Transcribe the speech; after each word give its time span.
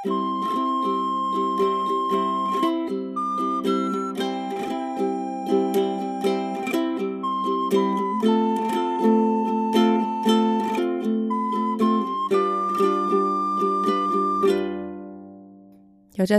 여자 0.00 0.10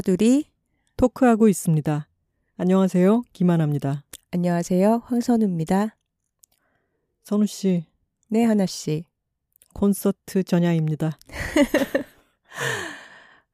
둘이 0.02 0.46
토크하고 0.96 1.50
있습니다. 1.50 2.08
안녕하세요. 2.56 3.24
김하나입니다. 3.34 4.06
안녕하세요. 4.32 5.02
황선우입니다. 5.04 5.98
선우 7.24 7.46
씨. 7.46 7.84
네, 8.30 8.46
하나 8.46 8.66
씨. 8.66 9.04
콘서트 9.74 10.44
전야입니다. 10.44 11.20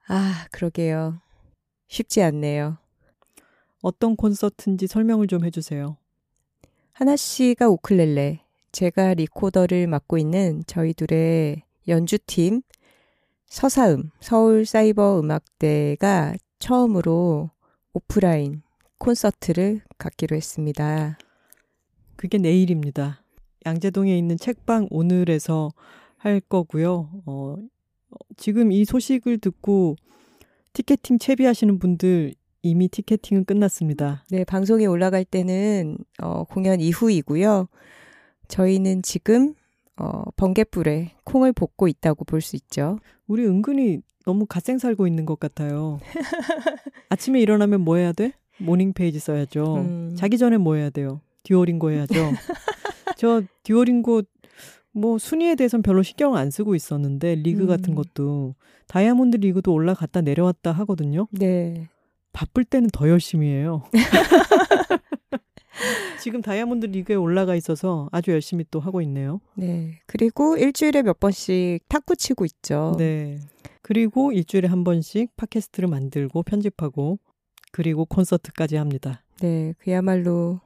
아, 0.08 0.46
그러게요. 0.52 1.20
쉽지 1.88 2.22
않네요. 2.22 2.77
어떤 3.82 4.16
콘서트인지 4.16 4.88
설명을 4.88 5.28
좀 5.28 5.45
해주세요. 5.45 5.98
하나 6.91 7.16
씨가 7.16 7.70
우클렐레, 7.70 8.41
제가 8.72 9.14
리코더를 9.16 9.88
맡고 9.88 10.18
있는 10.18 10.64
저희 10.68 10.94
둘의 10.94 11.64
연주팀 11.88 12.62
서사음 13.48 14.12
서울사이버음악대가 14.20 14.76
처음으로 16.59 17.52
오프라인 17.94 18.64
콘서트를 18.98 19.81
갖기로 19.98 20.36
했습니다. 20.36 21.17
그게 22.16 22.38
내일입니다. 22.38 23.22
양재동에 23.66 24.17
있는 24.17 24.38
책방 24.38 24.88
오늘에서 24.90 25.72
할 26.17 26.40
거고요. 26.40 27.09
어, 27.26 27.56
지금 28.38 28.72
이 28.72 28.86
소식을 28.86 29.38
듣고 29.40 29.96
티켓팅 30.73 31.20
채비하시는 31.20 31.80
분들 31.80 32.34
이미 32.64 32.88
티켓팅은 32.89 33.45
끝났습니다. 33.45 34.23
네, 34.30 34.44
방송에 34.44 34.86
올라갈 34.86 35.23
때는 35.23 35.98
어, 36.22 36.44
공연 36.45 36.81
이후이고요. 36.81 37.67
저희는 38.48 39.02
지금 39.04 39.54
어, 39.98 40.23
번개불에 40.36 41.12
콩을 41.23 41.54
볶고 41.54 41.88
있다고 41.88 42.26
볼 42.26 42.42
수 42.42 42.56
있죠. 42.58 43.00
우리 43.28 43.45
은근히 43.45 44.00
너무 44.26 44.45
갓생 44.45 44.78
살고 44.80 45.08
있는 45.08 45.26
것 45.26 45.39
같아요. 45.39 46.00
아침에 47.09 47.39
일어나면 47.39 47.82
뭐 47.82 47.95
해야 47.98 48.11
돼? 48.11 48.34
morning 48.58 48.94
page 48.94 49.20
써야죠. 49.20 49.76
음. 49.76 50.16
자기 50.17 50.38
전에 50.38 50.58
뭐 50.58 50.76
해야 50.76 50.89
돼요? 50.89 51.22
듀오링고 51.44 51.92
해야죠. 51.92 52.16
저 53.17 53.44
듀오링고 53.64 54.23
뭐 54.96 55.18
순위에 55.18 55.56
대해서는 55.56 55.84
별로 55.84 56.04
신경 56.04 56.38
안 56.38 56.50
쓰고 56.50 56.74
있었는데 56.74 57.36
리그 57.36 57.64
음. 57.64 57.68
같은 57.68 57.96
것도 57.96 58.56
다이아몬드 58.88 59.36
리그도 59.38 59.74
올라갔다 59.74 60.22
내려왔다 60.22 60.72
하거든요. 60.72 61.28
네. 61.32 61.90
바쁠 62.32 62.64
때는 62.64 62.90
더 62.92 63.10
열심히 63.10 63.48
해요. 63.48 63.84
지금 66.22 66.42
다이아몬드 66.42 66.86
리그에 66.86 67.16
올라가 67.16 67.56
있어서 67.56 68.08
아주 68.14 68.32
열심히 68.32 68.64
또 68.72 68.80
하고 68.80 69.02
있네요. 69.02 69.42
네. 69.56 70.00
그리고 70.08 70.56
일주일에 70.56 71.04
몇 71.04 71.20
번씩 71.20 71.84
탁구 71.90 72.16
치고 72.16 72.46
있죠. 72.46 72.96
네. 72.98 73.40
그리고 73.82 74.32
일주일에 74.32 74.70
한 74.70 74.86
번씩 74.86 75.36
팟캐스트를 75.36 75.90
만들고 75.90 76.44
편집하고 76.44 77.20
그리고 77.73 78.06
콘서트까지 78.06 78.78
합니다. 78.78 79.22
네. 79.42 79.73
그야말로 79.78 80.62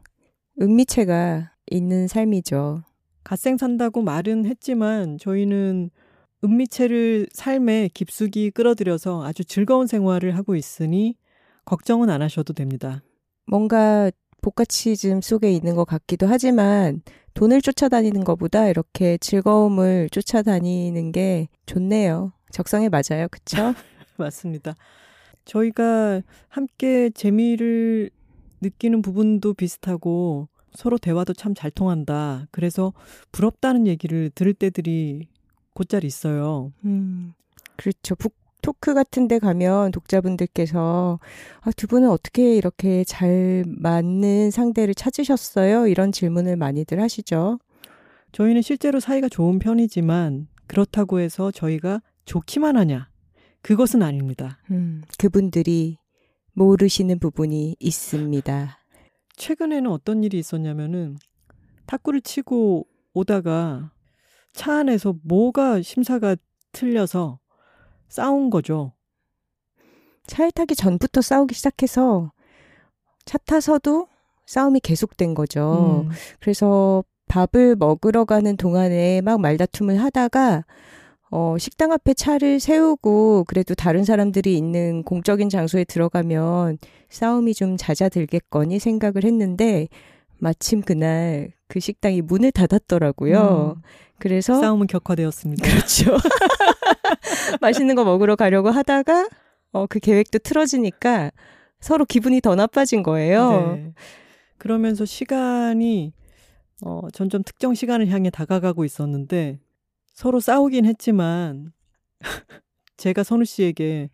은미체가 0.62 1.52
있는 1.72 2.08
삶이죠. 2.08 2.84
갓생 3.30 3.58
산다고 3.58 4.02
말은 4.02 4.48
했지만 4.48 5.20
저희는 5.20 5.92
은미체를 6.44 7.28
삶에 7.32 7.92
깊숙이 7.94 8.50
끌어들여서 8.50 9.24
아주 9.24 9.46
즐거운 9.46 9.86
생활을 9.86 10.36
하고 10.36 10.56
있으니 10.56 11.16
걱정은 11.64 12.10
안 12.10 12.24
하셔도 12.24 12.54
됩니다. 12.54 13.04
뭔가 13.46 14.10
복가치즘 14.42 15.22
속에 15.22 15.52
있는 15.52 15.76
것 15.76 15.86
같기도 15.86 16.26
하지만 16.26 17.04
돈을 17.36 17.62
쫓아다니는 17.62 18.23
것보다 18.23 18.68
이렇게 18.68 19.20
즐거움을 19.20 20.10
쫓아다니는 20.10 21.12
게 21.12 21.50
좋네요. 21.68 22.34
적성에 22.52 22.89
맞아요. 22.89 23.28
그쵸? 23.30 23.58
맞습니다. 24.18 24.73
저희가 25.45 26.23
함께 26.48 27.12
재미를 27.12 28.10
느끼는 28.62 29.04
부분도 29.04 29.54
비슷하고 29.54 30.48
서로 30.74 30.98
대화도 30.98 31.34
참 31.34 31.54
잘 31.56 31.72
통한다. 31.72 32.48
그래서 32.52 32.94
부럽다는 33.32 33.88
얘기를 33.88 34.30
들을 34.34 34.54
때들이 34.54 35.28
곧잘 35.74 36.04
있어요. 36.04 36.72
음, 36.86 37.34
그렇죠. 37.76 38.16
북 38.16 38.36
토크 38.62 38.94
같은 38.94 39.28
데 39.30 39.40
가면 39.40 39.92
독자분들께서 39.92 41.20
아, 41.62 41.72
두 41.78 41.88
분은 41.88 42.10
어떻게 42.10 42.56
이렇게 42.58 43.04
잘 43.06 43.64
맞는 43.68 44.52
상대를 44.52 44.94
찾으셨어요? 44.96 45.88
이런 45.88 46.12
질문을 46.12 46.58
많이들 46.58 47.02
하시죠. 47.02 47.60
저희는 48.34 48.62
실제로 48.62 49.00
사이가 49.00 49.30
좋은 49.30 49.60
편이지만 49.60 50.48
그렇다고 50.68 51.20
해서 51.20 51.52
저희가 51.52 52.02
좋기만 52.26 52.76
하냐? 52.78 53.08
그것은 53.62 54.04
아닙니다. 54.04 54.60
음, 54.72 55.04
그분들이 55.18 55.98
모르시는 56.54 57.20
부분이 57.20 57.78
있습니다. 57.80 58.79
최근에는 59.39 59.89
어떤 59.89 60.23
일이 60.23 60.38
있었냐면은 60.38 61.17
탁구를 61.88 62.22
치고 62.22 62.86
오다가 63.14 63.92
차 64.54 64.80
안에서 64.80 65.16
뭐가 65.23 65.82
심사가 65.82 66.36
틀려서 66.73 67.39
싸운 68.10 68.50
거죠. 68.50 68.94
차에 70.27 70.52
타기 70.52 70.76
전부터 70.76 71.22
싸우기 71.22 71.55
시작해서 71.55 72.32
차 73.26 73.38
타서도 73.39 74.08
싸움이 74.45 74.82
계속된 74.82 75.33
거죠. 75.33 76.06
음. 76.06 76.11
그래서 76.39 77.04
밥을 77.30 77.77
먹으러 77.77 78.26
가는 78.26 78.58
동안에 78.58 79.21
막 79.21 79.39
말다툼을 79.39 80.02
하다가 80.02 80.66
어, 81.32 81.58
식당 81.60 81.92
앞에 81.92 82.14
차를 82.14 82.60
세우고 82.60 83.45
그래도 83.48 83.76
다른 83.76 84.04
사람들이 84.04 84.58
있는 84.58 85.04
공적인 85.04 85.50
장소에 85.50 85.84
들어가면 85.84 86.80
싸움이 87.10 87.54
좀 87.54 87.78
잦아들겠거니 87.78 88.80
생각을 88.80 89.23
했는데 89.23 89.88
마침 90.39 90.82
그날 90.82 91.52
그 91.68 91.80
식당이 91.80 92.22
문을 92.22 92.52
닫았더라고요. 92.52 93.76
음. 93.78 93.82
그래서 94.18 94.60
싸움은 94.60 94.88
격화되었습니다. 94.88 95.68
그렇죠. 95.68 96.18
맛있는 97.62 97.95
거 97.95 98.04
먹으러 98.04 98.36
가려고 98.36 98.70
하다가 98.70 99.30
어, 99.72 99.86
그 99.88 100.00
계획도 100.00 100.39
틀어지니까 100.39 101.32
서로 101.80 102.06
기분이 102.06 102.42
더 102.42 102.56
나빠진 102.56 103.04
거예요. 103.04 103.76
네. 103.76 103.94
그러면서 104.58 105.06
시간이 105.06 106.14
어, 106.84 107.02
점점 107.14 107.44
특정 107.44 107.73
시간을 107.73 108.10
향해 108.10 108.30
다가가고 108.30 108.84
있었는데 108.84 109.60
서로 110.20 110.42
싸우긴 110.42 110.86
했지만 110.86 111.72
제가 112.98 113.24
선우 113.24 113.46
씨에게 113.46 114.10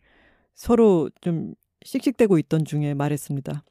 서로 0.54 1.10
좀 1.20 1.56
씩씩대고 1.84 2.38
있던 2.38 2.64
중에 2.64 2.94
말했습니다. 2.94 3.64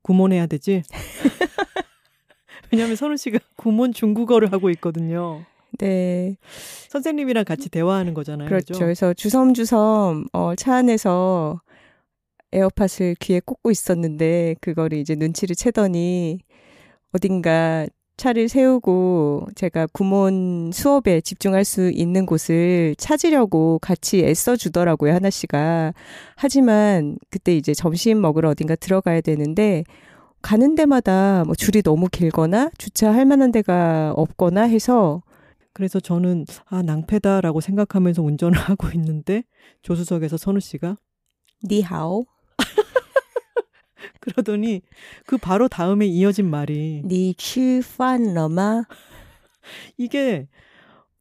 구몬해야 0.00 0.46
되지? 0.46 0.82
왜냐하면 2.72 2.96
선우 2.96 3.18
씨가 3.18 3.38
구몬 3.56 3.92
중국어를 3.92 4.50
하고 4.50 4.70
있거든요. 4.70 5.44
네. 5.78 6.38
선생님이랑 6.88 7.44
같이 7.44 7.68
대화하는 7.68 8.14
거잖아요. 8.14 8.48
그렇죠. 8.48 8.68
그렇죠? 8.68 8.84
그래서 8.86 9.12
주섬주섬 9.12 10.28
어, 10.32 10.54
차 10.54 10.76
안에서 10.76 11.60
에어팟을 12.52 13.16
귀에 13.20 13.40
꽂고 13.40 13.70
있었는데 13.70 14.56
그거를 14.62 14.96
이제 14.96 15.14
눈치를 15.16 15.54
채더니 15.54 16.38
어딘가 17.12 17.86
차를 18.22 18.48
세우고 18.48 19.48
제가 19.56 19.88
구몬 19.88 20.70
수업에 20.72 21.20
집중할 21.20 21.64
수 21.64 21.90
있는 21.90 22.24
곳을 22.24 22.94
찾으려고 22.96 23.80
같이 23.82 24.20
애써 24.20 24.54
주더라고요, 24.54 25.12
하나 25.12 25.28
씨가. 25.28 25.92
하지만 26.36 27.18
그때 27.30 27.56
이제 27.56 27.74
점심 27.74 28.20
먹으러 28.20 28.50
어딘가 28.50 28.76
들어가야 28.76 29.22
되는데 29.22 29.82
가는 30.40 30.76
데마다 30.76 31.42
뭐 31.46 31.56
줄이 31.56 31.82
너무 31.82 32.06
길거나 32.06 32.70
주차할 32.78 33.24
만한 33.24 33.50
데가 33.50 34.12
없거나 34.16 34.62
해서 34.62 35.24
그래서 35.72 35.98
저는 35.98 36.46
아 36.66 36.80
낭패다라고 36.80 37.60
생각하면서 37.60 38.22
운전을 38.22 38.52
하고 38.56 38.86
있는데 38.94 39.42
조수석에서 39.82 40.36
선우 40.36 40.60
씨가 40.60 40.96
니하오 41.64 42.26
그러더니 44.20 44.82
그 45.26 45.36
바로 45.38 45.68
다음에 45.68 46.06
이어진 46.06 46.48
말이 46.48 47.02
니취판러마 47.04 48.84
이게 49.96 50.48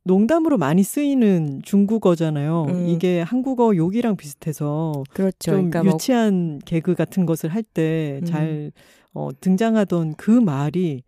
농담으로 0.04 0.58
많이 0.58 0.82
쓰이는 0.84 1.62
중국어잖아요. 1.64 2.66
음. 2.70 2.88
이게 2.88 3.22
한국어 3.22 3.76
욕이랑 3.76 4.16
비슷해서 4.16 5.04
그렇죠. 5.12 5.52
좀 5.52 5.54
그러니까 5.70 5.84
뭐 5.84 5.94
유치한 5.94 6.50
뭐... 6.50 6.60
개그 6.66 6.96
같은 6.96 7.26
것을 7.26 7.54
할 7.54 7.62
때잘 7.62 8.48
음. 8.48 8.72
어, 9.14 9.30
등장하던 9.40 10.16
그 10.16 10.32
말이 10.32 11.04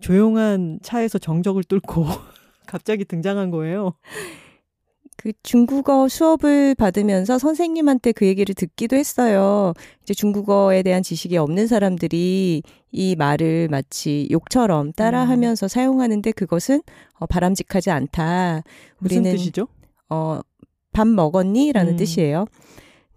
조용한 0.00 0.80
차에서 0.82 1.18
정적을 1.18 1.64
뚫고 1.64 2.04
갑자기 2.66 3.04
등장한 3.04 3.50
거예요. 3.50 3.94
그 5.16 5.32
중국어 5.42 6.08
수업을 6.08 6.74
받으면서 6.74 7.38
선생님한테 7.38 8.12
그 8.12 8.26
얘기를 8.26 8.54
듣기도 8.54 8.96
했어요. 8.96 9.72
이제 10.02 10.14
중국어에 10.14 10.82
대한 10.82 11.02
지식이 11.02 11.36
없는 11.36 11.66
사람들이 11.66 12.62
이 12.92 13.16
말을 13.16 13.68
마치 13.70 14.28
욕처럼 14.30 14.92
따라하면서 14.92 15.66
음. 15.66 15.68
사용하는데 15.68 16.32
그것은 16.32 16.82
어, 17.18 17.26
바람직하지 17.26 17.90
않다. 17.90 18.62
우리는 19.00 19.22
무슨 19.22 19.36
뜻이죠? 19.36 19.68
어, 20.10 20.40
밥 20.92 21.08
먹었니?라는 21.08 21.92
음. 21.92 21.96
뜻이에요. 21.96 22.46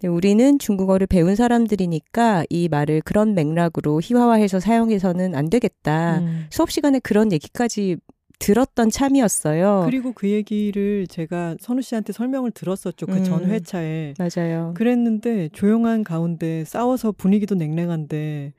우리는 0.03 0.59
중국어를 0.59 1.07
배운 1.07 1.35
사람들이니까 1.35 2.45
이 2.49 2.69
말을 2.69 3.01
그런 3.01 3.35
맥락으로 3.35 3.99
희화화해서 4.01 4.61
사용해서는 4.61 5.35
안 5.35 5.49
되겠다. 5.49 6.19
음. 6.19 6.45
수업 6.49 6.71
시간에 6.71 6.99
그런 6.99 7.33
얘기까지 7.33 7.97
들었던 8.39 8.89
참이었어요. 8.89 9.83
그리고 9.85 10.13
그 10.13 10.29
얘기를 10.29 11.05
제가 11.07 11.57
선우 11.59 11.81
씨한테 11.81 12.13
설명을 12.13 12.51
들었었죠. 12.51 13.05
그전 13.05 13.43
음. 13.43 13.49
회차에 13.49 14.13
맞아요. 14.17 14.73
그랬는데 14.75 15.49
조용한 15.49 16.03
가운데 16.03 16.63
싸워서 16.65 17.11
분위기도 17.11 17.55
냉랭한데 17.55 18.53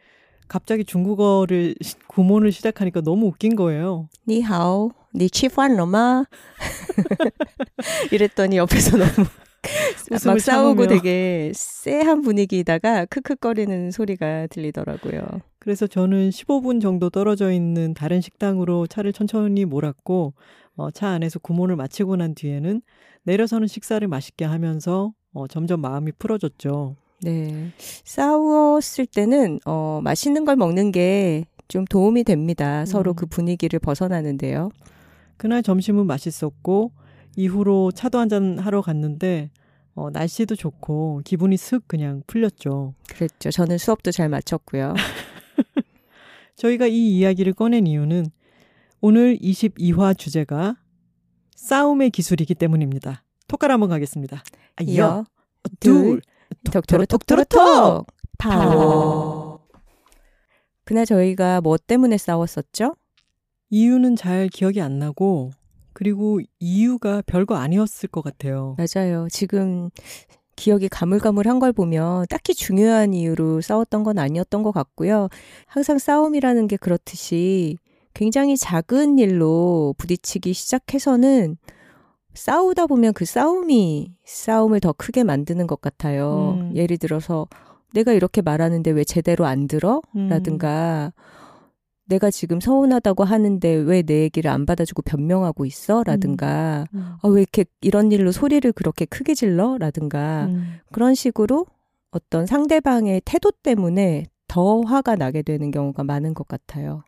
갑자기 0.48 0.84
중국어를 0.84 1.74
구문을 2.08 2.52
시작하니까 2.52 3.00
너무 3.00 3.26
웃긴 3.26 3.56
거예요. 3.56 4.08
니하오, 4.28 4.90
니치환로마 5.14 6.24
이랬더니 8.12 8.56
옆에서 8.58 8.96
너무 8.98 9.26
막 10.24 10.40
싸우고 10.40 10.86
되게 10.86 11.52
쎄한 11.54 12.22
분위기다가 12.22 13.04
크크거리는 13.06 13.90
소리가 13.90 14.46
들리더라고요. 14.48 15.20
그래서 15.58 15.86
저는 15.86 16.30
15분 16.30 16.80
정도 16.80 17.10
떨어져 17.10 17.52
있는 17.52 17.92
다른 17.94 18.20
식당으로 18.20 18.86
차를 18.86 19.12
천천히 19.12 19.64
몰았고 19.64 20.32
어, 20.76 20.90
차 20.90 21.08
안에서 21.08 21.38
구몬을 21.38 21.76
마치고 21.76 22.16
난 22.16 22.34
뒤에는 22.34 22.80
내려서는 23.24 23.66
식사를 23.66 24.06
맛있게 24.08 24.46
하면서 24.46 25.12
어, 25.32 25.46
점점 25.46 25.80
마음이 25.80 26.12
풀어졌죠. 26.18 26.96
네. 27.22 27.68
싸웠을 28.04 29.04
때는 29.06 29.60
어, 29.66 30.00
맛있는 30.02 30.44
걸 30.44 30.56
먹는 30.56 30.92
게 30.92 31.44
좀 31.70 31.84
도움이 31.84 32.24
됩니다. 32.24 32.84
서로 32.84 33.12
음. 33.12 33.14
그 33.14 33.26
분위기를 33.26 33.78
벗어나는데요. 33.78 34.70
그날 35.36 35.62
점심은 35.62 36.04
맛있었고 36.06 36.90
이후로 37.36 37.92
차도 37.92 38.18
한잔 38.18 38.58
하러 38.58 38.82
갔는데 38.82 39.50
어, 39.94 40.10
날씨도 40.10 40.56
좋고 40.56 41.22
기분이 41.24 41.56
슥 41.56 41.86
그냥 41.86 42.22
풀렸죠. 42.26 42.94
그랬죠. 43.08 43.50
저는 43.50 43.78
수업도 43.78 44.10
잘 44.10 44.28
마쳤고요. 44.28 44.94
저희가 46.56 46.86
이 46.86 47.18
이야기를 47.18 47.52
꺼낸 47.54 47.86
이유는 47.86 48.26
오늘 49.00 49.36
22화 49.38 50.16
주제가 50.16 50.76
싸움의 51.54 52.10
기술이기 52.10 52.54
때문입니다. 52.54 53.24
톡갈 53.48 53.70
한번 53.70 53.88
가겠습니다. 53.88 54.42
아, 54.76 54.96
여, 54.96 55.24
둘, 55.80 56.20
톡토로 56.70 57.06
톡토로 57.06 57.44
톡! 57.44 58.06
파워. 58.38 59.66
그날 60.84 61.04
저희가 61.06 61.60
뭐 61.60 61.76
때문에 61.76 62.16
싸웠었죠? 62.16 62.94
이유는 63.70 64.16
잘 64.16 64.48
기억이 64.48 64.80
안 64.80 64.98
나고 64.98 65.50
그리고 65.92 66.40
이유가 66.58 67.22
별거 67.26 67.56
아니었을 67.56 68.08
것 68.08 68.22
같아요. 68.22 68.76
맞아요. 68.78 69.28
지금 69.30 69.90
기억이 70.56 70.88
가물가물한 70.88 71.58
걸 71.58 71.72
보면 71.72 72.26
딱히 72.28 72.54
중요한 72.54 73.14
이유로 73.14 73.60
싸웠던 73.62 74.04
건 74.04 74.18
아니었던 74.18 74.62
것 74.62 74.72
같고요. 74.72 75.28
항상 75.66 75.98
싸움이라는 75.98 76.68
게 76.68 76.76
그렇듯이 76.76 77.78
굉장히 78.12 78.56
작은 78.56 79.18
일로 79.18 79.94
부딪히기 79.96 80.52
시작해서는 80.52 81.56
싸우다 82.34 82.86
보면 82.86 83.12
그 83.12 83.24
싸움이 83.24 84.14
싸움을 84.24 84.80
더 84.80 84.92
크게 84.92 85.24
만드는 85.24 85.66
것 85.66 85.80
같아요. 85.80 86.58
음. 86.60 86.76
예를 86.76 86.98
들어서 86.98 87.46
내가 87.92 88.12
이렇게 88.12 88.40
말하는데 88.42 88.90
왜 88.90 89.04
제대로 89.04 89.46
안 89.46 89.66
들어? 89.66 90.00
음. 90.14 90.28
라든가 90.28 91.12
내가 92.10 92.30
지금 92.30 92.60
서운하다고 92.60 93.24
하는데 93.24 93.68
왜 93.74 94.02
내 94.02 94.22
얘기를 94.22 94.50
안 94.50 94.66
받아주고 94.66 95.02
변명하고 95.02 95.64
있어? 95.66 96.02
라든가, 96.04 96.86
음. 96.94 96.98
음. 96.98 97.12
아, 97.22 97.28
왜 97.28 97.42
이렇게 97.42 97.64
이런 97.80 98.10
일로 98.12 98.32
소리를 98.32 98.70
그렇게 98.72 99.04
크게 99.06 99.34
질러? 99.34 99.78
라든가, 99.78 100.46
음. 100.46 100.78
그런 100.92 101.14
식으로 101.14 101.66
어떤 102.10 102.46
상대방의 102.46 103.22
태도 103.24 103.50
때문에 103.52 104.24
더 104.48 104.80
화가 104.80 105.16
나게 105.16 105.42
되는 105.42 105.70
경우가 105.70 106.02
많은 106.04 106.34
것 106.34 106.48
같아요. 106.48 107.04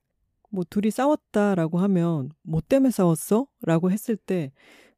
뭐, 0.50 0.64
둘이 0.68 0.90
싸웠다라고 0.90 1.78
하면, 1.78 2.30
뭐 2.42 2.60
때문에 2.66 2.90
싸웠어? 2.90 3.46
라고 3.62 3.90
했을 3.90 4.16
때, 4.16 4.52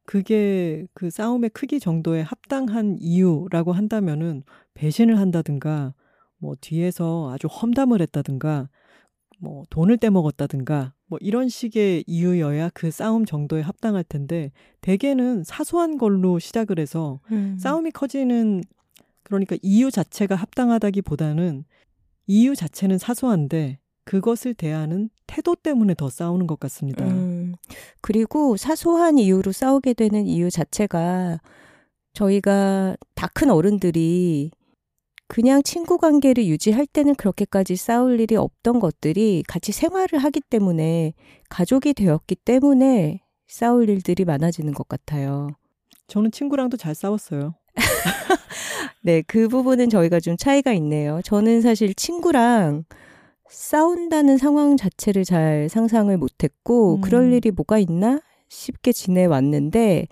그게 0.05 0.85
그 0.93 1.09
싸움의 1.09 1.49
크기 1.51 1.79
정도에 1.79 2.21
합당한 2.21 2.97
이유라고 2.99 3.71
한다면은, 3.73 4.43
배신을 4.75 5.17
한다든가, 5.17 5.93
뭐 6.37 6.55
뒤에서 6.61 7.31
아주 7.33 7.47
험담을 7.47 8.01
했다든가, 8.01 8.69
뭐 9.39 9.63
돈을 9.69 9.97
떼먹었다든가 9.97 10.93
뭐 11.07 11.19
이런 11.21 11.49
식의 11.49 12.03
이유여야 12.07 12.71
그 12.73 12.91
싸움 12.91 13.25
정도에 13.25 13.61
합당할 13.61 14.03
텐데 14.03 14.51
대개는 14.81 15.43
사소한 15.43 15.97
걸로 15.97 16.39
시작을 16.39 16.79
해서 16.79 17.19
음. 17.31 17.57
싸움이 17.59 17.91
커지는 17.91 18.63
그러니까 19.23 19.55
이유 19.61 19.91
자체가 19.91 20.35
합당하다기보다는 20.35 21.65
이유 22.27 22.55
자체는 22.55 22.97
사소한데 22.97 23.79
그것을 24.03 24.53
대하는 24.53 25.09
태도 25.25 25.55
때문에 25.55 25.95
더 25.95 26.09
싸우는 26.09 26.45
것 26.45 26.59
같습니다. 26.59 27.05
음, 27.05 27.55
그리고 28.01 28.55
사소한 28.55 29.17
이유로 29.17 29.51
싸우게 29.51 29.93
되는 29.93 30.27
이유 30.27 30.51
자체가 30.51 31.39
저희가 32.13 32.95
다 33.15 33.27
큰 33.35 33.49
어른들이 33.49 34.51
그냥 35.27 35.63
친구 35.63 35.97
관계를 35.97 36.45
유지할 36.45 36.85
때는 36.85 37.15
그렇게까지 37.15 37.75
싸울 37.75 38.19
일이 38.19 38.35
없던 38.35 38.79
것들이 38.79 39.43
같이 39.47 39.71
생활을 39.71 40.19
하기 40.19 40.41
때문에 40.41 41.13
가족이 41.49 41.93
되었기 41.93 42.35
때문에 42.35 43.21
싸울 43.47 43.89
일들이 43.89 44.25
많아지는 44.25 44.73
것 44.73 44.87
같아요. 44.87 45.49
저는 46.07 46.31
친구랑도 46.31 46.77
잘 46.77 46.93
싸웠어요. 46.93 47.55
네, 49.01 49.23
그 49.25 49.47
부분은 49.47 49.89
저희가 49.89 50.19
좀 50.19 50.37
차이가 50.37 50.73
있네요. 50.73 51.21
저는 51.23 51.61
사실 51.61 51.93
친구랑 51.95 52.83
싸운다는 53.49 54.37
상황 54.37 54.77
자체를 54.77 55.23
잘 55.23 55.69
상상을 55.69 56.15
못했고, 56.17 56.95
음. 56.95 57.01
그럴 57.01 57.33
일이 57.33 57.51
뭐가 57.51 57.79
있나 57.79 58.19
싶게 58.49 58.91
지내왔는데, 58.91 60.07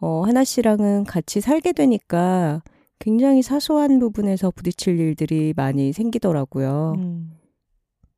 어, 0.00 0.22
하나 0.24 0.44
씨랑은 0.44 1.04
같이 1.04 1.40
살게 1.40 1.72
되니까 1.72 2.62
굉장히 3.00 3.42
사소한 3.42 3.98
부분에서 3.98 4.50
부딪힐 4.52 5.00
일들이 5.00 5.52
많이 5.56 5.92
생기더라고요. 5.92 6.94
음. 6.98 7.32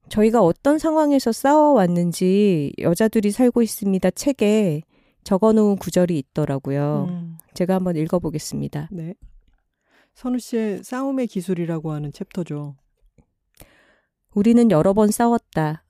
저희가 0.08 0.42
어떤 0.42 0.78
상황에서 0.78 1.32
싸워왔는지 1.32 2.72
여자들이 2.78 3.30
살고 3.30 3.62
있습니다 3.62 4.10
책에 4.10 4.82
적어놓은 5.24 5.76
구절이 5.76 6.18
있더라고요. 6.18 7.06
음. 7.08 7.38
제가 7.54 7.76
한번 7.76 7.96
읽어보겠습니다. 7.96 8.88
네. 8.92 9.14
선우 10.14 10.38
씨의 10.38 10.82
싸움의 10.84 11.28
기술이라고 11.28 11.92
하는 11.92 12.12
챕터죠. 12.12 12.76
우리는 14.34 14.70
여러 14.70 14.92
번 14.92 15.10
싸웠다. 15.10 15.84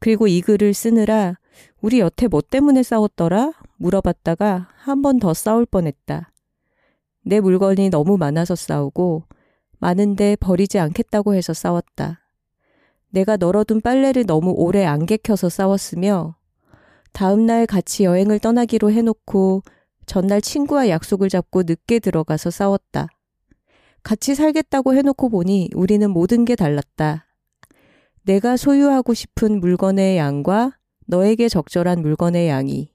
그리고 0.00 0.26
이 0.26 0.40
글을 0.40 0.74
쓰느라 0.74 1.38
우리 1.80 2.00
여태 2.00 2.26
뭐 2.26 2.40
때문에 2.40 2.82
싸웠더라? 2.82 3.52
물어봤다가 3.76 4.68
한 4.76 5.02
번 5.02 5.18
더 5.20 5.34
싸울 5.34 5.66
뻔했다. 5.66 6.30
내 7.26 7.40
물건이 7.40 7.88
너무 7.90 8.18
많아서 8.18 8.54
싸우고 8.54 9.24
많은데 9.78 10.36
버리지 10.36 10.78
않겠다고 10.78 11.34
해서 11.34 11.54
싸웠다. 11.54 12.20
내가 13.08 13.36
널어둔 13.36 13.80
빨래를 13.80 14.26
너무 14.26 14.50
오래 14.50 14.84
안 14.84 15.06
개켜서 15.06 15.48
싸웠으며 15.48 16.36
다음날 17.12 17.66
같이 17.66 18.04
여행을 18.04 18.40
떠나기로 18.40 18.90
해놓고 18.90 19.62
전날 20.04 20.42
친구와 20.42 20.88
약속을 20.88 21.28
잡고 21.30 21.62
늦게 21.62 21.98
들어가서 21.98 22.50
싸웠다. 22.50 23.08
같이 24.02 24.34
살겠다고 24.34 24.94
해놓고 24.94 25.30
보니 25.30 25.70
우리는 25.74 26.10
모든 26.10 26.44
게 26.44 26.56
달랐다. 26.56 27.26
내가 28.24 28.56
소유하고 28.56 29.14
싶은 29.14 29.60
물건의 29.60 30.18
양과 30.18 30.72
너에게 31.06 31.48
적절한 31.48 32.02
물건의 32.02 32.48
양이 32.48 32.90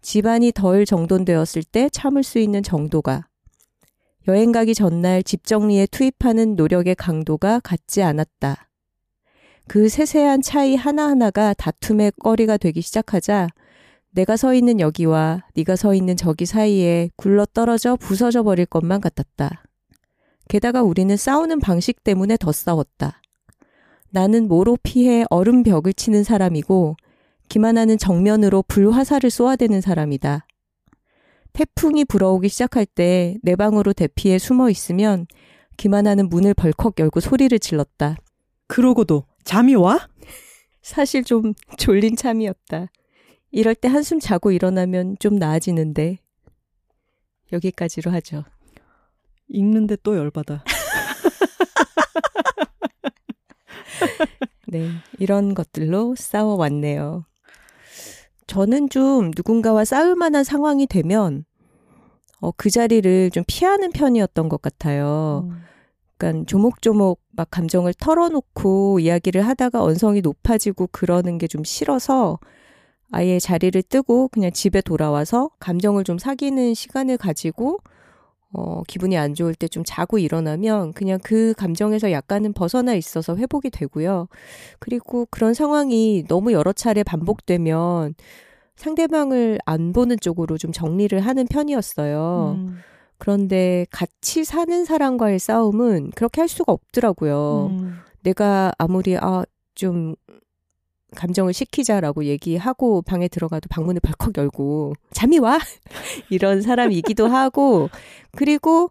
집안이 0.00 0.52
덜 0.52 0.84
정돈되었을 0.84 1.62
때 1.64 1.88
참을 1.88 2.22
수 2.22 2.38
있는 2.38 2.62
정도가 2.62 3.28
여행 4.26 4.52
가기 4.52 4.74
전날 4.74 5.22
집 5.22 5.44
정리에 5.44 5.86
투입하는 5.86 6.56
노력의 6.56 6.94
강도가 6.94 7.60
같지 7.60 8.02
않았다. 8.02 8.70
그 9.68 9.88
세세한 9.88 10.40
차이 10.42 10.76
하나하나가 10.76 11.52
다툼의 11.54 12.12
거리가 12.20 12.56
되기 12.56 12.80
시작하자 12.80 13.48
내가 14.12 14.36
서 14.36 14.54
있는 14.54 14.80
여기와 14.80 15.42
네가 15.54 15.76
서 15.76 15.94
있는 15.94 16.16
저기 16.16 16.46
사이에 16.46 17.10
굴러 17.16 17.44
떨어져 17.46 17.96
부서져 17.96 18.42
버릴 18.42 18.64
것만 18.64 19.00
같았다. 19.00 19.62
게다가 20.48 20.82
우리는 20.82 21.14
싸우는 21.16 21.60
방식 21.60 22.02
때문에 22.04 22.36
더 22.38 22.52
싸웠다. 22.52 23.20
나는 24.10 24.48
모로 24.48 24.78
피해 24.82 25.24
얼음 25.28 25.64
벽을 25.64 25.92
치는 25.92 26.22
사람이고 26.22 26.96
김하나는 27.48 27.98
정면으로 27.98 28.62
불화살을 28.68 29.30
쏘아대는 29.30 29.80
사람이다. 29.80 30.46
태풍이 31.54 32.04
불어오기 32.04 32.48
시작할 32.48 32.84
때 32.84 33.36
내 33.42 33.56
방으로 33.56 33.92
대피해 33.92 34.38
숨어 34.38 34.70
있으면 34.70 35.26
김하나는 35.76 36.28
문을 36.28 36.54
벌컥 36.54 36.94
열고 36.98 37.20
소리를 37.20 37.56
질렀다. 37.58 38.16
그러고도 38.66 39.24
잠이 39.44 39.74
와? 39.74 40.08
사실 40.82 41.24
좀 41.24 41.52
졸린 41.78 42.16
참이었다. 42.16 42.88
이럴 43.50 43.74
때 43.74 43.88
한숨 43.88 44.20
자고 44.20 44.50
일어나면 44.50 45.16
좀 45.20 45.36
나아지는데. 45.36 46.18
여기까지로 47.52 48.10
하죠. 48.12 48.44
읽는데 49.48 49.96
또 50.02 50.16
열받아. 50.16 50.64
네, 54.66 54.90
이런 55.18 55.54
것들로 55.54 56.14
싸워왔네요. 56.16 57.24
저는 58.46 58.88
좀 58.90 59.30
누군가와 59.36 59.84
싸울 59.84 60.16
만한 60.16 60.44
상황이 60.44 60.86
되면 60.86 61.44
어, 62.40 62.50
그 62.56 62.70
자리를 62.70 63.30
좀 63.30 63.44
피하는 63.46 63.90
편이었던 63.90 64.48
것 64.48 64.60
같아요. 64.60 65.48
음. 65.50 65.62
그러니까 66.16 66.44
조목조목 66.46 67.20
막 67.32 67.48
감정을 67.50 67.94
털어놓고 67.94 69.00
이야기를 69.00 69.42
하다가 69.46 69.82
언성이 69.82 70.20
높아지고 70.20 70.88
그러는 70.92 71.38
게 71.38 71.46
좀 71.48 71.64
싫어서 71.64 72.38
아예 73.10 73.38
자리를 73.38 73.80
뜨고 73.84 74.28
그냥 74.28 74.50
집에 74.52 74.80
돌아와서 74.80 75.50
감정을 75.60 76.04
좀 76.04 76.18
사귀는 76.18 76.74
시간을 76.74 77.16
가지고 77.16 77.78
어, 78.54 78.82
기분이 78.86 79.16
안 79.18 79.34
좋을 79.34 79.54
때 79.54 79.68
좀 79.68 79.82
자고 79.84 80.18
일어나면 80.18 80.92
그냥 80.92 81.18
그 81.22 81.52
감정에서 81.56 82.12
약간은 82.12 82.52
벗어나 82.52 82.94
있어서 82.94 83.36
회복이 83.36 83.70
되고요. 83.70 84.28
그리고 84.78 85.26
그런 85.30 85.52
상황이 85.54 86.24
너무 86.28 86.52
여러 86.52 86.72
차례 86.72 87.02
반복되면 87.02 88.14
상대방을 88.76 89.58
안 89.66 89.92
보는 89.92 90.18
쪽으로 90.20 90.58
좀 90.58 90.72
정리를 90.72 91.18
하는 91.20 91.46
편이었어요. 91.46 92.56
음. 92.58 92.78
그런데 93.18 93.86
같이 93.90 94.44
사는 94.44 94.84
사람과의 94.84 95.38
싸움은 95.38 96.10
그렇게 96.14 96.40
할 96.40 96.48
수가 96.48 96.72
없더라고요. 96.72 97.68
음. 97.72 97.98
내가 98.22 98.72
아무리 98.78 99.16
아, 99.16 99.44
좀 99.74 100.14
감정을 101.14 101.52
식히자라고 101.52 102.24
얘기하고 102.24 103.02
방에 103.02 103.28
들어가도 103.28 103.68
방문을 103.70 104.00
벌컥 104.00 104.36
열고 104.36 104.94
잠이 105.12 105.38
와 105.38 105.58
이런 106.30 106.60
사람이기도 106.60 107.28
하고 107.28 107.88
그리고 108.36 108.90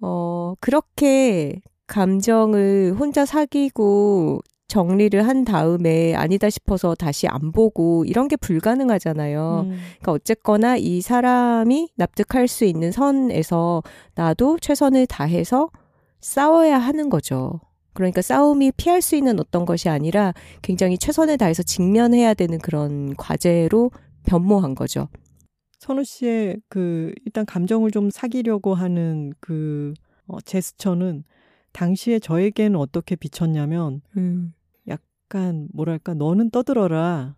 어 0.00 0.54
그렇게 0.60 1.60
감정을 1.86 2.94
혼자 2.98 3.24
사귀고 3.24 4.40
정리를 4.72 5.28
한 5.28 5.44
다음에 5.44 6.14
아니다 6.14 6.48
싶어서 6.48 6.94
다시 6.94 7.28
안 7.28 7.52
보고 7.52 8.06
이런 8.06 8.26
게 8.26 8.36
불가능하잖아요. 8.36 9.66
음. 9.66 9.78
그러니까 10.00 10.12
어쨌거나 10.12 10.76
이 10.78 11.02
사람이 11.02 11.90
납득할 11.96 12.48
수 12.48 12.64
있는 12.64 12.90
선에서 12.90 13.82
나도 14.14 14.58
최선을 14.60 15.06
다해서 15.06 15.68
싸워야 16.22 16.78
하는 16.78 17.10
거죠. 17.10 17.60
그러니까 17.92 18.22
싸움이 18.22 18.72
피할 18.76 19.02
수 19.02 19.16
있는 19.16 19.38
어떤 19.38 19.64
것이 19.64 19.88
아니라 19.88 20.32
굉장히 20.62 20.98
최선을 20.98 21.38
다해서 21.38 21.62
직면해야 21.62 22.34
되는 22.34 22.58
그런 22.58 23.14
과제로 23.16 23.90
변모한 24.26 24.74
거죠. 24.74 25.08
선우 25.78 26.04
씨의 26.04 26.60
그 26.68 27.12
일단 27.24 27.44
감정을 27.44 27.90
좀 27.90 28.10
사귀려고 28.10 28.74
하는 28.74 29.32
그 29.40 29.94
어, 30.26 30.40
제스처는 30.40 31.24
당시에 31.72 32.18
저에게는 32.18 32.78
어떻게 32.78 33.16
비쳤냐면 33.16 34.00
음. 34.16 34.52
약간 34.88 35.68
뭐랄까 35.72 36.14
너는 36.14 36.50
떠들어라 36.50 37.34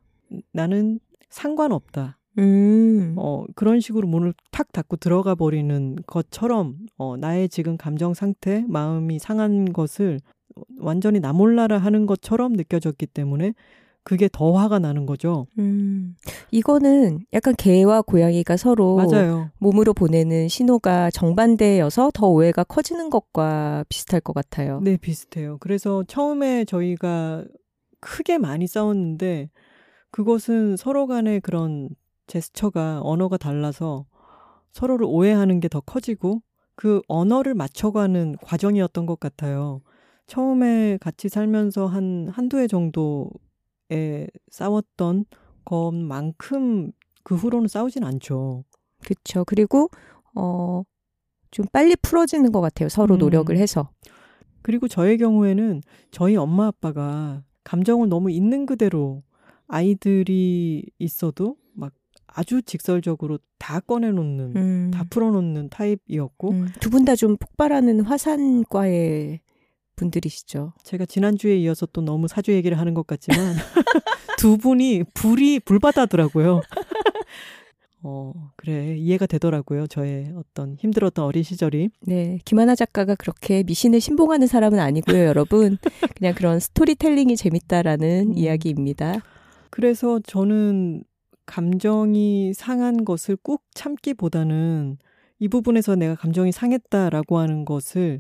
나는 0.52 1.00
상관없다. 1.30 2.18
음. 2.38 3.14
어, 3.16 3.44
그런 3.54 3.80
식으로 3.80 4.08
문을 4.08 4.34
탁 4.50 4.73
닫고 4.73 4.96
들어가 4.96 5.34
버리는 5.34 5.96
것처럼, 6.06 6.76
어, 6.96 7.16
나의 7.16 7.49
지금 7.49 7.76
감정 7.76 8.12
상태, 8.12 8.64
마음이 8.68 9.18
상한 9.18 9.73
것을 9.73 10.20
완전히 10.78 11.20
나 11.20 11.32
몰라라 11.32 11.78
하는 11.78 12.06
것처럼 12.06 12.52
느껴졌기 12.52 13.06
때문에 13.06 13.54
그게 14.02 14.28
더 14.30 14.52
화가 14.52 14.78
나는 14.80 15.06
거죠. 15.06 15.46
음, 15.58 16.14
이거는 16.50 17.20
약간 17.32 17.54
개와 17.56 18.02
고양이가 18.02 18.56
서로 18.58 18.96
맞아요. 18.96 19.50
몸으로 19.58 19.94
보내는 19.94 20.49
신호가 20.49 21.11
정반대여서 21.11 22.11
더 22.12 22.26
오해가 22.28 22.64
커지는 22.64 23.08
것과 23.08 23.84
비슷할 23.88 24.20
것 24.20 24.34
같아요. 24.34 24.80
네, 24.82 24.96
비슷해요. 24.99 25.56
그래서 25.61 26.04
처음에 26.06 26.66
저희가 26.66 27.44
크게 28.00 28.37
많이 28.37 28.66
싸웠는데 28.66 29.49
그것은 30.11 30.76
서로 30.76 31.06
간의 31.06 31.40
그런 31.40 31.88
제스처가 32.26 33.00
언어가 33.02 33.37
달라서 33.38 34.04
서로를 34.73 35.06
오해하는 35.08 35.61
게 35.61 35.68
더 35.68 35.80
커지고 35.80 36.42
그 36.76 37.00
언어를 37.08 37.54
맞춰가는 37.54 38.37
과정이었던 38.42 39.06
것 39.06 39.18
같아요. 39.18 39.80
처음에 40.26 40.99
같이 41.00 41.28
살면서 41.28 41.87
한 41.87 42.28
한두 42.28 42.59
해 42.59 42.66
정도에 42.66 44.26
싸웠던 44.50 45.25
것만큼 45.64 46.93
그 47.23 47.35
후로는 47.35 47.69
싸우진 47.69 48.04
않죠. 48.04 48.64
그렇죠. 49.04 49.45
그리고 49.45 49.88
어, 50.35 50.83
좀 51.50 51.66
빨리 51.73 51.95
풀어지는 51.97 52.52
것 52.52 52.61
같아요. 52.61 52.88
서로 52.88 53.16
음. 53.16 53.19
노력을 53.19 53.57
해서. 53.57 53.90
그리고 54.62 54.88
저의 54.88 55.19
경우에는 55.19 55.83
저희 56.11 56.37
엄마 56.37 56.66
아빠가 56.69 57.43
감정을 57.64 58.09
너무 58.09 58.31
있는 58.31 58.66
그대로 58.66 59.23
아이들이 59.66 60.85
있어도 60.99 61.57
막 61.75 61.93
아주 62.26 62.62
직설적으로 62.62 63.38
다 63.59 63.81
꺼내놓는, 63.81 64.57
음. 64.57 64.90
다 64.93 65.04
풀어놓는 65.09 65.69
타입이었고. 65.71 66.50
음. 66.50 66.69
두분 66.81 67.04
다 67.04 67.14
좀 67.14 67.37
폭발하는 67.37 68.00
화산과의 68.00 69.40
분들이시죠. 69.96 70.72
제가 70.82 71.06
지난주에 71.06 71.56
이어서 71.58 71.86
또 71.86 72.00
너무 72.00 72.28
사주 72.28 72.52
얘기를 72.52 72.78
하는 72.78 72.94
것 72.94 73.06
같지만 73.06 73.54
두 74.38 74.56
분이 74.58 75.04
불이 75.14 75.60
불바다더라고요. 75.60 76.60
어, 78.06 78.32
그래. 78.56 78.96
이해가 78.98 79.24
되더라고요. 79.24 79.86
저의 79.86 80.30
어떤 80.36 80.76
힘들었던 80.78 81.24
어린 81.24 81.42
시절이. 81.42 81.88
네. 82.02 82.38
김하나 82.44 82.74
작가가 82.74 83.14
그렇게 83.14 83.62
미신을 83.62 83.98
신봉하는 83.98 84.46
사람은 84.46 84.78
아니고요, 84.78 85.24
여러분. 85.24 85.78
그냥 86.14 86.34
그런 86.34 86.60
스토리텔링이 86.60 87.34
재밌다라는 87.36 88.32
음. 88.32 88.36
이야기입니다. 88.36 89.22
그래서 89.70 90.20
저는 90.20 91.02
감정이 91.46 92.52
상한 92.54 93.06
것을 93.06 93.36
꾹 93.36 93.62
참기보다는 93.74 94.98
이 95.38 95.48
부분에서 95.48 95.96
내가 95.96 96.14
감정이 96.14 96.52
상했다라고 96.52 97.38
하는 97.38 97.64
것을 97.64 98.18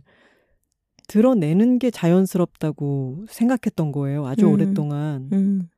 드러내는 1.08 1.78
게 1.78 1.90
자연스럽다고 1.90 3.26
생각했던 3.28 3.92
거예요. 3.92 4.26
아주 4.26 4.46
음. 4.46 4.52
오랫동안. 4.52 5.28
음. 5.32 5.68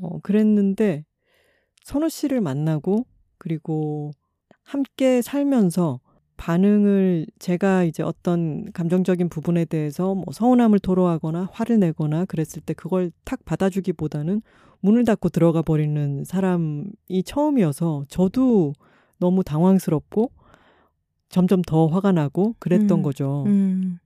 어, 0.00 0.18
그랬는데 0.20 1.04
선우 1.84 2.08
씨를 2.08 2.40
만나고 2.40 3.06
그리고 3.38 4.12
함께 4.62 5.22
살면서 5.22 6.00
반응을 6.36 7.26
제가 7.38 7.84
이제 7.84 8.02
어떤 8.02 8.70
감정적인 8.72 9.28
부분에 9.28 9.66
대해서 9.66 10.14
뭐 10.14 10.24
서운함을 10.32 10.78
토로하거나 10.78 11.50
화를 11.52 11.78
내거나 11.80 12.24
그랬을 12.24 12.62
때 12.64 12.72
그걸 12.72 13.12
탁 13.24 13.44
받아주기보다는 13.44 14.40
문을 14.80 15.04
닫고 15.04 15.28
들어가 15.28 15.60
버리는 15.60 16.24
사람이 16.24 17.22
처음이어서 17.26 18.06
저도 18.08 18.72
너무 19.18 19.44
당황스럽고 19.44 20.30
점점 21.28 21.60
더 21.60 21.86
화가 21.88 22.12
나고 22.12 22.54
그랬던 22.58 23.00
음, 23.00 23.02
거죠. 23.02 23.44
음. 23.46 23.98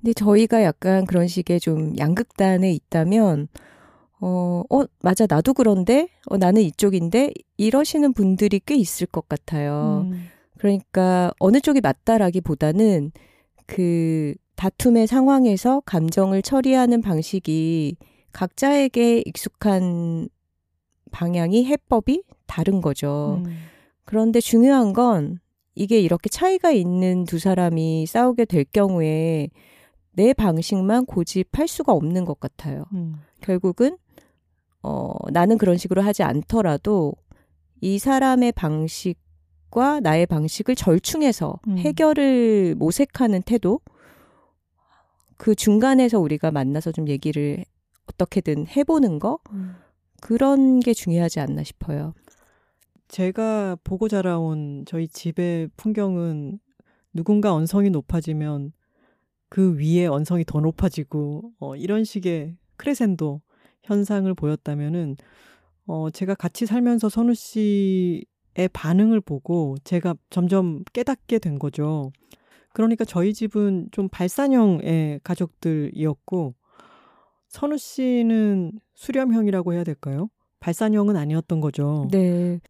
근데 0.00 0.12
저희가 0.14 0.62
약간 0.62 1.04
그런 1.04 1.28
식의 1.28 1.60
좀 1.60 1.96
양극단에 1.98 2.72
있다면, 2.72 3.48
어, 4.20 4.62
어, 4.70 4.84
맞아, 5.02 5.26
나도 5.28 5.54
그런데, 5.54 6.08
어, 6.26 6.36
나는 6.38 6.62
이쪽인데, 6.62 7.32
이러시는 7.58 8.12
분들이 8.14 8.60
꽤 8.64 8.76
있을 8.76 9.06
것 9.06 9.28
같아요. 9.28 10.06
음. 10.10 10.26
그러니까, 10.58 11.32
어느 11.38 11.60
쪽이 11.60 11.80
맞다라기 11.80 12.40
보다는, 12.40 13.12
그, 13.66 14.34
다툼의 14.56 15.06
상황에서 15.06 15.80
감정을 15.86 16.42
처리하는 16.42 17.00
방식이 17.00 17.96
각자에게 18.32 19.22
익숙한 19.24 20.28
방향이 21.10 21.64
해법이 21.64 22.22
다른 22.46 22.80
거죠. 22.80 23.42
음. 23.46 23.52
그런데 24.04 24.40
중요한 24.40 24.92
건, 24.92 25.38
이게 25.74 25.98
이렇게 25.98 26.28
차이가 26.28 26.72
있는 26.72 27.24
두 27.24 27.38
사람이 27.38 28.06
싸우게 28.06 28.44
될 28.44 28.64
경우에 28.64 29.48
내 30.20 30.34
방식만 30.34 31.06
고집할 31.06 31.66
수가 31.66 31.94
없는 31.94 32.26
것 32.26 32.38
같아요. 32.38 32.84
음. 32.92 33.14
결국은 33.40 33.96
어, 34.82 35.14
나는 35.32 35.56
그런 35.56 35.78
식으로 35.78 36.02
하지 36.02 36.22
않더라도 36.22 37.14
이 37.80 37.98
사람의 37.98 38.52
방식과 38.52 40.00
나의 40.00 40.26
방식을 40.26 40.74
절충해서 40.74 41.58
음. 41.68 41.78
해결을 41.78 42.74
모색하는 42.74 43.40
태도 43.40 43.80
그 45.38 45.54
중간에서 45.54 46.20
우리가 46.20 46.50
만나서 46.50 46.92
좀 46.92 47.08
얘기를 47.08 47.64
어떻게든 48.12 48.66
해보는 48.68 49.20
거 49.20 49.38
음. 49.52 49.76
그런 50.20 50.80
게 50.80 50.92
중요하지 50.92 51.40
않나 51.40 51.62
싶어요. 51.62 52.12
제가 53.08 53.78
보고 53.82 54.06
자라온 54.06 54.84
저희 54.86 55.08
집의 55.08 55.70
풍경은 55.78 56.58
누군가 57.14 57.54
언성이 57.54 57.88
높아지면 57.88 58.72
그 59.50 59.76
위에 59.76 60.06
언성이 60.06 60.44
더 60.46 60.60
높아지고 60.60 61.52
어, 61.58 61.76
이런 61.76 62.04
식의 62.04 62.56
크레센도 62.76 63.42
현상을 63.82 64.32
보였다면은 64.34 65.16
어, 65.86 66.08
제가 66.08 66.34
같이 66.34 66.66
살면서 66.66 67.08
선우 67.08 67.34
씨의 67.34 68.24
반응을 68.72 69.20
보고 69.20 69.76
제가 69.82 70.14
점점 70.30 70.84
깨닫게 70.92 71.40
된 71.40 71.58
거죠. 71.58 72.12
그러니까 72.72 73.04
저희 73.04 73.34
집은 73.34 73.88
좀 73.90 74.08
발산형의 74.08 75.20
가족들이었고 75.24 76.54
선우 77.48 77.76
씨는 77.76 78.72
수렴형이라고 78.94 79.72
해야 79.74 79.82
될까요? 79.82 80.30
발산형은 80.60 81.16
아니었던 81.16 81.60
거죠. 81.60 82.06
네. 82.12 82.60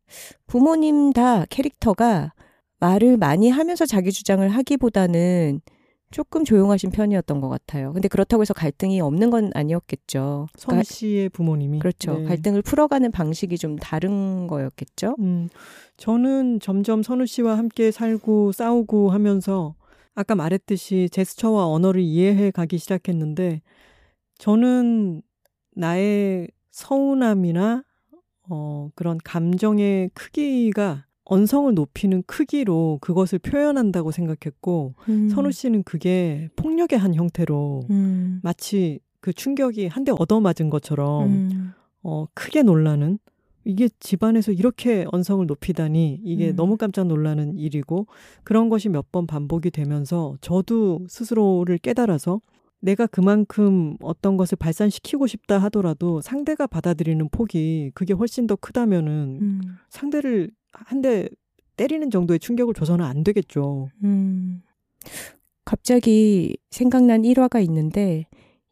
부모님 0.47 1.13
다 1.13 1.45
캐릭터가 1.45 2.33
말을 2.79 3.19
많이 3.19 3.51
하면서 3.51 3.85
자기 3.85 4.11
주장을 4.11 4.49
하기보다는 4.49 5.61
조금 6.11 6.45
조용하신 6.45 6.91
편이었던 6.91 7.41
것 7.41 7.49
같아요. 7.49 7.93
근데 7.93 8.09
그렇다고 8.09 8.43
해서 8.43 8.53
갈등이 8.53 9.01
없는 9.01 9.31
건 9.31 9.51
아니었겠죠. 9.55 10.49
선 10.57 10.67
그러니까 10.71 10.83
씨의 10.85 11.29
부모님이. 11.29 11.79
그렇죠. 11.79 12.19
네. 12.19 12.25
갈등을 12.25 12.63
풀어가는 12.63 13.11
방식이 13.13 13.57
좀 13.59 13.77
다른 13.77 14.47
거였겠죠. 14.49 15.15
음, 15.21 15.49
저는 15.97 16.61
점점 16.61 17.03
선우 17.03 17.27
씨와 17.27 17.57
함께 17.57 17.91
살고 17.91 18.53
싸우고 18.53 19.11
하면서 19.11 19.75
아까 20.15 20.35
말했듯이 20.35 21.09
제스처와 21.13 21.67
언어를 21.67 22.01
이해해 22.01 22.51
가기 22.51 22.79
시작했는데 22.79 23.63
저는 24.39 25.23
나의 25.77 26.49
서운함이나 26.71 27.85
어, 28.49 28.91
그런 28.97 29.19
감정의 29.23 30.11
크기가 30.15 31.07
언성을 31.31 31.73
높이는 31.75 32.23
크기로 32.27 32.99
그것을 33.01 33.39
표현한다고 33.39 34.11
생각했고 34.11 34.95
음. 35.09 35.29
선우 35.29 35.53
씨는 35.53 35.85
그게 35.85 36.49
폭력의 36.57 36.99
한 36.99 37.15
형태로 37.15 37.85
음. 37.91 38.41
마치 38.43 38.99
그 39.21 39.33
충격이 39.33 39.87
한 39.87 40.05
대 40.05 40.13
얻어맞은 40.13 40.71
것처럼 40.71 41.27
음. 41.29 41.73
어, 42.03 42.27
크게 42.35 42.63
놀라는 42.63 43.19
이게 43.65 43.89
집안에서 44.01 44.51
이렇게 44.53 45.07
언성을 45.13 45.45
높이다니 45.47 46.21
이게 46.25 46.51
음. 46.51 46.57
너무 46.57 46.77
깜짝 46.77 47.07
놀라는 47.07 47.57
일이고 47.59 48.07
그런 48.43 48.69
것이 48.69 48.89
몇 48.89 49.07
번 49.13 49.27
반복이 49.27 49.71
되면서 49.71 50.37
저도 50.41 51.07
스스로를 51.09 51.79
깨달아서 51.79 52.41
내가 52.81 53.07
그만큼 53.07 53.97
어떤 54.01 54.37
것을 54.39 54.57
발산시키고 54.57 55.27
싶다 55.27 55.59
하더라도 55.59 56.23
상대가 56.23 56.67
받아들이는 56.67 57.29
폭이 57.31 57.91
그게 57.95 58.15
훨씬 58.15 58.47
더 58.47 58.57
크다면은 58.57 59.39
음. 59.43 59.61
상대를 59.91 60.51
한 60.73 61.03
대 61.03 61.29
때리는 61.77 62.11
정도의 62.11 62.39
충격을 62.41 62.75
줘서는 62.75 63.05
안 63.05 63.25
되겠죠. 63.25 63.89
음. 64.05 64.63
갑자기 65.65 66.57
생각난 66.71 67.25
일화가 67.25 67.61
있는데 67.61 68.27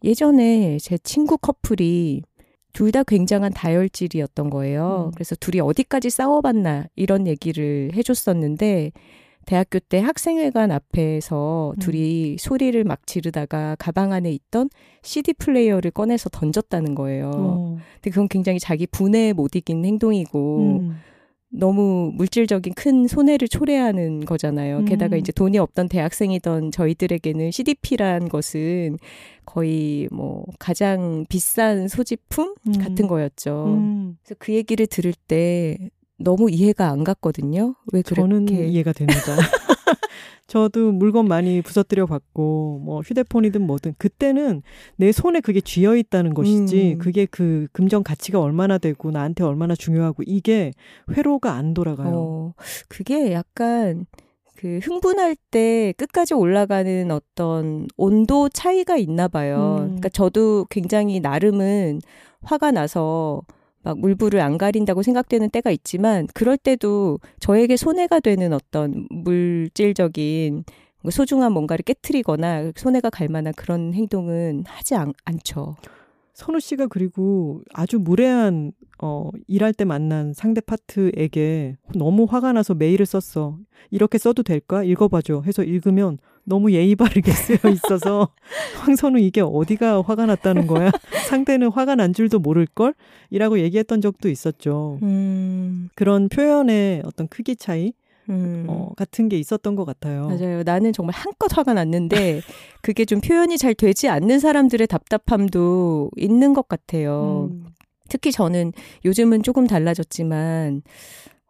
예전에 0.04 0.78
제 0.78 0.98
친구 0.98 1.38
커플이 1.38 2.22
둘 2.74 2.92
다 2.92 3.02
굉장한 3.02 3.52
다혈질이었던 3.54 4.50
거예요. 4.50 5.06
음. 5.08 5.10
그래서 5.14 5.34
둘이 5.36 5.60
어디까지 5.60 6.10
싸워봤나 6.10 6.86
이런 6.96 7.26
얘기를 7.26 7.90
해줬었는데 7.94 8.92
대학교 9.46 9.78
때 9.78 9.98
학생회관 10.00 10.70
앞에서 10.70 11.72
음. 11.74 11.78
둘이 11.80 12.36
소리를 12.38 12.84
막 12.84 13.06
지르다가 13.06 13.74
가방 13.78 14.12
안에 14.12 14.30
있던 14.30 14.68
CD 15.02 15.32
플레이어를 15.32 15.90
꺼내서 15.92 16.28
던졌다는 16.28 16.94
거예요. 16.94 17.30
어. 17.34 17.78
근데 17.94 18.10
그건 18.10 18.28
굉장히 18.28 18.60
자기 18.60 18.86
분해에 18.86 19.32
못 19.32 19.56
이긴 19.56 19.84
행동이고 19.84 20.78
음. 20.80 20.96
너무 21.50 22.12
물질적인 22.14 22.74
큰 22.74 23.06
손해를 23.06 23.48
초래하는 23.48 24.24
거잖아요. 24.24 24.78
음. 24.78 24.84
게다가 24.84 25.16
이제 25.16 25.32
돈이 25.32 25.58
없던 25.58 25.88
대학생이던 25.88 26.70
저희들에게는 26.72 27.50
CDP란 27.50 28.28
것은 28.28 28.98
거의 29.46 30.08
뭐 30.12 30.44
가장 30.58 31.24
비싼 31.28 31.88
소지품 31.88 32.54
음. 32.66 32.72
같은 32.72 33.06
거였죠. 33.06 33.64
음. 33.66 34.16
그래서 34.22 34.36
그 34.38 34.52
얘기를 34.52 34.86
들을 34.86 35.14
때 35.26 35.78
너무 36.18 36.50
이해가 36.50 36.90
안 36.90 37.04
갔거든요. 37.04 37.74
왜 37.92 38.02
그렇게 38.02 38.20
저는 38.20 38.48
이해가 38.48 38.92
됩니다. 38.92 39.36
저도 40.46 40.92
물건 40.92 41.28
많이 41.28 41.60
부서뜨려 41.60 42.06
봤고 42.06 42.80
뭐 42.82 43.00
휴대폰이든 43.00 43.62
뭐든 43.62 43.94
그때는 43.98 44.62
내 44.96 45.12
손에 45.12 45.40
그게 45.40 45.60
쥐어 45.60 45.96
있다는 45.96 46.32
것이지 46.34 46.94
음. 46.94 46.98
그게 46.98 47.26
그 47.26 47.68
금전 47.72 48.02
가치가 48.02 48.40
얼마나 48.40 48.78
되고 48.78 49.10
나한테 49.10 49.44
얼마나 49.44 49.74
중요하고 49.74 50.22
이게 50.26 50.72
회로가 51.12 51.52
안 51.52 51.74
돌아가요. 51.74 52.10
어, 52.14 52.54
그게 52.88 53.32
약간 53.32 54.06
그 54.58 54.80
흥분할 54.82 55.36
때 55.52 55.94
끝까지 55.96 56.34
올라가는 56.34 57.10
어떤 57.12 57.86
온도 57.96 58.48
차이가 58.48 58.96
있나 58.96 59.28
봐요. 59.28 59.76
음. 59.78 59.84
그러니까 59.84 60.08
저도 60.08 60.66
굉장히 60.68 61.20
나름은 61.20 62.00
화가 62.42 62.72
나서 62.72 63.42
막 63.82 63.98
물불을 63.98 64.40
안 64.40 64.58
가린다고 64.58 65.02
생각되는 65.02 65.50
때가 65.50 65.70
있지만 65.70 66.26
그럴 66.34 66.56
때도 66.56 67.20
저에게 67.40 67.76
손해가 67.76 68.20
되는 68.20 68.52
어떤 68.52 69.06
물질적인 69.10 70.64
소중한 71.10 71.52
뭔가를 71.52 71.84
깨뜨리거나 71.84 72.72
손해가 72.76 73.08
갈 73.10 73.28
만한 73.28 73.52
그런 73.56 73.94
행동은 73.94 74.64
하지 74.66 74.94
않, 74.94 75.12
않죠. 75.24 75.76
선우 76.34 76.60
씨가 76.60 76.86
그리고 76.86 77.62
아주 77.72 77.98
무례한 77.98 78.70
어 79.02 79.30
일할 79.48 79.72
때 79.72 79.84
만난 79.84 80.32
상대 80.32 80.60
파트에게 80.60 81.76
너무 81.94 82.26
화가 82.28 82.52
나서 82.52 82.74
메일을 82.74 83.06
썼어. 83.06 83.58
이렇게 83.90 84.18
써도 84.18 84.42
될까? 84.44 84.84
읽어봐줘. 84.84 85.42
해서 85.44 85.64
읽으면 85.64 86.18
너무 86.48 86.72
예의 86.72 86.96
바르게 86.96 87.30
쓰여 87.30 87.70
있어서 87.72 88.28
황선우 88.80 89.18
이게 89.18 89.40
어디가 89.42 90.02
화가 90.02 90.26
났다는 90.26 90.66
거야? 90.66 90.90
상대는 91.28 91.70
화가 91.70 91.94
난 91.94 92.12
줄도 92.12 92.38
모를 92.38 92.66
걸? 92.66 92.94
이라고 93.30 93.60
얘기했던 93.60 94.00
적도 94.00 94.28
있었죠. 94.28 94.98
음. 95.02 95.90
그런 95.94 96.28
표현의 96.28 97.02
어떤 97.04 97.28
크기 97.28 97.54
차이? 97.54 97.92
음. 98.30 98.64
어, 98.68 98.90
같은 98.96 99.28
게 99.28 99.38
있었던 99.38 99.74
것 99.74 99.84
같아요. 99.84 100.28
맞아요. 100.28 100.62
나는 100.62 100.92
정말 100.92 101.14
한껏 101.14 101.56
화가 101.56 101.74
났는데 101.74 102.40
그게 102.82 103.04
좀 103.04 103.20
표현이 103.20 103.58
잘 103.58 103.74
되지 103.74 104.08
않는 104.08 104.38
사람들의 104.38 104.86
답답함도 104.86 106.10
있는 106.16 106.54
것 106.54 106.68
같아요. 106.68 107.50
음. 107.52 107.66
특히 108.08 108.32
저는 108.32 108.72
요즘은 109.04 109.42
조금 109.42 109.66
달라졌지만 109.66 110.82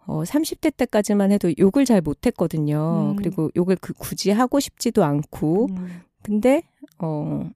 어, 0.09 0.23
30대 0.23 0.75
때까지만 0.75 1.31
해도 1.33 1.53
욕을 1.59 1.85
잘 1.85 2.01
못했거든요. 2.01 3.11
음. 3.13 3.17
그리고 3.17 3.51
욕을 3.55 3.77
그 3.79 3.93
굳이 3.93 4.31
하고 4.31 4.59
싶지도 4.59 5.05
않고. 5.05 5.69
음. 5.71 6.01
근데, 6.23 6.63
어, 6.99 7.49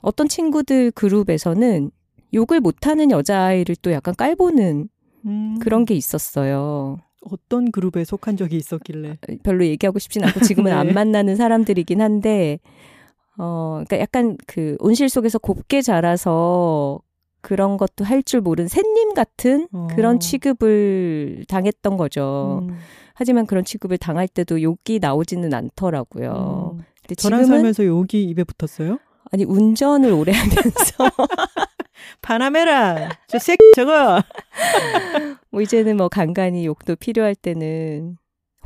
어떤 0.00 0.26
친구들 0.26 0.90
그룹에서는 0.92 1.90
욕을 2.32 2.60
못하는 2.60 3.10
여자아이를 3.10 3.76
또 3.82 3.92
약간 3.92 4.14
깔보는 4.14 4.88
음. 5.26 5.58
그런 5.60 5.84
게 5.84 5.94
있었어요. 5.94 7.00
어떤 7.30 7.70
그룹에 7.70 8.04
속한 8.04 8.38
적이 8.38 8.56
있었길래? 8.56 9.18
아, 9.20 9.34
별로 9.42 9.66
얘기하고 9.66 9.98
싶진 9.98 10.24
않고 10.24 10.40
지금은 10.40 10.70
네. 10.70 10.76
안 10.76 10.94
만나는 10.94 11.36
사람들이긴 11.36 12.00
한데, 12.00 12.60
어, 13.36 13.82
그러니까 13.86 13.98
약간 13.98 14.38
그 14.46 14.76
온실 14.80 15.10
속에서 15.10 15.38
곱게 15.38 15.82
자라서 15.82 17.02
그런 17.44 17.76
것도 17.76 18.04
할 18.06 18.22
줄 18.22 18.40
모르는 18.40 18.68
샌님 18.68 19.12
같은 19.12 19.68
어. 19.70 19.86
그런 19.94 20.18
취급을 20.18 21.44
당했던 21.46 21.98
거죠. 21.98 22.60
음. 22.62 22.78
하지만 23.12 23.44
그런 23.44 23.64
취급을 23.64 23.98
당할 23.98 24.26
때도 24.26 24.62
욕이 24.62 24.98
나오지는 24.98 25.52
않더라고요. 25.52 26.76
음. 26.78 26.84
근데 27.02 27.14
저랑 27.16 27.44
살면서 27.44 27.84
욕이 27.84 28.06
입에 28.24 28.44
붙었어요? 28.44 28.98
아니 29.30 29.44
운전을 29.44 30.10
오래 30.12 30.32
하면서 30.32 31.10
바나메라 32.22 33.10
저새 33.26 33.56
저거 33.76 34.22
뭐 35.50 35.60
이제는 35.60 35.98
뭐 35.98 36.08
간간히 36.08 36.64
욕도 36.64 36.96
필요할 36.96 37.34
때는 37.34 38.16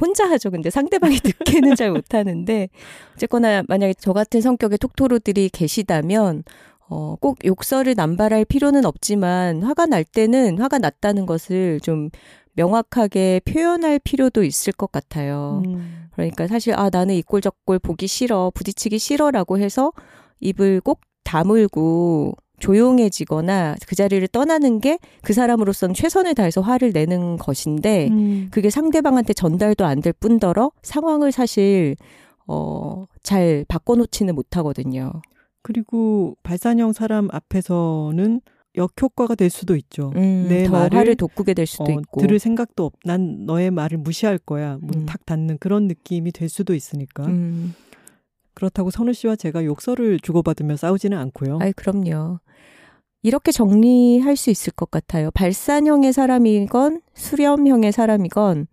혼자 0.00 0.30
하죠. 0.30 0.50
근데 0.52 0.70
상대방이 0.70 1.16
듣기는 1.18 1.74
잘 1.74 1.90
못하는데 1.90 2.68
어쨌거나 3.14 3.64
만약에 3.66 3.94
저 3.98 4.12
같은 4.12 4.40
성격의 4.40 4.78
톡토로들이 4.78 5.48
계시다면 5.48 6.44
어, 6.90 7.16
꼭 7.20 7.38
욕설을 7.44 7.94
남발할 7.96 8.44
필요는 8.44 8.84
없지만 8.86 9.62
화가 9.62 9.86
날 9.86 10.04
때는 10.04 10.58
화가 10.58 10.78
났다는 10.78 11.26
것을 11.26 11.80
좀 11.80 12.10
명확하게 12.54 13.40
표현할 13.44 13.98
필요도 14.00 14.42
있을 14.44 14.72
것 14.72 14.90
같아요. 14.90 15.62
음. 15.66 16.08
그러니까 16.12 16.46
사실 16.48 16.74
아 16.74 16.90
나는 16.90 17.14
이꼴 17.14 17.40
저꼴 17.40 17.78
보기 17.78 18.06
싫어 18.08 18.50
부딪히기 18.54 18.98
싫어라고 18.98 19.58
해서 19.58 19.92
입을 20.40 20.80
꼭 20.80 21.00
다물고 21.24 22.34
조용해지거나 22.58 23.76
그 23.86 23.94
자리를 23.94 24.26
떠나는 24.28 24.80
게 24.80 24.98
그 25.22 25.32
사람으로서는 25.32 25.94
최선을 25.94 26.34
다해서 26.34 26.60
화를 26.60 26.90
내는 26.92 27.36
것인데 27.36 28.08
음. 28.08 28.48
그게 28.50 28.70
상대방한테 28.70 29.32
전달도 29.34 29.84
안 29.84 30.00
될 30.00 30.12
뿐더러 30.14 30.72
상황을 30.82 31.30
사실 31.32 31.96
어, 32.46 33.04
잘 33.22 33.64
바꿔놓지는 33.68 34.34
못하거든요. 34.34 35.12
그리고 35.68 36.34
발산형 36.44 36.94
사람 36.94 37.28
앞에서는 37.30 38.40
역효과가 38.74 39.34
될 39.34 39.50
수도 39.50 39.76
있죠. 39.76 40.12
음, 40.16 40.46
내 40.48 40.66
말을 40.66 40.96
화를 40.96 41.14
돋구게 41.14 41.52
될 41.52 41.66
수도 41.66 41.84
어, 41.84 41.90
있고 41.90 42.22
들을 42.22 42.38
생각도 42.38 42.86
없. 42.86 42.94
난 43.04 43.44
너의 43.44 43.70
말을 43.70 43.98
무시할 43.98 44.38
거야. 44.38 44.78
문탁 44.80 45.20
음. 45.20 45.24
닫는 45.26 45.58
그런 45.58 45.86
느낌이 45.86 46.32
될 46.32 46.48
수도 46.48 46.74
있으니까. 46.74 47.26
음. 47.26 47.74
그렇다고 48.54 48.90
선우 48.90 49.12
씨와 49.12 49.36
제가 49.36 49.62
욕설을 49.66 50.20
주고받으며 50.20 50.76
싸우지는 50.76 51.18
않고요. 51.18 51.58
아이 51.60 51.74
그럼요. 51.74 52.38
이렇게 53.22 53.52
정리할 53.52 54.36
수 54.36 54.48
있을 54.48 54.72
것 54.72 54.90
같아요. 54.90 55.30
발산형의 55.32 56.14
사람이건 56.14 57.02
수렴형의 57.12 57.92
사람이건 57.92 58.68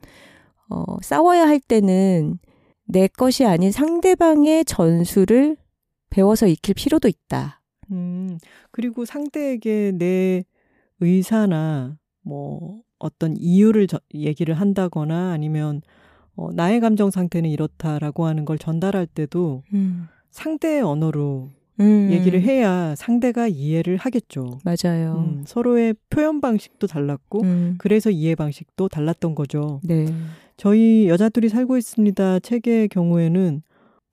어, 0.69 0.83
싸워야 1.01 1.45
할 1.45 1.59
때는 1.59 2.39
내 2.85 3.09
것이 3.09 3.43
아닌 3.43 3.73
상대방의 3.73 4.63
전술을 4.63 5.57
배워서 6.15 6.47
익힐 6.47 6.75
필요도 6.75 7.09
있다. 7.09 7.61
음, 7.91 8.37
그리고 8.71 9.03
상대에게 9.03 9.91
내 9.95 10.45
의사나 11.01 11.97
뭐 12.21 12.79
어떤 12.99 13.35
이유를 13.35 13.87
저, 13.87 13.99
얘기를 14.13 14.55
한다거나 14.55 15.33
아니면 15.33 15.81
어, 16.37 16.53
나의 16.53 16.79
감정 16.79 17.11
상태는 17.11 17.49
이렇다라고 17.49 18.27
하는 18.27 18.45
걸 18.45 18.57
전달할 18.57 19.07
때도 19.07 19.63
음. 19.73 20.07
상대의 20.31 20.83
언어로 20.83 21.51
음. 21.81 22.09
얘기를 22.09 22.41
해야 22.41 22.95
상대가 22.95 23.49
이해를 23.49 23.97
하겠죠. 23.97 24.59
맞아요. 24.63 25.15
음, 25.17 25.43
서로의 25.45 25.95
표현 26.09 26.39
방식도 26.39 26.87
달랐고 26.87 27.41
음. 27.43 27.75
그래서 27.77 28.09
이해 28.09 28.35
방식도 28.35 28.87
달랐던 28.87 29.35
거죠. 29.35 29.81
네. 29.83 30.05
저희 30.55 31.09
여자 31.09 31.32
둘이 31.32 31.49
살고 31.49 31.75
있습니다 31.75 32.39
책의 32.39 32.87
경우에는 32.87 33.63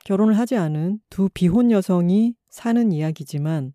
결혼을 0.05 0.39
하지 0.39 0.57
않은 0.57 1.01
두 1.11 1.29
비혼 1.33 1.71
여성이 1.71 2.35
사는 2.49 2.93
이야기지만 2.93 3.73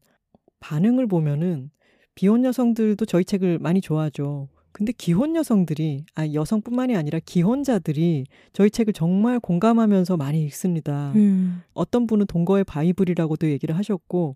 반응을 0.60 1.08
보면은 1.08 1.72
비혼 2.16 2.44
여성들도 2.44 3.06
저희 3.06 3.24
책을 3.24 3.60
많이 3.60 3.80
좋아하죠. 3.82 4.50
근데 4.72 4.92
기혼 4.92 5.36
여성들이 5.36 6.06
아 6.16 6.32
여성뿐만이 6.34 6.96
아니라 6.96 7.20
기혼자들이 7.26 8.26
저희 8.54 8.70
책을 8.70 8.94
정말 8.94 9.40
공감하면서 9.40 10.18
많이 10.18 10.44
읽습니다. 10.46 11.14
음. 11.16 11.62
어떤 11.74 12.06
분은 12.06 12.28
동거의 12.28 12.64
바이블이라고도 12.64 13.50
얘기를 13.50 13.76
하셨고 13.76 14.36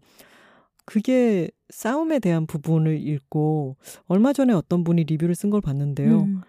그게 0.85 1.49
싸움에 1.69 2.19
대한 2.19 2.47
부분을 2.47 2.99
읽고 3.07 3.77
얼마 4.07 4.33
전에 4.33 4.53
어떤 4.53 4.83
분이 4.83 5.03
리뷰를 5.03 5.35
쓴 5.35 5.51
걸 5.51 5.61
봤는데요. 5.61 6.23
음. 6.23 6.41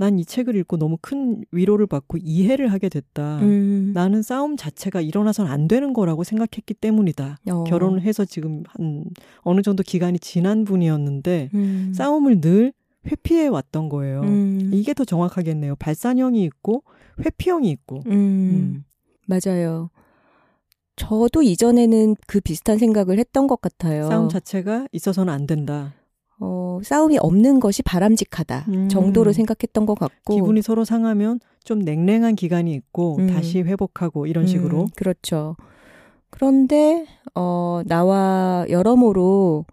난 0.00 0.18
이 0.18 0.24
책을 0.24 0.56
읽고 0.56 0.78
너무 0.78 0.96
큰 1.02 1.44
위로를 1.52 1.86
받고 1.86 2.16
이해를 2.22 2.72
하게 2.72 2.88
됐다. 2.88 3.38
음. 3.40 3.92
나는 3.92 4.22
싸움 4.22 4.56
자체가 4.56 5.02
일어나선 5.02 5.46
안 5.46 5.68
되는 5.68 5.92
거라고 5.92 6.24
생각했기 6.24 6.72
때문이다. 6.72 7.36
어. 7.50 7.64
결혼을 7.64 8.00
해서 8.00 8.24
지금 8.24 8.62
한 8.66 9.04
어느 9.42 9.60
정도 9.60 9.82
기간이 9.82 10.18
지난 10.18 10.64
분이었는데 10.64 11.50
음. 11.52 11.92
싸움을 11.94 12.40
늘 12.40 12.72
회피해 13.06 13.48
왔던 13.48 13.90
거예요. 13.90 14.22
음. 14.22 14.70
이게 14.72 14.94
더 14.94 15.04
정확하겠네요. 15.04 15.76
발산형이 15.76 16.42
있고 16.44 16.82
회피형이 17.22 17.70
있고. 17.70 18.02
음. 18.06 18.12
음. 18.12 18.84
맞아요. 19.26 19.90
저도 20.96 21.42
이전에는 21.42 22.16
그 22.26 22.40
비슷한 22.40 22.78
생각을 22.78 23.18
했던 23.18 23.46
것 23.46 23.60
같아요. 23.60 24.08
싸움 24.08 24.30
자체가 24.30 24.86
있어서는 24.92 25.32
안 25.32 25.46
된다. 25.46 25.92
어, 26.40 26.80
싸움이 26.82 27.18
없는 27.18 27.60
것이 27.60 27.82
바람직하다 27.82 28.64
음. 28.68 28.88
정도로 28.88 29.32
생각했던 29.32 29.84
것 29.84 29.98
같고 29.98 30.34
기분이 30.34 30.62
서로 30.62 30.84
상하면 30.84 31.38
좀 31.62 31.80
냉랭한 31.80 32.34
기간이 32.34 32.72
있고 32.72 33.16
음. 33.18 33.26
다시 33.28 33.60
회복하고 33.60 34.26
이런 34.26 34.44
음, 34.44 34.46
식으로 34.46 34.86
그렇죠. 34.96 35.56
그런데 36.30 37.06
어, 37.34 37.82
나와 37.84 38.64
여러모로 38.70 39.66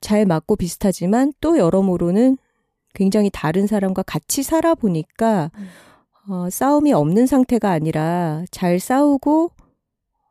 잘 0.00 0.26
맞고 0.26 0.56
비슷하지만 0.56 1.32
또 1.40 1.58
여러모로는 1.58 2.38
굉장히 2.94 3.30
다른 3.32 3.66
사람과 3.66 4.02
같이 4.02 4.42
살아보니까 4.42 5.50
음. 5.56 5.66
어, 6.28 6.50
싸움이 6.50 6.92
없는 6.92 7.26
상태가 7.26 7.70
아니라 7.70 8.44
잘 8.50 8.80
싸우고 8.80 9.50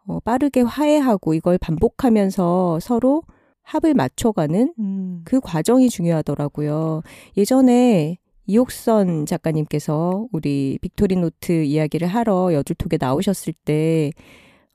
어, 0.08 0.20
빠르게 0.20 0.62
화해하고 0.62 1.34
이걸 1.34 1.58
반복하면서 1.58 2.80
서로 2.82 3.24
합을 3.64 3.94
맞춰가는 3.94 4.74
음. 4.78 5.22
그 5.26 5.40
과정이 5.40 5.90
중요하더라고요. 5.90 7.02
예전에 7.38 8.18
이옥선 8.46 9.26
작가님께서 9.26 10.28
우리 10.32 10.78
빅토리 10.82 11.16
노트 11.16 11.64
이야기를 11.64 12.08
하러 12.08 12.54
여둘톡에 12.54 12.98
나오셨을 13.00 13.54
때, 13.66 14.12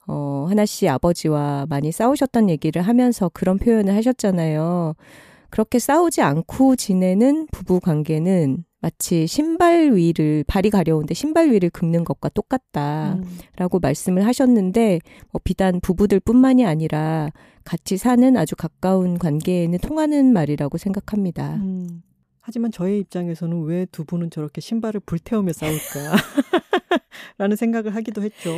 어, 0.07 0.47
하나 0.49 0.65
씨 0.65 0.89
아버지와 0.89 1.67
많이 1.69 1.91
싸우셨던 1.91 2.49
얘기를 2.49 2.81
하면서 2.81 3.29
그런 3.29 3.59
표현을 3.59 3.95
하셨잖아요. 3.95 4.95
그렇게 5.51 5.77
싸우지 5.77 6.21
않고 6.21 6.75
지내는 6.75 7.47
부부 7.51 7.79
관계는 7.79 8.65
마치 8.81 9.27
신발 9.27 9.93
위를 9.93 10.43
발이 10.47 10.69
가려운데 10.69 11.13
신발 11.13 11.51
위를 11.51 11.69
긁는 11.69 12.05
것과 12.05 12.29
똑같다라고 12.29 13.19
음. 13.77 13.79
말씀을 13.81 14.25
하셨는데 14.25 14.99
뭐 15.31 15.41
비단 15.43 15.79
부부들뿐만이 15.81 16.65
아니라 16.65 17.29
같이 17.65 17.97
사는 17.97 18.37
아주 18.37 18.55
가까운 18.55 19.17
관계에는 19.19 19.79
통하는 19.79 20.31
말이라고 20.31 20.77
생각합니다. 20.77 21.55
음. 21.55 22.03
하지만 22.41 22.71
저의 22.71 22.99
입장에서는 23.01 23.63
왜 23.63 23.85
두 23.91 24.05
분은 24.05 24.31
저렇게 24.31 24.59
신발을 24.61 25.01
불태우며 25.01 25.53
싸울까? 25.53 26.15
라는 27.37 27.55
생각을 27.57 27.93
하기도 27.95 28.23
했죠. 28.23 28.49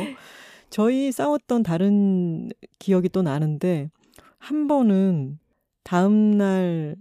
저희 0.70 1.12
싸웠던 1.12 1.62
다른 1.62 2.48
기억이 2.78 3.10
또 3.10 3.20
나는데, 3.20 3.90
한 4.38 4.66
번은 4.66 5.38
다음날 5.84 6.96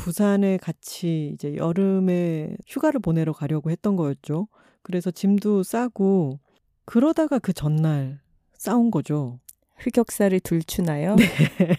부산에 0.00 0.56
같이 0.56 1.30
이제 1.34 1.54
여름에 1.56 2.56
휴가를 2.66 3.00
보내러 3.00 3.32
가려고 3.32 3.70
했던 3.70 3.96
거였죠. 3.96 4.48
그래서 4.82 5.10
짐도 5.10 5.62
싸고 5.62 6.40
그러다가 6.86 7.38
그 7.38 7.52
전날 7.52 8.20
싸운 8.54 8.90
거죠. 8.90 9.38
흑역사를 9.76 10.38
둘추나요? 10.40 11.16
네. 11.16 11.24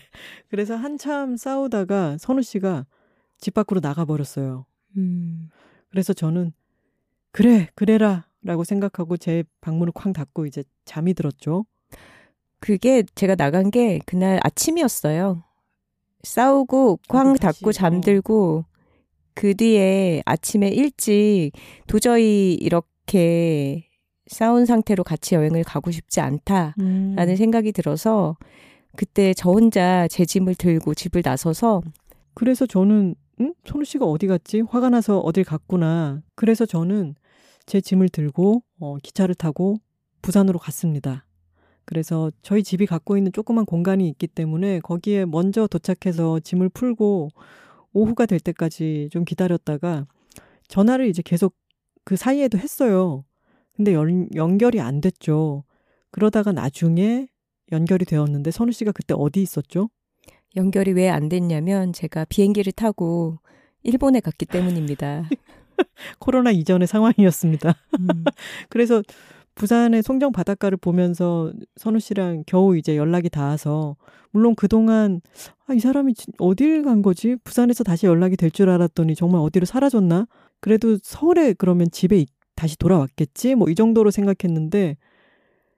그래서 0.49 0.75
한참 0.75 1.35
싸우다가 1.35 2.17
선우 2.19 2.43
씨가 2.43 2.85
집 3.39 3.55
밖으로 3.55 3.81
나가 3.81 4.05
버렸어요. 4.05 4.65
음. 4.97 5.49
그래서 5.89 6.13
저는 6.13 6.53
그래 7.31 7.69
그래라 7.73 8.27
라고 8.43 8.63
생각하고 8.63 9.17
제 9.17 9.43
방문을 9.61 9.93
쾅 9.93 10.13
닫고 10.13 10.45
이제 10.45 10.63
잠이 10.85 11.15
들었죠. 11.15 11.65
그게 12.59 13.03
제가 13.15 13.35
나간 13.35 13.71
게 13.71 13.99
그날 14.05 14.39
아침이었어요. 14.43 15.43
싸우고 16.23 16.99
쾅 17.07 17.35
닫고 17.35 17.69
어. 17.69 17.71
잠들고 17.71 18.65
그 19.33 19.55
뒤에 19.55 20.21
아침에 20.25 20.69
일찍 20.69 21.51
도저히 21.87 22.53
이렇게 22.53 23.87
싸운 24.27 24.65
상태로 24.65 25.03
같이 25.03 25.35
여행을 25.35 25.63
가고 25.63 25.91
싶지 25.91 26.21
않다라는 26.21 26.75
음. 26.79 27.35
생각이 27.35 27.71
들어서 27.71 28.37
그때 28.95 29.33
저 29.33 29.51
혼자 29.51 30.07
제 30.07 30.25
짐을 30.25 30.55
들고 30.55 30.93
집을 30.93 31.21
나서서 31.23 31.81
그래서 32.33 32.65
저는 32.65 33.15
응? 33.41 33.53
손우 33.65 33.83
씨가 33.83 34.05
어디 34.05 34.27
갔지? 34.27 34.61
화가 34.61 34.89
나서 34.89 35.19
어딜 35.19 35.43
갔구나. 35.43 36.21
그래서 36.35 36.65
저는 36.65 37.15
제 37.65 37.81
짐을 37.81 38.09
들고 38.09 38.63
어, 38.79 38.97
기차를 39.01 39.35
타고 39.35 39.77
부산으로 40.21 40.59
갔습니다. 40.59 41.25
그래서 41.85 42.31
저희 42.41 42.63
집이 42.63 42.85
갖고 42.85 43.17
있는 43.17 43.31
조그만 43.31 43.65
공간이 43.65 44.07
있기 44.09 44.27
때문에 44.27 44.79
거기에 44.81 45.25
먼저 45.25 45.67
도착해서 45.67 46.39
짐을 46.39 46.69
풀고 46.69 47.29
오후가 47.93 48.25
될 48.25 48.39
때까지 48.39 49.09
좀 49.11 49.25
기다렸다가 49.25 50.05
전화를 50.67 51.07
이제 51.07 51.21
계속 51.23 51.55
그 52.05 52.15
사이에도 52.15 52.57
했어요. 52.57 53.25
근데 53.75 53.93
연, 53.93 54.27
연결이 54.35 54.79
안 54.79 55.01
됐죠. 55.01 55.63
그러다가 56.11 56.51
나중에 56.51 57.27
연결이 57.71 58.05
되었는데 58.05 58.51
선우 58.51 58.71
씨가 58.71 58.91
그때 58.91 59.13
어디 59.17 59.41
있었죠? 59.41 59.89
연결이 60.55 60.91
왜 60.91 61.09
안 61.09 61.29
됐냐면 61.29 61.93
제가 61.93 62.25
비행기를 62.25 62.73
타고 62.73 63.39
일본에 63.83 64.19
갔기 64.19 64.45
때문입니다. 64.45 65.23
코로나 66.19 66.51
이전의 66.51 66.87
상황이었습니다. 66.87 67.73
음. 67.99 68.23
그래서 68.69 69.01
부산의 69.61 70.01
송정 70.01 70.31
바닷가를 70.31 70.75
보면서 70.75 71.53
선우 71.75 71.99
씨랑 71.99 72.45
겨우 72.47 72.75
이제 72.75 72.97
연락이 72.97 73.29
닿아서 73.29 73.95
물론 74.31 74.55
그동안 74.55 75.21
아, 75.67 75.73
이 75.75 75.79
사람이 75.79 76.15
어딜 76.39 76.81
간 76.81 77.03
거지? 77.03 77.35
부산에서 77.43 77.83
다시 77.83 78.07
연락이 78.07 78.35
될 78.37 78.49
줄 78.49 78.71
알았더니 78.71 79.13
정말 79.13 79.39
어디로 79.41 79.67
사라졌나? 79.67 80.25
그래도 80.61 80.97
서울에 81.03 81.53
그러면 81.53 81.91
집에 81.91 82.25
다시 82.55 82.75
돌아왔겠지? 82.75 83.53
뭐 83.53 83.69
이 83.69 83.75
정도로 83.75 84.09
생각했는데 84.09 84.97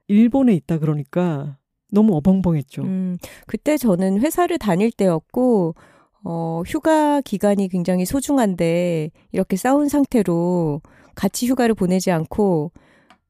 일본에 0.07 0.53
있다 0.53 0.77
그러니까 0.77 1.57
너무 1.91 2.15
어벙벙했죠. 2.15 2.83
음, 2.83 3.17
그때 3.47 3.75
저는 3.75 4.21
회사를 4.21 4.59
다닐 4.59 4.91
때였고 4.93 5.75
어, 6.23 6.61
휴가 6.65 7.19
기간이 7.19 7.67
굉장히 7.67 8.05
소중한데 8.05 9.11
이렇게 9.33 9.57
싸운 9.57 9.89
상태로 9.89 10.81
같이 11.15 11.47
휴가를 11.47 11.75
보내지 11.75 12.11
않고 12.11 12.71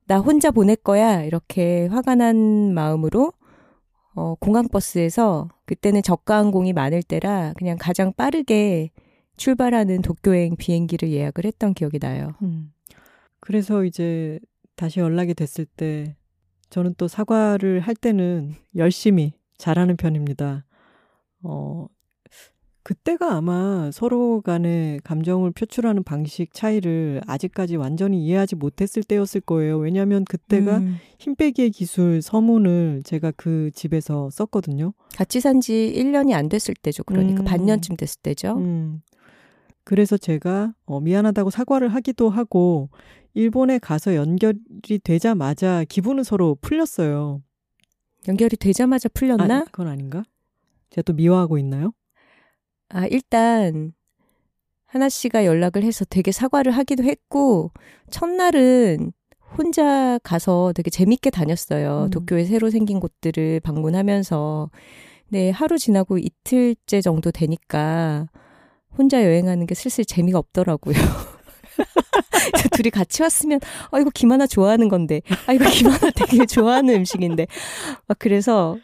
나 0.05 0.19
혼자 0.19 0.51
보낼 0.51 0.75
거야 0.75 1.23
이렇게 1.23 1.87
화가 1.87 2.15
난 2.15 2.73
마음으로 2.73 3.31
어, 4.15 4.35
공항버스에서 4.35 5.49
그때는 5.65 6.01
저가 6.03 6.37
항공이 6.37 6.73
많을 6.73 7.01
때라 7.01 7.53
그냥 7.57 7.77
가장 7.79 8.13
빠르게 8.13 8.91
출발하는 9.37 10.01
도쿄행 10.01 10.55
비행기를 10.57 11.11
예약을 11.11 11.45
했던 11.45 11.73
기억이 11.73 11.99
나요. 11.99 12.33
음. 12.43 12.71
그래서 13.39 13.83
이제 13.83 14.39
다시 14.75 14.99
연락이 14.99 15.33
됐을 15.33 15.65
때 15.65 16.15
저는 16.69 16.95
또 16.97 17.07
사과를 17.07 17.79
할 17.79 17.95
때는 17.95 18.55
열심히 18.75 19.33
잘하는 19.57 19.95
편입니다. 19.97 20.65
어, 21.43 21.87
그때가 22.83 23.35
아마 23.35 23.89
서로 23.93 24.41
간의 24.41 24.99
감정을 25.05 25.51
표출하는 25.51 26.03
방식 26.03 26.53
차이를 26.53 27.21
아직까지 27.25 27.77
완전히 27.77 28.23
이해하지 28.25 28.55
못했을 28.57 29.03
때였을 29.03 29.39
거예요. 29.41 29.77
왜냐하면 29.77 30.25
그때가 30.25 30.79
음. 30.79 30.97
힘 31.17 31.35
빼기의 31.35 31.71
기술 31.71 32.21
서문을 32.21 33.03
제가 33.05 33.31
그 33.37 33.71
집에서 33.73 34.29
썼거든요. 34.31 34.93
같이 35.15 35.39
산 35.39 35.61
지 35.61 35.93
1년이 35.95 36.33
안 36.33 36.49
됐을 36.49 36.73
때죠. 36.73 37.03
그러니까 37.05 37.41
음. 37.43 37.45
반년쯤 37.45 37.95
됐을 37.95 38.19
때죠. 38.21 38.57
음. 38.57 39.01
그래서 39.85 40.17
제가 40.17 40.73
어, 40.85 40.99
미안하다고 40.99 41.51
사과를 41.51 41.87
하기도 41.89 42.29
하고 42.29 42.89
일본에 43.33 43.79
가서 43.79 44.15
연결이 44.15 44.59
되자마자 45.03 45.85
기분은 45.87 46.23
서로 46.23 46.57
풀렸어요. 46.61 47.41
연결이 48.27 48.57
되자마자 48.57 49.07
풀렸나? 49.09 49.57
아, 49.59 49.63
그건 49.65 49.87
아닌가? 49.87 50.23
제가 50.89 51.03
또 51.03 51.13
미워하고 51.13 51.57
있나요? 51.57 51.93
아, 52.93 53.07
일단 53.07 53.91
하나 54.85 55.09
씨가 55.09 55.45
연락을 55.45 55.83
해서 55.83 56.05
되게 56.05 56.31
사과를 56.31 56.71
하기도 56.71 57.03
했고 57.03 57.71
첫날은 58.11 59.11
혼자 59.57 60.19
가서 60.23 60.73
되게 60.75 60.91
재밌게 60.91 61.31
다녔어요. 61.31 62.03
음. 62.05 62.09
도쿄에 62.11 62.45
새로 62.45 62.69
생긴 62.69 62.99
곳들을 62.99 63.59
방문하면서. 63.61 64.69
네, 65.29 65.49
하루 65.49 65.79
지나고 65.79 66.19
이틀째 66.19 67.01
정도 67.01 67.31
되니까 67.31 68.27
혼자 68.95 69.23
여행하는 69.23 69.65
게 69.65 69.73
슬슬 69.73 70.05
재미가 70.05 70.37
없더라고요. 70.37 70.95
둘이 72.73 72.91
같이 72.91 73.23
왔으면 73.23 73.59
아 73.91 73.99
이거 73.99 74.11
김하나 74.13 74.45
좋아하는 74.45 74.89
건데 74.89 75.21
아 75.47 75.53
이거 75.53 75.65
김하나 75.69 76.11
되게 76.11 76.45
좋아하는 76.45 76.93
음식인데 76.93 77.47
막 78.07 78.17
그래서 78.19 78.77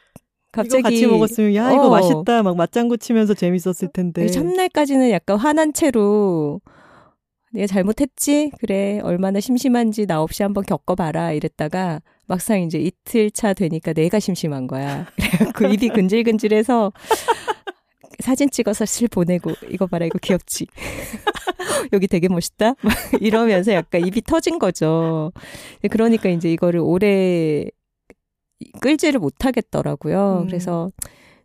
갑자기 0.52 0.82
같이 0.84 1.06
먹었으면 1.06 1.54
야 1.56 1.72
이거 1.72 1.88
어. 1.88 1.90
맛있다. 1.90 2.44
막 2.44 2.56
맞장구 2.58 2.98
치면서 2.98 3.34
재밌었을 3.34 3.90
텐데. 3.94 4.28
첫날까지는 4.28 5.12
약간 5.12 5.38
화난 5.38 5.74
채로 5.74 6.62
내가 7.52 7.68
잘못했지? 7.68 8.52
그래 8.60 9.00
얼마나 9.04 9.40
심심한지 9.40 10.06
나 10.06 10.22
없이 10.22 10.44
한번 10.44 10.64
겪어봐라 10.66 11.32
이랬다가 11.34 12.02
막상 12.28 12.62
이제 12.62 12.78
이틀 12.78 13.32
차 13.32 13.54
되니까 13.54 13.94
내가 13.94 14.20
심심한 14.20 14.68
거야. 14.68 15.08
그래갖고 15.18 15.68
입이 15.68 15.90
근질근질해서 15.90 16.92
사진 18.20 18.50
찍어서 18.50 18.86
실 18.86 19.08
보내고 19.08 19.54
이거 19.70 19.88
봐라 19.88 20.06
이거 20.06 20.20
귀엽지? 20.20 20.68
여기 21.94 22.08
되게 22.08 22.28
멋있다? 22.28 22.74
이러면서 23.22 23.74
약간 23.74 24.06
입이 24.06 24.22
터진 24.22 24.60
거죠. 24.60 25.32
그러니까 25.90 26.30
이제 26.30 26.52
이거를 26.52 26.80
오래 26.82 27.66
끌지를 28.82 29.19
못하겠더라고요. 29.19 30.41
음. 30.41 30.48
그래서 30.48 30.91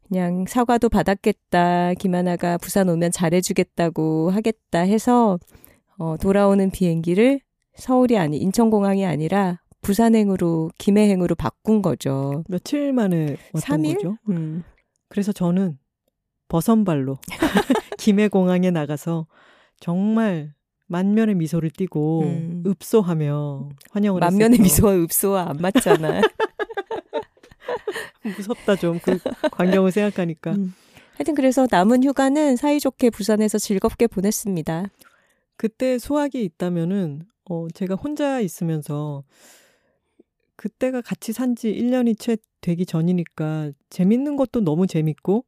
그냥 0.08 0.44
사과도 0.46 0.88
받았겠다. 0.88 1.94
김하나가 1.94 2.58
부산 2.58 2.88
오면 2.88 3.10
잘해주겠다고 3.10 4.30
하겠다 4.30 4.80
해서 4.80 5.38
어, 5.98 6.16
돌아오는 6.20 6.70
비행기를 6.70 7.40
서울이 7.76 8.18
아니 8.18 8.38
인천공항이 8.38 9.04
아니라 9.06 9.60
부산행으로 9.82 10.70
김해행으로 10.78 11.34
바꾼 11.34 11.82
거죠. 11.82 12.44
며칠 12.48 12.92
만에 12.92 13.36
왔던 13.52 13.82
3일? 13.82 13.94
거죠. 13.96 14.16
음. 14.28 14.62
그래서 15.08 15.32
저는 15.32 15.78
버선발로 16.48 17.18
김해공항에 17.98 18.70
나가서 18.70 19.26
정말 19.80 20.54
만면의 20.86 21.34
미소를 21.36 21.70
띠고 21.70 22.22
음. 22.22 22.64
읍소하며 22.66 23.68
환영을 23.90 24.20
만면의 24.20 24.60
미소와 24.60 24.94
읍소와 24.96 25.50
안 25.50 25.56
맞잖아. 25.60 26.20
무섭다 28.24 28.76
좀 28.76 28.98
그 29.00 29.18
광경을 29.52 29.92
생각하니까. 29.92 30.52
음. 30.52 30.74
하여튼 31.16 31.34
그래서 31.34 31.66
남은 31.70 32.02
휴가는 32.04 32.56
사이좋게 32.56 33.10
부산에서 33.10 33.58
즐겁게 33.58 34.06
보냈습니다. 34.06 34.86
그때 35.56 35.98
수학이 35.98 36.42
있다면은 36.44 37.22
어 37.48 37.68
제가 37.74 37.94
혼자 37.94 38.40
있으면서 38.40 39.22
그때가 40.56 41.02
같이 41.02 41.32
산 41.32 41.54
지 41.54 41.72
1년이 41.72 42.18
채 42.18 42.36
되기 42.60 42.86
전이니까 42.86 43.72
재밌는 43.90 44.36
것도 44.36 44.60
너무 44.62 44.86
재밌고 44.86 45.44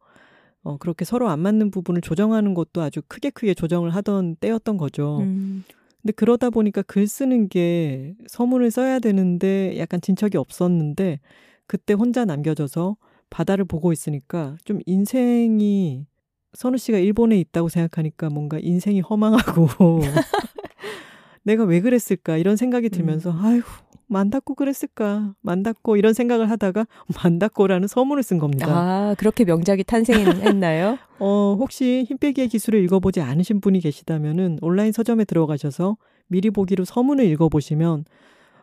어 0.62 0.76
그렇게 0.78 1.04
서로 1.04 1.28
안 1.28 1.40
맞는 1.40 1.70
부분을 1.70 2.00
조정하는 2.02 2.54
것도 2.54 2.82
아주 2.82 3.00
크게 3.08 3.30
크게 3.30 3.54
조정을 3.54 3.90
하던 3.94 4.36
때였던 4.36 4.76
거죠. 4.76 5.20
음. 5.20 5.64
근데 6.02 6.12
그러다 6.12 6.50
보니까 6.50 6.82
글 6.82 7.06
쓰는 7.08 7.48
게 7.48 8.14
서문을 8.28 8.70
써야 8.70 8.98
되는데 9.00 9.76
약간 9.78 10.00
진척이 10.00 10.36
없었는데 10.38 11.18
그때 11.66 11.94
혼자 11.94 12.24
남겨져서 12.24 12.96
바다를 13.30 13.64
보고 13.64 13.92
있으니까 13.92 14.56
좀 14.64 14.80
인생이 14.86 16.06
선우 16.52 16.78
씨가 16.78 16.98
일본에 16.98 17.38
있다고 17.38 17.68
생각하니까 17.68 18.30
뭔가 18.30 18.58
인생이 18.60 19.00
허망하고 19.00 20.00
내가 21.42 21.64
왜 21.64 21.80
그랬을까 21.80 22.36
이런 22.38 22.56
생각이 22.56 22.88
들면서 22.88 23.30
음. 23.30 23.44
아휴 23.44 23.62
만다고 24.08 24.54
그랬을까 24.54 25.34
만다고 25.40 25.96
이런 25.96 26.12
생각을 26.12 26.48
하다가 26.50 26.86
만다고라는 27.22 27.88
서문을 27.88 28.22
쓴 28.22 28.38
겁니다. 28.38 28.66
아 28.68 29.14
그렇게 29.18 29.44
명작이 29.44 29.84
탄생했나요? 29.84 30.98
어 31.18 31.56
혹시 31.58 32.04
힘빼기의 32.08 32.48
기술을 32.48 32.82
읽어보지 32.84 33.20
않으신 33.20 33.60
분이 33.60 33.80
계시다면은 33.80 34.58
온라인 34.62 34.92
서점에 34.92 35.24
들어가셔서 35.24 35.96
미리 36.28 36.50
보기로 36.50 36.84
서문을 36.84 37.24
읽어보시면 37.26 38.04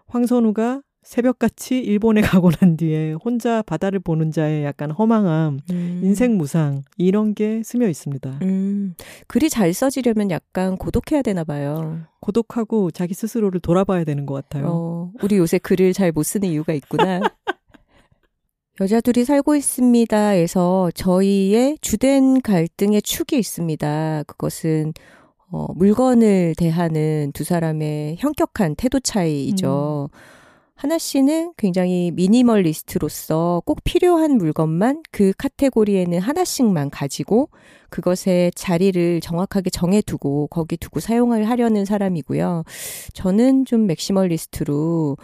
황선우가 0.08 0.82
새벽같이 1.04 1.80
일본에 1.80 2.22
가고 2.42 2.52
난 2.52 2.78
뒤에 2.78 3.14
혼자 3.14 3.62
바다를 3.62 4.00
보는 4.00 4.32
자의 4.32 4.64
약간 4.64 4.92
허망함, 4.92 5.60
음. 5.70 6.02
인생 6.04 6.38
무상 6.38 6.84
이런 6.98 7.34
게 7.36 7.62
스며 7.64 7.88
있습니다. 7.88 8.40
음. 8.42 8.96
글이 9.28 9.50
잘 9.50 9.74
써지려면 9.74 10.32
약간 10.32 10.78
고독해야 10.78 11.22
되나 11.22 11.44
봐요. 11.44 12.00
고독하고 12.20 12.92
자기 12.92 13.14
스스로를 13.14 13.60
돌아봐야 13.60 14.04
되는 14.04 14.26
것 14.26 14.34
같아요. 14.36 14.68
어, 14.70 15.12
우리 15.22 15.38
요새 15.38 15.58
글을 15.58 15.94
잘 15.94 16.14
못 16.14 16.24
쓰는 16.24 16.48
이유가 16.48 16.74
있구나. 16.74 17.20
여자들이 18.80 19.26
살고 19.26 19.56
있습니다에서 19.56 20.92
저희의 20.96 21.78
주된 21.82 22.42
갈등의 22.42 23.02
축이 23.02 23.38
있습니다. 23.38 24.24
그것은 24.28 24.94
어, 25.52 25.68
물건을 25.76 26.56
대하는 26.58 27.32
두 27.34 27.44
사람의 27.44 28.18
현격한 28.20 28.76
태도 28.76 29.00
차이이죠. 29.00 30.10
음. 30.12 30.18
하나 30.84 30.98
씨는 30.98 31.54
굉장히 31.56 32.12
미니멀리스트로서 32.12 33.62
꼭 33.66 33.80
필요한 33.86 34.36
물건만 34.36 35.02
그 35.12 35.32
카테고리에는 35.38 36.20
하나씩만 36.20 36.90
가지고 36.90 37.48
그것의 37.90 38.52
자리를 38.54 39.22
정확하게 39.22 39.70
정해두고 39.70 40.48
거기 40.48 40.76
두고 40.76 41.00
사용을 41.00 41.50
하려는 41.50 41.86
사람이고요. 41.86 42.66
저는 43.14 43.64
좀 43.64 43.88
맥시멀리스트로 43.88 45.16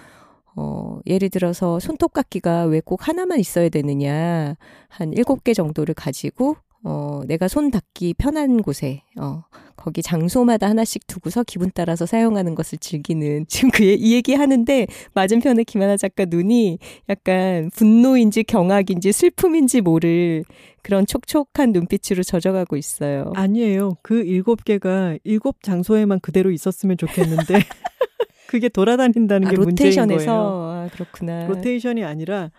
어, 0.56 1.00
예를 1.06 1.30
들어서 1.30 1.78
손톱깎이가 1.82 2.64
왜 2.64 2.80
꼭 2.80 3.10
하나만 3.10 3.38
있어야 3.40 3.68
되느냐. 3.68 4.56
한 4.88 5.12
일곱 5.12 5.44
개 5.44 5.54
정도를 5.54 5.94
가지고 5.94 6.56
어, 6.84 7.22
내가 7.28 7.48
손 7.48 7.72
닿기 7.72 8.14
편한 8.18 8.62
곳에, 8.62 9.04
어, 9.20 9.44
거기 9.76 10.02
장소마다 10.02 10.68
하나씩 10.68 11.08
두고서 11.08 11.44
기분 11.44 11.72
따라서 11.74 12.06
사용하는 12.06 12.56
것을 12.56 12.78
즐기는, 12.78 13.46
지금 13.48 13.70
그, 13.72 13.84
이 13.84 14.14
얘기 14.14 14.34
하는데, 14.34 14.88
맞은편에 15.14 15.64
김하나 15.64 15.98
작가 15.98 16.26
눈이 16.26 16.80
약간 17.10 17.70
분노인지 17.76 18.44
경악인지 18.44 19.12
슬픔인지 19.12 19.82
모를 19.82 20.44
그런 20.82 21.06
촉촉한 21.06 21.74
눈빛으로 21.74 22.24
젖어가고 22.24 22.78
있어요. 22.78 23.32
아니에요. 23.36 23.98
그 24.02 24.24
일곱 24.24 24.64
개가 24.64 25.18
일곱 25.24 25.62
장소에만 25.64 26.22
그대로 26.22 26.52
있었으면 26.52 26.98
좋겠는데, 26.98 27.54
그게 28.48 28.70
돌아다닌다는 28.70 29.48
아, 29.48 29.52
게 29.52 29.58
문제인 29.58 30.08
거예요. 30.08 30.32
아, 30.32 30.90
그렇구나. 30.94 31.46
로테이션이 31.48 32.04
아니라, 32.04 32.52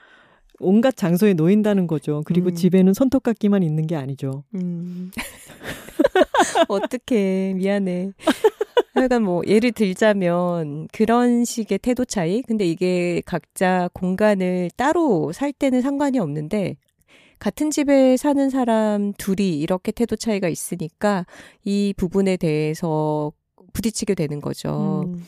온갖 0.60 0.96
장소에 0.96 1.34
놓인다는 1.34 1.86
거죠. 1.86 2.22
그리고 2.24 2.48
음. 2.48 2.54
집에는 2.54 2.94
손톱깎이만 2.94 3.62
있는 3.62 3.86
게 3.86 3.96
아니죠. 3.96 4.44
음. 4.54 5.10
어떻게 6.68 7.54
미안해. 7.56 8.12
하여간 8.94 9.22
뭐 9.22 9.42
예를 9.46 9.72
들자면 9.72 10.88
그런 10.92 11.44
식의 11.44 11.78
태도 11.78 12.04
차이. 12.04 12.42
근데 12.42 12.64
이게 12.66 13.22
각자 13.24 13.88
공간을 13.94 14.70
따로 14.76 15.32
살 15.32 15.52
때는 15.52 15.80
상관이 15.80 16.18
없는데 16.18 16.76
같은 17.38 17.70
집에 17.70 18.16
사는 18.18 18.50
사람 18.50 19.14
둘이 19.14 19.58
이렇게 19.58 19.92
태도 19.92 20.14
차이가 20.16 20.48
있으니까 20.48 21.24
이 21.64 21.94
부분에 21.96 22.36
대해서 22.36 23.32
부딪히게 23.72 24.14
되는 24.14 24.40
거죠. 24.40 25.04
음. 25.06 25.24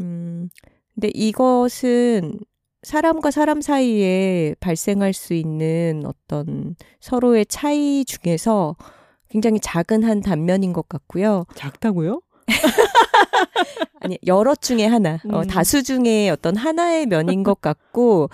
음. 0.00 0.48
근데 0.94 1.10
이것은 1.12 2.38
사람과 2.86 3.32
사람 3.32 3.60
사이에 3.60 4.54
발생할 4.60 5.12
수 5.12 5.34
있는 5.34 6.04
어떤 6.06 6.76
서로의 7.00 7.44
차이 7.46 8.04
중에서 8.04 8.76
굉장히 9.28 9.58
작은 9.58 10.04
한 10.04 10.20
단면인 10.20 10.72
것 10.72 10.88
같고요. 10.88 11.46
작다고요? 11.56 12.20
아니, 14.00 14.20
여러 14.24 14.54
중에 14.54 14.86
하나, 14.86 15.14
어, 15.14 15.20
음. 15.24 15.34
어, 15.34 15.42
다수 15.42 15.82
중에 15.82 16.30
어떤 16.30 16.54
하나의 16.54 17.06
면인 17.06 17.42
것 17.42 17.60
같고, 17.60 18.30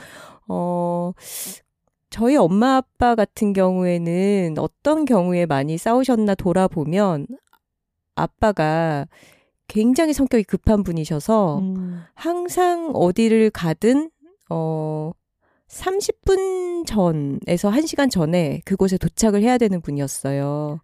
어, 0.48 1.12
저희 2.10 2.36
엄마 2.36 2.76
아빠 2.76 3.14
같은 3.14 3.54
경우에는 3.54 4.56
어떤 4.58 5.06
경우에 5.06 5.46
많이 5.46 5.78
싸우셨나 5.78 6.34
돌아보면 6.34 7.26
아빠가 8.16 9.06
굉장히 9.66 10.12
성격이 10.12 10.44
급한 10.44 10.82
분이셔서 10.82 11.60
음. 11.60 12.02
항상 12.12 12.90
어디를 12.92 13.48
가든 13.48 14.10
어 14.52 15.12
30분 15.68 16.84
전에서 16.86 17.70
1시간 17.70 18.10
전에 18.10 18.60
그곳에 18.66 18.98
도착을 18.98 19.42
해야 19.42 19.56
되는 19.56 19.80
분이었어요. 19.80 20.80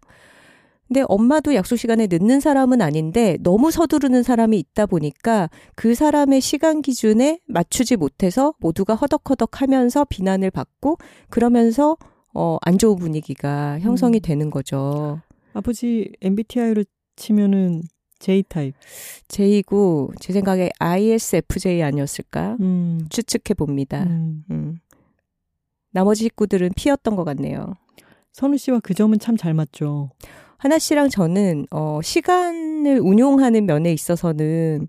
근데 0.87 1.03
엄마도 1.07 1.53
약속 1.53 1.75
시간에 1.75 2.07
늦는 2.09 2.39
사람은 2.39 2.81
아닌데 2.81 3.37
너무 3.41 3.69
서두르는 3.69 4.23
사람이 4.23 4.57
있다 4.57 4.87
보니까 4.87 5.47
그 5.75 5.93
사람의 5.93 6.41
시간 6.41 6.81
기준에 6.81 7.39
맞추지 7.45 7.95
못해서 7.95 8.55
모두가 8.59 8.95
허덕허덕 8.95 9.61
하면서 9.61 10.03
비난을 10.03 10.49
받고 10.49 10.97
그러면서 11.29 11.95
어, 12.33 12.57
안 12.61 12.79
좋은 12.79 12.95
분위기가 12.95 13.79
형성이 13.81 14.17
음. 14.17 14.21
되는 14.21 14.49
거죠. 14.49 15.21
아버지 15.53 16.11
MBTI로 16.21 16.83
치면은 17.15 17.83
J타입. 18.19 18.75
J고 19.27 20.11
제 20.19 20.33
생각에 20.33 20.69
ISFJ 20.79 21.81
아니었을까? 21.83 22.57
음. 22.59 23.05
추측해 23.09 23.53
봅니다. 23.55 24.03
음. 24.03 24.43
음. 24.51 24.79
나머지 25.91 26.23
식구들은 26.25 26.71
P였던 26.75 27.15
것 27.15 27.23
같네요. 27.23 27.73
선우 28.33 28.57
씨와 28.57 28.79
그 28.83 28.93
점은 28.93 29.19
참 29.19 29.37
잘 29.37 29.53
맞죠. 29.53 30.11
하나 30.57 30.77
씨랑 30.77 31.09
저는 31.09 31.65
어 31.71 31.99
시간을 32.03 32.99
운용하는 32.99 33.65
면에 33.65 33.91
있어서는 33.93 34.87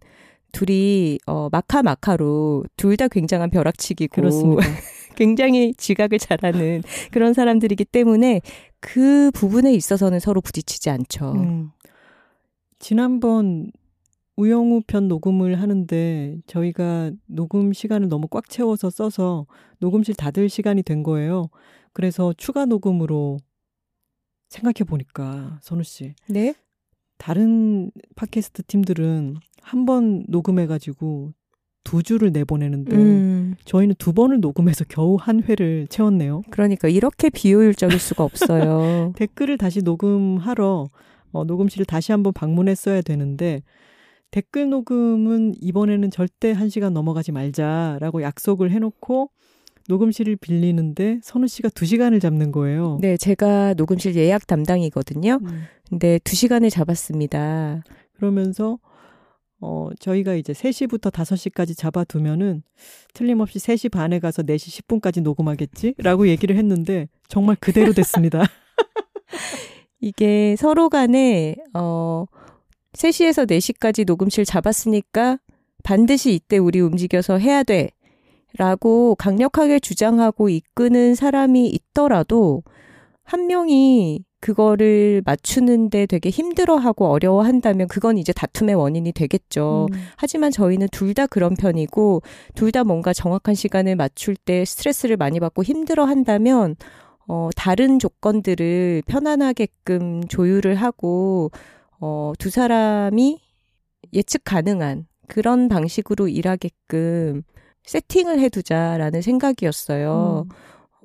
둘이 0.52 1.18
어 1.26 1.48
마카 1.50 1.82
마카로 1.82 2.64
둘 2.76 2.96
다 2.96 3.06
굉장한 3.08 3.50
벼락치기고 3.50 4.12
그렇습니다. 4.14 4.62
굉장히 5.16 5.72
지각을 5.74 6.18
잘하는 6.18 6.82
그런 7.12 7.34
사람들이기 7.34 7.84
때문에 7.84 8.40
그 8.80 9.30
부분에 9.32 9.72
있어서는 9.72 10.18
서로 10.20 10.40
부딪히지 10.40 10.90
않죠. 10.90 11.32
음. 11.32 11.70
지난번 12.80 13.70
우영우 14.36 14.80
편 14.86 15.06
녹음을 15.06 15.60
하는데 15.60 16.38
저희가 16.46 17.10
녹음 17.26 17.72
시간을 17.74 18.08
너무 18.08 18.26
꽉 18.28 18.48
채워서 18.48 18.88
써서 18.90 19.46
녹음실 19.80 20.14
닫을 20.14 20.48
시간이 20.48 20.82
된 20.82 21.02
거예요. 21.02 21.50
그래서 21.92 22.32
추가 22.36 22.64
녹음으로 22.64 23.38
생각해 24.48 24.84
보니까 24.88 25.58
선우 25.62 25.82
씨. 25.84 26.14
네. 26.26 26.54
다른 27.18 27.90
팟캐스트 28.16 28.62
팀들은 28.64 29.36
한 29.62 29.84
번 29.84 30.24
녹음해 30.28 30.66
가지고 30.66 31.32
두 31.84 32.02
주를 32.02 32.32
내보내는데 32.32 32.96
음. 32.96 33.54
저희는 33.66 33.94
두 33.98 34.14
번을 34.14 34.40
녹음해서 34.40 34.84
겨우 34.88 35.16
한 35.20 35.42
회를 35.42 35.86
채웠네요. 35.88 36.42
그러니까 36.50 36.88
이렇게 36.88 37.28
비효율적일 37.28 37.98
수가 37.98 38.24
없어요. 38.24 39.12
댓글을 39.16 39.58
다시 39.58 39.82
녹음하러 39.82 40.88
어, 41.32 41.44
녹음실을 41.44 41.86
다시 41.86 42.12
한번 42.12 42.32
방문했어야 42.32 43.02
되는데 43.02 43.62
댓글 44.30 44.68
녹음은 44.70 45.54
이번에는 45.60 46.10
절대 46.10 46.52
한 46.52 46.68
시간 46.68 46.92
넘어가지 46.92 47.32
말자라고 47.32 48.22
약속을 48.22 48.70
해놓고 48.70 49.30
녹음실을 49.88 50.36
빌리는데 50.36 51.20
선우 51.22 51.48
씨가 51.48 51.70
두 51.70 51.84
시간을 51.84 52.20
잡는 52.20 52.52
거예요. 52.52 52.98
네, 53.00 53.16
제가 53.16 53.74
녹음실 53.74 54.14
예약 54.16 54.46
담당이거든요. 54.46 55.40
음. 55.42 55.62
근데 55.88 56.20
두 56.22 56.36
시간을 56.36 56.70
잡았습니다. 56.70 57.82
그러면서 58.12 58.78
어, 59.60 59.90
저희가 59.98 60.34
이제 60.34 60.52
3시부터 60.52 61.10
5시까지 61.10 61.76
잡아두면은 61.76 62.62
틀림없이 63.12 63.58
3시 63.58 63.90
반에 63.90 64.18
가서 64.20 64.42
4시 64.42 64.82
10분까지 64.86 65.22
녹음하겠지? 65.22 65.94
라고 65.98 66.28
얘기를 66.28 66.56
했는데 66.56 67.08
정말 67.28 67.56
그대로 67.60 67.92
됐습니다. 67.92 68.44
이게 70.00 70.56
서로 70.58 70.88
간에, 70.88 71.56
어, 71.74 72.24
3시에서 72.94 73.46
4시까지 73.46 74.06
녹음실 74.06 74.44
잡았으니까 74.44 75.38
반드시 75.84 76.34
이때 76.34 76.58
우리 76.58 76.80
움직여서 76.80 77.38
해야 77.38 77.62
돼. 77.62 77.90
라고 78.58 79.14
강력하게 79.14 79.78
주장하고 79.78 80.48
이끄는 80.48 81.14
사람이 81.14 81.68
있더라도 81.68 82.64
한 83.22 83.46
명이 83.46 84.24
그거를 84.40 85.22
맞추는데 85.24 86.06
되게 86.06 86.30
힘들어하고 86.30 87.06
어려워한다면 87.06 87.86
그건 87.86 88.18
이제 88.18 88.32
다툼의 88.32 88.74
원인이 88.74 89.12
되겠죠. 89.12 89.86
음. 89.92 89.98
하지만 90.16 90.50
저희는 90.50 90.88
둘 90.90 91.14
다 91.14 91.26
그런 91.28 91.54
편이고 91.54 92.22
둘 92.54 92.72
다 92.72 92.82
뭔가 92.82 93.12
정확한 93.12 93.54
시간을 93.54 93.94
맞출 93.96 94.34
때 94.34 94.64
스트레스를 94.64 95.16
많이 95.16 95.38
받고 95.38 95.62
힘들어한다면 95.62 96.74
어 97.30 97.50
다른 97.56 97.98
조건들을 98.00 99.02
편안하게끔 99.06 100.26
조율을 100.28 100.74
하고 100.76 101.50
어 102.00 102.32
두 102.38 102.50
사람이 102.50 103.40
예측 104.14 104.42
가능한 104.44 105.06
그런 105.28 105.68
방식으로 105.68 106.28
일하게끔 106.28 107.42
세팅을 107.84 108.40
해두자라는 108.40 109.22
생각이었어요. 109.22 110.46
음. 110.48 110.56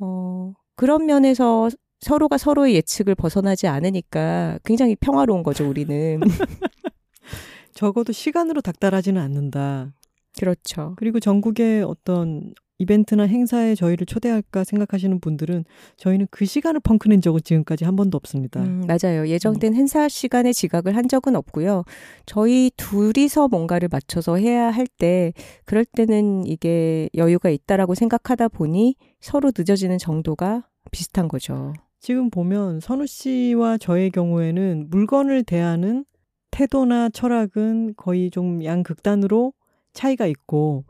어, 0.01 0.53
그런 0.75 1.05
면에서 1.05 1.69
서로가 1.99 2.37
서로의 2.37 2.75
예측을 2.75 3.15
벗어나지 3.15 3.67
않으니까 3.67 4.59
굉장히 4.63 4.95
평화로운 4.95 5.43
거죠, 5.43 5.67
우리는. 5.67 6.19
적어도 7.73 8.11
시간으로 8.13 8.61
닥달하지는 8.61 9.21
않는다. 9.21 9.93
그렇죠. 10.37 10.93
그리고 10.97 11.19
전국의 11.19 11.83
어떤 11.83 12.53
이벤트나 12.77 13.23
행사에 13.23 13.75
저희를 13.75 14.05
초대할까 14.05 14.63
생각하시는 14.63 15.19
분들은 15.19 15.63
저희는 15.97 16.27
그 16.29 16.45
시간을 16.45 16.81
펑크낸 16.81 17.21
적은 17.21 17.39
지금까지 17.43 17.85
한 17.85 17.95
번도 17.95 18.17
없습니다. 18.17 18.61
음, 18.61 18.83
맞아요. 18.87 19.27
예정된 19.27 19.73
음. 19.73 19.77
행사 19.77 20.09
시간에 20.09 20.51
지각을 20.51 20.95
한 20.95 21.07
적은 21.07 21.35
없고요. 21.35 21.83
저희 22.25 22.71
둘이서 22.75 23.47
뭔가를 23.47 23.87
맞춰서 23.91 24.35
해야 24.37 24.69
할 24.71 24.85
때 24.97 25.33
그럴 25.65 25.83
때는 25.83 26.45
이게 26.45 27.09
여유가 27.15 27.49
있다라고 27.49 27.95
생각하다 27.95 28.47
보니 28.49 28.95
서로 29.19 29.51
늦어지는 29.55 29.97
정도가 29.97 30.67
비슷한 30.91 31.27
거죠. 31.27 31.73
지금 31.99 32.29
보면 32.29 32.79
선우 32.79 33.07
씨와 33.07 33.77
저의 33.79 34.11
경우에는 34.11 34.87
물건을 34.89 35.43
대하는 35.43 36.05
태도나 36.51 37.09
철학은 37.09 37.95
거의 37.97 38.29
좀 38.29 38.63
양극단으로 38.63 39.53
차이가 39.91 40.27
있고 40.27 40.85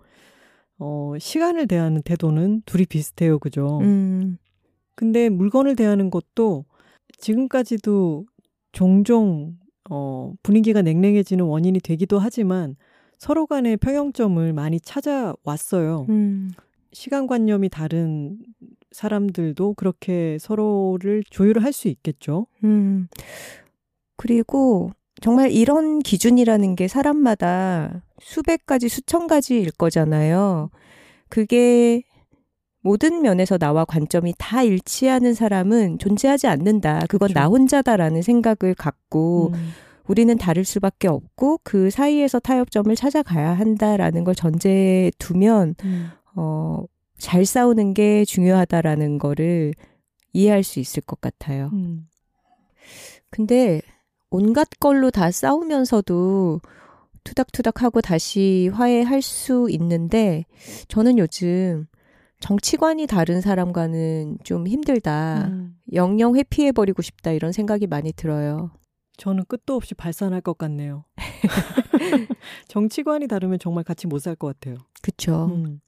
어, 0.79 1.13
시간을 1.17 1.67
대하는 1.67 2.01
태도는 2.01 2.63
둘이 2.65 2.85
비슷해요. 2.85 3.39
그죠? 3.39 3.79
음. 3.81 4.37
근데 4.95 5.29
물건을 5.29 5.75
대하는 5.75 6.09
것도 6.09 6.65
지금까지도 7.17 8.25
종종 8.71 9.57
어, 9.89 10.33
분위기가 10.43 10.81
냉랭해지는 10.81 11.45
원인이 11.45 11.79
되기도 11.79 12.19
하지만 12.19 12.75
서로 13.17 13.45
간의 13.45 13.77
평형점을 13.77 14.53
많이 14.53 14.79
찾아왔어요. 14.79 16.05
음. 16.09 16.51
시간관념이 16.91 17.69
다른 17.69 18.37
사람들도 18.91 19.73
그렇게 19.73 20.37
서로를 20.39 21.23
조율을 21.29 21.63
할수 21.63 21.87
있겠죠. 21.89 22.47
음. 22.63 23.07
그리고 24.17 24.91
정말 25.21 25.51
이런 25.51 25.99
기준이라는 25.99 26.75
게 26.75 26.87
사람마다 26.87 28.01
수백 28.25 28.65
가지, 28.65 28.89
수천 28.89 29.27
가지일 29.27 29.69
거잖아요. 29.69 30.71
그게 31.29 32.01
모든 32.81 33.21
면에서 33.21 33.59
나와 33.59 33.85
관점이 33.85 34.33
다 34.39 34.63
일치하는 34.63 35.35
사람은 35.35 35.99
존재하지 35.99 36.47
않는다. 36.47 37.01
그건 37.07 37.27
그렇죠. 37.27 37.33
나 37.39 37.45
혼자다라는 37.45 38.23
생각을 38.23 38.73
갖고 38.73 39.51
음. 39.53 39.69
우리는 40.07 40.35
다를 40.39 40.65
수밖에 40.65 41.07
없고 41.07 41.59
그 41.63 41.91
사이에서 41.91 42.39
타협점을 42.39 42.95
찾아가야 42.95 43.53
한다라는 43.53 44.23
걸 44.23 44.33
전제에 44.33 45.11
두면 45.19 45.75
음. 45.83 46.09
어, 46.35 46.83
잘 47.19 47.45
싸우는 47.45 47.93
게 47.93 48.25
중요하다라는 48.25 49.19
거를 49.19 49.75
이해할 50.33 50.63
수 50.63 50.79
있을 50.79 51.03
것 51.03 51.21
같아요. 51.21 51.69
음. 51.73 52.07
근데 53.29 53.81
온갖 54.31 54.67
걸로 54.79 55.11
다 55.11 55.29
싸우면서도 55.29 56.61
투닥투닥하고 57.25 57.99
다시 58.01 58.69
화해할 58.73 59.21
수 59.21 59.67
있는데 59.71 60.45
저는 60.87 61.17
요즘 61.17 61.87
정치관이 62.39 63.07
다른 63.07 63.41
사람과는 63.41 64.37
좀 64.43 64.67
힘들다. 64.67 65.47
음. 65.47 65.75
영영 65.93 66.35
회피해버리고 66.35 67.01
싶다. 67.01 67.31
이런 67.31 67.51
생각이 67.51 67.87
많이 67.87 68.13
들어요. 68.13 68.71
저는 69.17 69.45
끝도 69.47 69.75
없이 69.75 69.93
발산할 69.95 70.41
것 70.41 70.57
같네요. 70.57 71.05
정치관이 72.67 73.27
다르면 73.27 73.59
정말 73.59 73.83
같이 73.83 74.07
못 74.07 74.19
살 74.19 74.35
것 74.35 74.47
같아요. 74.59 74.77
그쵸. 75.01 75.45
음. 75.51 75.79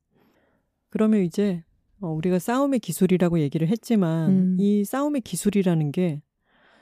그러면 0.90 1.22
이제 1.22 1.64
어, 2.00 2.10
우리가 2.10 2.40
싸움의 2.40 2.80
기술이라고 2.80 3.40
얘기를 3.40 3.68
했지만 3.68 4.30
음. 4.30 4.58
이 4.60 4.84
싸움의 4.86 5.22
기술이라는 5.22 5.92
게 5.92 6.22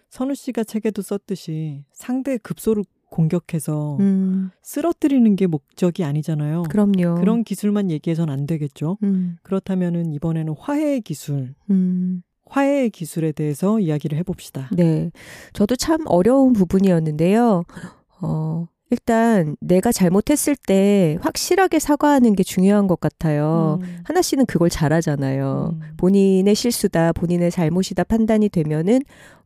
선우 0.10 0.36
씨가 0.36 0.64
책에도 0.64 1.02
썼듯이 1.02 1.84
상대의 1.94 2.40
급소를 2.40 2.84
공격해서 3.16 3.98
음. 4.02 4.50
쓰러뜨리는 4.62 5.36
게 5.38 5.48
목적이 5.48 6.04
아니잖아요. 6.04 6.64
그럼요. 6.64 7.16
그런 7.16 7.46
기술만 7.46 7.90
얘기해선 7.90 8.30
안 8.30 8.46
되겠죠. 8.46 8.98
음. 9.04 9.38
그렇다면은 9.42 10.12
이번에는 10.12 10.54
화해의 10.60 11.02
기술, 11.02 11.56
음. 11.70 12.24
화해의 12.48 12.90
기술에 12.90 13.32
대해서 13.32 13.80
이야기를 13.80 14.18
해봅시다. 14.20 14.70
네. 14.74 15.12
저도 15.54 15.78
참 15.78 16.02
어려운 16.08 16.52
부분이었는데요. 16.52 17.64
어, 18.22 18.68
일단 18.92 19.56
내가 19.62 19.94
잘못했을 19.94 20.56
때 20.56 21.18
확실하게 21.22 21.80
사과하는 21.80 22.36
게 22.36 22.44
중요한 22.44 22.86
것 22.88 23.00
같아요. 23.00 23.80
음. 23.82 24.02
하나 24.04 24.22
씨는 24.22 24.46
그걸 24.46 24.70
잘하잖아요. 24.70 25.72
음. 25.74 25.82
본인의 25.98 26.54
실수다, 26.54 27.14
본인의 27.14 27.50
잘못이다 27.50 28.04
판단이 28.04 28.50
되면은 28.50 29.02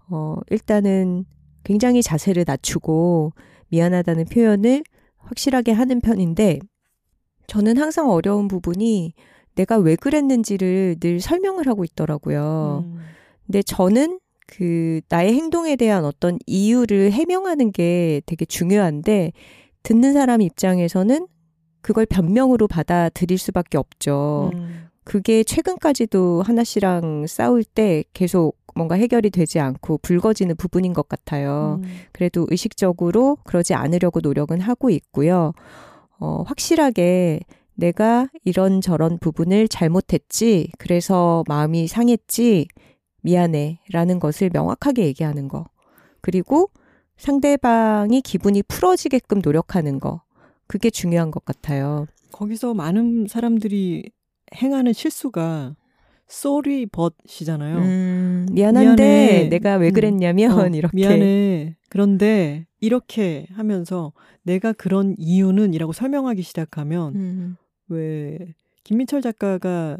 어 0.09 0.37
일단은 0.49 1.25
굉장히 1.63 2.01
자세를 2.01 2.45
낮추고 2.47 3.31
미안하다는 3.69 4.25
표현을 4.25 4.83
확실하게 5.17 5.71
하는 5.71 6.01
편인데 6.01 6.59
저는 7.47 7.77
항상 7.77 8.09
어려운 8.09 8.47
부분이 8.47 9.13
내가 9.55 9.77
왜 9.77 9.95
그랬는지를 9.95 10.97
늘 10.99 11.19
설명을 11.19 11.67
하고 11.67 11.83
있더라고요. 11.83 12.85
음. 12.87 12.99
근데 13.45 13.61
저는 13.61 14.19
그 14.47 15.01
나의 15.09 15.33
행동에 15.33 15.75
대한 15.75 16.05
어떤 16.05 16.39
이유를 16.45 17.11
해명하는 17.11 17.71
게 17.71 18.21
되게 18.25 18.45
중요한데 18.45 19.31
듣는 19.83 20.13
사람 20.13 20.41
입장에서는 20.41 21.27
그걸 21.81 22.05
변명으로 22.05 22.67
받아들일 22.67 23.37
수밖에 23.37 23.77
없죠. 23.77 24.51
음. 24.53 24.88
그게 25.03 25.43
최근까지도 25.43 26.43
하나 26.43 26.63
씨랑 26.63 27.27
싸울 27.27 27.63
때 27.63 28.03
계속 28.13 28.57
뭔가 28.75 28.95
해결이 28.95 29.29
되지 29.29 29.59
않고 29.59 29.99
불거지는 29.99 30.55
부분인 30.55 30.93
것 30.93 31.07
같아요. 31.09 31.79
음. 31.83 31.89
그래도 32.11 32.45
의식적으로 32.49 33.37
그러지 33.43 33.73
않으려고 33.73 34.19
노력은 34.21 34.61
하고 34.61 34.89
있고요. 34.89 35.53
어, 36.19 36.43
확실하게 36.45 37.39
내가 37.73 38.27
이런저런 38.43 39.17
부분을 39.19 39.67
잘못했지, 39.67 40.69
그래서 40.77 41.43
마음이 41.47 41.87
상했지, 41.87 42.67
미안해 43.21 43.79
라는 43.91 44.19
것을 44.19 44.49
명확하게 44.53 45.05
얘기하는 45.05 45.47
거. 45.47 45.65
그리고 46.21 46.69
상대방이 47.17 48.21
기분이 48.21 48.63
풀어지게끔 48.63 49.41
노력하는 49.43 49.99
거. 49.99 50.21
그게 50.67 50.89
중요한 50.89 51.31
것 51.31 51.43
같아요. 51.45 52.05
거기서 52.31 52.73
많은 52.73 53.27
사람들이 53.27 54.11
행하는 54.55 54.93
실수가 54.93 55.75
sorry 56.29 56.85
but이잖아요. 56.85 57.77
음, 57.77 58.45
미안한데 58.51 59.03
미안해. 59.03 59.49
내가 59.49 59.75
왜 59.77 59.89
음. 59.89 59.93
그랬냐면 59.93 60.51
음, 60.51 60.59
어, 60.59 60.67
이렇게 60.75 60.95
미안해. 60.95 61.75
그런데 61.89 62.65
이렇게 62.79 63.47
하면서 63.53 64.13
내가 64.43 64.73
그런 64.73 65.15
이유는이라고 65.17 65.91
설명하기 65.93 66.41
시작하면 66.43 67.15
음. 67.15 67.55
왜 67.87 68.37
김민철 68.83 69.21
작가가 69.21 69.97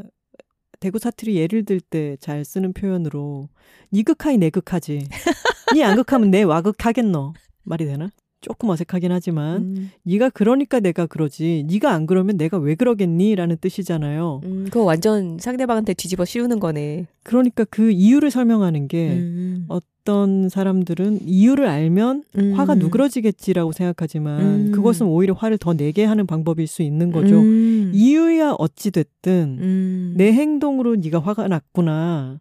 대구 0.80 0.98
사투리 1.00 1.36
예를 1.36 1.66
들 1.66 1.80
때 1.82 2.16
잘 2.22 2.46
쓰는 2.46 2.74
표현으로 2.74 3.50
니극하이 3.92 4.38
내극하지. 4.38 5.08
니 5.76 5.84
안극하면 5.84 6.32
내 6.32 6.44
와극하겠노. 6.44 7.34
말이 7.64 7.86
되나? 7.86 8.10
조금 8.42 8.70
어색하긴 8.70 9.12
하지만 9.12 9.62
음. 9.62 9.92
네가 10.04 10.30
그러니까 10.30 10.80
내가 10.80 11.06
그러지 11.06 11.66
네가 11.70 11.92
안 11.92 12.06
그러면 12.06 12.38
내가 12.38 12.58
왜 12.58 12.76
그러겠니라는 12.76 13.58
뜻이잖아요. 13.60 14.42
음, 14.46 14.66
그거 14.66 14.84
완전 14.84 15.38
상대방한테 15.40 15.94
뒤집어 15.94 16.26
씌우는 16.26 16.60
거네. 16.60 17.08
그러니까 17.24 17.66
그 17.66 17.92
이유를 17.92 18.32
설명하는 18.32 18.88
게 18.88 19.10
음. 19.12 19.66
어떤 19.68 20.48
사람들은 20.48 21.20
이유를 21.26 21.68
알면 21.68 22.24
음. 22.38 22.54
화가 22.54 22.76
누그러지겠지라고 22.76 23.74
생각하지만 23.74 24.42
음. 24.42 24.72
그것은 24.72 25.08
오히려 25.08 25.34
화를 25.34 25.58
더 25.58 25.74
내게 25.74 26.06
하는 26.06 26.26
방법일 26.26 26.68
수 26.68 26.82
있는 26.82 27.12
거죠. 27.12 27.40
음. 27.40 27.92
이유야 27.94 28.56
어찌 28.58 28.92
됐든 28.92 30.14
내 30.16 30.32
행동으로 30.32 30.96
네가 30.96 31.20
화가 31.20 31.48
났구나. 31.50 32.40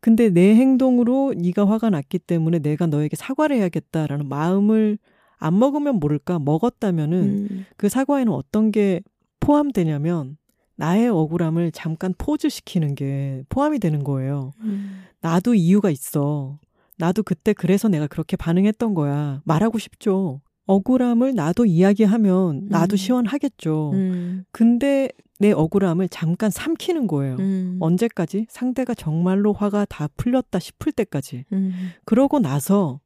근데 0.00 0.30
내 0.30 0.54
행동으로 0.54 1.34
네가 1.36 1.68
화가 1.68 1.90
났기 1.90 2.18
때문에 2.20 2.58
내가 2.60 2.86
너에게 2.86 3.16
사과를 3.16 3.56
해야겠다라는 3.56 4.28
마음을 4.28 4.98
안 5.38 5.58
먹으면 5.58 5.96
모를까 5.96 6.38
먹었다면은 6.38 7.48
음. 7.50 7.66
그 7.76 7.88
사과에는 7.88 8.32
어떤 8.32 8.70
게 8.70 9.02
포함되냐면 9.40 10.36
나의 10.76 11.08
억울함을 11.08 11.72
잠깐 11.72 12.14
포즈시키는 12.16 12.94
게 12.94 13.42
포함이 13.48 13.78
되는 13.78 14.02
거예요. 14.02 14.52
음. 14.60 15.02
나도 15.20 15.54
이유가 15.54 15.90
있어. 15.90 16.58
나도 16.96 17.22
그때 17.22 17.52
그래서 17.52 17.88
내가 17.88 18.06
그렇게 18.06 18.36
반응했던 18.36 18.94
거야. 18.94 19.42
말하고 19.44 19.78
싶죠. 19.78 20.40
억울함을 20.66 21.34
나도 21.34 21.66
이야기하면 21.66 22.66
나도 22.68 22.94
음. 22.94 22.96
시원하겠죠. 22.96 23.90
음. 23.92 24.44
근데 24.52 25.10
내 25.38 25.52
억울함을 25.52 26.08
잠깐 26.10 26.50
삼키는 26.50 27.06
거예요. 27.06 27.36
음. 27.36 27.78
언제까지? 27.80 28.46
상대가 28.50 28.94
정말로 28.94 29.52
화가 29.52 29.86
다 29.86 30.08
풀렸다 30.16 30.58
싶을 30.58 30.92
때까지. 30.92 31.44
음. 31.52 31.72
그러고 32.04 32.38
나서 32.38 33.00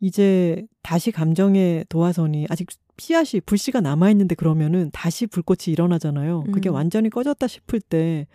이제 0.00 0.64
다시 0.82 1.10
감정의 1.10 1.84
도화선이 1.88 2.46
아직 2.48 2.68
씨앗이 2.98 3.40
불씨가 3.44 3.80
남아 3.80 4.10
있는데 4.10 4.34
그러면은 4.34 4.90
다시 4.92 5.26
불꽃이 5.26 5.64
일어나잖아요. 5.66 6.44
그게 6.52 6.70
음. 6.70 6.74
완전히 6.74 7.10
꺼졌다 7.10 7.46
싶을 7.46 7.80
때 7.80 8.26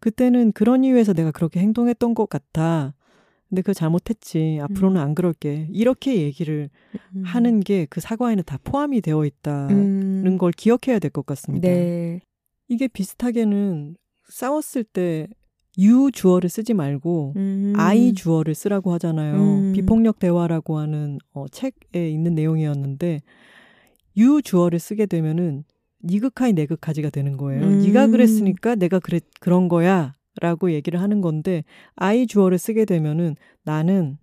그때는 0.00 0.52
그런 0.52 0.84
이유에서 0.84 1.12
내가 1.12 1.30
그렇게 1.30 1.60
행동했던 1.60 2.14
것 2.14 2.28
같아. 2.28 2.94
근데 3.52 3.60
그거 3.60 3.74
잘못했지. 3.74 4.58
앞으로는 4.62 4.98
음. 4.98 5.04
안 5.04 5.14
그럴게. 5.14 5.68
이렇게 5.70 6.22
얘기를 6.22 6.70
음. 7.14 7.22
하는 7.22 7.60
게 7.60 7.86
그 7.90 8.00
사과에는 8.00 8.44
다 8.46 8.58
포함이 8.64 9.02
되어 9.02 9.26
있다는 9.26 10.26
음. 10.26 10.38
걸 10.38 10.52
기억해야 10.52 10.98
될 10.98 11.10
것 11.10 11.26
같습니다. 11.26 11.68
네. 11.68 12.20
이게 12.68 12.88
비슷하게는 12.88 13.96
싸웠을 14.28 14.84
때 14.84 15.28
유 15.78 16.10
주어를 16.12 16.48
쓰지 16.50 16.74
말고 16.74 17.32
음. 17.36 17.72
I 17.76 18.12
주어를 18.14 18.54
쓰라고 18.54 18.92
하잖아요. 18.94 19.34
음. 19.36 19.72
비폭력 19.74 20.18
대화라고 20.18 20.78
하는 20.78 21.18
어, 21.32 21.46
책에 21.48 22.10
있는 22.10 22.34
내용이었는데 22.34 23.20
유 24.18 24.40
주어를 24.42 24.78
쓰게 24.78 25.06
되면은 25.06 25.64
니극하이 26.04 26.52
내극하지가 26.52 27.10
되는 27.10 27.36
거예요. 27.36 27.62
음. 27.64 27.82
네가 27.82 28.08
그랬으니까 28.08 28.74
내가 28.74 28.98
그랬 28.98 29.24
그런 29.40 29.68
거야. 29.68 30.14
라고 30.40 30.72
얘기를 30.72 31.00
하는 31.00 31.20
건데 31.20 31.62
I 31.96 32.26
주어를 32.26 32.58
쓰게 32.58 32.84
되면은 32.84 33.36
나는 33.64 34.18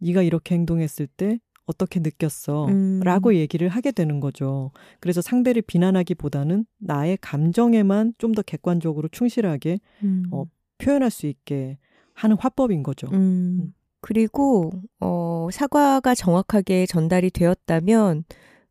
네가 0.00 0.22
이렇게 0.22 0.54
행동했을 0.54 1.06
때 1.06 1.38
어떻게 1.66 2.00
느꼈어? 2.00 2.66
음. 2.66 3.00
라고 3.04 3.34
얘기를 3.34 3.68
하게 3.68 3.92
되는 3.92 4.20
거죠. 4.20 4.70
그래서 5.00 5.20
상대를 5.20 5.62
비난하기보다는 5.62 6.64
나의 6.78 7.18
감정에만 7.20 8.14
좀 8.18 8.32
더 8.32 8.42
객관적으로 8.42 9.08
충실하게 9.08 9.78
음. 10.02 10.24
어, 10.30 10.44
표현할 10.78 11.10
수 11.10 11.26
있게 11.26 11.78
하는 12.14 12.36
화법인 12.38 12.82
거죠. 12.82 13.06
음. 13.08 13.14
음. 13.14 13.74
그리고 14.00 14.70
어, 15.00 15.48
사과가 15.52 16.14
정확하게 16.14 16.86
전달이 16.86 17.30
되었다면 17.30 18.24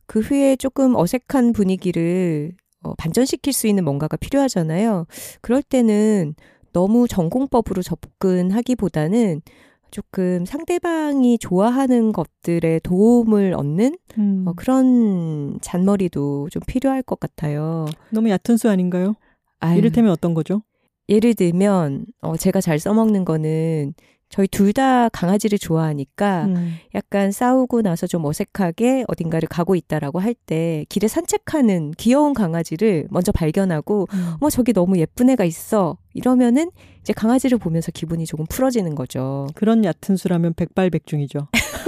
그 0.05 0.19
후에 0.21 0.55
조금 0.55 0.95
어색한 0.95 1.51
분위기를 1.53 2.53
어, 2.81 2.93
반전시킬 2.95 3.51
수 3.53 3.67
있는 3.67 3.83
뭔가가 3.83 4.15
필요하잖아요. 4.17 5.05
그럴 5.41 5.61
때는 5.61 6.33
너무 6.77 7.07
전공법으로 7.07 7.81
접근하기보다는 7.81 9.41
조금 9.89 10.45
상대방이 10.45 11.39
좋아하는 11.39 12.11
것들에 12.11 12.81
도움을 12.83 13.55
얻는 13.55 13.97
음. 14.19 14.43
어, 14.45 14.53
그런 14.55 15.57
잔머리도 15.59 16.49
좀 16.51 16.61
필요할 16.67 17.01
것 17.01 17.19
같아요. 17.19 17.87
너무 18.11 18.29
얕은 18.29 18.57
수 18.57 18.69
아닌가요? 18.69 19.15
아유, 19.59 19.79
이를테면 19.79 20.11
어떤 20.11 20.35
거죠? 20.35 20.61
예를 21.09 21.33
들면 21.33 22.05
어, 22.21 22.37
제가 22.37 22.61
잘 22.61 22.77
써먹는 22.77 23.25
거는 23.25 23.95
저희 24.29 24.47
둘 24.47 24.73
다 24.73 25.09
강아지를 25.09 25.57
좋아하니까 25.57 26.45
음. 26.45 26.75
약간 26.93 27.31
싸우고 27.31 27.81
나서 27.81 28.05
좀 28.05 28.25
어색하게 28.25 29.05
어딘가를 29.07 29.47
가고 29.47 29.75
있다라고 29.75 30.19
할 30.19 30.35
때 30.45 30.85
길에 30.89 31.07
산책하는 31.07 31.91
귀여운 31.97 32.33
강아지를 32.33 33.07
먼저 33.09 33.31
발견하고 33.31 34.07
음. 34.13 34.33
어머 34.39 34.49
저기 34.49 34.73
너무 34.73 34.97
예쁜 34.99 35.29
애가 35.29 35.45
있어 35.45 35.97
이러면은 36.13 36.69
이제 37.01 37.13
강아지를 37.13 37.57
보면서 37.57 37.91
기분이 37.91 38.25
조금 38.25 38.45
풀어지는 38.45 38.95
거죠. 38.95 39.47
그런 39.55 39.83
얕은 39.83 40.17
수라면 40.17 40.53
백발백중이죠. 40.53 41.47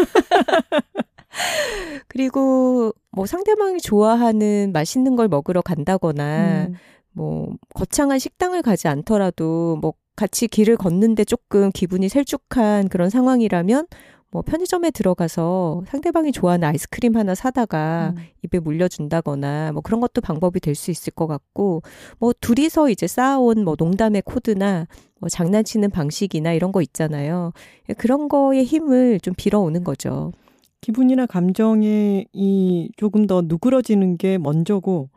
그리고 2.07 2.93
뭐 3.11 3.25
상대방이 3.25 3.79
좋아하는 3.81 4.71
맛있는 4.73 5.15
걸 5.15 5.27
먹으러 5.27 5.61
간다거나 5.61 6.67
음. 6.69 6.75
뭐 7.11 7.49
거창한 7.75 8.19
식당을 8.19 8.61
가지 8.61 8.87
않더라도 8.87 9.77
뭐 9.81 9.93
같이 10.19 10.49
길을 10.49 10.75
걷는데 10.75 11.23
조금 11.23 11.71
기분이 11.71 12.09
셀쭉한 12.09 12.89
그런 12.89 13.09
상황이라면 13.09 13.87
뭐 14.31 14.41
편의점에 14.41 14.91
들어가서 14.91 15.83
상대방이 15.87 16.33
좋아하는 16.33 16.67
아이스크림 16.67 17.15
하나 17.15 17.33
사다가 17.33 18.13
음. 18.17 18.23
입에 18.43 18.59
물려준다거나 18.59 19.71
뭐 19.71 19.81
그런 19.81 20.01
것도 20.01 20.19
방법이 20.19 20.59
될 20.59 20.75
수 20.75 20.91
있을 20.91 21.13
것 21.13 21.25
같고 21.25 21.83
뭐 22.19 22.33
둘이서 22.37 22.89
이제 22.89 23.07
쌓아온 23.07 23.63
뭐 23.63 23.75
농담의 23.79 24.23
코드나 24.25 24.87
뭐 25.21 25.29
장난치는 25.29 25.89
방식이나 25.89 26.51
이런 26.51 26.73
거 26.73 26.81
있잖아요. 26.81 27.53
그런 27.97 28.27
거에 28.27 28.65
힘을 28.65 29.21
좀 29.21 29.33
빌어오는 29.37 29.85
거죠. 29.85 30.33
기분이나 30.81 31.27
감정이 31.27 32.25
이 32.33 32.91
조금 32.97 33.25
더 33.25 33.41
누그러지는 33.45 34.17
게 34.17 34.37
먼저고 34.37 35.09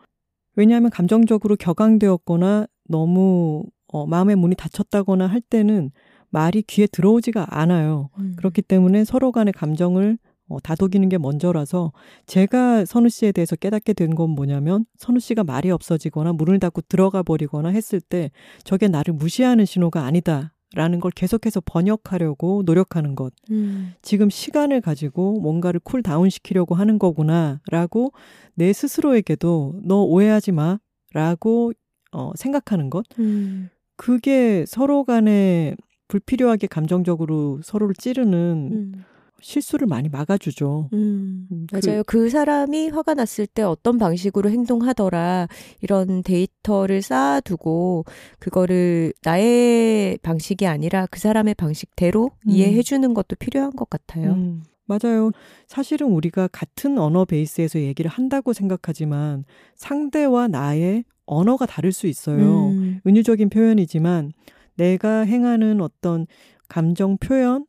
왜냐하면 0.54 0.90
감정적으로 0.90 1.56
격앙되었거나 1.56 2.66
너무 2.88 3.64
어, 3.92 4.06
마음의 4.06 4.36
문이 4.36 4.56
닫혔다거나 4.56 5.26
할 5.26 5.40
때는 5.40 5.90
말이 6.30 6.62
귀에 6.62 6.86
들어오지가 6.86 7.46
않아요. 7.50 8.08
음. 8.18 8.34
그렇기 8.36 8.62
때문에 8.62 9.04
서로 9.04 9.32
간의 9.32 9.52
감정을 9.52 10.18
어, 10.48 10.58
다독이는 10.60 11.08
게 11.08 11.18
먼저라서 11.18 11.92
제가 12.26 12.84
선우 12.84 13.08
씨에 13.10 13.32
대해서 13.32 13.54
깨닫게 13.54 13.92
된 13.92 14.14
건 14.14 14.30
뭐냐면 14.30 14.84
선우 14.96 15.20
씨가 15.20 15.44
말이 15.44 15.70
없어지거나 15.70 16.32
문을 16.32 16.58
닫고 16.58 16.82
들어가 16.88 17.22
버리거나 17.22 17.68
했을 17.68 18.00
때 18.00 18.30
저게 18.64 18.88
나를 18.88 19.14
무시하는 19.14 19.64
신호가 19.64 20.04
아니다. 20.04 20.52
라는 20.74 21.00
걸 21.00 21.10
계속해서 21.10 21.60
번역하려고 21.66 22.62
노력하는 22.64 23.14
것. 23.14 23.34
음. 23.50 23.92
지금 24.00 24.30
시간을 24.30 24.80
가지고 24.80 25.38
뭔가를 25.40 25.80
cool 25.84 26.02
down 26.02 26.30
시키려고 26.30 26.74
하는 26.74 26.98
거구나. 26.98 27.60
라고 27.70 28.12
내 28.54 28.72
스스로에게도 28.72 29.80
너 29.84 30.02
오해하지 30.02 30.52
마. 30.52 30.78
라고 31.12 31.72
어, 32.10 32.32
생각하는 32.36 32.88
것. 32.88 33.04
음. 33.18 33.68
그게 34.02 34.64
서로 34.66 35.04
간에 35.04 35.76
불필요하게 36.08 36.66
감정적으로 36.66 37.60
서로를 37.62 37.94
찌르는 37.94 38.70
음. 38.72 39.04
실수를 39.40 39.86
많이 39.86 40.08
막아주죠. 40.08 40.90
음, 40.92 41.46
음그 41.52 41.66
맞아요. 41.72 42.02
그, 42.04 42.24
그, 42.24 42.28
사람이 42.28 42.88
화가 42.88 43.14
났을 43.14 43.46
때 43.46 43.62
어떤 43.62 43.98
방식으로 43.98 44.50
행동하더라 44.50 45.46
이런 45.82 46.24
데이터를 46.24 47.00
쌓아두고 47.00 48.04
그거를 48.40 49.12
나의 49.22 50.18
방식이 50.20 50.66
아니라 50.66 51.06
그 51.08 51.20
사람의 51.20 51.54
방식대로 51.54 52.30
음. 52.46 52.50
이해해주는 52.50 53.14
것도 53.14 53.36
필요한 53.38 53.70
것 53.70 53.88
같아요. 53.88 54.32
음, 54.32 54.64
맞아요. 54.84 55.30
사실은 55.68 56.08
우리가 56.08 56.48
같은 56.48 56.98
언어 56.98 57.24
베이스에서 57.24 57.78
얘기를 57.78 58.10
한다고 58.10 58.52
생각하지만 58.52 59.44
상대와 59.76 60.48
나의 60.48 61.04
언어가 61.32 61.66
다를 61.66 61.92
수 61.92 62.06
있어요. 62.06 62.68
음. 62.68 63.00
은유적인 63.06 63.48
표현이지만 63.50 64.32
내가 64.76 65.20
행하는 65.20 65.80
어떤 65.80 66.26
감정 66.68 67.16
표현, 67.18 67.66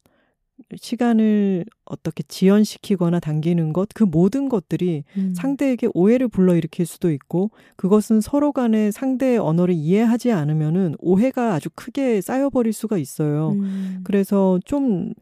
시간을 0.75 1.65
어떻게 1.85 2.23
지연시키거나 2.23 3.19
당기는 3.19 3.73
것, 3.73 3.89
그 3.93 4.03
모든 4.03 4.49
것들이 4.49 5.03
음. 5.17 5.33
상대에게 5.35 5.89
오해를 5.93 6.27
불러일으킬 6.27 6.85
수도 6.85 7.11
있고, 7.11 7.51
그것은 7.75 8.21
서로 8.21 8.51
간에 8.51 8.91
상대의 8.91 9.39
언어를 9.39 9.73
이해하지 9.73 10.31
않으면은 10.31 10.95
오해가 10.99 11.53
아주 11.53 11.69
크게 11.75 12.21
쌓여버릴 12.21 12.71
수가 12.71 12.97
있어요. 12.97 13.51
음. 13.51 14.01
그래서 14.03 14.59
좀, 14.65 15.13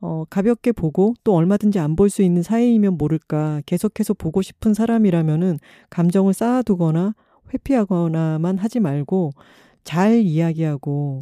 어, 0.00 0.24
가볍게 0.30 0.72
보고 0.72 1.14
또 1.24 1.34
얼마든지 1.34 1.78
안 1.78 1.94
볼 1.96 2.08
수 2.10 2.22
있는 2.22 2.42
사이이면 2.42 2.96
모를까 2.98 3.62
계속해서 3.66 4.14
보고 4.14 4.42
싶은 4.42 4.74
사람이라면은 4.74 5.58
감정을 5.90 6.32
쌓아두거나 6.34 7.14
회피하거나만 7.52 8.58
하지 8.58 8.80
말고 8.80 9.32
잘 9.84 10.20
이야기하고 10.20 11.20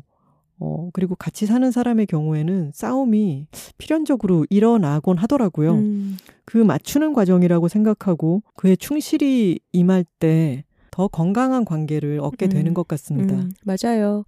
어, 0.59 0.89
그리고 0.93 1.14
같이 1.14 1.45
사는 1.47 1.70
사람의 1.70 2.07
경우에는 2.07 2.70
싸움이 2.72 3.47
필연적으로 3.77 4.47
일어나곤 4.49 5.18
하더라고요. 5.18 5.74
음. 5.74 6.16
그 6.45 6.57
맞추는 6.59 7.12
과정이라고 7.12 7.68
생각하고 7.68 8.43
그에 8.55 8.77
충실히 8.77 9.61
임할 9.72 10.05
때 10.18 10.64
더 10.97 11.09
건강한 11.09 11.66
관계를 11.66 12.20
얻게 12.20 12.47
음. 12.47 12.49
되는 12.49 12.72
것 12.72 12.89
같습니다. 12.89 13.35
음, 13.35 13.51
맞아요. 13.64 14.24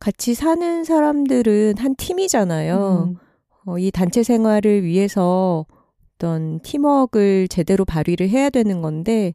같이 0.00 0.34
사는 0.34 0.82
사람들은 0.82 1.74
한 1.78 1.94
팀이잖아요. 1.94 3.12
음. 3.12 3.16
어, 3.64 3.78
이 3.78 3.92
단체 3.92 4.24
생활을 4.24 4.82
위해서 4.82 5.64
어떤 6.16 6.58
팀워크를 6.62 7.46
제대로 7.46 7.84
발휘를 7.84 8.28
해야 8.28 8.50
되는 8.50 8.82
건데 8.82 9.32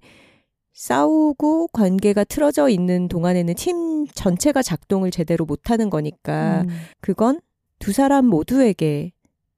싸우고 0.77 1.69
관계가 1.69 2.23
틀어져 2.23 2.69
있는 2.69 3.07
동안에는 3.07 3.55
팀 3.55 4.05
전체가 4.05 4.61
작동을 4.61 5.09
제대로 5.09 5.43
못하는 5.43 5.89
거니까 5.89 6.61
음. 6.61 6.69
그건 7.01 7.41
두 7.79 7.91
사람 7.91 8.27
모두에게 8.27 9.11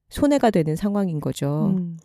손해가 0.07 0.49
되는 0.49 0.77
상황인 0.77 1.19
거죠. 1.19 1.75
음. 1.77 1.97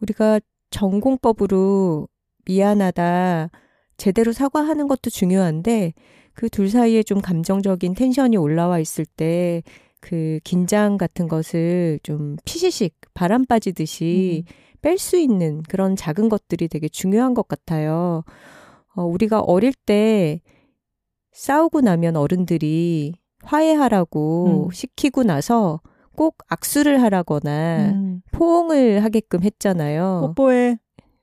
우리가 0.00 0.38
전공법으로 0.70 2.06
미안하다, 2.44 3.50
제대로 3.96 4.32
사과하는 4.32 4.86
것도 4.86 5.10
중요한데 5.10 5.92
그 6.32 6.48
둘 6.48 6.68
사이에 6.70 7.02
좀 7.02 7.20
감정적인 7.20 7.94
텐션이 7.94 8.36
올라와 8.36 8.78
있을 8.78 9.04
때 9.04 9.62
그 10.00 10.38
긴장 10.44 10.98
같은 10.98 11.26
것을 11.26 11.98
좀 12.04 12.36
피시식 12.44 12.94
바람 13.12 13.44
빠지듯이 13.44 14.44
음. 14.46 14.52
뺄 14.82 14.98
수 14.98 15.16
있는 15.16 15.62
그런 15.68 15.96
작은 15.96 16.28
것들이 16.28 16.68
되게 16.68 16.88
중요한 16.88 17.34
것 17.34 17.48
같아요. 17.48 18.24
어, 18.94 19.04
우리가 19.04 19.40
어릴 19.40 19.72
때 19.74 20.40
싸우고 21.32 21.82
나면 21.82 22.16
어른들이 22.16 23.14
화해하라고 23.42 24.66
음. 24.68 24.70
시키고 24.72 25.22
나서 25.24 25.80
꼭 26.16 26.38
악수를 26.48 27.02
하라거나 27.02 27.90
음. 27.92 28.22
포옹을 28.32 29.04
하게끔 29.04 29.42
했잖아요. 29.42 30.32
뽀뽀해. 30.34 30.78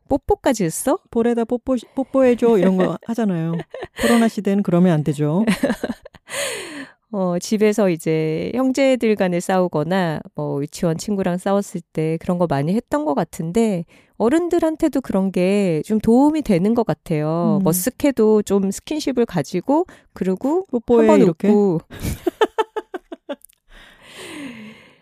뽀뽀까지 0.09 0.65
했어? 0.65 0.99
볼에다 1.09 1.45
뽀뽀, 1.45 1.75
뽀뽀해줘. 1.95 2.59
이런 2.59 2.77
거 2.77 2.97
하잖아요. 3.07 3.53
코로나 4.01 4.27
시대는 4.27 4.61
그러면 4.61 4.91
안 4.93 5.03
되죠. 5.03 5.43
어, 7.15 7.37
집에서 7.39 7.89
이제 7.89 8.51
형제들 8.55 9.15
간에 9.15 9.39
싸우거나 9.39 10.19
뭐 10.35 10.59
유치원 10.63 10.97
친구랑 10.97 11.37
싸웠을 11.37 11.81
때 11.93 12.17
그런 12.19 12.39
거 12.39 12.47
많이 12.47 12.73
했던 12.73 13.05
것 13.05 13.13
같은데 13.13 13.85
어른들한테도 14.17 15.01
그런 15.01 15.31
게 15.31 15.81
좀 15.85 15.99
도움이 15.99 16.41
되는 16.41 16.73
것 16.73 16.85
같아요. 16.87 17.59
음. 17.61 17.65
머쓱해도 17.65 18.43
좀 18.45 18.71
스킨십을 18.71 19.25
가지고 19.27 19.85
그리고 20.13 20.65
한번 20.97 21.21
웃고 21.47 21.81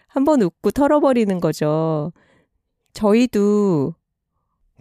한 0.08 0.26
번 0.26 0.42
웃고 0.42 0.72
털어버리는 0.72 1.40
거죠. 1.40 2.12
저희도 2.94 3.94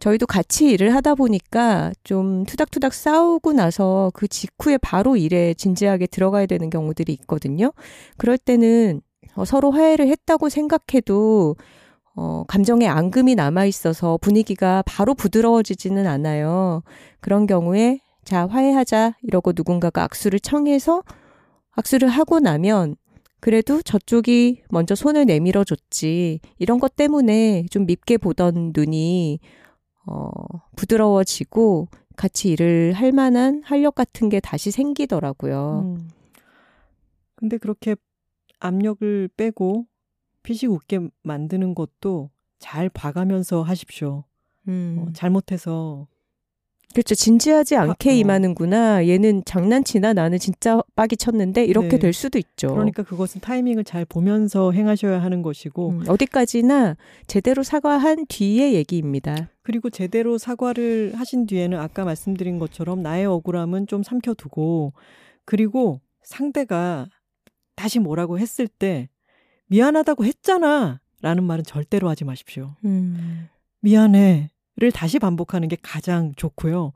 저희도 0.00 0.26
같이 0.26 0.70
일을 0.70 0.94
하다 0.94 1.14
보니까 1.14 1.92
좀 2.02 2.44
투닥투닥 2.44 2.94
싸우고 2.94 3.52
나서 3.52 4.10
그 4.14 4.26
직후에 4.26 4.78
바로 4.78 5.16
일에 5.16 5.54
진지하게 5.54 6.06
들어가야 6.06 6.46
되는 6.46 6.70
경우들이 6.70 7.12
있거든요. 7.20 7.72
그럴 8.16 8.38
때는 8.38 9.02
어, 9.34 9.44
서로 9.44 9.70
화해를 9.70 10.08
했다고 10.08 10.48
생각해도 10.48 11.56
어, 12.16 12.44
감정의 12.48 12.88
앙금이 12.88 13.34
남아 13.34 13.66
있어서 13.66 14.18
분위기가 14.20 14.82
바로 14.86 15.14
부드러워지지는 15.14 16.06
않아요. 16.06 16.82
그런 17.20 17.46
경우에 17.46 18.00
자, 18.24 18.46
화해하자 18.46 19.16
이러고 19.22 19.52
누군가가 19.54 20.04
악수를 20.04 20.40
청해서 20.40 21.02
악수를 21.72 22.08
하고 22.08 22.40
나면 22.40 22.96
그래도 23.40 23.80
저쪽이 23.80 24.62
먼저 24.68 24.94
손을 24.94 25.24
내밀어 25.24 25.64
줬지. 25.64 26.40
이런 26.58 26.78
것 26.78 26.94
때문에 26.96 27.64
좀 27.70 27.86
밉게 27.86 28.18
보던 28.18 28.72
눈이 28.74 29.40
어, 30.10 30.30
부드러워지고 30.76 31.88
같이 32.16 32.50
일을 32.50 32.92
할 32.92 33.12
만한 33.12 33.62
활력 33.64 33.94
같은 33.94 34.28
게 34.28 34.40
다시 34.40 34.70
생기더라고요. 34.70 35.96
음. 35.96 36.10
근데 37.36 37.56
그렇게 37.56 37.96
압력을 38.58 39.28
빼고 39.36 39.86
피식 40.42 40.70
웃게 40.70 41.00
만드는 41.22 41.74
것도 41.74 42.30
잘 42.58 42.88
봐가면서 42.88 43.62
하십시오. 43.62 44.24
음. 44.68 44.96
어, 44.98 45.12
잘못해서 45.12 46.08
그렇죠. 46.92 47.14
진지하지 47.14 47.76
않게 47.76 48.10
아, 48.10 48.12
어. 48.12 48.16
임하는구나. 48.16 49.06
얘는 49.06 49.44
장난치나 49.44 50.12
나는 50.12 50.38
진짜 50.38 50.80
빡이 50.96 51.16
쳤는데 51.16 51.64
이렇게 51.64 51.90
네. 51.90 51.98
될 51.98 52.12
수도 52.12 52.38
있죠. 52.38 52.68
그러니까 52.68 53.02
그것은 53.02 53.40
타이밍을 53.40 53.84
잘 53.84 54.04
보면서 54.04 54.72
행하셔야 54.72 55.22
하는 55.22 55.42
것이고 55.42 55.90
음, 55.90 56.04
어디까지나 56.08 56.96
제대로 57.26 57.62
사과한 57.62 58.26
뒤의 58.28 58.74
얘기입니다. 58.74 59.50
그리고 59.62 59.88
제대로 59.90 60.36
사과를 60.36 61.12
하신 61.14 61.46
뒤에는 61.46 61.78
아까 61.78 62.04
말씀드린 62.04 62.58
것처럼 62.58 63.02
나의 63.02 63.26
억울함은 63.26 63.86
좀 63.86 64.02
삼켜두고 64.02 64.92
그리고 65.44 66.00
상대가 66.22 67.06
다시 67.76 67.98
뭐라고 67.98 68.38
했을 68.38 68.66
때 68.66 69.08
미안하다고 69.68 70.24
했잖아 70.24 71.00
라는 71.22 71.44
말은 71.44 71.64
절대로 71.64 72.08
하지 72.08 72.24
마십시오. 72.24 72.74
음. 72.84 73.48
미안해. 73.80 74.50
를 74.80 74.90
다시 74.90 75.18
반복하는 75.18 75.68
게 75.68 75.76
가장 75.82 76.32
좋고요. 76.36 76.92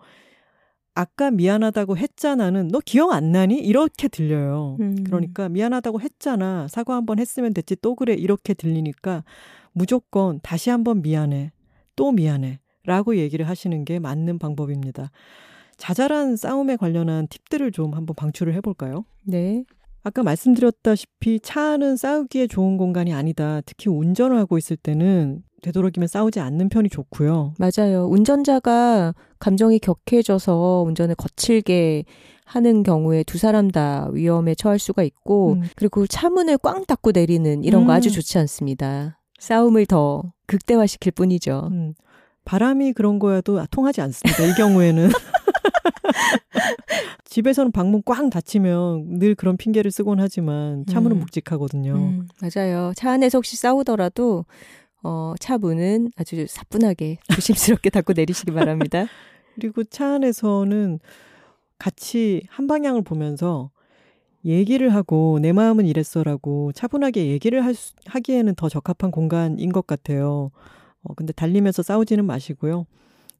아까 0.95 1.31
미안하다고 1.31 1.99
했잖아는 1.99 2.69
너 2.69 2.81
기억 2.85 3.13
안 3.13 3.31
나니? 3.31 3.59
이렇게 3.59 4.09
들려요. 4.09 4.79
음. 4.81 5.05
그러니까 5.05 5.49
미안하다고 5.51 6.01
했잖아. 6.01 6.67
사과 6.69 6.95
한 6.97 7.05
번 7.05 7.19
했으면 7.19 7.53
됐지. 7.53 7.77
또 7.83 7.95
그래. 7.95 8.15
이렇게 8.15 8.55
들리니까 8.55 9.23
무조건 9.73 10.41
다시 10.43 10.71
한번 10.71 11.03
미안해. 11.03 11.53
또 11.97 12.11
미안해. 12.13 12.59
라고 12.87 13.17
얘기를 13.17 13.47
하시는 13.49 13.85
게 13.85 13.99
맞는 13.99 14.39
방법입니다. 14.39 15.11
자잘한 15.77 16.37
싸움에 16.37 16.77
관련한 16.77 17.27
팁들을 17.29 17.73
좀 17.73 17.93
한번 17.95 18.15
방출을 18.15 18.55
해볼까요? 18.55 19.05
네. 19.25 19.65
아까 20.05 20.23
말씀드렸다시피 20.23 21.41
차는 21.41 21.97
싸우기에 21.97 22.47
좋은 22.47 22.77
공간이 22.77 23.13
아니다. 23.13 23.61
특히 23.67 23.91
운전을 23.91 24.39
하고 24.39 24.57
있을 24.59 24.77
때는 24.77 25.43
되도록이면 25.65 26.07
싸우지 26.07 26.41
않는 26.41 26.69
편이 26.69 26.91
좋고요. 26.91 27.55
맞아요. 27.59 28.07
운전자가 28.07 29.15
감정이 29.39 29.79
격해져서 29.79 30.85
운전을 30.87 31.15
거칠게 31.15 32.05
하는 32.45 32.83
경우에 32.83 33.25
두 33.25 33.39
사람 33.39 33.71
다 33.71 34.09
위험에 34.13 34.55
처할 34.55 34.79
수가 34.79 35.03
있고, 35.03 35.55
음. 35.55 35.63
그리고 35.77 36.07
차 36.07 36.29
문을 36.29 36.59
꽝 36.59 36.85
닫고 36.85 37.13
내리는 37.13 37.65
이런 37.65 37.87
거 37.87 37.93
아주 37.93 38.11
음. 38.11 38.13
좋지 38.13 38.39
않습니다. 38.39 39.19
싸움을 39.39 39.87
더 39.87 40.23
극대화시킬 40.47 41.13
뿐이죠. 41.13 41.69
음. 41.73 41.95
바람이 42.45 42.93
그런 42.93 43.19
거여도 43.19 43.65
통하지 43.71 44.03
않습니다. 44.03 44.45
이 44.45 44.55
경우에는. 44.55 45.09
집에서는 47.25 47.73
방문 47.73 48.03
꽝 48.05 48.31
닫히면 48.31 49.19
늘 49.19 49.35
그런 49.35 49.57
핑계를 49.57 49.91
쓰곤 49.91 50.21
하지만 50.21 50.85
차문은 50.87 51.17
음. 51.17 51.21
묵직하거든요. 51.21 51.95
음, 51.95 52.29
맞아요. 52.41 52.93
차 52.95 53.11
안에서 53.11 53.39
혹시 53.39 53.57
싸우더라도 53.57 54.45
어, 55.05 55.35
차 55.39 55.59
문은 55.59 56.11
아주 56.17 56.47
사뿐하게 56.49 57.19
조심스럽게 57.35 57.91
닫고 57.91 58.15
내리시기 58.15 58.53
바랍니다. 58.53 59.07
그리고 59.55 59.85
차 59.85 60.15
안에서는 60.15 60.99
같이 61.79 62.43
한 62.49 62.67
방향을 62.67 63.03
보면서 63.03 63.71
얘기를 64.47 64.95
하고 64.95 65.39
내 65.41 65.53
마음은 65.53 65.87
이랬어라고 65.87 66.73
차분하게 66.73 67.27
얘기를 67.27 67.65
할 67.65 67.75
수, 67.75 67.93
하기에는 68.07 68.55
더 68.57 68.69
적합한 68.69 69.11
공간인 69.11 69.73
것 69.73 69.87
같아요. 69.87 70.51
어, 71.03 71.15
근데 71.15 71.33
달리면서 71.33 71.83
싸우지는 71.83 72.25
마시고요. 72.25 72.87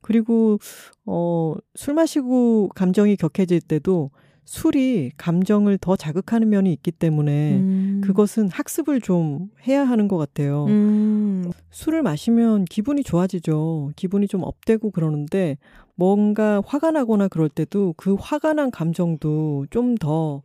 그리고 0.03 0.59
어, 1.07 1.55
술 1.75 1.95
마시고 1.95 2.69
감정이 2.75 3.17
격해질 3.17 3.63
때도 3.63 4.11
술이 4.45 5.13
감정을 5.17 5.79
더 5.79 5.97
자극하는 5.97 6.51
면이 6.51 6.73
있기 6.73 6.93
때문에 6.93 7.55
음. 7.55 8.01
그것은 8.05 8.49
학습을 8.51 9.01
좀 9.01 9.49
해야 9.67 9.85
하는 9.85 10.09
것 10.09 10.17
같아요. 10.19 10.67
음. 10.67 11.51
술을 11.71 12.03
마시면 12.03 12.67
기분이 12.67 13.03
좋아지죠. 13.03 13.93
기분이 13.97 14.29
좀 14.29 14.43
업되고 14.43 14.91
그러는데 14.91 15.57
뭔가 15.95 16.63
화가 16.67 16.91
나거나 16.91 17.29
그럴 17.29 17.49
때도 17.49 17.95
그 17.97 18.17
화가 18.19 18.55
난 18.55 18.71
감정도 18.71 19.67
좀 19.71 19.95
더 19.97 20.43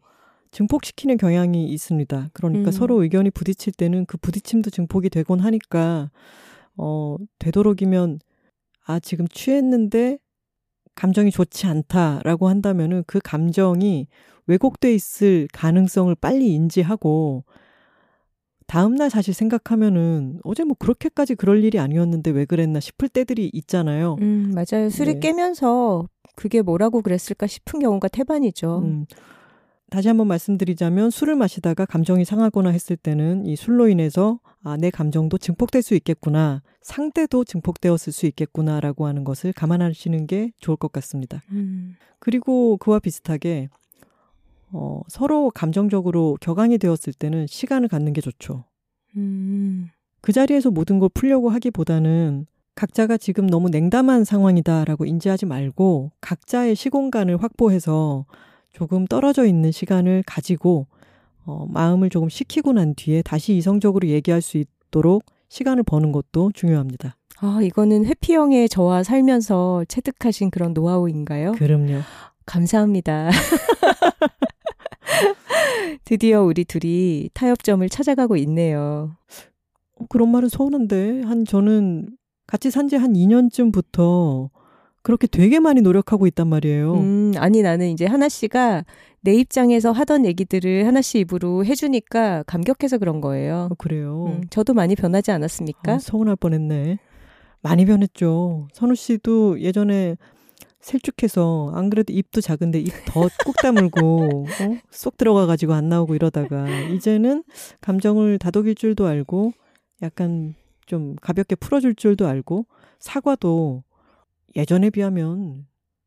증폭시키는 0.51 1.17
경향이 1.17 1.65
있습니다. 1.65 2.29
그러니까 2.33 2.69
음. 2.69 2.71
서로 2.71 3.01
의견이 3.03 3.29
부딪힐 3.31 3.73
때는 3.73 4.05
그 4.05 4.17
부딪힘도 4.17 4.69
증폭이 4.69 5.09
되곤 5.09 5.39
하니까 5.39 6.09
어, 6.75 7.17
되도록이면 7.39 8.19
아, 8.85 8.99
지금 8.99 9.27
취했는데 9.27 10.17
감정이 10.99 11.31
좋지 11.31 11.65
않다라고 11.65 12.49
한다면은 12.49 13.05
그 13.07 13.19
감정이 13.23 14.07
왜곡돼 14.47 14.93
있을 14.93 15.47
가능성을 15.53 16.13
빨리 16.15 16.53
인지하고 16.53 17.45
다음날 18.67 19.09
사실 19.09 19.33
생각하면은 19.33 20.41
어제 20.43 20.65
뭐 20.65 20.75
그렇게까지 20.77 21.35
그럴 21.35 21.63
일이 21.63 21.79
아니었는데 21.79 22.31
왜 22.31 22.43
그랬나 22.43 22.81
싶을 22.81 23.07
때들이 23.07 23.49
있잖아요. 23.53 24.17
음, 24.19 24.53
맞아요. 24.53 24.89
술이 24.89 25.15
네. 25.15 25.19
깨면서 25.21 26.05
그게 26.35 26.61
뭐라고 26.61 27.01
그랬을까 27.01 27.47
싶은 27.47 27.79
경우가 27.79 28.09
태반이죠. 28.09 28.79
음, 28.79 29.05
다시 29.89 30.07
한번 30.07 30.27
말씀드리자면 30.27 31.09
술을 31.09 31.35
마시다가 31.35 31.85
감정이 31.85 32.25
상하거나 32.25 32.69
했을 32.69 32.95
때는 32.95 33.45
이 33.45 33.55
술로 33.55 33.87
인해서 33.89 34.39
아, 34.63 34.77
내 34.77 34.89
감정도 34.89 35.37
증폭될 35.37 35.81
수 35.81 35.95
있겠구나. 35.95 36.61
상대도 36.81 37.43
증폭되었을 37.43 38.13
수 38.13 38.25
있겠구나라고 38.27 39.07
하는 39.07 39.23
것을 39.23 39.53
감안하시는 39.53 40.27
게 40.27 40.51
좋을 40.59 40.77
것 40.77 40.91
같습니다. 40.91 41.41
음. 41.51 41.95
그리고 42.19 42.77
그와 42.77 42.99
비슷하게 42.99 43.69
어, 44.71 45.01
서로 45.07 45.49
감정적으로 45.49 46.37
격앙이 46.41 46.77
되었을 46.77 47.13
때는 47.13 47.47
시간을 47.47 47.87
갖는 47.87 48.13
게 48.13 48.21
좋죠. 48.21 48.65
음. 49.17 49.87
그 50.21 50.31
자리에서 50.31 50.69
모든 50.69 50.99
걸 50.99 51.09
풀려고 51.13 51.49
하기보다는 51.49 52.45
각자가 52.75 53.17
지금 53.17 53.47
너무 53.47 53.69
냉담한 53.69 54.23
상황이다라고 54.23 55.05
인지하지 55.05 55.45
말고 55.45 56.11
각자의 56.21 56.75
시공간을 56.75 57.41
확보해서 57.41 58.25
조금 58.73 59.05
떨어져 59.07 59.45
있는 59.45 59.71
시간을 59.71 60.23
가지고 60.25 60.87
어, 61.45 61.65
마음을 61.69 62.09
조금 62.09 62.29
식히고 62.29 62.73
난 62.73 62.93
뒤에 62.95 63.21
다시 63.23 63.55
이성적으로 63.57 64.07
얘기할 64.07 64.41
수 64.41 64.57
있도록 64.57 65.23
시간을 65.49 65.83
버는 65.83 66.11
것도 66.11 66.51
중요합니다. 66.53 67.15
아, 67.41 67.59
이거는 67.63 68.05
회피형의 68.05 68.69
저와 68.69 69.03
살면서 69.03 69.85
체득하신 69.87 70.51
그런 70.51 70.73
노하우인가요? 70.73 71.53
그럼요. 71.53 72.01
감사합니다. 72.45 73.29
드디어 76.05 76.43
우리 76.43 76.65
둘이 76.65 77.29
타협점을 77.33 77.87
찾아가고 77.89 78.35
있네요. 78.37 79.15
어, 79.99 80.05
그런 80.09 80.29
말은 80.31 80.49
서운한데, 80.49 81.23
한, 81.23 81.45
저는 81.45 82.09
같이 82.47 82.71
산 82.71 82.87
지 82.87 82.95
한 82.97 83.13
2년쯤부터 83.13 84.49
그렇게 85.09 85.25
되게 85.25 85.59
많이 85.59 85.81
노력하고 85.81 86.27
있단 86.27 86.47
말이에요. 86.47 86.93
음, 86.93 87.31
아니, 87.37 87.63
나는 87.63 87.89
이제 87.89 88.05
하나 88.05 88.29
씨가 88.29 88.85
내 89.21 89.33
입장에서 89.33 89.91
하던 89.91 90.23
얘기들을 90.23 90.85
하나씩 90.85 91.21
입으로 91.21 91.65
해주니까 91.65 92.43
감격해서 92.43 92.99
그런 92.99 93.19
거예요. 93.19 93.69
어, 93.71 93.75
그래요. 93.79 94.25
음, 94.27 94.41
저도 94.51 94.75
많이 94.75 94.95
변하지 94.95 95.31
않았습니까? 95.31 95.93
아, 95.93 95.97
서운할 95.97 96.35
뻔했네. 96.35 96.99
많이 97.61 97.85
변했죠. 97.85 98.67
선우 98.71 98.93
씨도 98.93 99.61
예전에 99.61 100.15
셀쭉해서 100.79 101.71
안 101.73 101.89
그래도 101.89 102.13
입도 102.13 102.39
작은데 102.39 102.79
입 102.79 102.93
더 103.07 103.27
꾹 103.45 103.55
다물고 103.63 104.45
어? 104.45 104.77
쏙 104.91 105.17
들어가 105.17 105.47
가지고 105.47 105.73
안 105.73 105.89
나오고 105.89 106.13
이러다가 106.13 106.69
이제는 106.93 107.43
감정을 107.81 108.37
다독일 108.37 108.75
줄도 108.75 109.07
알고 109.07 109.53
약간 110.03 110.53
좀 110.85 111.15
가볍게 111.19 111.55
풀어줄 111.55 111.95
줄도 111.95 112.27
알고 112.27 112.67
사과도 112.99 113.83
예전에 114.55 114.89
비하면 114.89 115.65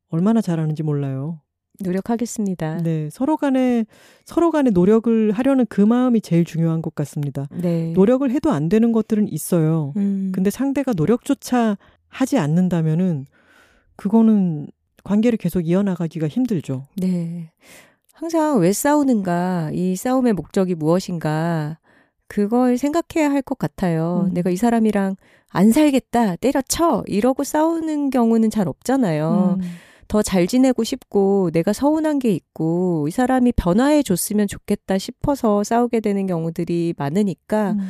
얼마나 0.09 0.41
잘하는지 0.41 0.83
몰라요. 0.83 1.41
노력하겠습니다. 1.79 2.77
네, 2.83 3.09
서로 3.11 3.35
간에 3.35 3.85
서로 4.25 4.51
간에 4.51 4.69
노력을 4.69 5.31
하려는 5.31 5.65
그 5.67 5.81
마음이 5.81 6.21
제일 6.21 6.45
중요한 6.45 6.81
것 6.81 6.93
같습니다. 6.93 7.47
네. 7.51 7.91
노력을 7.93 8.29
해도 8.29 8.51
안 8.51 8.69
되는 8.69 8.91
것들은 8.91 9.27
있어요. 9.27 9.93
음. 9.97 10.31
근데 10.33 10.49
상대가 10.49 10.93
노력조차 10.93 11.77
하지 12.09 12.37
않는다면은 12.37 13.25
그거는 13.95 14.67
관계를 15.03 15.37
계속 15.37 15.61
이어나가기가 15.61 16.27
힘들죠. 16.27 16.85
네. 16.95 17.51
항상 18.13 18.59
왜 18.59 18.71
싸우는가, 18.71 19.71
이 19.73 19.95
싸움의 19.95 20.33
목적이 20.33 20.75
무엇인가, 20.75 21.79
그걸 22.33 22.79
생각해야 22.79 23.29
할 23.31 23.43
것 23.43 23.59
같아요. 23.59 24.25
음. 24.29 24.33
내가 24.33 24.49
이 24.49 24.55
사람이랑 24.55 25.17
안 25.49 25.71
살겠다, 25.71 26.37
때려쳐, 26.37 27.03
이러고 27.05 27.43
싸우는 27.43 28.09
경우는 28.09 28.49
잘 28.49 28.67
없잖아요. 28.67 29.59
음. 29.59 29.65
더잘 30.07 30.47
지내고 30.47 30.83
싶고 30.83 31.51
내가 31.53 31.73
서운한 31.73 32.17
게 32.17 32.31
있고 32.31 33.07
이 33.07 33.11
사람이 33.11 33.51
변화해 33.55 34.01
줬으면 34.01 34.47
좋겠다 34.47 34.97
싶어서 34.97 35.63
싸우게 35.63 35.99
되는 35.99 36.25
경우들이 36.25 36.95
많으니까 36.97 37.73
음. 37.73 37.89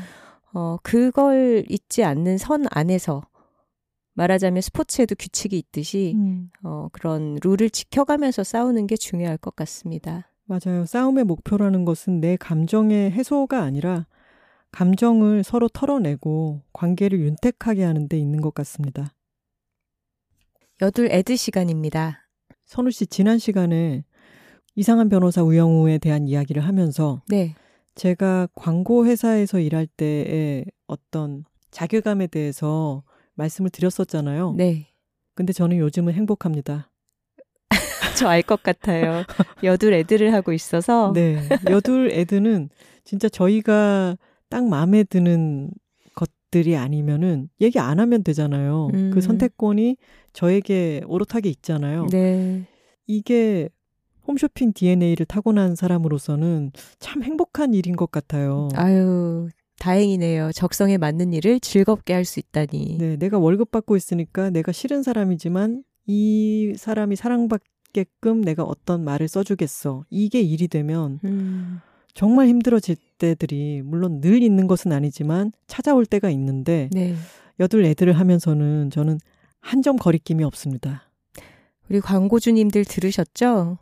어 0.54 0.78
그걸 0.84 1.64
잊지 1.70 2.04
않는 2.04 2.38
선 2.38 2.66
안에서 2.70 3.22
말하자면 4.16 4.62
스포츠에도 4.62 5.16
규칙이 5.16 5.58
있듯이 5.58 6.14
음. 6.16 6.50
어 6.64 6.90
그런 6.92 7.38
룰을 7.42 7.70
지켜가면서 7.70 8.44
싸우는 8.44 8.88
게 8.88 8.98
중요할 8.98 9.38
것 9.38 9.56
같습니다. 9.56 10.28
맞아요. 10.46 10.86
싸움의 10.86 11.24
목표라는 11.24 11.86
것은 11.86 12.20
내 12.20 12.36
감정의 12.36 13.12
해소가 13.12 13.62
아니라 13.62 14.06
감정을 14.74 15.44
서로 15.44 15.70
털어내고 15.70 16.64
관계를 16.74 17.20
윤택하게 17.22 17.84
하는 17.84 18.10
데 18.10 18.18
있는 18.18 18.42
것 18.42 18.54
같습니다. 18.56 19.14
여둘 20.82 21.10
애드 21.12 21.36
시간입니다. 21.36 22.28
선우 22.66 22.90
씨 22.92 23.06
지난 23.06 23.38
시간에 23.38 24.04
이상한 24.76 25.08
변호사 25.10 25.44
우영우에 25.44 26.00
대한 26.00 26.28
이야기를 26.28 26.66
하면서 26.66 27.22
네. 27.30 27.56
제가 27.96 28.48
광고 28.56 29.06
회사에서 29.06 29.60
일할 29.60 29.86
때의 29.86 30.66
어떤 30.88 31.46
자괴감에 31.70 32.26
대해서 32.28 33.04
말씀을 33.36 33.70
드렸었잖아요. 33.70 34.56
네. 34.58 34.88
근데 35.36 35.54
저는 35.54 35.78
요즘은 35.78 36.14
행복합니다. 36.14 36.90
저 38.18 38.28
알 38.28 38.42
것 38.42 38.64
같아요. 38.64 39.24
여둘 39.62 39.94
애들을 39.94 40.34
하고 40.34 40.52
있어서. 40.54 41.12
네. 41.14 41.48
여둘 41.70 42.10
애들은 42.12 42.70
진짜 43.04 43.30
저희가 43.30 44.18
딱 44.54 44.66
마음에 44.68 45.04
드는 45.04 45.72
것들이 46.14 46.76
아니면은 46.76 47.50
얘기 47.60 47.80
안 47.80 48.00
하면 48.00 48.24
되잖아요. 48.24 48.90
그 48.92 48.98
음. 49.00 49.12
그 49.12 49.20
선택권이 49.20 49.98
저에게 50.32 51.02
오롯하게 51.08 51.50
있잖아요. 51.50 52.06
네. 52.12 52.68
이게 53.08 53.68
홈쇼핑 54.28 54.74
DNA를 54.74 55.26
타고난 55.26 55.74
사람으로서는 55.76 56.72
참 57.00 57.24
행복한 57.24 57.74
일인 57.74 57.96
것 57.96 58.12
같아요. 58.12 58.70
아유, 58.76 59.50
다행이네요. 59.80 60.52
적성에 60.52 61.00
맞는 61.00 61.34
일을 61.34 61.60
즐겁게 61.60 62.14
할 62.14 62.24
수 62.26 62.40
있다니. 62.40 62.98
네, 63.00 63.18
내가 63.18 63.40
월급 63.40 63.72
받고 63.72 63.96
있으니까 63.98 64.52
내가 64.52 64.72
싫은 64.72 65.02
사람이지만 65.02 65.84
이 66.06 66.74
사람이 66.78 67.16
사랑받게끔 67.16 68.42
내가 68.42 68.62
어떤 68.64 69.04
말을 69.04 69.28
써주겠어. 69.28 70.06
이게 70.12 70.42
일이 70.42 70.68
되면 70.68 71.20
음. 71.24 71.80
정말 72.14 72.48
힘들어질 72.50 72.96
때들이 73.24 73.82
물론 73.84 74.20
늘 74.20 74.44
있는 74.44 74.68
것은 74.68 74.92
아니지만 74.92 75.54
찾아올 75.68 76.06
때가 76.06 76.30
있는데 76.32 76.90
네. 76.92 77.16
여덟 77.60 77.86
애들을 77.86 78.12
하면서는 78.12 78.90
저는 78.90 79.18
한 79.62 79.82
점 79.82 79.96
거리낌이 79.96 80.44
없습니다. 80.44 81.10
우리 81.90 82.02
광고주님들 82.02 82.84
들으셨죠? 82.84 83.78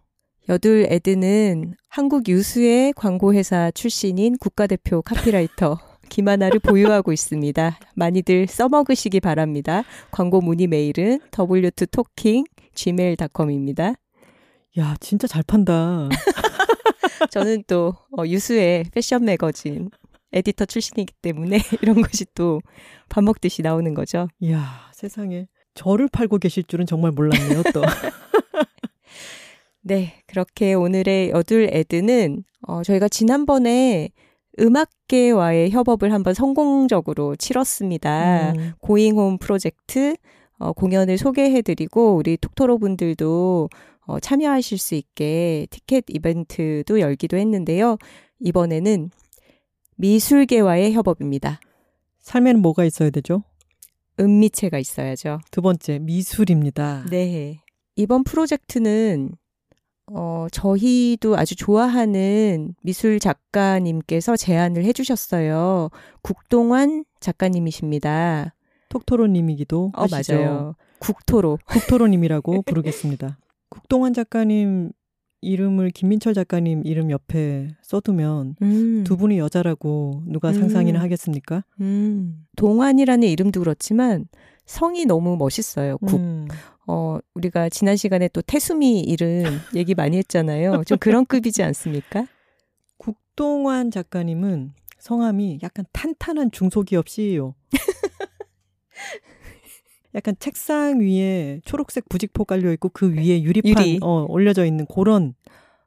여둘 0.50 0.86
에드는 0.90 1.74
한국 1.90 2.28
유수의 2.28 2.94
광고회사 2.94 3.72
출신인 3.72 4.38
국가대표 4.38 5.02
카피라이터 5.02 5.80
김하나를 6.10 6.60
보유하고 6.60 7.12
있습니다. 7.14 7.80
많이들 7.96 8.46
써먹으시기 8.48 9.22
바랍니다. 9.22 9.84
광고 10.12 10.40
문의 10.42 10.68
메일은 10.68 11.20
w2talking 11.32 12.46
gmail.com입니다. 12.76 13.96
야, 14.78 14.96
진짜 15.00 15.28
잘 15.28 15.44
판다. 15.44 16.10
저는 17.32 17.64
또 17.68 17.94
어, 18.18 18.26
유수의 18.26 18.86
패션 18.94 19.26
매거진 19.26 19.90
에디터 20.34 20.66
출신이기 20.66 21.14
때문에 21.22 21.60
이런 21.82 22.02
것이 22.02 22.26
또 22.34 22.62
밥 23.12 23.26
먹듯이 23.26 23.62
나오는 23.62 23.94
거죠. 23.94 24.30
이야, 24.40 24.90
세상에. 24.94 25.48
저를 25.74 26.08
팔고 26.08 26.38
계실 26.38 26.64
줄은 26.64 26.86
정말 26.86 27.12
몰랐네요, 27.12 27.62
또. 27.74 27.82
네, 29.84 30.14
그렇게 30.28 30.74
오늘의 30.74 31.32
여둘 31.32 31.70
애드는 31.74 32.46
어, 32.68 32.84
저희가 32.84 33.10
지난번에 33.10 34.12
음악계와의 34.60 35.72
협업을 35.72 36.14
한번 36.14 36.34
성공적으로 36.34 37.36
치렀습니다. 37.36 38.54
음. 38.54 38.72
고잉홈 38.80 39.40
프로젝트 39.40 40.16
어, 40.58 40.72
공연을 40.72 41.18
소개해드리고 41.18 42.16
우리 42.16 42.38
톡토로 42.38 42.78
분들도 42.78 43.70
어, 44.12 44.20
참여하실 44.20 44.78
수 44.78 44.96
있게 44.96 45.68
티켓 45.70 46.04
이벤트도 46.10 47.00
열기도 47.00 47.38
했는데요. 47.38 47.98
이번에는 48.42 49.10
미술계와의 49.96 50.94
협업입니다. 50.94 51.62
삶에는 52.20 52.62
뭐가 52.62 52.84
있어야 52.84 53.10
되죠? 53.10 53.44
은미체가 54.20 54.80
있어야죠. 54.80 55.40
두 55.50 55.62
번째, 55.62 56.00
미술입니다. 56.00 57.06
네. 57.10 57.62
이번 57.96 58.26
프로젝트는 58.26 59.32
어, 60.08 60.48
저희도 60.52 61.38
아주 61.38 61.56
좋아하는 61.56 62.76
미술 62.82 63.18
작가님께서 63.22 64.36
제안을 64.36 64.84
해주셨어요. 64.84 65.90
국동환 66.22 67.06
작가님이십니다. 67.22 68.56
톡토로님이기도 68.90 69.94
어, 69.96 70.02
하시죠. 70.04 70.34
맞아요. 70.34 70.76
국토로. 71.00 71.60
국토로님이라고 71.66 72.64
부르겠습니다. 72.64 73.38
국동환 73.72 74.14
작가님 74.14 74.92
이름을 75.42 75.90
김민철 75.90 76.36
작가님 76.36 76.84
이름 76.86 77.10
옆에 77.10 77.70
써두면 77.82 78.58
음. 78.62 79.04
두 79.04 79.18
분이 79.18 79.40
여자라고 79.40 80.22
누가 80.28 80.50
음. 80.50 80.54
상상이나 80.54 81.02
하겠습니까? 81.02 81.64
음. 81.80 82.46
동환이라는 82.58 83.28
이름도 83.28 83.62
그렇지만 83.62 84.28
성이 84.66 85.06
너무 85.06 85.38
멋있어요. 85.38 85.98
국. 85.98 86.20
음. 86.20 86.48
어, 86.86 87.18
우리가 87.34 87.70
지난 87.70 87.96
시간에 87.96 88.28
또 88.28 88.42
태수미 88.42 89.00
이름 89.02 89.44
얘기 89.76 89.96
많이 89.96 90.18
했잖아요. 90.18 90.84
좀 90.86 90.98
그런 91.00 91.26
급이지 91.26 91.64
않습니까? 91.64 92.28
국동환 92.98 93.90
작가님은 93.90 94.74
성함이 95.00 95.60
약간 95.64 95.86
탄탄한 95.92 96.52
중소기업 96.52 97.10
CEO. 97.10 97.56
약간 100.16 100.36
책상 100.40 101.00
위에 101.00 101.62
초록색 101.66 102.10
부직포 102.10 102.46
깔려 102.46 102.72
있고 102.74 102.90
그 102.90 103.14
위에 103.14 103.42
유리판 103.44 103.86
유리. 103.88 104.00
어, 104.02 104.26
올려져 104.30 104.66
있는 104.66 104.86
그런 104.94 105.34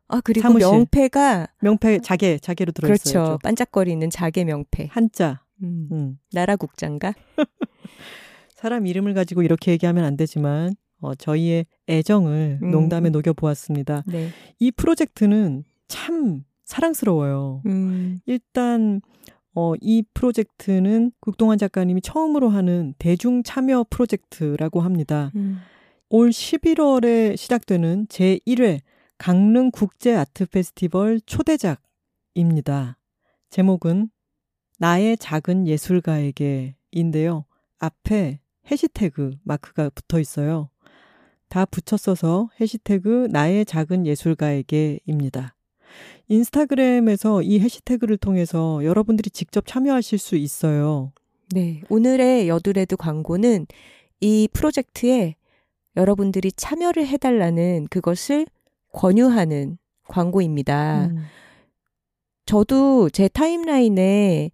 아 0.09 0.21
그리고 0.23 0.43
사무실. 0.49 0.69
명패가 0.71 1.49
명패 1.61 2.01
자개 2.01 2.39
자개로 2.39 2.73
들어 2.73 2.93
있어요. 2.93 3.25
그렇죠. 3.25 3.39
반짝거리는 3.43 4.09
자개 4.11 4.45
명패. 4.45 4.89
한자. 4.91 5.43
음. 5.63 5.89
음. 5.93 6.19
나라 6.33 6.57
국장가. 6.57 7.15
사람 8.55 8.87
이름을 8.87 9.15
가지고 9.15 9.43
이렇게 9.43 9.73
얘기하면 9.73 10.05
안 10.05 10.17
되지만 10.17 10.75
어, 11.01 11.15
저희의 11.15 11.67
애정을 11.89 12.61
음. 12.63 12.71
농담에 12.71 13.11
녹여 13.11 13.33
보았습니다. 13.33 14.05
네. 14.07 14.31
이 14.59 14.71
프로젝트는 14.71 15.65
참 15.89 16.45
사랑스러워요. 16.65 17.63
음. 17.67 18.21
일단 18.27 19.03
어, 19.55 19.75
이 19.81 20.03
프로젝트는 20.15 21.13
국동환 21.21 21.59
작가님이 21.59 22.01
처음으로 22.01 22.49
하는 22.49 22.95
대중 22.99 23.43
참여 23.43 23.87
프로젝트라고 23.89 24.81
합니다. 24.81 25.31
음. 25.37 25.59
올 26.11 26.31
11월에 26.31 27.37
시작되는 27.37 28.07
제1회 28.09 28.81
강릉 29.19 29.71
국제 29.71 30.15
아트 30.15 30.47
페스티벌 30.47 31.21
초대작입니다. 31.21 32.99
제목은 33.51 34.11
나의 34.79 35.17
작은 35.17 35.69
예술가에게인데요. 35.69 37.45
앞에 37.79 38.41
해시태그 38.71 39.37
마크가 39.45 39.91
붙어 39.91 40.19
있어요. 40.19 40.71
다 41.49 41.65
붙여 41.65 41.97
써서 41.97 42.49
해시태그 42.61 43.29
나의 43.31 43.65
작은 43.65 44.07
예술가에게입니다. 44.07 45.54
인스타그램에서 46.29 47.43
이 47.43 47.61
해시태그를 47.61 48.17
통해서 48.17 48.85
여러분들이 48.85 49.31
직접 49.31 49.67
참여하실 49.67 50.19
수 50.19 50.37
있어요. 50.37 51.13
네. 51.53 51.83
오늘의 51.89 52.49
여드레드 52.49 52.97
광고는 52.97 53.67
이 54.21 54.49
프로젝트에 54.53 55.37
여러분들이 55.97 56.51
참여를 56.53 57.07
해달라는 57.07 57.87
그것을 57.91 58.47
권유하는 58.93 59.79
광고입니다. 60.09 61.07
음. 61.07 61.19
저도 62.47 63.11
제 63.11 63.29
타임라인에 63.29 64.51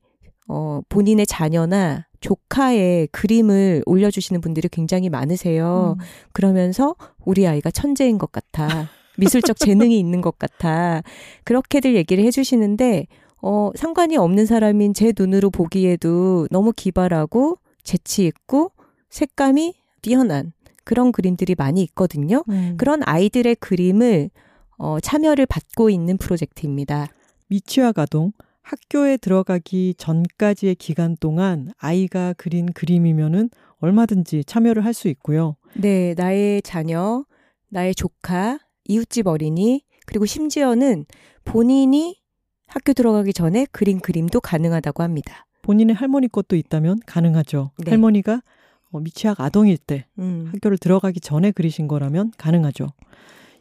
어, 0.49 0.80
본인의 0.88 1.26
자녀나 1.26 2.07
조카의 2.20 3.09
그림을 3.09 3.82
올려주시는 3.86 4.41
분들이 4.41 4.68
굉장히 4.68 5.09
많으세요. 5.09 5.97
음. 5.99 6.05
그러면서 6.32 6.95
우리 7.24 7.47
아이가 7.47 7.70
천재인 7.70 8.18
것 8.18 8.30
같아. 8.32 8.88
미술적 9.21 9.59
재능이 9.59 9.99
있는 9.99 10.21
것 10.21 10.39
같아. 10.39 11.03
그렇게들 11.45 11.95
얘기를 11.95 12.25
해주시는데, 12.25 13.07
어, 13.43 13.71
상관이 13.75 14.16
없는 14.16 14.47
사람인 14.47 14.93
제 14.95 15.12
눈으로 15.16 15.51
보기에도 15.51 16.47
너무 16.51 16.73
기발하고 16.75 17.59
재치 17.85 18.27
있고 18.27 18.73
색감이 19.09 19.75
뛰어난 20.03 20.53
그런 20.85 21.12
그림들이 21.12 21.55
많이 21.57 21.83
있거든요. 21.83 22.45
음. 22.51 22.75
그런 22.77 23.01
아이들의 23.05 23.55
그림을 23.57 24.31
어, 24.77 24.99
참여를 25.01 25.47
받고 25.47 25.91
있는 25.91 26.16
프로젝트입니다. 26.18 27.09
미취학 27.49 27.99
아동 27.99 28.33
학교에 28.62 29.16
들어가기 29.16 29.95
전까지의 29.97 30.75
기간 30.77 31.16
동안 31.18 31.71
아이가 31.79 32.35
그린 32.35 32.66
그림이면은 32.73 33.51
얼마든지 33.79 34.45
참여를 34.45 34.85
할 34.85 34.93
수 34.95 35.09
있고요. 35.09 35.57
네, 35.75 36.14
나의 36.16 36.61
자녀, 36.62 37.25
나의 37.71 37.95
조카, 37.95 38.59
이웃집 38.91 39.26
어린이, 39.26 39.84
그리고 40.07 40.26
심지어는 40.26 41.07
본인이 41.45 42.20
학교 42.66 42.93
들어가기 42.93 43.32
전에 43.32 43.66
그린 43.70 44.01
그림도 44.01 44.41
가능하다고 44.41 45.03
합니다. 45.03 45.47
본인의 45.62 45.95
할머니 45.95 46.28
것도 46.28 46.57
있다면 46.57 47.01
가능하죠. 47.07 47.70
네. 47.78 47.91
할머니가 47.91 48.43
어, 48.91 49.01
미취학 49.01 49.41
아동일 49.41 49.78
때 49.78 50.07
음. 50.18 50.51
학교를 50.53 50.78
들어가기 50.78 51.20
전에 51.20 51.53
그리신 51.53 51.86
거라면 51.86 52.32
가능하죠. 52.36 52.88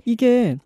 이게 0.06 0.58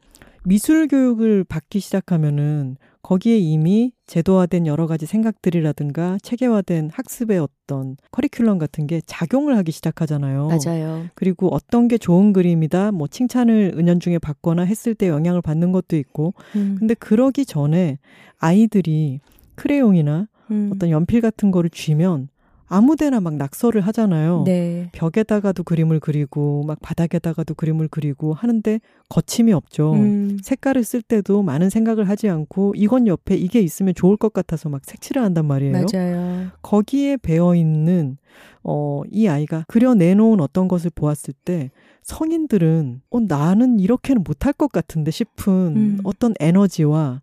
미술 0.45 0.87
교육을 0.87 1.43
받기 1.43 1.79
시작하면은 1.79 2.77
거기에 3.03 3.37
이미 3.37 3.91
제도화된 4.07 4.65
여러 4.65 4.87
가지 4.87 5.05
생각들이라든가 5.05 6.17
체계화된 6.23 6.89
학습의 6.93 7.37
어떤 7.37 7.97
커리큘럼 8.11 8.57
같은 8.57 8.87
게 8.87 9.01
작용을 9.05 9.57
하기 9.57 9.73
시작하잖아요. 9.73 10.47
맞아요. 10.47 11.05
그리고 11.13 11.53
어떤 11.53 11.89
게 11.89 11.97
좋은 11.97 12.31
그림이다, 12.31 12.93
뭐 12.93 13.07
칭찬을 13.07 13.73
은연중에 13.77 14.19
받거나 14.19 14.63
했을 14.63 14.95
때 14.95 15.09
영향을 15.09 15.41
받는 15.41 15.73
것도 15.73 15.97
있고. 15.97 16.33
음. 16.55 16.77
근데 16.79 16.93
그러기 16.93 17.45
전에 17.45 17.99
아이들이 18.37 19.19
크레용이나 19.55 20.27
음. 20.51 20.71
어떤 20.73 20.89
연필 20.89 21.19
같은 21.19 21.51
거를 21.51 21.69
쥐면 21.69 22.29
아무데나 22.67 23.19
막 23.19 23.35
낙서를 23.35 23.81
하잖아요. 23.81 24.43
네. 24.45 24.89
벽에다가도 24.93 25.63
그림을 25.63 25.99
그리고 25.99 26.63
막 26.65 26.79
바닥에다가도 26.81 27.53
그림을 27.55 27.87
그리고 27.89 28.33
하는데 28.33 28.79
거침이 29.09 29.53
없죠. 29.53 29.93
음. 29.93 30.37
색깔을 30.41 30.83
쓸 30.83 31.01
때도 31.01 31.43
많은 31.43 31.69
생각을 31.69 32.09
하지 32.09 32.29
않고 32.29 32.73
이건 32.75 33.07
옆에 33.07 33.35
이게 33.35 33.59
있으면 33.59 33.93
좋을 33.93 34.17
것 34.17 34.33
같아서 34.33 34.69
막 34.69 34.81
색칠을 34.85 35.21
한단 35.21 35.45
말이에요. 35.45 35.85
맞아요. 35.91 36.47
거기에 36.61 37.17
배어 37.17 37.55
있는 37.55 38.17
어, 38.63 39.01
이 39.11 39.27
아이가 39.27 39.65
그려내놓은 39.67 40.39
어떤 40.39 40.67
것을 40.67 40.89
보았을 40.95 41.33
때 41.45 41.71
성인들은 42.03 43.01
어, 43.09 43.19
나는 43.19 43.79
이렇게는 43.79 44.23
못할 44.23 44.53
것 44.53 44.71
같은데 44.71 45.11
싶은 45.11 45.53
음. 45.53 45.99
어떤 46.03 46.33
에너지와 46.39 47.21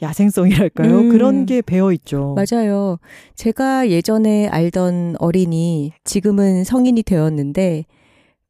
야생성이랄까요? 0.00 0.98
음. 0.98 1.08
그런 1.10 1.46
게 1.46 1.62
배어 1.62 1.92
있죠. 1.92 2.36
맞아요. 2.36 2.98
제가 3.34 3.88
예전에 3.88 4.48
알던 4.48 5.16
어린이, 5.18 5.92
지금은 6.04 6.64
성인이 6.64 7.02
되었는데, 7.02 7.84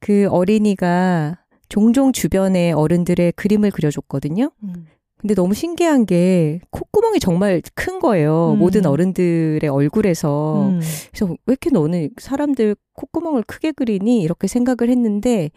그 0.01 0.29
어린이가 0.31 1.39
종종 1.69 2.13
주변에 2.13 2.73
어른들의 2.73 3.33
그림을 3.33 3.71
그려줬거든요. 3.71 4.51
음. 4.63 4.87
근데 5.19 5.35
너무 5.35 5.53
신기한 5.53 6.07
게 6.07 6.61
콧구멍이 6.71 7.19
정말 7.19 7.61
큰 7.75 7.99
거예요. 7.99 8.53
음. 8.53 8.59
모든 8.61 8.87
어른들의 8.87 9.69
얼굴에서. 9.69 10.69
음. 10.69 10.81
그래서 11.11 11.27
왜 11.27 11.37
이렇게 11.49 11.71
너는 11.71 12.11
사람들 12.19 12.77
콧구멍을 12.95 13.43
크게 13.43 13.73
그리니? 13.73 14.23
이렇게 14.23 14.47
생각을 14.47 14.89
했는데 14.89 15.51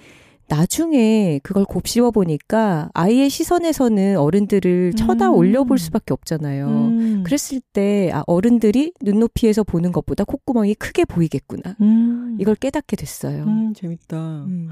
나중에 0.52 1.40
그걸 1.44 1.64
곱씹어 1.64 2.12
보니까 2.12 2.90
아이의 2.94 3.30
시선에서는 3.30 4.18
어른들을 4.18 4.94
쳐다 4.94 5.30
음. 5.30 5.36
올려볼 5.36 5.80
수밖에 5.80 6.12
없잖아요. 6.14 6.68
음. 6.68 7.24
그랬을 7.24 7.62
때 7.72 8.12
아, 8.12 8.22
어른들이 8.28 8.92
눈높이에서 9.02 9.64
보는 9.64 9.94
것보다 9.94 10.26
콧구멍이 10.26 10.76
크게 10.76 11.06
보이겠구나. 11.06 11.78
음. 11.80 12.38
이걸 12.38 12.56
깨닫게 12.56 12.98
됐어요. 12.98 13.46
음, 13.46 13.74
재밌다. 13.74 14.44
음. 14.44 14.68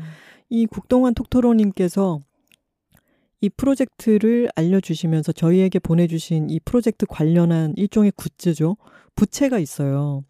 이 0.49 0.65
국동환 0.65 1.13
톡토로님께서 1.13 2.19
이 3.39 3.47
프로젝트를 3.47 4.49
알려주시면서 4.57 5.31
저희에게 5.31 5.79
보내주신 5.79 6.49
이 6.49 6.59
프로젝트 6.59 7.05
관련한 7.05 7.73
일종의 7.77 8.11
굿즈죠. 8.17 8.75
부채가 9.15 9.59
있어요. 9.59 10.25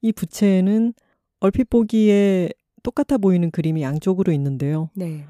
이 0.00 0.12
부채는 0.12 0.94
얼핏 1.40 1.68
보기에 1.68 2.48
똑같아 2.84 3.18
보이는 3.18 3.50
그림이 3.50 3.82
양쪽으로 3.82 4.32
있는데요. 4.32 4.90
네. 4.94 5.24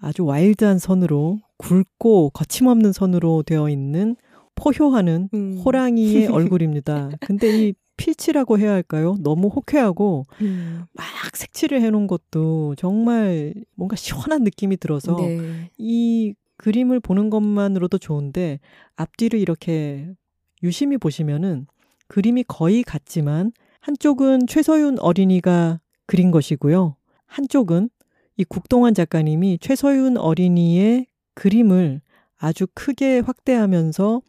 아주 0.00 0.24
와일드한 0.24 0.78
선으로 0.78 1.38
굵고 1.58 2.30
거침없는 2.30 2.92
선으로 2.92 3.44
되어 3.44 3.68
있는 3.68 4.16
포효하는 4.56 5.28
음. 5.32 5.62
호랑이의 5.64 6.26
얼굴입니다. 6.28 7.10
근데 7.20 7.68
이 7.68 7.74
필치라고 7.96 8.58
해야 8.58 8.72
할까요? 8.72 9.16
너무 9.20 9.48
호쾌하고 9.48 10.24
음. 10.40 10.84
막 10.92 11.06
색칠을 11.32 11.80
해놓은 11.80 12.06
것도 12.06 12.74
정말 12.76 13.54
뭔가 13.76 13.94
시원한 13.94 14.42
느낌이 14.42 14.76
들어서 14.78 15.16
네. 15.16 15.70
이 15.78 16.34
그림을 16.56 17.00
보는 17.00 17.30
것만으로도 17.30 17.98
좋은데 17.98 18.58
앞뒤를 18.96 19.38
이렇게 19.38 20.08
유심히 20.62 20.98
보시면은 20.98 21.66
그림이 22.08 22.44
거의 22.48 22.82
같지만 22.82 23.52
한쪽은 23.80 24.46
최서윤 24.46 24.98
어린이가 24.98 25.80
그린 26.06 26.30
것이고요. 26.30 26.96
한쪽은 27.26 27.90
이 28.36 28.44
국동완 28.44 28.94
작가님이 28.94 29.58
최서윤 29.60 30.16
어린이의 30.16 31.06
그림을 31.34 32.00
아주 32.36 32.66
크게 32.74 33.20
확대하면서 33.20 34.22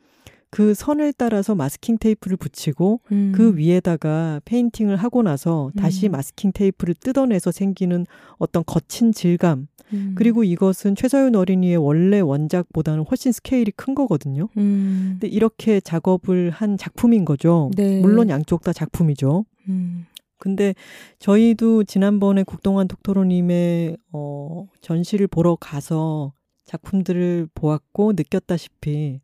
그 0.49 0.73
선을 0.73 1.11
따라서 1.13 1.53
마스킹 1.53 1.97
테이프를 1.97 2.37
붙이고 2.37 3.01
음. 3.11 3.33
그 3.35 3.57
위에다가 3.57 4.39
페인팅을 4.45 4.95
하고 4.95 5.21
나서 5.21 5.69
다시 5.75 6.07
음. 6.07 6.13
마스킹 6.13 6.53
테이프를 6.53 6.95
뜯어내서 6.95 7.51
생기는 7.51 8.05
어떤 8.37 8.63
거친 8.65 9.11
질감 9.11 9.67
음. 9.93 10.13
그리고 10.15 10.43
이것은 10.43 10.95
최서윤 10.95 11.35
어린이의 11.35 11.77
원래 11.77 12.19
원작보다는 12.21 13.03
훨씬 13.03 13.31
스케일이 13.31 13.71
큰 13.75 13.95
거거든요. 13.95 14.47
음. 14.57 15.17
근데 15.19 15.27
이렇게 15.27 15.81
작업을 15.81 16.51
한 16.51 16.77
작품인 16.77 17.25
거죠. 17.25 17.69
네. 17.75 17.99
물론 17.99 18.29
양쪽 18.29 18.61
다 18.63 18.71
작품이죠. 18.71 19.45
음. 19.67 20.05
근데 20.45 20.75
저희도 21.17 21.85
지난번에 21.85 22.43
국동환 22.43 22.87
독토로님의 22.87 23.97
어, 24.13 24.67
전시를 24.79 25.25
보러 25.25 25.55
가서 25.55 26.33
작품들을 26.65 27.47
보았고 27.55 28.13
느꼈다시피 28.15 29.21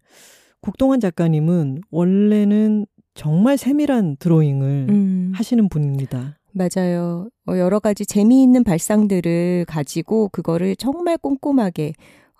국동환 0.61 0.99
작가님은 0.99 1.81
원래는 1.91 2.87
정말 3.13 3.59
세밀한 3.59 4.17
드로잉을 4.17 4.87
음. 4.89 5.31
하시는 5.35 5.69
분입니다. 5.69 6.39
맞아요. 6.53 7.29
어, 7.47 7.55
여러 7.55 7.79
가지 7.79 8.03
재미있는 8.03 8.63
발상들을 8.63 9.65
가지고 9.67 10.29
그거를 10.29 10.75
정말 10.75 11.19
꼼꼼하게, 11.19 11.93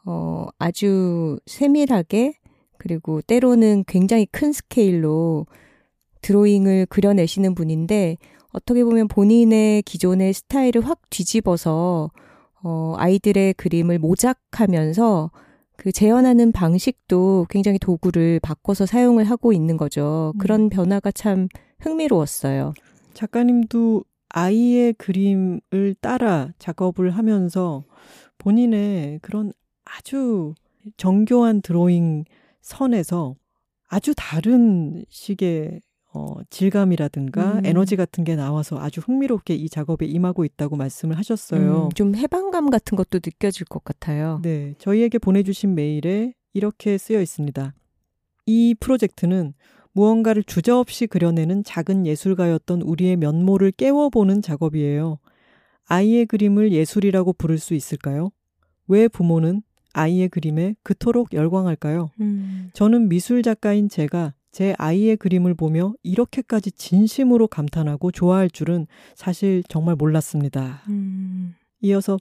어, 0.05 0.47
아주 0.57 1.37
세밀하게, 1.45 2.33
그리고 2.79 3.21
때로는 3.21 3.83
굉장히 3.85 4.25
큰 4.25 4.51
스케일로 4.51 5.45
드로잉을 6.21 6.87
그려내시는 6.87 7.53
분인데, 7.53 8.17
어떻게 8.51 8.83
보면 8.83 9.07
본인의 9.07 9.83
기존의 9.83 10.33
스타일을 10.33 10.85
확 10.85 11.01
뒤집어서, 11.09 12.11
어, 12.63 12.93
아이들의 12.97 13.53
그림을 13.55 13.99
모작하면서 13.99 15.31
그 15.77 15.91
재현하는 15.91 16.51
방식도 16.51 17.47
굉장히 17.49 17.79
도구를 17.79 18.39
바꿔서 18.39 18.85
사용을 18.85 19.23
하고 19.23 19.51
있는 19.51 19.77
거죠. 19.77 20.31
음. 20.35 20.37
그런 20.37 20.69
변화가 20.69 21.11
참 21.11 21.47
흥미로웠어요. 21.79 22.73
작가님도 23.13 24.03
아이의 24.29 24.93
그림을 24.93 25.95
따라 25.99 26.49
작업을 26.59 27.11
하면서 27.11 27.83
본인의 28.37 29.19
그런 29.21 29.51
아주 29.83 30.53
정교한 30.97 31.61
드로잉 31.61 32.25
선에서 32.61 33.35
아주 33.89 34.13
다른 34.15 35.03
식의 35.09 35.81
어, 36.13 36.35
질감이라든가 36.49 37.59
음. 37.59 37.65
에너지 37.65 37.95
같은 37.95 38.23
게 38.23 38.35
나와서 38.35 38.79
아주 38.79 38.99
흥미롭게 39.01 39.55
이 39.55 39.69
작업에 39.69 40.05
임하고 40.05 40.43
있다고 40.43 40.75
말씀을 40.75 41.17
하셨어요. 41.17 41.85
음, 41.85 41.89
좀 41.91 42.15
해방감 42.15 42.69
같은 42.69 42.97
것도 42.97 43.19
느껴질 43.23 43.65
것 43.67 43.83
같아요. 43.83 44.39
네. 44.43 44.75
저희에게 44.77 45.19
보내주신 45.19 45.73
메일에 45.73 46.33
이렇게 46.53 46.97
쓰여 46.97 47.21
있습니다. 47.21 47.73
이 48.45 48.75
프로젝트는 48.79 49.53
무언가를 49.93 50.43
주저없이 50.43 51.07
그려내는 51.07 51.63
작은 51.63 52.05
예술가였던 52.05 52.81
우리의 52.81 53.15
면모를 53.17 53.71
깨워보는 53.71 54.41
작업이에요. 54.41 55.19
아이의 55.87 56.25
그림을 56.25 56.71
예술이라고 56.71 57.33
부를 57.33 57.57
수 57.57 57.73
있을까요? 57.73 58.31
왜 58.87 59.07
부모는 59.07 59.61
아이의 59.93 60.29
그림에 60.29 60.75
그토록 60.83 61.33
열광할까요? 61.33 62.09
음. 62.21 62.69
저는 62.73 63.09
미술 63.09 63.43
작가인 63.43 63.89
제가 63.89 64.33
제 64.51 64.75
아이의 64.77 65.17
그림을 65.17 65.53
보며 65.53 65.93
이렇게까지 66.03 66.71
진심으로 66.73 67.47
감탄하고 67.47 68.11
좋아할 68.11 68.49
줄은 68.49 68.87
사실 69.15 69.63
정말 69.67 69.95
몰랐습니다. 69.95 70.81
음. 70.89 71.55
이어서 71.81 72.17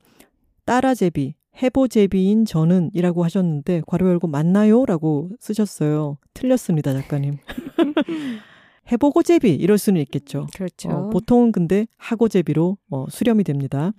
따라제비, 0.65 1.35
해보제비인 1.61 2.45
저는 2.45 2.91
이라고 2.95 3.25
하셨는데 3.25 3.83
괄호 3.87 4.09
열고 4.09 4.29
맞나요? 4.29 4.87
라고 4.87 5.31
쓰셨어요. 5.41 6.19
틀렸습니다, 6.33 6.93
작가님. 6.93 7.39
해보고 8.93 9.23
제비 9.23 9.55
이럴 9.55 9.79
수는 9.79 10.01
있겠죠. 10.03 10.47
그렇죠. 10.55 10.89
어, 10.89 11.11
보통은 11.11 11.53
근데 11.53 11.87
하고 11.97 12.29
제비로 12.29 12.77
어, 12.91 13.07
수렴이 13.09 13.45
됩니다. 13.45 13.93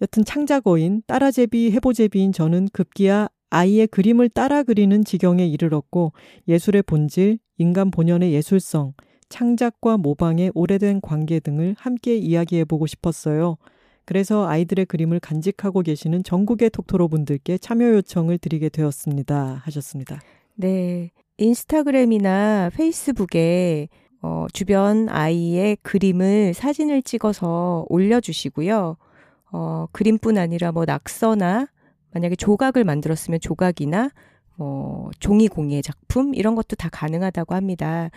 여튼 0.00 0.24
창작어인 0.24 1.02
따라제비, 1.06 1.72
해보제비인 1.72 2.32
저는 2.32 2.68
급기야 2.72 3.28
아이의 3.50 3.88
그림을 3.88 4.28
따라 4.28 4.62
그리는 4.62 5.04
지경에 5.04 5.46
이르렀고 5.46 6.12
예술의 6.48 6.82
본질, 6.82 7.38
인간 7.58 7.90
본연의 7.90 8.32
예술성, 8.32 8.94
창작과 9.28 9.96
모방의 9.98 10.52
오래된 10.54 11.00
관계 11.00 11.40
등을 11.40 11.74
함께 11.78 12.16
이야기해 12.16 12.64
보고 12.64 12.86
싶었어요. 12.86 13.56
그래서 14.04 14.48
아이들의 14.48 14.86
그림을 14.86 15.20
간직하고 15.20 15.82
계시는 15.82 16.24
전국의 16.24 16.70
톡토로 16.70 17.08
분들께 17.08 17.58
참여 17.58 17.90
요청을 17.94 18.38
드리게 18.38 18.68
되었습니다. 18.68 19.62
하셨습니다. 19.64 20.20
네. 20.56 21.10
인스타그램이나 21.38 22.70
페이스북에 22.74 23.88
어, 24.22 24.46
주변 24.52 25.08
아이의 25.08 25.78
그림을 25.82 26.54
사진을 26.54 27.02
찍어서 27.02 27.86
올려주시고요. 27.88 28.96
어, 29.52 29.86
그림뿐 29.92 30.38
아니라 30.38 30.72
뭐 30.72 30.84
낙서나 30.84 31.68
만약에 32.12 32.36
조각을 32.36 32.84
만들었으면 32.84 33.40
조각이나 33.40 34.10
뭐 34.56 35.10
종이 35.20 35.48
공예 35.48 35.80
작품 35.82 36.34
이런 36.34 36.54
것도 36.54 36.76
다 36.76 36.88
가능하다고 36.90 37.54
합니다. 37.54 38.10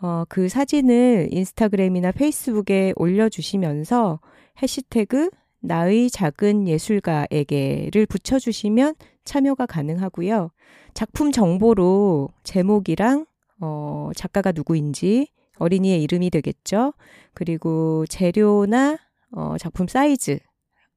어, 0.00 0.24
그 0.28 0.48
사진을 0.48 1.28
인스타그램이나 1.30 2.12
페이스북에 2.12 2.92
올려주시면서 2.96 4.20
해시태그 4.62 5.30
나의 5.60 6.10
작은 6.10 6.68
예술가에게를 6.68 8.06
붙여주시면 8.06 8.94
참여가 9.24 9.66
가능하고요. 9.66 10.50
작품 10.94 11.32
정보로 11.32 12.30
제목이랑 12.44 13.26
어, 13.60 14.10
작가가 14.16 14.52
누구인지 14.52 15.28
어린이의 15.58 16.02
이름이 16.02 16.30
되겠죠. 16.30 16.94
그리고 17.34 18.06
재료나 18.06 18.98
어, 19.32 19.56
작품 19.58 19.86
사이즈, 19.86 20.38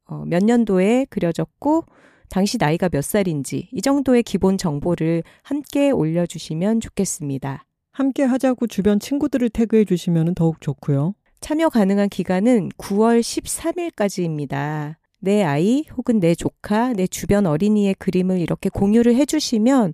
어, 0.06 0.24
몇 0.26 0.44
년도에 0.44 1.08
그려졌고 1.10 1.86
당시 2.34 2.58
나이가 2.58 2.90
몇 2.90 3.04
살인지 3.04 3.70
이 3.72 3.82
정도의 3.84 4.24
기본 4.24 4.58
정보를 4.58 5.22
함께 5.44 5.92
올려주시면 5.92 6.80
좋겠습니다. 6.80 7.64
함께 7.92 8.24
하자고 8.24 8.66
주변 8.66 9.00
친구들을 9.00 9.50
태그해 9.50 9.86
주시면 9.86 10.34
더욱 10.34 10.60
좋고요. 10.60 11.14
참여 11.42 11.70
가능한 11.70 12.10
기간은 12.10 12.70
9월 12.70 13.20
13일까지입니다. 13.20 14.96
내 15.20 15.44
아이 15.44 15.84
혹은 15.96 16.20
내 16.20 16.34
조카, 16.34 16.94
내 16.94 17.06
주변 17.06 17.46
어린이의 17.46 17.94
그림을 18.00 18.40
이렇게 18.40 18.70
공유를 18.70 19.14
해주시면 19.14 19.94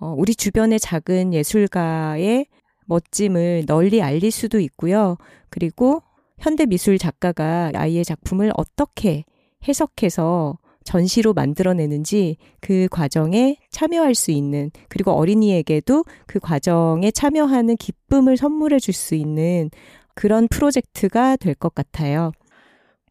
어, 0.00 0.12
우리 0.18 0.34
주변의 0.34 0.80
작은 0.80 1.34
예술가의 1.34 2.46
멋짐을 2.86 3.66
널리 3.68 4.02
알릴 4.02 4.32
수도 4.32 4.58
있고요. 4.58 5.18
그리고 5.50 6.02
현대 6.40 6.66
미술 6.66 6.98
작가가 6.98 7.70
아이의 7.72 8.04
작품을 8.04 8.50
어떻게 8.56 9.24
해석해서 9.68 10.58
전시로 10.86 11.34
만들어내는지 11.34 12.38
그 12.60 12.88
과정에 12.90 13.58
참여할 13.70 14.14
수 14.14 14.30
있는 14.30 14.70
그리고 14.88 15.10
어린이에게도 15.12 16.04
그 16.26 16.38
과정에 16.40 17.10
참여하는 17.10 17.76
기쁨을 17.76 18.36
선물해 18.38 18.78
줄 18.78 18.94
수 18.94 19.14
있는 19.14 19.70
그런 20.14 20.48
프로젝트가 20.48 21.36
될 21.36 21.54
것 21.54 21.74
같아요. 21.74 22.32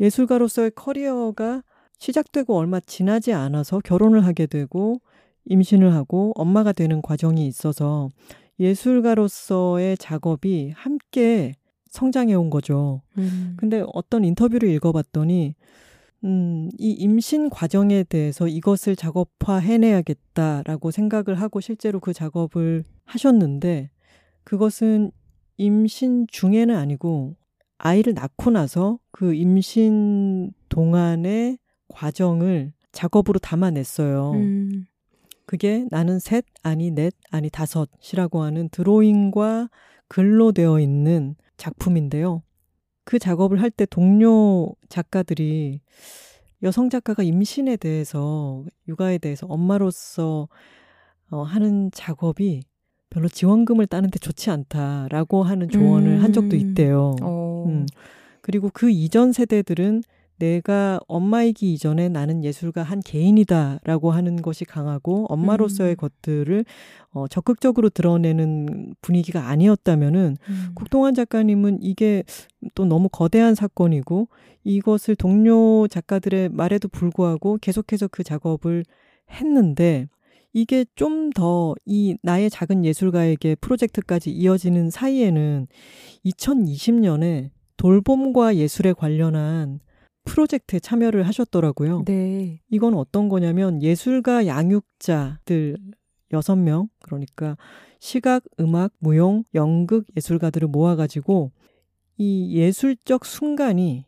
예술가로서의 0.00 0.70
커리어가 0.74 1.62
시작되고 1.98 2.56
얼마 2.56 2.80
지나지 2.80 3.32
않아서 3.32 3.80
결혼을 3.80 4.24
하게 4.24 4.46
되고 4.46 5.00
임신을 5.44 5.94
하고 5.94 6.32
엄마가 6.36 6.72
되는 6.72 7.02
과정이 7.02 7.46
있어서 7.46 8.08
예술가로서의 8.58 9.98
작업이 9.98 10.72
함께 10.74 11.54
성장해 11.90 12.34
온 12.34 12.48
거죠. 12.48 13.02
음. 13.18 13.54
근데 13.58 13.84
어떤 13.92 14.24
인터뷰를 14.24 14.68
읽어봤더니, 14.70 15.54
음, 16.24 16.70
이 16.78 16.90
임신 16.92 17.50
과정에 17.50 18.02
대해서 18.04 18.48
이것을 18.48 18.96
작업화 18.96 19.56
해내야겠다라고 19.58 20.90
생각을 20.90 21.34
하고 21.40 21.60
실제로 21.60 22.00
그 22.00 22.12
작업을 22.12 22.84
하셨는데, 23.04 23.90
그것은 24.44 25.12
임신 25.56 26.26
중에는 26.28 26.74
아니고, 26.76 27.36
아이를 27.78 28.14
낳고 28.14 28.50
나서 28.50 28.98
그 29.10 29.34
임신 29.34 30.52
동안의 30.68 31.58
과정을 31.88 32.72
작업으로 32.92 33.38
담아냈어요. 33.38 34.32
음. 34.32 34.86
그게 35.46 35.86
나는 35.90 36.18
셋, 36.18 36.44
아니 36.62 36.90
넷, 36.92 37.12
아니 37.30 37.50
다섯이라고 37.50 38.42
하는 38.42 38.68
드로잉과 38.68 39.68
글로 40.08 40.52
되어 40.52 40.78
있는 40.80 41.34
작품인데요. 41.56 42.42
그 43.04 43.18
작업을 43.18 43.60
할 43.60 43.70
때 43.70 43.84
동료 43.86 44.74
작가들이 44.88 45.80
여성 46.62 46.88
작가가 46.88 47.22
임신에 47.24 47.76
대해서, 47.76 48.64
육아에 48.86 49.18
대해서 49.18 49.46
엄마로서 49.48 50.48
어, 51.30 51.42
하는 51.42 51.90
작업이 51.92 52.62
별로 53.12 53.28
지원금을 53.28 53.86
따는데 53.86 54.18
좋지 54.18 54.50
않다라고 54.50 55.42
하는 55.42 55.68
조언을 55.68 56.12
음. 56.12 56.22
한 56.22 56.32
적도 56.32 56.56
음. 56.56 56.60
있대요. 56.60 57.14
어. 57.20 57.66
음. 57.68 57.86
그리고 58.40 58.70
그 58.72 58.90
이전 58.90 59.32
세대들은 59.32 60.02
내가 60.38 60.98
엄마이기 61.06 61.72
이전에 61.72 62.08
나는 62.08 62.42
예술가 62.42 62.82
한 62.82 63.00
개인이다라고 63.00 64.10
하는 64.10 64.42
것이 64.42 64.64
강하고 64.64 65.26
엄마로서의 65.28 65.92
음. 65.92 65.96
것들을 65.96 66.64
어, 67.12 67.28
적극적으로 67.28 67.90
드러내는 67.90 68.94
분위기가 69.02 69.48
아니었다면은 69.48 70.36
음. 70.48 70.68
국동환 70.74 71.14
작가님은 71.14 71.78
이게 71.82 72.24
또 72.74 72.86
너무 72.86 73.08
거대한 73.08 73.54
사건이고 73.54 74.28
이것을 74.64 75.16
동료 75.16 75.86
작가들의 75.86 76.48
말에도 76.48 76.88
불구하고 76.88 77.58
계속해서 77.60 78.08
그 78.08 78.24
작업을 78.24 78.84
했는데 79.30 80.08
이게 80.52 80.84
좀 80.94 81.30
더 81.30 81.74
이 81.86 82.16
나의 82.22 82.50
작은 82.50 82.84
예술가에게 82.84 83.54
프로젝트까지 83.56 84.30
이어지는 84.30 84.90
사이에는 84.90 85.66
2020년에 86.24 87.50
돌봄과 87.76 88.56
예술에 88.56 88.92
관련한 88.92 89.80
프로젝트에 90.24 90.78
참여를 90.78 91.26
하셨더라고요. 91.26 92.04
네. 92.06 92.60
이건 92.70 92.94
어떤 92.94 93.28
거냐면 93.28 93.82
예술가 93.82 94.46
양육자들 94.46 95.76
여섯 96.32 96.56
명 96.56 96.88
그러니까 97.00 97.56
시각, 97.98 98.44
음악, 98.60 98.92
무용, 98.98 99.44
연극 99.54 100.06
예술가들을 100.16 100.68
모아가지고 100.68 101.50
이 102.18 102.56
예술적 102.56 103.24
순간이 103.24 104.06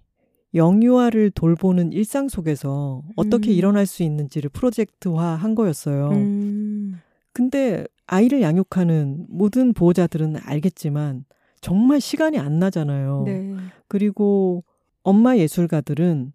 영유아를 0.54 1.30
돌보는 1.30 1.92
일상 1.92 2.28
속에서 2.28 3.02
어떻게 3.16 3.50
음. 3.50 3.54
일어날 3.54 3.86
수 3.86 4.02
있는지를 4.02 4.50
프로젝트화 4.50 5.34
한 5.34 5.54
거였어요. 5.54 6.10
음. 6.10 7.00
근데 7.32 7.84
아이를 8.06 8.42
양육하는 8.42 9.26
모든 9.28 9.72
보호자들은 9.72 10.36
알겠지만 10.42 11.24
정말 11.60 12.00
시간이 12.00 12.38
안 12.38 12.58
나잖아요. 12.58 13.22
네. 13.26 13.54
그리고 13.88 14.62
엄마 15.02 15.36
예술가들은 15.36 16.32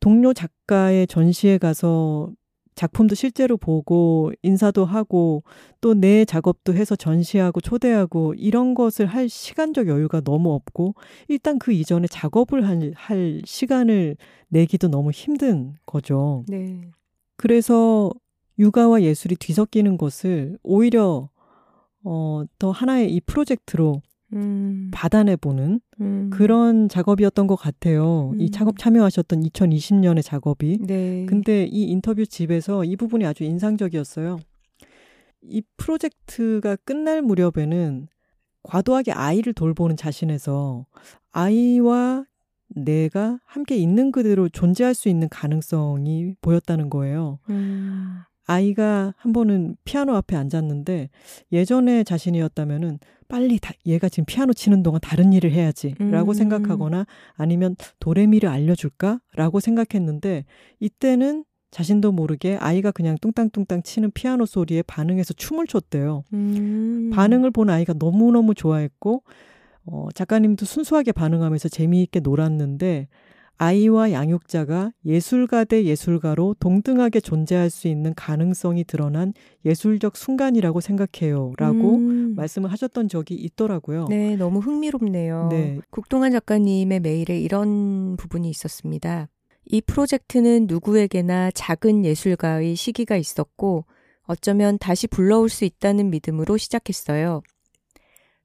동료 0.00 0.32
작가의 0.32 1.06
전시에 1.06 1.58
가서 1.58 2.30
작품도 2.78 3.16
실제로 3.16 3.56
보고 3.56 4.32
인사도 4.42 4.84
하고 4.84 5.42
또 5.80 5.94
내 5.94 6.24
작업도 6.24 6.74
해서 6.74 6.94
전시하고 6.94 7.60
초대하고 7.60 8.34
이런 8.34 8.74
것을 8.74 9.06
할 9.06 9.28
시간적 9.28 9.88
여유가 9.88 10.20
너무 10.20 10.52
없고 10.52 10.94
일단 11.26 11.58
그 11.58 11.72
이전에 11.72 12.06
작업을 12.06 12.66
할, 12.68 12.92
할 12.94 13.42
시간을 13.44 14.16
내기도 14.48 14.88
너무 14.88 15.10
힘든 15.10 15.74
거죠. 15.86 16.44
네. 16.46 16.88
그래서 17.36 18.12
육아와 18.58 19.02
예술이 19.02 19.36
뒤섞이는 19.36 19.98
것을 19.98 20.58
오히려 20.62 21.28
어, 22.04 22.44
더 22.58 22.70
하나의 22.70 23.12
이 23.12 23.20
프로젝트로 23.20 24.02
음. 24.34 24.90
받아내보는 24.92 25.80
음. 26.00 26.30
그런 26.30 26.88
작업이었던 26.88 27.46
것 27.46 27.56
같아요. 27.56 28.30
음. 28.34 28.40
이 28.40 28.50
작업 28.50 28.78
참여하셨던 28.78 29.40
2020년의 29.40 30.22
작업이. 30.22 30.78
네. 30.86 31.26
근데 31.26 31.64
이 31.64 31.84
인터뷰 31.84 32.26
집에서 32.26 32.84
이 32.84 32.96
부분이 32.96 33.24
아주 33.24 33.44
인상적이었어요. 33.44 34.38
이 35.42 35.62
프로젝트가 35.76 36.76
끝날 36.84 37.22
무렵에는 37.22 38.08
과도하게 38.62 39.12
아이를 39.12 39.54
돌보는 39.54 39.96
자신에서 39.96 40.86
아이와 41.32 42.24
내가 42.68 43.38
함께 43.46 43.76
있는 43.76 44.12
그대로 44.12 44.48
존재할 44.48 44.94
수 44.94 45.08
있는 45.08 45.28
가능성이 45.28 46.34
보였다는 46.42 46.90
거예요. 46.90 47.38
음. 47.48 48.20
아이가 48.46 49.14
한 49.18 49.32
번은 49.32 49.76
피아노 49.84 50.14
앞에 50.16 50.34
앉았는데 50.36 51.10
예전에 51.52 52.02
자신이었다면은 52.02 52.98
빨리 53.28 53.58
다, 53.58 53.72
얘가 53.86 54.08
지금 54.08 54.24
피아노 54.24 54.52
치는 54.52 54.82
동안 54.82 55.00
다른 55.00 55.32
일을 55.32 55.52
해야지라고 55.52 56.32
음. 56.32 56.34
생각하거나 56.34 57.06
아니면 57.34 57.76
도레미를 58.00 58.48
알려줄까라고 58.48 59.60
생각했는데 59.60 60.44
이때는 60.80 61.44
자신도 61.70 62.12
모르게 62.12 62.56
아이가 62.56 62.90
그냥 62.90 63.16
뚱땅뚱땅 63.20 63.82
치는 63.82 64.10
피아노 64.12 64.46
소리에 64.46 64.82
반응해서 64.82 65.34
춤을 65.34 65.66
췄대요. 65.66 66.24
음. 66.32 67.10
반응을 67.12 67.50
본 67.50 67.68
아이가 67.68 67.94
너무너무 67.98 68.54
좋아했고 68.54 69.22
어, 69.84 70.08
작가님도 70.14 70.64
순수하게 70.64 71.12
반응하면서 71.12 71.68
재미있게 71.68 72.20
놀았는데 72.20 73.08
아이와 73.58 74.12
양육자가 74.12 74.92
예술가 75.04 75.64
대 75.64 75.84
예술가로 75.84 76.54
동등하게 76.60 77.20
존재할 77.20 77.70
수 77.70 77.88
있는 77.88 78.14
가능성이 78.14 78.84
드러난 78.84 79.34
예술적 79.64 80.16
순간이라고 80.16 80.80
생각해요. 80.80 81.52
라고 81.58 81.96
음. 81.96 82.34
말씀을 82.36 82.70
하셨던 82.70 83.08
적이 83.08 83.34
있더라고요. 83.34 84.06
네, 84.08 84.36
너무 84.36 84.60
흥미롭네요. 84.60 85.48
네. 85.50 85.80
국동환 85.90 86.30
작가님의 86.32 87.00
메일에 87.00 87.38
이런 87.40 88.16
부분이 88.16 88.48
있었습니다. 88.48 89.28
이 89.66 89.80
프로젝트는 89.80 90.66
누구에게나 90.68 91.50
작은 91.50 92.04
예술가의 92.04 92.76
시기가 92.76 93.16
있었고 93.16 93.84
어쩌면 94.22 94.78
다시 94.78 95.08
불러올 95.08 95.48
수 95.48 95.64
있다는 95.64 96.10
믿음으로 96.10 96.56
시작했어요. 96.58 97.42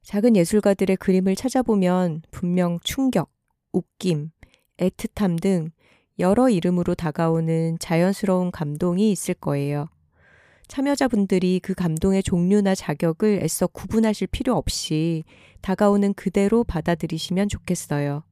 작은 0.02 0.36
예술가들의 0.36 0.96
그림을 0.96 1.36
찾아보면 1.36 2.22
분명 2.30 2.78
충격, 2.82 3.30
웃김, 3.72 4.30
애틋함 4.78 5.40
등 5.40 5.70
여러 6.18 6.48
이름으로 6.48 6.94
다가오는 6.94 7.78
자연스러운 7.78 8.50
감동이 8.50 9.10
있을 9.10 9.34
거예요. 9.34 9.88
참여자분들이 10.68 11.60
그 11.62 11.74
감동의 11.74 12.22
종류나 12.22 12.74
자격을 12.74 13.40
애써 13.42 13.66
구분하실 13.66 14.28
필요 14.28 14.54
없이 14.54 15.24
다가오는 15.60 16.14
그대로 16.14 16.64
받아들이시면 16.64 17.48
좋겠어요. 17.48 18.22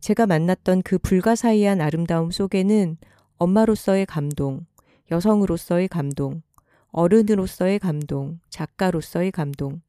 제가 0.00 0.26
만났던 0.26 0.82
그 0.82 0.98
불가사의한 0.98 1.80
아름다움 1.80 2.30
속에는 2.30 2.96
엄마로서의 3.36 4.06
감동, 4.06 4.66
여성으로서의 5.10 5.88
감동, 5.88 6.42
어른으로서의 6.90 7.78
감동, 7.78 8.38
작가로서의 8.50 9.32
감동, 9.32 9.80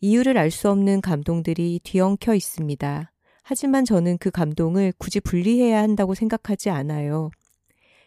이유를 0.00 0.38
알 0.38 0.50
수 0.50 0.70
없는 0.70 1.00
감동들이 1.00 1.80
뒤엉켜 1.82 2.34
있습니다. 2.34 3.12
하지만 3.48 3.84
저는 3.84 4.18
그 4.18 4.32
감동을 4.32 4.92
굳이 4.98 5.20
분리해야 5.20 5.80
한다고 5.80 6.16
생각하지 6.16 6.68
않아요. 6.68 7.30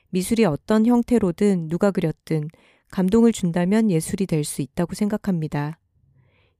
미술이 0.09 0.43
어떤 0.43 0.85
형태로든 0.85 1.69
누가 1.69 1.91
그렸든 1.91 2.49
감동을 2.91 3.31
준다면 3.31 3.89
예술이 3.89 4.25
될 4.25 4.43
수 4.43 4.61
있다고 4.61 4.95
생각합니다. 4.95 5.79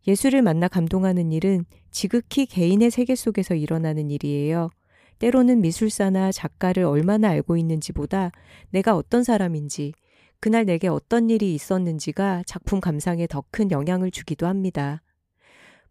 예술을 0.07 0.41
만나 0.43 0.69
감동하는 0.69 1.33
일은 1.33 1.65
지극히 1.91 2.45
개인의 2.45 2.89
세계 2.89 3.15
속에서 3.15 3.53
일어나는 3.53 4.11
일이에요. 4.11 4.69
때로는 5.17 5.59
미술사나 5.59 6.31
작가를 6.31 6.85
얼마나 6.85 7.27
알고 7.31 7.57
있는지보다 7.57 8.31
내가 8.69 8.95
어떤 8.95 9.25
사람인지, 9.25 9.91
그날 10.39 10.63
내게 10.63 10.87
어떤 10.87 11.29
일이 11.29 11.53
있었는지가 11.53 12.43
작품 12.47 12.79
감상에 12.79 13.27
더 13.27 13.43
큰 13.51 13.71
영향을 13.71 14.09
주기도 14.09 14.47
합니다. 14.47 15.01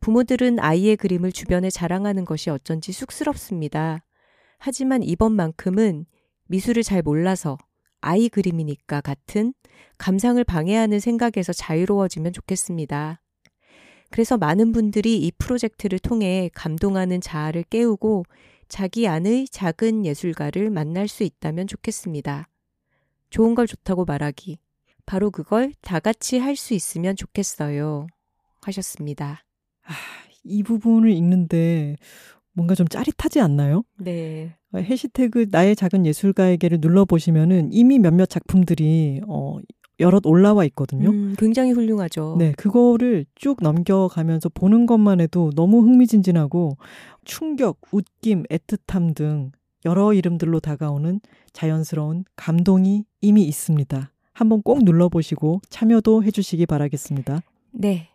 부모들은 0.01 0.61
아이의 0.61 0.97
그림을 0.97 1.33
주변에 1.33 1.71
자랑하는 1.71 2.25
것이 2.25 2.51
어쩐지 2.51 2.93
쑥스럽습니다. 2.93 4.05
하지만 4.59 5.03
이번만큼은 5.03 6.07
미술을 6.47 6.83
잘 6.83 7.03
몰라서 7.03 7.59
아이 8.01 8.29
그림이니까 8.29 9.01
같은 9.01 9.55
감상을 9.99 10.43
방해하는 10.45 11.01
생각에서 11.01 11.53
자유로워지면 11.53 12.33
좋겠습니다. 12.33 13.21
그래서 14.11 14.39
많은 14.39 14.73
분들이 14.73 15.19
이 15.19 15.31
프로젝트를 15.33 15.99
통해 15.99 16.49
감동하는 16.55 17.21
자아를 17.21 17.65
깨우고 17.65 18.25
자기 18.69 19.09
안의 19.09 19.49
작은 19.49 20.07
예술가를 20.07 20.71
만날 20.71 21.09
수 21.09 21.25
있다면 21.25 21.67
좋겠습니다. 21.67 22.49
좋은 23.31 23.55
걸 23.55 23.67
좋다고 23.67 24.05
말하기. 24.05 24.59
바로 25.07 25.31
그걸 25.31 25.73
다 25.81 26.01
같이 26.01 26.39
할 26.39 26.57
수 26.57 26.75
있으면 26.75 27.17
좋겠어요. 27.17 28.07
하셨습니다. 28.63 29.48
아, 29.89 29.93
이 30.45 30.63
부분을 30.63 31.11
읽는데 31.11 31.97
뭔가 32.53 32.75
좀 32.75 32.89
짜릿하지 32.89 33.41
않나요? 33.41 33.85
네. 33.99 34.55
어, 34.73 34.79
해시태그 34.79 35.47
나의 35.51 35.77
작은 35.77 36.07
예술가에게를 36.07 36.79
눌러보시면은 36.81 37.73
이미 37.73 37.99
몇몇 37.99 38.29
작품들이 38.29 39.21
어, 39.27 39.59
여럿 40.01 40.27
올라와 40.27 40.65
있거든요. 40.67 41.11
음, 41.11 41.35
굉장히 41.39 41.73
훌륭하죠. 41.73 42.37
네, 42.39 42.53
그거를 42.57 43.27
쭉 43.35 43.59
넘겨가면서 43.61 44.49
보는 44.51 44.87
것만 44.87 45.21
해도 45.21 45.51
너무 45.57 45.81
흥미진진하고 45.81 46.77
충격, 47.25 47.81
웃김, 47.93 48.45
애틋함 48.45 49.15
등 49.15 49.51
여러 49.85 50.13
이름들로 50.13 50.61
다가오는 50.61 51.21
자연스러운 51.53 52.25
감동이 52.37 53.05
이미 53.21 53.45
있습니다. 53.45 54.13
한번 54.33 54.63
꼭 54.63 54.85
눌러보시고 54.85 55.61
참여도 55.69 56.23
해주시기 56.23 56.67
바라겠습니다. 56.67 57.41
네. 57.73 58.09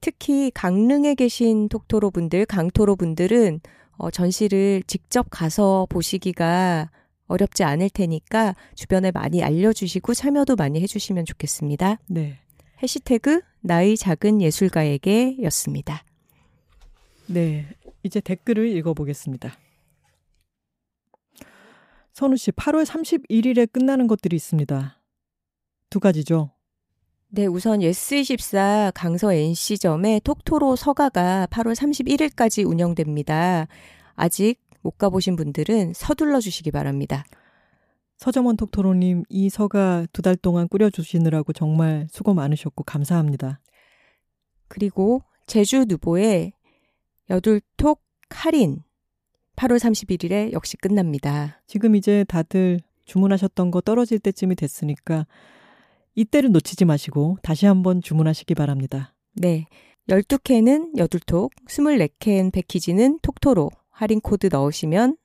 특히 0.00 0.50
강릉에 0.52 1.14
계신 1.14 1.68
톡토로 1.68 2.10
분들, 2.10 2.46
강토로 2.46 2.96
분들은 2.96 3.60
어, 3.96 4.10
전시를 4.10 4.82
직접 4.86 5.26
가서 5.30 5.86
보시기가 5.90 6.90
어렵지 7.26 7.64
않을 7.64 7.90
테니까 7.90 8.54
주변에 8.74 9.10
많이 9.10 9.42
알려주시고 9.42 10.14
참여도 10.14 10.56
많이 10.56 10.80
해주시면 10.80 11.24
좋겠습니다. 11.24 11.98
네. 12.06 12.38
해시태그 12.82 13.42
나의 13.60 13.96
작은 13.96 14.40
예술가에게 14.40 15.36
였습니다. 15.42 16.04
네. 17.26 17.66
이제 18.02 18.20
댓글을 18.20 18.68
읽어보겠습니다. 18.76 19.52
선우 22.12 22.36
씨, 22.36 22.50
8월 22.52 22.84
31일에 22.84 23.70
끝나는 23.70 24.06
것들이 24.06 24.34
있습니다. 24.36 25.00
두 25.90 26.00
가지죠. 26.00 26.50
네, 27.30 27.46
우선 27.46 27.80
예스24 27.80 28.92
강서 28.94 29.34
NC점의 29.34 30.20
톡토로 30.20 30.76
서가가 30.76 31.48
8월 31.50 31.74
31일까지 31.74 32.66
운영됩니다. 32.66 33.68
아직 34.14 34.56
못 34.80 34.96
가보신 34.96 35.36
분들은 35.36 35.92
서둘러 35.94 36.40
주시기 36.40 36.70
바랍니다. 36.70 37.24
서정원 38.16 38.56
톡토로님, 38.56 39.24
이 39.28 39.50
서가 39.50 40.06
두 40.12 40.22
달 40.22 40.36
동안 40.36 40.68
꾸려주시느라고 40.68 41.52
정말 41.52 42.08
수고 42.10 42.32
많으셨고 42.32 42.84
감사합니다. 42.84 43.60
그리고 44.66 45.22
제주 45.46 45.84
누보의 45.86 46.52
여둘톡 47.28 48.00
할인 48.30 48.82
8월 49.56 49.78
31일에 49.78 50.52
역시 50.52 50.78
끝납니다. 50.78 51.60
지금 51.66 51.94
이제 51.94 52.24
다들 52.24 52.80
주문하셨던 53.04 53.70
거 53.70 53.82
떨어질 53.82 54.18
때쯤이 54.18 54.54
됐으니까 54.54 55.26
이때를 56.18 56.50
놓치지 56.50 56.84
마시고 56.84 57.38
다시 57.42 57.66
한번 57.66 58.02
주문하시기 58.02 58.54
바랍니다. 58.56 59.14
네. 59.34 59.66
12캔은 60.08 60.98
여둘톡, 60.98 61.52
24캔 61.68 62.52
패키지는 62.52 63.20
톡토로 63.22 63.70
할인 63.90 64.20
코드 64.20 64.48
넣으시면 64.50 65.16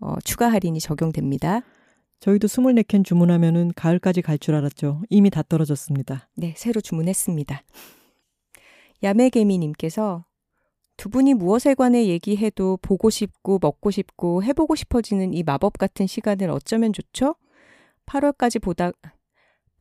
어, 0.00 0.14
추가 0.24 0.50
할인이 0.50 0.80
적용됩니다. 0.80 1.60
저희도 2.20 2.48
24캔 2.48 3.04
주문하면은 3.04 3.72
가을까지 3.76 4.22
갈 4.22 4.38
줄 4.38 4.54
알았죠. 4.54 5.02
이미 5.10 5.28
다 5.28 5.42
떨어졌습니다. 5.42 6.30
네, 6.36 6.54
새로 6.56 6.80
주문했습니다. 6.80 7.62
야매개미 9.02 9.58
님께서 9.58 10.24
두 10.96 11.10
분이 11.10 11.34
무엇에 11.34 11.74
관해 11.74 12.06
얘기해도 12.06 12.78
보고 12.80 13.10
싶고 13.10 13.58
먹고 13.60 13.90
싶고 13.90 14.42
해보고 14.42 14.74
싶어지는 14.74 15.34
이 15.34 15.42
마법 15.42 15.76
같은 15.76 16.06
시간을 16.06 16.50
어쩌면 16.50 16.94
좋죠? 16.94 17.34
8월까지 18.06 18.62
보다 18.62 18.92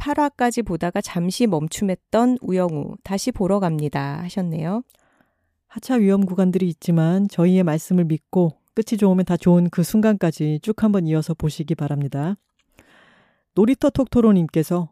8화까지 0.03 0.65
보다가 0.65 0.99
잠시 0.99 1.47
멈춤했던 1.47 2.39
우영우 2.41 2.97
다시 3.03 3.31
보러 3.31 3.61
갑니다 3.61 4.19
하셨네요. 4.23 4.83
하차 5.67 5.95
위험 5.95 6.25
구간들이 6.25 6.67
있지만 6.67 7.27
저희의 7.29 7.63
말씀을 7.63 8.03
믿고 8.03 8.57
끝이 8.73 8.97
좋으면 8.97 9.23
다 9.23 9.37
좋은 9.37 9.69
그 9.69 9.81
순간까지 9.81 10.59
쭉 10.61 10.83
한번 10.83 11.07
이어서 11.07 11.33
보시기 11.33 11.75
바랍니다. 11.75 12.35
놀이터 13.55 13.89
톡토로님께서 13.89 14.91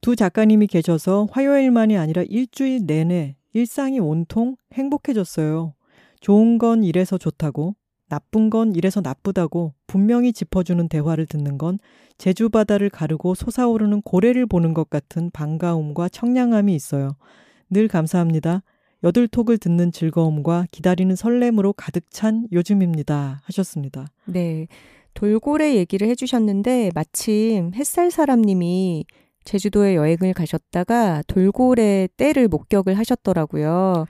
두 0.00 0.16
작가님이 0.16 0.66
계셔서 0.66 1.28
화요일만이 1.30 1.96
아니라 1.96 2.24
일주일 2.28 2.84
내내 2.84 3.36
일상이 3.52 4.00
온통 4.00 4.56
행복해졌어요. 4.72 5.74
좋은 6.20 6.58
건 6.58 6.82
이래서 6.84 7.16
좋다고, 7.16 7.76
나쁜 8.12 8.50
건 8.50 8.76
이래서 8.76 9.00
나쁘다고 9.00 9.72
분명히 9.86 10.34
짚어주는 10.34 10.86
대화를 10.88 11.24
듣는 11.24 11.56
건 11.56 11.78
제주 12.18 12.50
바다를 12.50 12.90
가르고 12.90 13.34
솟아오르는 13.34 14.02
고래를 14.02 14.44
보는 14.44 14.74
것 14.74 14.90
같은 14.90 15.30
반가움과 15.30 16.10
청량함이 16.10 16.74
있어요. 16.74 17.16
늘 17.70 17.88
감사합니다. 17.88 18.64
여들톡을 19.02 19.56
듣는 19.56 19.92
즐거움과 19.92 20.66
기다리는 20.70 21.16
설렘으로 21.16 21.72
가득 21.72 22.04
찬 22.10 22.46
요즘입니다. 22.52 23.40
하셨습니다. 23.44 24.06
네. 24.26 24.66
돌고래 25.14 25.76
얘기를 25.76 26.06
해주셨는데 26.06 26.90
마침 26.94 27.72
햇살 27.74 28.10
사람님이 28.10 29.06
제주도에 29.44 29.96
여행을 29.96 30.34
가셨다가 30.34 31.22
돌고래 31.26 32.08
떼를 32.18 32.48
목격을 32.48 32.98
하셨더라고요. 32.98 34.04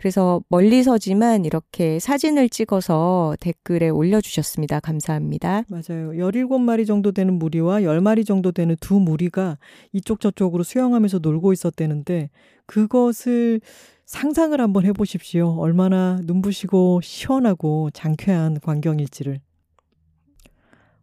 그래서 0.00 0.42
멀리서지만 0.48 1.44
이렇게 1.44 1.98
사진을 1.98 2.48
찍어서 2.48 3.36
댓글에 3.38 3.90
올려주셨습니다. 3.90 4.80
감사합니다. 4.80 5.64
맞아요. 5.68 6.12
17마리 6.12 6.86
정도 6.86 7.12
되는 7.12 7.38
무리와 7.38 7.80
10마리 7.80 8.24
정도 8.24 8.50
되는 8.50 8.76
두 8.80 8.98
무리가 8.98 9.58
이쪽 9.92 10.20
저쪽으로 10.20 10.62
수영하면서 10.62 11.18
놀고 11.18 11.52
있었대는데 11.52 12.30
그것을 12.64 13.60
상상을 14.06 14.58
한번 14.58 14.86
해보십시오. 14.86 15.56
얼마나 15.58 16.18
눈부시고 16.24 17.02
시원하고 17.02 17.90
장쾌한 17.92 18.60
광경일지를. 18.60 19.42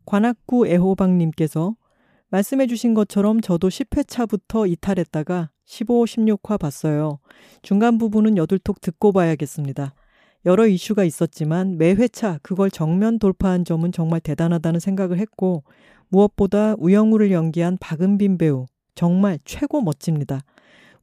관악구 0.06 0.68
애호박님께서 0.70 1.76
말씀해 2.30 2.68
주신 2.68 2.94
것처럼 2.94 3.42
저도 3.42 3.70
10회차부터 3.70 4.70
이탈했다가 4.70 5.50
15, 5.66 6.06
16화 6.06 6.60
봤어요. 6.60 7.20
중간 7.62 7.98
부분은 7.98 8.38
여둘톡 8.38 8.82
듣고 8.82 9.12
봐야겠습니다. 9.12 9.94
여러 10.46 10.68
이슈가 10.68 11.04
있었지만 11.04 11.78
매 11.78 11.92
회차 11.92 12.40
그걸 12.42 12.70
정면 12.72 13.20
돌파한 13.20 13.66
점은 13.66 13.92
정말 13.92 14.20
대단하다는 14.20 14.80
생각을 14.80 15.18
했고 15.20 15.64
무엇보다 16.10 16.76
우영우를 16.78 17.32
연기한 17.32 17.78
박은빈 17.80 18.38
배우 18.38 18.66
정말 18.96 19.40
최고 19.46 19.82
멋집니다. 19.82 20.42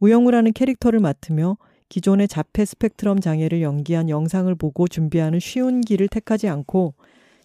우영우라는 0.00 0.52
캐릭터를 0.52 0.98
맡으며 1.00 1.56
기존의 1.88 2.28
자폐 2.28 2.64
스펙트럼 2.64 3.20
장애를 3.20 3.62
연기한 3.62 4.08
영상을 4.08 4.52
보고 4.54 4.88
준비하는 4.88 5.40
쉬운 5.40 5.80
길을 5.80 6.08
택하지 6.08 6.48
않고 6.48 6.94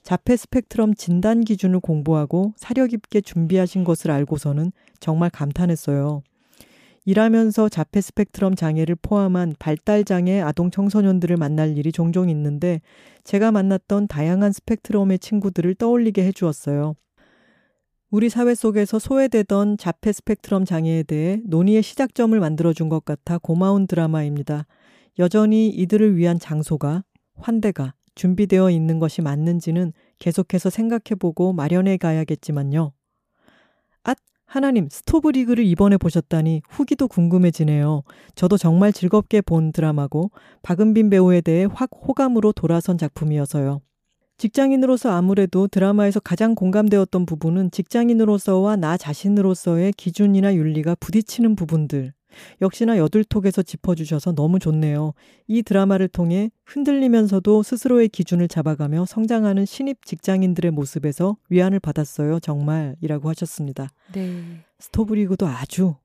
자폐 0.09 0.37
스펙트럼 0.37 0.95
진단 0.95 1.41
기준을 1.41 1.81
공부하고 1.81 2.53
사력 2.57 2.93
있게 2.93 3.21
준비하신 3.21 3.83
것을 3.83 4.09
알고서는 4.09 4.71
정말 4.99 5.29
감탄했어요. 5.29 6.23
일하면서 7.05 7.69
자폐 7.69 8.01
스펙트럼 8.01 8.55
장애를 8.55 8.95
포함한 9.03 9.53
발달 9.59 10.03
장애 10.03 10.41
아동 10.41 10.71
청소년들을 10.71 11.37
만날 11.37 11.77
일이 11.77 11.91
종종 11.91 12.27
있는데 12.31 12.81
제가 13.23 13.51
만났던 13.51 14.07
다양한 14.07 14.51
스펙트럼의 14.51 15.19
친구들을 15.19 15.75
떠올리게 15.75 16.25
해 16.25 16.31
주었어요. 16.31 16.95
우리 18.09 18.29
사회 18.29 18.55
속에서 18.55 18.97
소외되던 18.97 19.77
자폐 19.77 20.11
스펙트럼 20.11 20.65
장애에 20.65 21.03
대해 21.03 21.39
논의의 21.45 21.83
시작점을 21.83 22.39
만들어 22.39 22.73
준 22.73 22.89
것 22.89 23.05
같아 23.05 23.37
고마운 23.37 23.85
드라마입니다. 23.85 24.65
여전히 25.19 25.69
이들을 25.69 26.17
위한 26.17 26.39
장소가, 26.39 27.03
환대가, 27.35 27.93
준비되어 28.19 28.69
있는 28.69 28.99
것이 28.99 29.21
맞는지는 29.21 29.93
계속해서 30.19 30.69
생각해보고 30.69 31.53
마련해 31.53 31.95
가야겠지만요. 31.95 32.91
앗! 34.03 34.17
하나님, 34.45 34.89
스토브 34.91 35.29
리그를 35.29 35.63
이번에 35.63 35.95
보셨다니 35.95 36.63
후기도 36.67 37.07
궁금해지네요. 37.07 38.03
저도 38.35 38.57
정말 38.57 38.91
즐겁게 38.91 39.39
본 39.39 39.71
드라마고 39.71 40.31
박은빈 40.63 41.09
배우에 41.09 41.39
대해 41.39 41.65
확 41.71 41.91
호감으로 41.93 42.51
돌아선 42.51 42.97
작품이어서요. 42.97 43.79
직장인으로서 44.37 45.11
아무래도 45.11 45.69
드라마에서 45.69 46.19
가장 46.19 46.55
공감되었던 46.55 47.25
부분은 47.25 47.71
직장인으로서와 47.71 48.75
나 48.75 48.97
자신으로서의 48.97 49.93
기준이나 49.93 50.55
윤리가 50.55 50.95
부딪히는 50.99 51.55
부분들, 51.55 52.11
역시나 52.61 52.97
여둘톡에서 52.97 53.61
짚어주셔서 53.63 54.33
너무 54.33 54.59
좋네요. 54.59 55.13
이 55.47 55.61
드라마를 55.63 56.07
통해 56.07 56.51
흔들리면서도 56.65 57.63
스스로의 57.63 58.09
기준을 58.09 58.47
잡아가며 58.47 59.05
성장하는 59.05 59.65
신입 59.65 60.05
직장인들의 60.05 60.71
모습에서 60.71 61.37
위안을 61.49 61.79
받았어요. 61.79 62.39
정말. 62.39 62.95
이라고 63.01 63.29
하셨습니다. 63.29 63.89
네. 64.13 64.63
스토브리그도 64.79 65.47
아주 65.47 65.95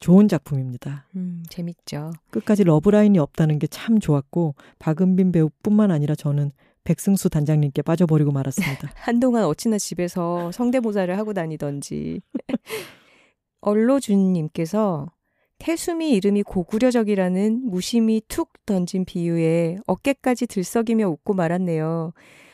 좋은 0.00 0.28
작품입니다. 0.28 1.08
음, 1.16 1.42
재밌죠. 1.48 2.12
끝까지 2.30 2.64
러브라인이 2.64 3.18
없다는 3.18 3.58
게 3.58 3.66
참 3.70 3.98
좋았고, 4.00 4.54
박은빈 4.78 5.32
배우뿐만 5.32 5.90
아니라 5.90 6.14
저는 6.14 6.52
백승수 6.84 7.30
단장님께 7.30 7.80
빠져버리고 7.80 8.30
말았습니다. 8.30 8.90
한동안 8.96 9.44
어찌나 9.44 9.78
집에서 9.78 10.52
성대모사를 10.52 11.16
하고 11.16 11.32
다니던지. 11.32 12.20
얼로준님께서 13.62 15.10
태수미 15.58 16.10
이름이 16.10 16.42
고구려적이라는 16.42 17.62
무심히 17.70 18.20
툭 18.28 18.52
던진 18.66 19.04
비유에 19.04 19.78
어깨까지 19.86 20.46
들썩이며 20.46 21.08
웃고 21.08 21.34
말았네요. 21.34 22.12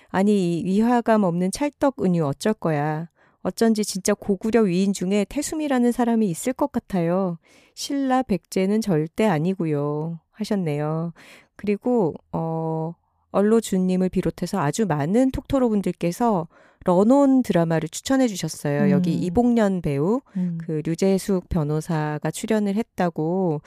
아니, 0.08 0.60
이 0.60 0.64
위화감 0.64 1.24
없는 1.24 1.50
찰떡 1.50 2.04
은유 2.04 2.24
어쩔 2.24 2.52
거야. 2.54 3.08
어쩐지 3.42 3.84
진짜 3.84 4.12
고구려 4.14 4.62
위인 4.62 4.92
중에 4.92 5.24
태수미라는 5.28 5.92
사람이 5.92 6.28
있을 6.28 6.52
것 6.52 6.70
같아요. 6.72 7.38
신라 7.74 8.22
백제는 8.22 8.80
절대 8.80 9.24
아니고요. 9.24 10.20
하셨네요. 10.32 11.12
그리고 11.56 12.14
어 12.32 12.94
얼로준님을 13.30 14.08
비롯해서 14.08 14.60
아주 14.60 14.86
많은 14.86 15.30
톡토로 15.30 15.68
분들께서 15.68 16.48
런온 16.84 17.42
드라마를 17.42 17.88
추천해 17.88 18.26
주셨어요. 18.26 18.84
음. 18.84 18.90
여기 18.90 19.14
이봉년 19.14 19.82
배우, 19.82 20.20
음. 20.36 20.58
그 20.60 20.80
류재숙 20.84 21.48
변호사가 21.48 22.30
출연을 22.30 22.74
했다고 22.74 23.60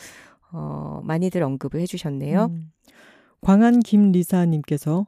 어, 0.51 1.01
많이들 1.03 1.43
언급을 1.43 1.79
해 1.79 1.85
주셨네요. 1.85 2.45
음. 2.45 2.71
광안 3.41 3.79
김리사님께서 3.79 5.05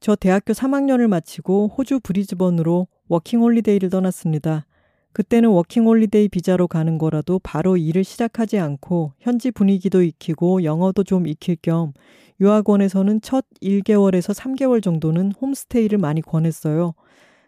저 0.00 0.16
대학교 0.16 0.52
3학년을 0.52 1.08
마치고 1.08 1.68
호주 1.76 2.00
브리즈번으로 2.00 2.86
워킹홀리데이를 3.08 3.90
떠났습니다. 3.90 4.66
그때는 5.12 5.48
워킹홀리데이 5.50 6.28
비자로 6.28 6.68
가는 6.68 6.98
거라도 6.98 7.40
바로 7.40 7.76
일을 7.76 8.04
시작하지 8.04 8.58
않고 8.58 9.12
현지 9.18 9.50
분위기도 9.50 10.02
익히고 10.02 10.64
영어도 10.64 11.02
좀 11.02 11.26
익힐 11.26 11.56
겸 11.60 11.92
유학원에서는 12.40 13.20
첫 13.20 13.44
1개월에서 13.62 14.34
3개월 14.34 14.82
정도는 14.82 15.32
홈스테이를 15.40 15.98
많이 15.98 16.22
권했어요. 16.22 16.94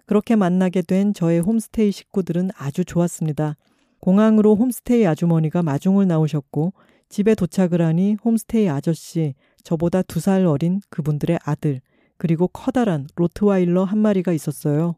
그렇게 0.07 0.35
만나게 0.35 0.83
된 0.83 1.15
저의 1.15 1.41
홈스테이 1.41 1.93
식구들은 1.93 2.51
아주 2.57 2.85
좋았습니다. 2.85 3.57
공항으로 4.01 4.57
홈스테이 4.57 5.07
아주머니가 5.07 5.63
마중을 5.63 6.09
나오셨고 6.09 6.73
집에 7.09 7.35
도착을 7.35 7.81
하니 7.83 8.17
홈스테이 8.25 8.69
아저씨, 8.69 9.35
저보다 9.63 10.03
두 10.03 10.21
살 10.21 10.47
어린 10.47 10.81
그분들의 10.91 11.39
아들, 11.45 11.81
그리고 12.17 12.49
커다란 12.49 13.07
로트와일러 13.17 13.85
한 13.85 13.99
마리가 13.99 14.33
있었어요. 14.33 14.97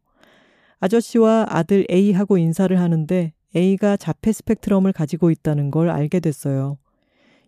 아저씨와 0.80 1.46
아들 1.48 1.86
A하고 1.90 2.38
인사를 2.38 2.78
하는데 2.78 3.32
A가 3.54 3.96
자폐 3.96 4.32
스펙트럼을 4.32 4.92
가지고 4.92 5.30
있다는 5.30 5.70
걸 5.70 5.90
알게 5.90 6.20
됐어요. 6.20 6.78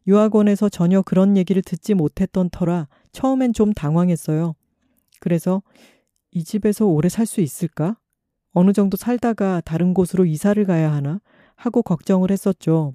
유학원에서 0.06 0.68
전혀 0.68 1.02
그런 1.02 1.36
얘기를 1.36 1.62
듣지 1.62 1.94
못했던 1.94 2.50
터라 2.50 2.88
처음엔 3.12 3.52
좀 3.52 3.72
당황했어요. 3.72 4.54
그래서 5.20 5.62
이 6.30 6.44
집에서 6.44 6.86
오래 6.86 7.08
살 7.08 7.26
수 7.26 7.40
있을까? 7.40 7.96
어느 8.52 8.72
정도 8.72 8.96
살다가 8.96 9.60
다른 9.64 9.94
곳으로 9.94 10.26
이사를 10.26 10.62
가야 10.64 10.92
하나? 10.92 11.20
하고 11.56 11.82
걱정을 11.82 12.30
했었죠. 12.30 12.94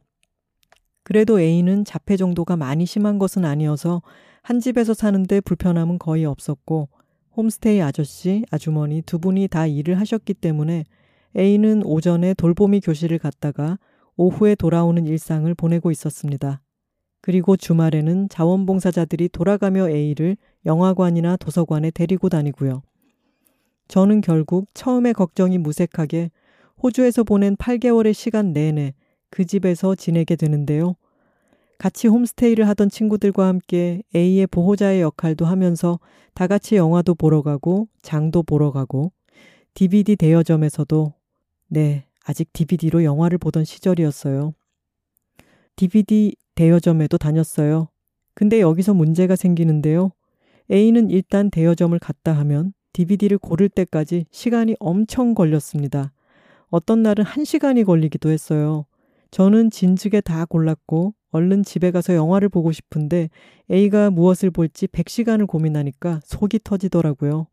그래도 1.03 1.39
A는 1.39 1.85
자폐 1.85 2.17
정도가 2.17 2.55
많이 2.55 2.85
심한 2.85 3.17
것은 3.17 3.45
아니어서 3.45 4.01
한 4.41 4.59
집에서 4.59 4.93
사는데 4.93 5.41
불편함은 5.41 5.97
거의 5.99 6.25
없었고 6.25 6.89
홈스테이 7.35 7.81
아저씨, 7.81 8.43
아주머니 8.51 9.01
두 9.01 9.19
분이 9.19 9.47
다 9.47 9.65
일을 9.65 9.99
하셨기 9.99 10.35
때문에 10.35 10.85
A는 11.37 11.83
오전에 11.85 12.33
돌보미 12.35 12.81
교실을 12.81 13.19
갔다가 13.19 13.79
오후에 14.17 14.55
돌아오는 14.55 15.05
일상을 15.05 15.53
보내고 15.55 15.91
있었습니다. 15.91 16.61
그리고 17.21 17.57
주말에는 17.57 18.29
자원봉사자들이 18.29 19.29
돌아가며 19.29 19.89
A를 19.89 20.37
영화관이나 20.65 21.37
도서관에 21.37 21.91
데리고 21.91 22.29
다니고요. 22.29 22.81
저는 23.87 24.21
결국 24.21 24.67
처음에 24.73 25.13
걱정이 25.13 25.57
무색하게 25.57 26.31
호주에서 26.81 27.23
보낸 27.23 27.55
8개월의 27.55 28.13
시간 28.13 28.53
내내 28.53 28.93
그 29.29 29.45
집에서 29.45 29.95
지내게 29.95 30.35
되는데요. 30.35 30.95
같이 31.77 32.07
홈스테이를 32.07 32.67
하던 32.69 32.89
친구들과 32.89 33.47
함께 33.47 34.03
A의 34.13 34.47
보호자의 34.47 35.01
역할도 35.01 35.45
하면서 35.45 35.99
다 36.33 36.45
같이 36.45 36.75
영화도 36.75 37.15
보러 37.15 37.41
가고 37.41 37.87
장도 38.01 38.43
보러 38.43 38.71
가고 38.71 39.11
DVD 39.73 40.15
대여점에서도 40.17 41.13
네, 41.69 42.05
아직 42.25 42.51
DVD로 42.51 43.03
영화를 43.03 43.37
보던 43.37 43.63
시절이었어요. 43.63 44.53
DVD 45.77 46.35
대여점에도 46.59 47.17
다녔어요. 47.17 47.87
근데 48.33 48.59
여기서 48.59 48.93
문제가 48.93 49.37
생기는데요. 49.37 50.11
A는 50.69 51.09
일단 51.09 51.49
대여점을 51.49 51.97
갔다 51.99 52.33
하면 52.33 52.73
DVD를 52.91 53.37
고를 53.37 53.69
때까지 53.69 54.25
시간이 54.29 54.75
엄청 54.81 55.35
걸렸습니다. 55.35 56.11
어떤 56.67 57.01
날은 57.01 57.23
한 57.23 57.45
시간이 57.45 57.85
걸리기도 57.85 58.29
했어요. 58.29 58.85
저는 59.31 59.71
진즉에 59.71 60.19
다 60.19 60.43
골랐고 60.43 61.13
얼른 61.31 61.63
집에 61.63 61.91
가서 61.91 62.13
영화를 62.13 62.49
보고 62.49 62.73
싶은데 62.73 63.29
A가 63.71 64.09
무엇을 64.09 64.51
볼지 64.51 64.87
100시간을 64.87 65.47
고민하니까 65.47 66.19
속이 66.25 66.59
터지더라고요. 66.65 67.47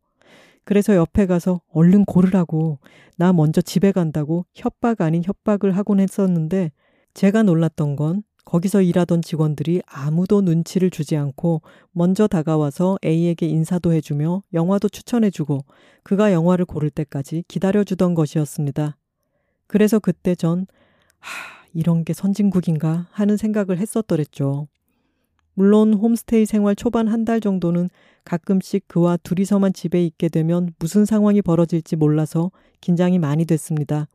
그래서 0.65 0.97
옆에 0.97 1.27
가서 1.27 1.61
얼른 1.71 2.03
고르라고 2.03 2.79
나 3.15 3.31
먼저 3.31 3.61
집에 3.61 3.93
간다고 3.93 4.45
협박 4.53 4.99
아닌 4.99 5.23
협박을 5.23 5.77
하곤 5.77 6.01
했었는데 6.01 6.73
제가 7.13 7.43
놀랐던 7.43 7.95
건 7.95 8.23
거기서 8.47 8.81
일하던 8.81 9.21
직원들이 9.21 9.81
아무도 9.85 10.39
눈치를 10.39 10.89
주지 10.89 11.17
않고 11.17 11.61
먼저 11.91 12.27
다가와서 12.27 12.97
A에게 13.03 13.45
인사도 13.45 13.91
해주며 13.91 14.41
영화도 14.53 14.87
추천해주고 14.87 15.65
그가 16.03 16.31
영화를 16.31 16.63
고를 16.63 16.89
때까지 16.89 17.43
기다려주던 17.49 18.13
것이었습니다. 18.15 18.95
그래서 19.67 19.99
그때 19.99 20.33
전, 20.33 20.65
하, 21.19 21.67
이런 21.73 22.05
게 22.05 22.13
선진국인가 22.13 23.09
하는 23.11 23.35
생각을 23.35 23.79
했었더랬죠. 23.79 24.69
물론 25.53 25.93
홈스테이 25.93 26.45
생활 26.45 26.73
초반 26.73 27.09
한 27.09 27.25
달 27.25 27.41
정도는 27.41 27.89
가끔씩 28.23 28.87
그와 28.87 29.17
둘이서만 29.17 29.73
집에 29.73 30.05
있게 30.05 30.29
되면 30.29 30.73
무슨 30.79 31.03
상황이 31.03 31.41
벌어질지 31.41 31.97
몰라서 31.97 32.51
긴장이 32.79 33.19
많이 33.19 33.43
됐습니다. 33.43 34.07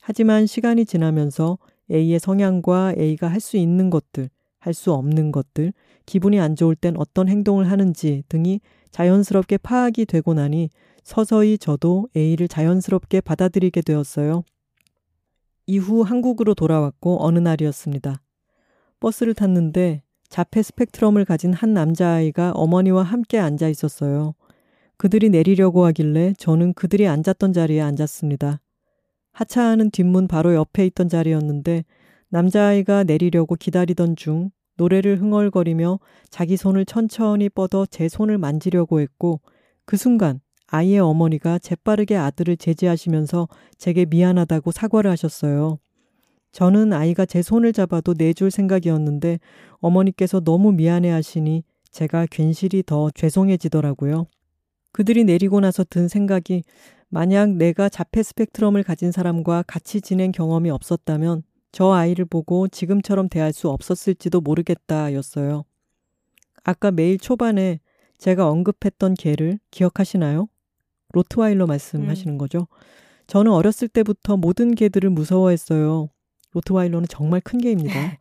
하지만 0.00 0.46
시간이 0.46 0.84
지나면서 0.84 1.58
A의 1.90 2.18
성향과 2.18 2.94
A가 2.98 3.28
할 3.28 3.40
수 3.40 3.56
있는 3.56 3.90
것들, 3.90 4.30
할 4.58 4.74
수 4.74 4.92
없는 4.92 5.32
것들, 5.32 5.72
기분이 6.06 6.40
안 6.40 6.56
좋을 6.56 6.74
땐 6.74 6.94
어떤 6.96 7.28
행동을 7.28 7.70
하는지 7.70 8.22
등이 8.28 8.60
자연스럽게 8.90 9.58
파악이 9.58 10.06
되고 10.06 10.34
나니 10.34 10.70
서서히 11.04 11.58
저도 11.58 12.08
A를 12.16 12.48
자연스럽게 12.48 13.20
받아들이게 13.20 13.80
되었어요. 13.82 14.42
이후 15.66 16.02
한국으로 16.02 16.54
돌아왔고 16.54 17.24
어느 17.24 17.38
날이었습니다. 17.38 18.20
버스를 19.00 19.34
탔는데 19.34 20.02
자폐 20.28 20.62
스펙트럼을 20.62 21.24
가진 21.24 21.52
한 21.52 21.72
남자아이가 21.72 22.52
어머니와 22.52 23.02
함께 23.02 23.38
앉아 23.38 23.68
있었어요. 23.68 24.34
그들이 24.96 25.30
내리려고 25.30 25.84
하길래 25.86 26.34
저는 26.38 26.74
그들이 26.74 27.06
앉았던 27.06 27.52
자리에 27.52 27.80
앉았습니다. 27.80 28.60
하차하는 29.38 29.92
뒷문 29.92 30.26
바로 30.26 30.56
옆에 30.56 30.84
있던 30.86 31.08
자리였는데 31.08 31.84
남자아이가 32.30 33.04
내리려고 33.04 33.54
기다리던 33.54 34.16
중 34.16 34.50
노래를 34.76 35.20
흥얼거리며 35.20 36.00
자기 36.28 36.56
손을 36.56 36.84
천천히 36.84 37.48
뻗어 37.48 37.86
제 37.86 38.08
손을 38.08 38.36
만지려고 38.36 38.98
했고 39.00 39.40
그 39.84 39.96
순간 39.96 40.40
아이의 40.66 40.98
어머니가 40.98 41.60
재빠르게 41.60 42.16
아들을 42.16 42.56
제지하시면서 42.56 43.46
제게 43.76 44.06
미안하다고 44.06 44.72
사과를 44.72 45.08
하셨어요. 45.12 45.78
저는 46.50 46.92
아이가 46.92 47.24
제 47.24 47.40
손을 47.40 47.72
잡아도 47.72 48.14
내줄 48.18 48.50
생각이었는데 48.50 49.38
어머니께서 49.76 50.40
너무 50.40 50.72
미안해 50.72 51.10
하시니 51.10 51.62
제가 51.92 52.26
괜시리 52.28 52.82
더 52.82 53.08
죄송해지더라고요. 53.12 54.26
그들이 54.90 55.22
내리고 55.22 55.60
나서 55.60 55.84
든 55.84 56.08
생각이 56.08 56.64
만약 57.10 57.50
내가 57.56 57.88
자폐 57.88 58.22
스펙트럼을 58.22 58.82
가진 58.82 59.12
사람과 59.12 59.64
같이 59.66 60.00
지낸 60.00 60.30
경험이 60.30 60.70
없었다면 60.70 61.42
저 61.72 61.92
아이를 61.92 62.24
보고 62.24 62.68
지금처럼 62.68 63.28
대할 63.28 63.52
수 63.52 63.68
없었을지도 63.68 64.40
모르겠다 64.40 65.12
였어요. 65.14 65.64
아까 66.64 66.90
매일 66.90 67.18
초반에 67.18 67.80
제가 68.18 68.48
언급했던 68.48 69.14
개를 69.14 69.58
기억하시나요? 69.70 70.48
로트와일러 71.12 71.66
말씀하시는 71.66 72.34
음. 72.34 72.38
거죠. 72.38 72.68
저는 73.26 73.52
어렸을 73.52 73.88
때부터 73.88 74.36
모든 74.36 74.74
개들을 74.74 75.08
무서워했어요. 75.10 76.08
로트와일러는 76.52 77.08
정말 77.08 77.40
큰 77.40 77.58
개입니다. 77.60 78.18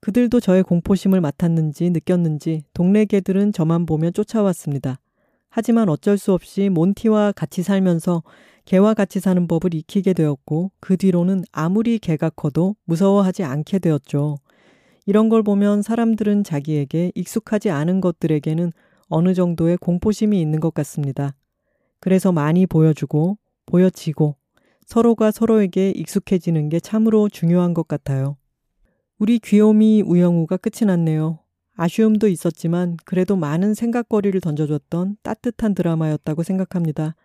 그들도 0.00 0.40
저의 0.40 0.62
공포심을 0.62 1.20
맡았는지 1.20 1.90
느꼈는지 1.90 2.64
동네 2.74 3.06
개들은 3.06 3.52
저만 3.52 3.86
보면 3.86 4.12
쫓아왔습니다. 4.12 5.00
하지만 5.56 5.88
어쩔 5.88 6.18
수 6.18 6.32
없이 6.32 6.68
몬티와 6.68 7.30
같이 7.30 7.62
살면서 7.62 8.24
개와 8.64 8.92
같이 8.92 9.20
사는 9.20 9.46
법을 9.46 9.72
익히게 9.72 10.12
되었고 10.12 10.72
그 10.80 10.96
뒤로는 10.96 11.44
아무리 11.52 12.00
개가 12.00 12.30
커도 12.30 12.74
무서워하지 12.86 13.44
않게 13.44 13.78
되었죠. 13.78 14.38
이런 15.06 15.28
걸 15.28 15.44
보면 15.44 15.82
사람들은 15.82 16.42
자기에게 16.42 17.12
익숙하지 17.14 17.70
않은 17.70 18.00
것들에게는 18.00 18.72
어느 19.06 19.32
정도의 19.32 19.76
공포심이 19.76 20.40
있는 20.40 20.58
것 20.58 20.74
같습니다. 20.74 21.36
그래서 22.00 22.32
많이 22.32 22.66
보여주고 22.66 23.38
보여지고 23.66 24.34
서로가 24.86 25.30
서로에게 25.30 25.92
익숙해지는 25.92 26.68
게 26.68 26.80
참으로 26.80 27.28
중요한 27.28 27.74
것 27.74 27.86
같아요. 27.86 28.36
우리 29.20 29.38
귀요미 29.38 30.02
우영우가 30.02 30.56
끝이 30.56 30.84
났네요. 30.84 31.43
아쉬움도 31.76 32.28
있었지만 32.28 32.96
그래도 33.04 33.36
많은 33.36 33.74
생각거리를 33.74 34.40
던져줬던 34.40 35.16
따뜻한 35.22 35.74
드라마였다고 35.74 36.42
생각합니다. 36.42 37.16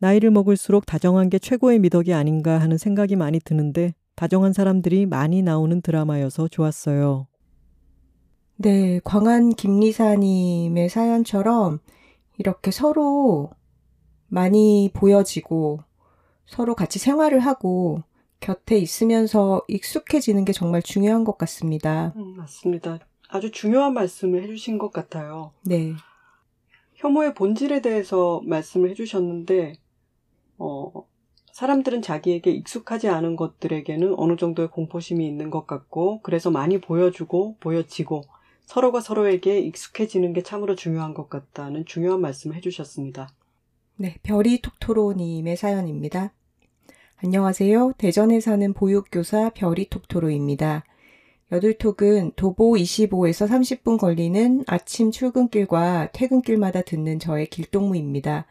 나이를 0.00 0.30
먹을수록 0.30 0.86
다정한 0.86 1.28
게 1.28 1.38
최고의 1.38 1.78
미덕이 1.80 2.12
아닌가 2.12 2.58
하는 2.58 2.78
생각이 2.78 3.16
많이 3.16 3.40
드는데 3.40 3.94
다정한 4.14 4.52
사람들이 4.52 5.06
많이 5.06 5.42
나오는 5.42 5.80
드라마여서 5.80 6.48
좋았어요. 6.48 7.28
네, 8.56 9.00
광안 9.04 9.50
김리사님의 9.50 10.88
사연처럼 10.88 11.78
이렇게 12.38 12.72
서로 12.72 13.50
많이 14.26 14.90
보여지고 14.92 15.80
서로 16.46 16.74
같이 16.74 16.98
생활을 16.98 17.40
하고 17.40 18.02
곁에 18.40 18.78
있으면서 18.78 19.62
익숙해지는 19.68 20.44
게 20.44 20.52
정말 20.52 20.82
중요한 20.82 21.24
것 21.24 21.38
같습니다. 21.38 22.12
음, 22.16 22.36
맞습니다. 22.36 22.98
아주 23.28 23.50
중요한 23.50 23.94
말씀을 23.94 24.42
해주신 24.42 24.78
것 24.78 24.90
같아요. 24.90 25.52
네. 25.62 25.92
혐오의 26.94 27.34
본질에 27.34 27.82
대해서 27.82 28.40
말씀을 28.44 28.90
해주셨는데, 28.90 29.74
어, 30.56 31.06
사람들은 31.52 32.02
자기에게 32.02 32.50
익숙하지 32.50 33.08
않은 33.08 33.36
것들에게는 33.36 34.14
어느 34.16 34.36
정도의 34.36 34.70
공포심이 34.70 35.26
있는 35.26 35.50
것 35.50 35.66
같고, 35.66 36.20
그래서 36.22 36.50
많이 36.50 36.80
보여주고, 36.80 37.56
보여지고, 37.60 38.22
서로가 38.62 39.00
서로에게 39.00 39.60
익숙해지는 39.60 40.32
게 40.32 40.42
참으로 40.42 40.74
중요한 40.74 41.14
것 41.14 41.28
같다는 41.28 41.84
중요한 41.84 42.20
말씀을 42.20 42.56
해주셨습니다. 42.56 43.28
네, 43.96 44.16
별이 44.22 44.60
톡토로님의 44.60 45.56
사연입니다. 45.56 46.32
안녕하세요. 47.16 47.94
대전에 47.98 48.40
사는 48.40 48.72
보육교사 48.72 49.50
별이 49.50 49.88
톡토로입니다. 49.88 50.84
여둘톡은 51.50 52.32
도보 52.36 52.74
25에서 52.74 53.48
30분 53.48 53.98
걸리는 53.98 54.64
아침 54.66 55.10
출근길과 55.10 56.10
퇴근길마다 56.12 56.82
듣는 56.82 57.18
저의 57.18 57.46
길동무입니다. 57.46 58.46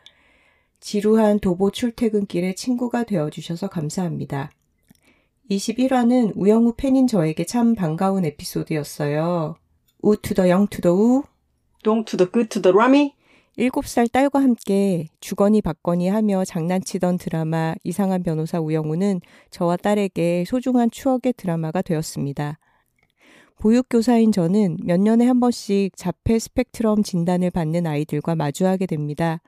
지루한 0.79 1.39
도보 1.39 1.71
출퇴근길에 1.71 2.55
친구가 2.55 3.03
되어주셔서 3.03 3.67
감사합니다. 3.67 4.51
21화는 5.51 6.33
우영우 6.35 6.73
팬인 6.75 7.05
저에게 7.07 7.45
참 7.45 7.75
반가운 7.75 8.25
에피소드였어요. 8.25 9.55
우 10.01 10.17
to 10.17 10.30
the 10.30 10.49
영 10.49 10.67
to 10.67 10.78
the 10.78 10.93
우, 10.93 11.23
동 11.83 12.03
to 12.03 12.15
the 12.15 12.31
그 12.31 12.42
to 12.42 12.49
the 12.49 12.71
라미. 12.71 13.13
7살 13.57 14.11
딸과 14.11 14.39
함께 14.39 15.07
주거니 15.19 15.61
받거니 15.61 16.09
하며 16.09 16.45
장난치던 16.45 17.17
드라마 17.17 17.73
이상한 17.83 18.21
변호사 18.21 18.59
우영우는 18.59 19.21
저와 19.49 19.77
딸에게 19.77 20.45
소중한 20.45 20.91
추억의 20.91 21.33
드라마가 21.37 21.81
되었습니다. 21.81 22.59
보육교사인 23.59 24.31
저는 24.31 24.77
몇 24.83 24.99
년에 24.99 25.25
한 25.25 25.39
번씩 25.39 25.97
자폐 25.97 26.37
스펙트럼 26.37 27.01
진단을 27.01 27.49
받는 27.49 27.87
아이들과 27.87 28.35
마주하게 28.35 28.85
됩니다. 28.85 29.41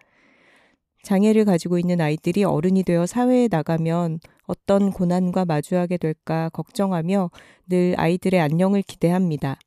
장애를 1.04 1.46
가지고 1.46 1.78
있는 1.78 2.02
아이들이 2.02 2.44
어른이 2.44 2.84
되어 2.84 3.06
사회에 3.06 3.48
나가면 3.50 4.20
어떤 4.48 4.92
고난과 4.92 5.46
마주하게 5.46 5.98
될까 5.98 6.50
걱정하며 6.50 7.30
늘 7.68 7.94
아이들의 7.98 8.40
안녕을 8.40 8.82
기대합니다. 8.82 9.60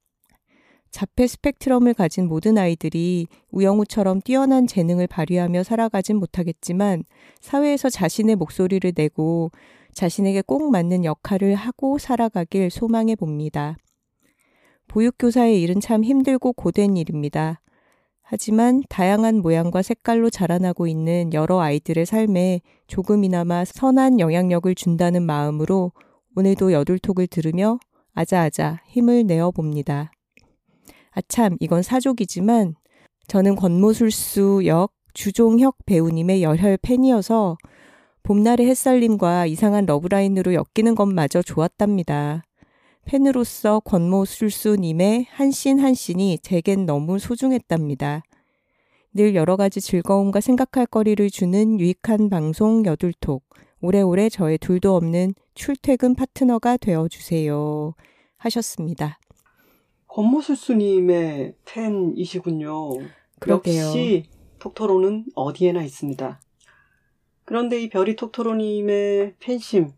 자폐 0.91 1.27
스펙트럼을 1.29 1.95
가진 1.95 2.27
모든 2.27 2.59
아이들이 2.59 3.29
우영우처럼 3.51 4.21
뛰어난 4.23 4.67
재능을 4.67 5.07
발휘하며 5.07 5.63
살아가진 5.63 6.17
못하겠지만 6.17 7.05
사회에서 7.41 7.89
자신의 7.91 8.37
목소리를 8.37 8.93
내고 8.95 9.53
자신에게 9.95 10.43
꼭 10.43 10.71
맞는 10.71 11.05
역할을 11.05 11.55
하고 11.55 11.97
살아가길 11.99 12.71
소망해 12.71 13.15
봅니다. 13.15 13.77
보육교사의 14.93 15.63
일은 15.63 15.81
참 15.81 16.05
힘들고 16.05 16.53
고된 16.53 16.99
일입니다. 16.99 17.63
하지만 18.21 18.83
다양한 18.91 19.41
모양과 19.41 19.81
색깔로 19.81 20.29
자라나고 20.29 20.87
있는 20.87 21.33
여러 21.33 21.61
아이들의 21.61 22.05
삶에 22.05 22.61
조금이나마 22.89 23.65
선한 23.65 24.21
영향력을 24.21 24.75
준다는 24.75 25.23
마음으로 25.23 25.93
오늘도 26.37 26.73
여둘톡을 26.73 27.27
들으며 27.27 27.79
아자아자 28.13 28.83
힘을 28.87 29.27
내어 29.27 29.51
봅니다. 29.51 30.13
아참, 31.13 31.57
이건 31.61 31.81
사족이지만 31.81 32.75
저는 33.29 33.57
권모술수 33.57 34.63
역 34.67 34.93
주종혁 35.15 35.87
배우님의 35.87 36.43
열혈 36.43 36.79
팬이어서 36.83 37.57
봄날의 38.25 38.67
햇살님과 38.67 39.47
이상한 39.47 39.87
러브라인으로 39.87 40.53
엮이는 40.53 40.95
것마저 40.95 41.41
좋았답니다. 41.41 42.43
팬으로서 43.05 43.81
권모술수님의 43.81 45.27
한씬 45.31 45.79
한씬이 45.79 46.39
제겐 46.43 46.87
너무 46.87 47.19
소중했답니다. 47.19 48.23
늘 49.15 49.35
여러 49.35 49.57
가지 49.57 49.81
즐거움과 49.81 50.41
생각할 50.41 50.87
거리를 50.87 51.29
주는 51.31 51.79
유익한 51.79 52.31
방송 52.31 52.87
여둘톡. 52.87 53.43
오래오래 53.81 54.29
저의 54.29 54.59
둘도 54.59 54.95
없는 54.97 55.35
출퇴근 55.55 56.15
파트너가 56.15 56.77
되어주세요. 56.77 57.95
하셨습니다. 58.39 59.19
권모술수님의 60.07 61.55
팬이시군요. 61.65 62.91
그러게요. 63.41 63.85
역시 63.85 64.25
톡토로는 64.61 65.27
어디에나 65.35 65.83
있습니다. 65.83 66.41
그런데 67.45 67.83
이 67.83 67.89
별이 67.89 68.15
톡토로님의 68.15 69.35
팬심, 69.41 69.91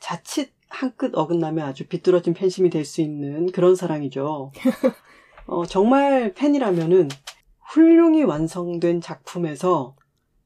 자칫 0.00 0.55
한끗 0.76 1.12
어긋나면 1.14 1.66
아주 1.66 1.86
비뚤어진 1.86 2.34
팬심이 2.34 2.68
될 2.68 2.84
수 2.84 3.00
있는 3.00 3.50
그런 3.50 3.74
사랑이죠. 3.74 4.52
어, 5.46 5.64
정말 5.64 6.34
팬이라면은 6.34 7.08
훌륭히 7.60 8.22
완성된 8.22 9.00
작품에서 9.00 9.96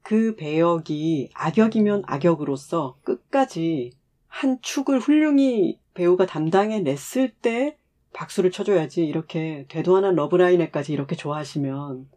그 0.01 0.35
배역이 0.35 1.31
악역이면 1.33 2.03
악역으로서 2.07 2.97
끝까지 3.03 3.91
한 4.27 4.59
축을 4.61 4.99
훌륭히 4.99 5.79
배우가 5.93 6.25
담당해냈을 6.25 7.29
때 7.29 7.77
박수를 8.13 8.51
쳐줘야지 8.51 9.05
이렇게 9.05 9.65
되도 9.67 9.97
않은 9.97 10.15
러브라인에까지 10.15 10.93
이렇게 10.93 11.15
좋아하시면 11.15 12.09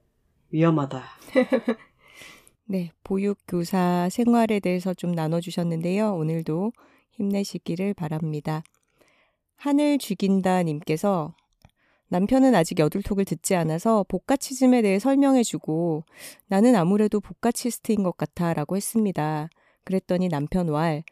위험하다. 0.50 1.02
네, 2.66 2.92
보육교사 3.02 4.08
생활에 4.10 4.60
대해서 4.60 4.94
좀 4.94 5.12
나눠주셨는데요. 5.12 6.14
오늘도 6.14 6.72
힘내시기를 7.16 7.94
바랍니다. 7.94 8.62
하늘 9.56 9.98
죽인다 9.98 10.62
님께서 10.62 11.34
남편은 12.08 12.54
아직 12.54 12.78
여둘톡을 12.78 13.24
듣지 13.24 13.56
않아서 13.56 14.04
복가치즘에 14.08 14.82
대해 14.82 14.98
설명해주고 14.98 16.04
나는 16.46 16.76
아무래도 16.76 17.20
복가치스트인 17.20 18.02
것 18.02 18.16
같아 18.16 18.52
라고 18.52 18.76
했습니다. 18.76 19.48
그랬더니 19.84 20.28
남편 20.28 20.68
왈, 20.68 21.02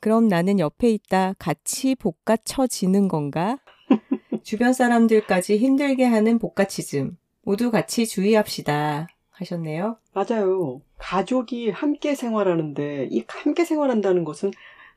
그럼 0.00 0.28
나는 0.28 0.58
옆에 0.58 0.90
있다 0.90 1.34
같이 1.38 1.94
복가쳐지는 1.94 3.08
건가? 3.08 3.58
주변 4.42 4.72
사람들까지 4.72 5.58
힘들게 5.58 6.04
하는 6.04 6.38
복가치즘. 6.38 7.16
모두 7.42 7.70
같이 7.70 8.06
주의합시다. 8.06 9.08
하셨네요. 9.30 9.96
맞아요. 10.12 10.80
가족이 10.98 11.70
함께 11.70 12.14
생활하는데 12.14 13.08
이 13.10 13.24
함께 13.28 13.64
생활한다는 13.64 14.24
것은 14.24 14.52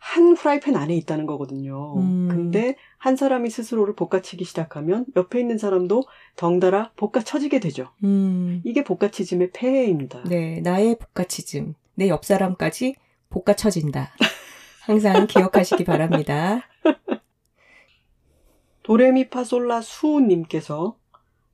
한 0.07 0.35
프라이팬 0.35 0.75
안에 0.75 0.95
있다는 0.97 1.25
거거든요. 1.25 1.95
음. 1.97 2.27
근데 2.29 2.75
한 2.97 3.15
사람이 3.15 3.49
스스로를 3.49 3.95
볶아치기 3.95 4.45
시작하면 4.45 5.05
옆에 5.15 5.39
있는 5.39 5.57
사람도 5.57 6.03
덩달아 6.35 6.91
볶아쳐지게 6.95 7.59
되죠. 7.59 7.89
음. 8.03 8.61
이게 8.63 8.83
볶아치즘의 8.83 9.49
폐해입니다. 9.51 10.23
네, 10.25 10.61
나의 10.61 10.97
볶아치즘. 10.99 11.73
내 11.95 12.07
옆 12.09 12.23
사람까지 12.23 12.95
볶아쳐진다. 13.29 14.11
항상 14.85 15.25
기억하시기 15.25 15.83
바랍니다. 15.85 16.61
도레미파솔라 18.83 19.81
수님께서 19.81 20.97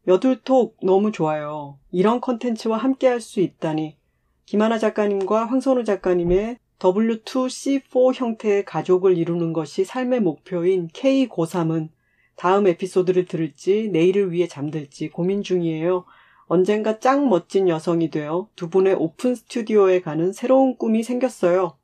여둘톡 0.08 0.78
너무 0.84 1.14
좋아요. 1.14 1.80
이런 1.92 2.20
컨텐츠와 2.20 2.78
함께 2.78 3.08
할 3.08 3.22
수 3.22 3.40
있다니 3.40 3.98
김하나 4.46 4.78
작가님과 4.78 5.46
황선우 5.46 5.86
작가님의 5.86 6.58
W2C4 6.82 8.14
형태의 8.16 8.66
가족을 8.66 9.16
이루는 9.16 9.54
것이 9.54 9.86
삶의 9.86 10.22
목표인 10.22 10.90
K 10.92 11.30
고3은 11.30 11.90
다음 12.36 12.66
에피소드를 12.66 13.26
들을지 13.26 13.90
내일을 13.92 14.32
위해 14.32 14.48
잠들지 14.48 15.10
고민 15.10 15.44
중이에요. 15.44 16.06
언젠가 16.48 17.00
짱 17.00 17.30
멋진 17.30 17.70
여성이 17.70 18.10
되어 18.10 18.50
두 18.56 18.70
분의 18.70 18.96
오픈 18.96 19.36
스튜디오에 19.36 20.02
가는 20.02 20.34
새로운 20.34 20.76
꿈이 20.76 21.04
생겼어요. 21.04 21.78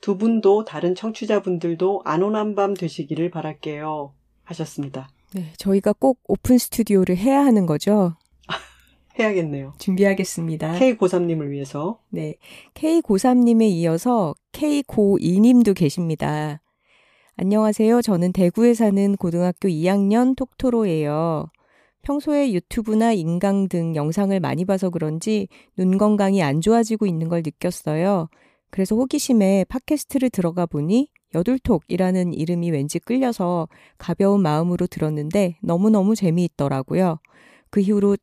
두 0.00 0.18
분도 0.18 0.64
다른 0.64 0.96
청취자분들도 0.96 2.02
안온한 2.04 2.56
밤 2.56 2.74
되시기를 2.74 3.30
바랄게요. 3.30 4.12
하셨습니다. 4.42 5.08
네, 5.32 5.52
저희가 5.58 5.92
꼭 5.92 6.18
오픈 6.26 6.58
스튜디오를 6.58 7.16
해야 7.16 7.44
하는 7.44 7.66
거죠? 7.66 8.16
해야겠네요. 9.18 9.74
준비하겠습니다. 9.78 10.78
K 10.78 10.96
고3님을 10.96 11.50
위해서. 11.50 12.00
네. 12.10 12.36
K 12.74 13.00
고3님에 13.00 13.68
이어서 13.70 14.34
K 14.52 14.82
고2님도 14.82 15.74
계십니다. 15.74 16.60
안녕하세요. 17.36 18.02
저는 18.02 18.32
대구에 18.32 18.74
사는 18.74 19.16
고등학교 19.16 19.68
2학년 19.68 20.36
톡토로예요. 20.36 21.46
평소에 22.02 22.52
유튜브나 22.52 23.12
인강 23.12 23.68
등 23.68 23.94
영상을 23.94 24.38
많이 24.40 24.64
봐서 24.64 24.90
그런지 24.90 25.48
눈 25.76 25.98
건강이 25.98 26.42
안 26.42 26.60
좋아지고 26.60 27.06
있는 27.06 27.28
걸 27.28 27.42
느꼈어요. 27.44 28.28
그래서 28.70 28.94
호기심에 28.94 29.64
팟캐스트를 29.68 30.30
들어가 30.30 30.66
보니 30.66 31.08
여둘톡이라는 31.34 32.34
이름이 32.34 32.70
왠지 32.70 32.98
끌려서 32.98 33.68
가벼운 33.98 34.42
마음으로 34.42 34.86
들었는데 34.86 35.56
너무너무 35.62 36.14
재미있더라고요. 36.14 37.18
그 37.70 37.80
이후로 37.80 38.16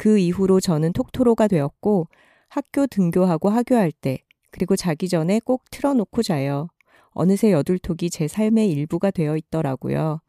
그 0.00 0.18
이후로 0.18 0.60
저는 0.60 0.94
톡토로가 0.94 1.46
되었고 1.46 2.08
학교 2.48 2.86
등교하고 2.86 3.50
하교할 3.50 3.92
때 3.92 4.20
그리고 4.50 4.74
자기 4.74 5.10
전에 5.10 5.40
꼭 5.40 5.64
틀어놓고 5.70 6.22
자요. 6.22 6.68
어느새 7.10 7.52
여둘톡이 7.52 8.08
제 8.08 8.26
삶의 8.26 8.70
일부가 8.70 9.10
되어 9.10 9.36
있더라고요. 9.36 10.22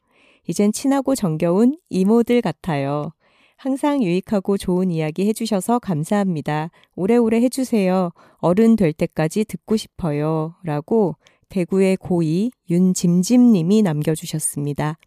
이젠 0.46 0.74
친하고 0.74 1.16
정겨운 1.16 1.78
이모들 1.90 2.42
같아요. 2.42 3.14
항상 3.56 4.04
유익하고 4.04 4.58
좋은 4.58 4.92
이야기 4.92 5.26
해주셔서 5.30 5.80
감사합니다. 5.80 6.70
오래오래 6.98 7.40
해주세요. 7.44 8.12
어른 8.40 8.76
될 8.76 8.92
때까지 8.92 9.46
듣고 9.46 9.78
싶어요. 9.78 10.54
라고 10.64 11.16
대구의 11.48 11.96
고2 11.96 12.52
윤짐짐님이 12.70 13.84
남겨주셨습니다. 13.84 14.98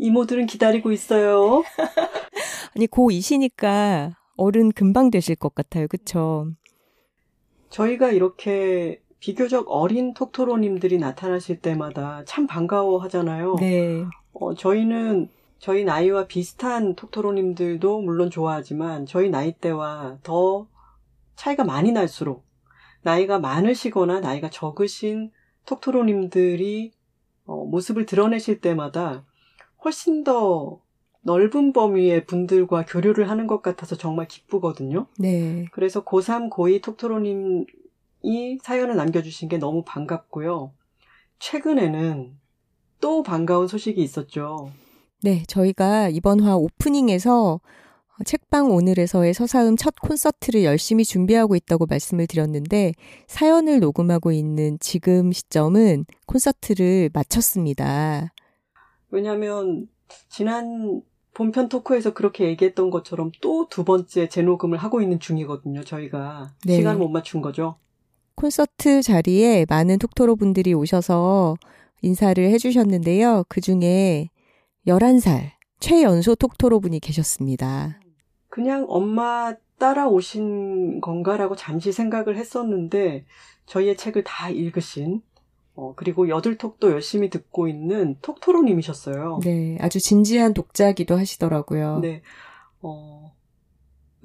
이모들은 0.00 0.46
기다리고 0.46 0.92
있어요. 0.92 1.62
아니 2.74 2.86
고2시니까 2.86 4.14
어른 4.36 4.72
금방 4.72 5.10
되실 5.10 5.36
것 5.36 5.54
같아요. 5.54 5.86
그쵸? 5.88 6.50
저희가 7.68 8.10
이렇게 8.10 9.02
비교적 9.18 9.66
어린 9.68 10.14
톡토로님들이 10.14 10.98
나타나실 10.98 11.60
때마다 11.60 12.24
참 12.24 12.46
반가워 12.46 12.98
하잖아요. 13.02 13.56
네. 13.60 14.04
어, 14.32 14.54
저희는 14.54 15.28
저희 15.58 15.84
나이와 15.84 16.26
비슷한 16.26 16.94
톡토로님들도 16.94 18.00
물론 18.00 18.30
좋아하지만 18.30 19.04
저희 19.04 19.28
나이대와 19.28 20.18
더 20.22 20.66
차이가 21.36 21.64
많이 21.64 21.92
날수록 21.92 22.46
나이가 23.02 23.38
많으시거나 23.38 24.20
나이가 24.20 24.48
적으신 24.48 25.30
톡토로님들이 25.66 26.92
어, 27.44 27.64
모습을 27.66 28.06
드러내실 28.06 28.62
때마다 28.62 29.26
훨씬 29.84 30.24
더 30.24 30.80
넓은 31.22 31.72
범위의 31.72 32.26
분들과 32.26 32.86
교류를 32.86 33.28
하는 33.28 33.46
것 33.46 33.62
같아서 33.62 33.96
정말 33.96 34.26
기쁘거든요. 34.26 35.06
네. 35.18 35.66
그래서 35.72 36.04
고3, 36.04 36.50
고2 36.50 36.82
톡토로님이 36.82 37.66
사연을 38.62 38.96
남겨주신 38.96 39.48
게 39.48 39.58
너무 39.58 39.84
반갑고요. 39.84 40.72
최근에는 41.38 42.36
또 43.00 43.22
반가운 43.22 43.66
소식이 43.66 44.02
있었죠. 44.02 44.70
네, 45.22 45.42
저희가 45.46 46.08
이번 46.08 46.40
화 46.40 46.56
오프닝에서 46.56 47.60
책방 48.24 48.70
오늘에서의 48.70 49.32
서사음 49.32 49.76
첫 49.76 49.94
콘서트를 50.02 50.64
열심히 50.64 51.04
준비하고 51.04 51.56
있다고 51.56 51.86
말씀을 51.86 52.26
드렸는데 52.26 52.92
사연을 53.26 53.80
녹음하고 53.80 54.32
있는 54.32 54.78
지금 54.78 55.32
시점은 55.32 56.04
콘서트를 56.26 57.10
마쳤습니다. 57.14 58.32
왜냐하면 59.10 59.88
지난 60.28 61.02
본편 61.34 61.68
토크에서 61.68 62.12
그렇게 62.12 62.46
얘기했던 62.46 62.90
것처럼 62.90 63.30
또 63.40 63.68
두 63.70 63.84
번째 63.84 64.28
재녹음을 64.28 64.78
하고 64.78 65.00
있는 65.00 65.20
중이거든요. 65.20 65.84
저희가 65.84 66.52
네. 66.66 66.76
시간 66.76 66.98
못 66.98 67.08
맞춘 67.08 67.40
거죠. 67.40 67.76
콘서트 68.34 69.02
자리에 69.02 69.66
많은 69.68 69.98
톡토로 69.98 70.34
분들이 70.36 70.74
오셔서 70.74 71.56
인사를 72.02 72.42
해주셨는데요. 72.42 73.44
그 73.48 73.60
중에 73.60 74.30
11살 74.86 75.50
최연소 75.78 76.34
톡토로 76.34 76.80
분이 76.80 77.00
계셨습니다. 77.00 78.00
그냥 78.48 78.86
엄마 78.88 79.54
따라오신 79.78 81.00
건가라고 81.00 81.54
잠시 81.56 81.92
생각을 81.92 82.36
했었는데 82.36 83.24
저희의 83.66 83.96
책을 83.96 84.24
다 84.24 84.50
읽으신 84.50 85.22
어, 85.80 85.94
그리고 85.96 86.28
여들톡도 86.28 86.90
열심히 86.90 87.30
듣고 87.30 87.66
있는 87.66 88.16
톡토로님이셨어요. 88.20 89.40
네, 89.42 89.78
아주 89.80 89.98
진지한 89.98 90.52
독자기도 90.52 91.16
하시더라고요. 91.16 92.00
네, 92.00 92.20
어, 92.82 93.34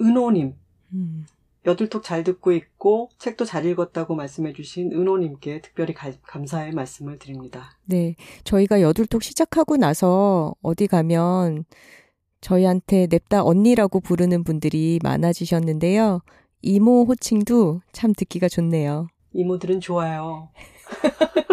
은호님. 0.01 0.53
음. 0.93 1.25
여둘톡 1.65 2.03
잘 2.03 2.25
듣고 2.25 2.51
있고 2.51 3.09
책도 3.17 3.45
잘 3.45 3.65
읽었다고 3.65 4.15
말씀해주신 4.15 4.91
은호님께 4.91 5.61
특별히 5.61 5.93
가, 5.93 6.11
감사의 6.23 6.73
말씀을 6.73 7.19
드립니다. 7.19 7.77
네, 7.85 8.15
저희가 8.43 8.81
여둘톡 8.81 9.23
시작하고 9.23 9.77
나서 9.77 10.53
어디 10.61 10.87
가면 10.87 11.63
저희한테 12.41 13.07
냅다 13.09 13.45
언니라고 13.45 14.01
부르는 14.01 14.43
분들이 14.43 14.99
많아지셨는데요. 15.01 16.19
이모 16.61 17.05
호칭도 17.05 17.79
참 17.93 18.13
듣기가 18.13 18.49
좋네요. 18.49 19.07
이모들은 19.31 19.79
좋아요. 19.79 20.49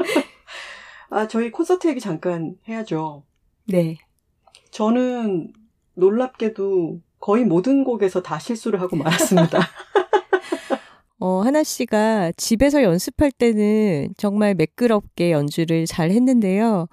아, 1.12 1.28
저희 1.28 1.50
콘서트 1.50 1.88
얘기 1.88 2.00
잠깐 2.00 2.56
해야죠. 2.66 3.22
네. 3.66 3.98
저는 4.70 5.52
놀랍게도 5.92 7.00
거의 7.20 7.44
모든 7.44 7.84
곡에서 7.84 8.22
다 8.22 8.38
실수를 8.38 8.80
하고 8.80 8.96
말았습니다. 8.96 9.58
어, 11.20 11.42
하나 11.42 11.62
씨가 11.62 12.32
집에서 12.38 12.82
연습할 12.82 13.30
때는 13.30 14.14
정말 14.16 14.54
매끄럽게 14.54 15.32
연주를 15.32 15.84
잘 15.84 16.10
했는데요. 16.10 16.88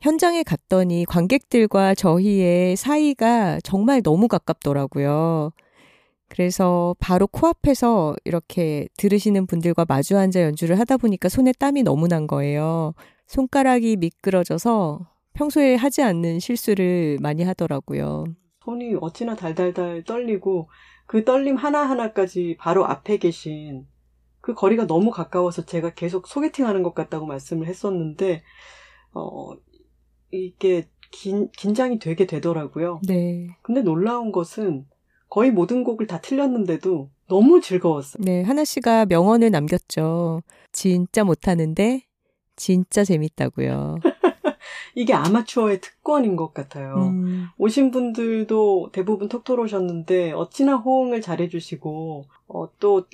현장에 0.00 0.44
갔더니 0.44 1.04
관객들과 1.04 1.96
저희의 1.96 2.76
사이가 2.76 3.58
정말 3.64 4.00
너무 4.00 4.28
가깝더라고요. 4.28 5.50
그래서 6.28 6.94
바로 7.00 7.26
코앞에서 7.26 8.14
이렇게 8.24 8.86
들으시는 8.96 9.46
분들과 9.46 9.86
마주 9.88 10.16
앉아 10.16 10.40
연주를 10.40 10.78
하다 10.78 10.98
보니까 10.98 11.28
손에 11.28 11.52
땀이 11.58 11.82
너무 11.82 12.06
난 12.06 12.28
거예요. 12.28 12.94
손가락이 13.26 13.96
미끄러져서 13.96 15.08
평소에 15.32 15.74
하지 15.74 16.02
않는 16.02 16.38
실수를 16.38 17.18
많이 17.20 17.42
하더라고요. 17.42 18.24
손이 18.64 18.96
어찌나 19.00 19.34
달달달 19.34 20.04
떨리고 20.04 20.68
그 21.06 21.24
떨림 21.24 21.56
하나하나까지 21.56 22.56
바로 22.58 22.86
앞에 22.86 23.18
계신 23.18 23.86
그 24.40 24.54
거리가 24.54 24.86
너무 24.86 25.10
가까워서 25.10 25.64
제가 25.64 25.94
계속 25.94 26.26
소개팅 26.26 26.66
하는 26.66 26.82
것 26.82 26.94
같다고 26.94 27.24
말씀을 27.26 27.66
했었는데, 27.66 28.42
어, 29.14 29.52
이게 30.30 30.88
긴, 31.10 31.50
긴장이 31.52 31.98
되게 31.98 32.26
되더라고요. 32.26 33.00
네. 33.06 33.48
근데 33.62 33.80
놀라운 33.80 34.32
것은 34.32 34.86
거의 35.28 35.50
모든 35.50 35.82
곡을 35.82 36.06
다 36.06 36.20
틀렸는데도 36.20 37.10
너무 37.28 37.60
즐거웠어요. 37.60 38.22
네, 38.22 38.42
하나 38.42 38.64
씨가 38.64 39.06
명언을 39.06 39.50
남겼죠. 39.50 40.42
진짜 40.72 41.24
못하는데 41.24 42.02
진짜 42.56 43.04
재밌다고요. 43.04 43.96
이게 44.94 45.12
아마추어의 45.12 45.80
특권인 45.80 46.36
것 46.36 46.54
같아요. 46.54 46.94
음. 46.96 47.46
오신 47.58 47.90
분들도 47.90 48.90
대부분 48.92 49.28
톡톡 49.28 49.58
오셨는데 49.58 50.32
어찌나 50.32 50.76
호응을 50.76 51.20
잘해주시고 51.20 52.24
어, 52.48 52.68
또 52.78 53.04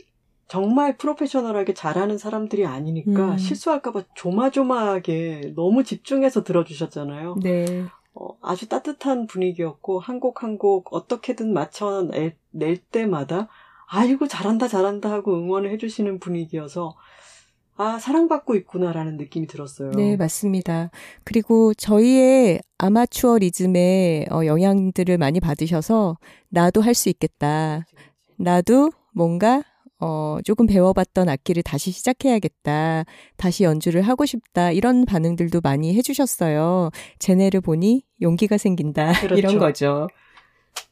정말 0.47 0.97
프로페셔널하게 0.97 1.75
잘하는 1.75 2.19
사람들이 2.19 2.67
아니니까 2.67 3.33
음. 3.33 3.39
실수할까봐 3.39 4.03
조마조마하게 4.15 5.53
너무 5.57 5.85
집중해서 5.85 6.43
들어주셨잖아요. 6.45 7.37
네. 7.43 7.85
어, 8.15 8.29
아주 8.43 8.69
따뜻한 8.69 9.27
분위기였고 9.27 10.01
한 10.01 10.19
곡 10.21 10.43
한 10.43 10.59
곡 10.59 10.93
어떻게든 10.93 11.53
맞춰 11.53 12.03
낼, 12.11 12.37
낼 12.51 12.77
때마다 12.77 13.49
아이고 13.87 14.27
잘한다 14.29 14.69
잘한다 14.69 15.11
하고 15.11 15.35
응원을 15.37 15.71
해주시는 15.73 16.19
분위기여서 16.19 16.97
아, 17.83 17.99
사랑받고 17.99 18.57
있구나라는 18.57 19.17
느낌이 19.17 19.47
들었어요. 19.47 19.91
네, 19.93 20.15
맞습니다. 20.19 20.91
그리고 21.25 21.73
저희의 21.73 22.61
아마추어 22.77 23.39
리즘의 23.39 24.27
어, 24.31 24.45
영향들을 24.45 25.17
많이 25.17 25.41
받으셔서 25.41 26.19
나도 26.51 26.83
할 26.83 26.95
수 26.95 27.09
있겠다. 27.09 27.87
나도 28.37 28.91
뭔가 29.15 29.63
어, 29.99 30.39
조금 30.45 30.67
배워봤던 30.67 31.31
악기를 31.31 31.63
다시 31.63 31.91
시작해야겠다. 31.91 33.05
다시 33.39 33.65
연주를 33.65 34.03
하고 34.03 34.27
싶다. 34.27 34.73
이런 34.73 35.07
반응들도 35.07 35.63
많이 35.63 35.95
해주셨어요. 35.95 36.91
제네를 37.19 37.63
보니 37.63 38.03
용기가 38.21 38.59
생긴다. 38.59 39.13
그렇죠. 39.23 39.37
이런 39.39 39.59
거죠. 39.59 40.07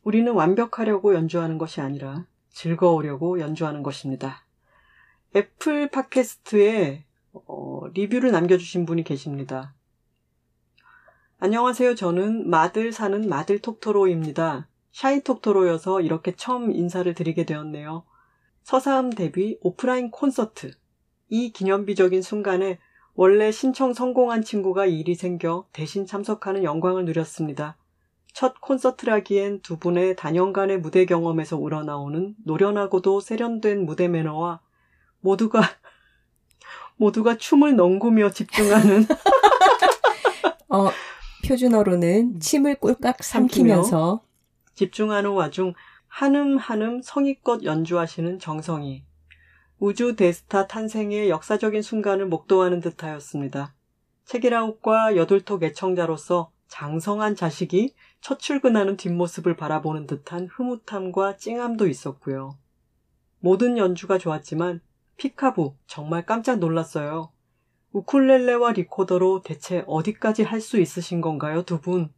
우리는 0.04 0.32
완벽하려고 0.32 1.14
연주하는 1.14 1.58
것이 1.58 1.82
아니라 1.82 2.24
즐거우려고 2.50 3.40
연주하는 3.40 3.82
것입니다. 3.82 4.44
애플 5.36 5.90
팟캐스트에 5.90 7.04
어, 7.32 7.82
리뷰를 7.92 8.32
남겨주신 8.32 8.86
분이 8.86 9.04
계십니다. 9.04 9.74
안녕하세요. 11.38 11.94
저는 11.94 12.48
마들 12.48 12.92
사는 12.92 13.28
마들 13.28 13.58
톡토로입니다. 13.58 14.68
샤이 14.90 15.20
톡토로여서 15.20 16.00
이렇게 16.00 16.34
처음 16.34 16.72
인사를 16.72 17.12
드리게 17.14 17.44
되었네요. 17.44 18.04
서사음 18.62 19.10
데뷔 19.10 19.58
오프라인 19.60 20.10
콘서트. 20.10 20.70
이 21.28 21.52
기념비적인 21.52 22.22
순간에 22.22 22.78
원래 23.14 23.52
신청 23.52 23.92
성공한 23.92 24.42
친구가 24.42 24.86
일이 24.86 25.14
생겨 25.14 25.66
대신 25.72 26.06
참석하는 26.06 26.64
영광을 26.64 27.04
누렸습니다. 27.04 27.76
첫 28.32 28.60
콘서트라기엔 28.62 29.60
두 29.60 29.78
분의 29.78 30.16
단연간의 30.16 30.80
무대 30.80 31.04
경험에서 31.04 31.58
우러나오는 31.58 32.34
노련하고도 32.44 33.20
세련된 33.20 33.84
무대 33.84 34.08
매너와 34.08 34.60
모두가 35.20 35.62
모두가 36.96 37.36
춤을 37.36 37.76
넘구며 37.76 38.30
집중하는 38.30 39.06
어, 40.68 40.90
표준어로는 41.46 42.40
침을 42.40 42.76
꼴깍 42.76 43.22
삼키면서 43.22 44.22
집중하는 44.74 45.30
와중 45.30 45.74
한음 46.06 46.58
한음 46.58 47.00
성의껏 47.02 47.64
연주하시는 47.64 48.38
정성이 48.38 49.04
우주 49.78 50.16
대스타 50.16 50.66
탄생의 50.66 51.30
역사적인 51.30 51.82
순간을 51.82 52.26
목도하는 52.26 52.80
듯하였습니다. 52.80 53.74
책이라웃과 54.24 55.16
여돌톡 55.16 55.62
애청자로서 55.62 56.50
장성한 56.66 57.36
자식이 57.36 57.94
첫 58.20 58.40
출근하는 58.40 58.96
뒷모습을 58.96 59.56
바라보는 59.56 60.06
듯한 60.06 60.48
흐뭇함과 60.50 61.36
찡함도 61.36 61.86
있었고요. 61.86 62.58
모든 63.40 63.78
연주가 63.78 64.18
좋았지만 64.18 64.80
피카부 65.18 65.74
정말 65.88 66.24
깜짝 66.24 66.60
놀랐어요. 66.60 67.32
우쿨렐레와 67.92 68.72
리코더로 68.72 69.42
대체 69.42 69.82
어디까지 69.88 70.44
할 70.44 70.60
수 70.60 70.78
있으신 70.78 71.20
건가요, 71.20 71.62
두 71.64 71.80
분? 71.80 72.12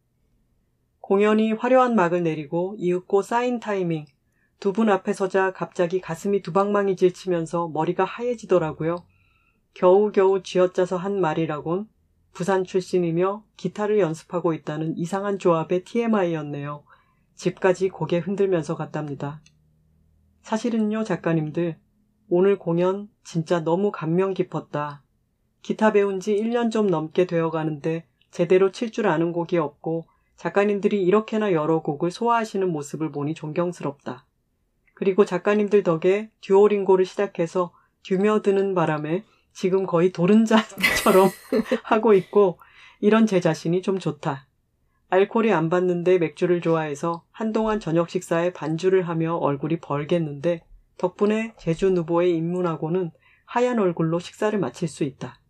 공연이 0.99 1.51
화려한 1.51 1.95
막을 1.95 2.21
내리고 2.23 2.75
이윽고 2.77 3.23
사인 3.23 3.59
타이밍. 3.59 4.05
두 4.59 4.71
분 4.71 4.89
앞에 4.91 5.13
서자 5.13 5.51
갑자기 5.53 5.99
가슴이 5.99 6.43
두방망이 6.43 6.95
질 6.95 7.11
치면서 7.15 7.67
머리가 7.69 8.05
하얘지더라고요. 8.05 9.03
겨우겨우 9.73 10.43
쥐어짜서 10.43 10.97
한 10.97 11.19
말이라곤 11.19 11.89
부산 12.33 12.63
출신이며 12.63 13.43
기타를 13.57 13.99
연습하고 13.99 14.53
있다는 14.53 14.95
이상한 14.99 15.39
조합의 15.39 15.85
TMI였네요. 15.85 16.83
집까지 17.33 17.89
고개 17.89 18.19
흔들면서 18.19 18.75
갔답니다. 18.75 19.41
사실은요, 20.43 21.03
작가님들, 21.03 21.79
오늘 22.33 22.57
공연 22.57 23.09
진짜 23.25 23.59
너무 23.59 23.91
감명 23.91 24.33
깊었다. 24.33 25.03
기타 25.61 25.91
배운 25.91 26.21
지 26.21 26.33
1년 26.33 26.71
좀 26.71 26.87
넘게 26.87 27.27
되어 27.27 27.51
가는데 27.51 28.05
제대로 28.31 28.71
칠 28.71 28.89
줄 28.93 29.07
아는 29.07 29.33
곡이 29.33 29.57
없고 29.57 30.05
작가님들이 30.37 31.03
이렇게나 31.03 31.51
여러 31.51 31.81
곡을 31.81 32.09
소화하시는 32.09 32.71
모습을 32.71 33.11
보니 33.11 33.33
존경스럽다. 33.33 34.25
그리고 34.93 35.25
작가님들 35.25 35.83
덕에 35.83 36.31
듀오링고를 36.39 37.03
시작해서 37.03 37.73
듀며드는 38.03 38.75
바람에 38.75 39.25
지금 39.51 39.85
거의 39.85 40.13
도른자처럼 40.13 41.27
하고 41.83 42.13
있고 42.13 42.59
이런 43.01 43.25
제 43.25 43.41
자신이 43.41 43.81
좀 43.81 43.99
좋다. 43.99 44.47
알코올이 45.09 45.51
안 45.51 45.69
받는데 45.69 46.17
맥주를 46.19 46.61
좋아해서 46.61 47.25
한동안 47.31 47.81
저녁 47.81 48.09
식사에 48.09 48.53
반주를 48.53 49.09
하며 49.09 49.35
얼굴이 49.35 49.81
벌겠는데 49.81 50.63
덕분에 51.01 51.55
제주 51.57 51.89
누보에 51.89 52.29
입문하고는 52.29 53.09
하얀 53.45 53.79
얼굴로 53.79 54.19
식사를 54.19 54.57
마칠 54.59 54.87
수 54.87 55.03
있다. 55.03 55.41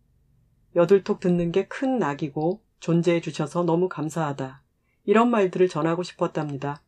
여들톡 0.78 1.20
듣는 1.20 1.52
게 1.52 1.68
큰 1.68 2.00
낙이고 2.00 2.62
존재해 2.80 3.20
주셔서 3.20 3.64
너무 3.64 3.90
감사하다. 3.90 4.64
이런 5.04 5.30
말들을 5.30 5.68
전하고 5.68 6.04
싶었답니다. 6.04 6.82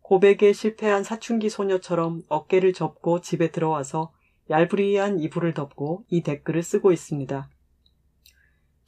고백에 0.00 0.52
실패한 0.52 1.04
사춘기 1.04 1.48
소녀처럼 1.48 2.22
어깨를 2.26 2.72
접고 2.72 3.20
집에 3.20 3.52
들어와서 3.52 4.12
얄부리한 4.50 5.20
이불을 5.20 5.54
덮고 5.54 6.04
이 6.08 6.24
댓글을 6.24 6.64
쓰고 6.64 6.90
있습니다. 6.90 7.48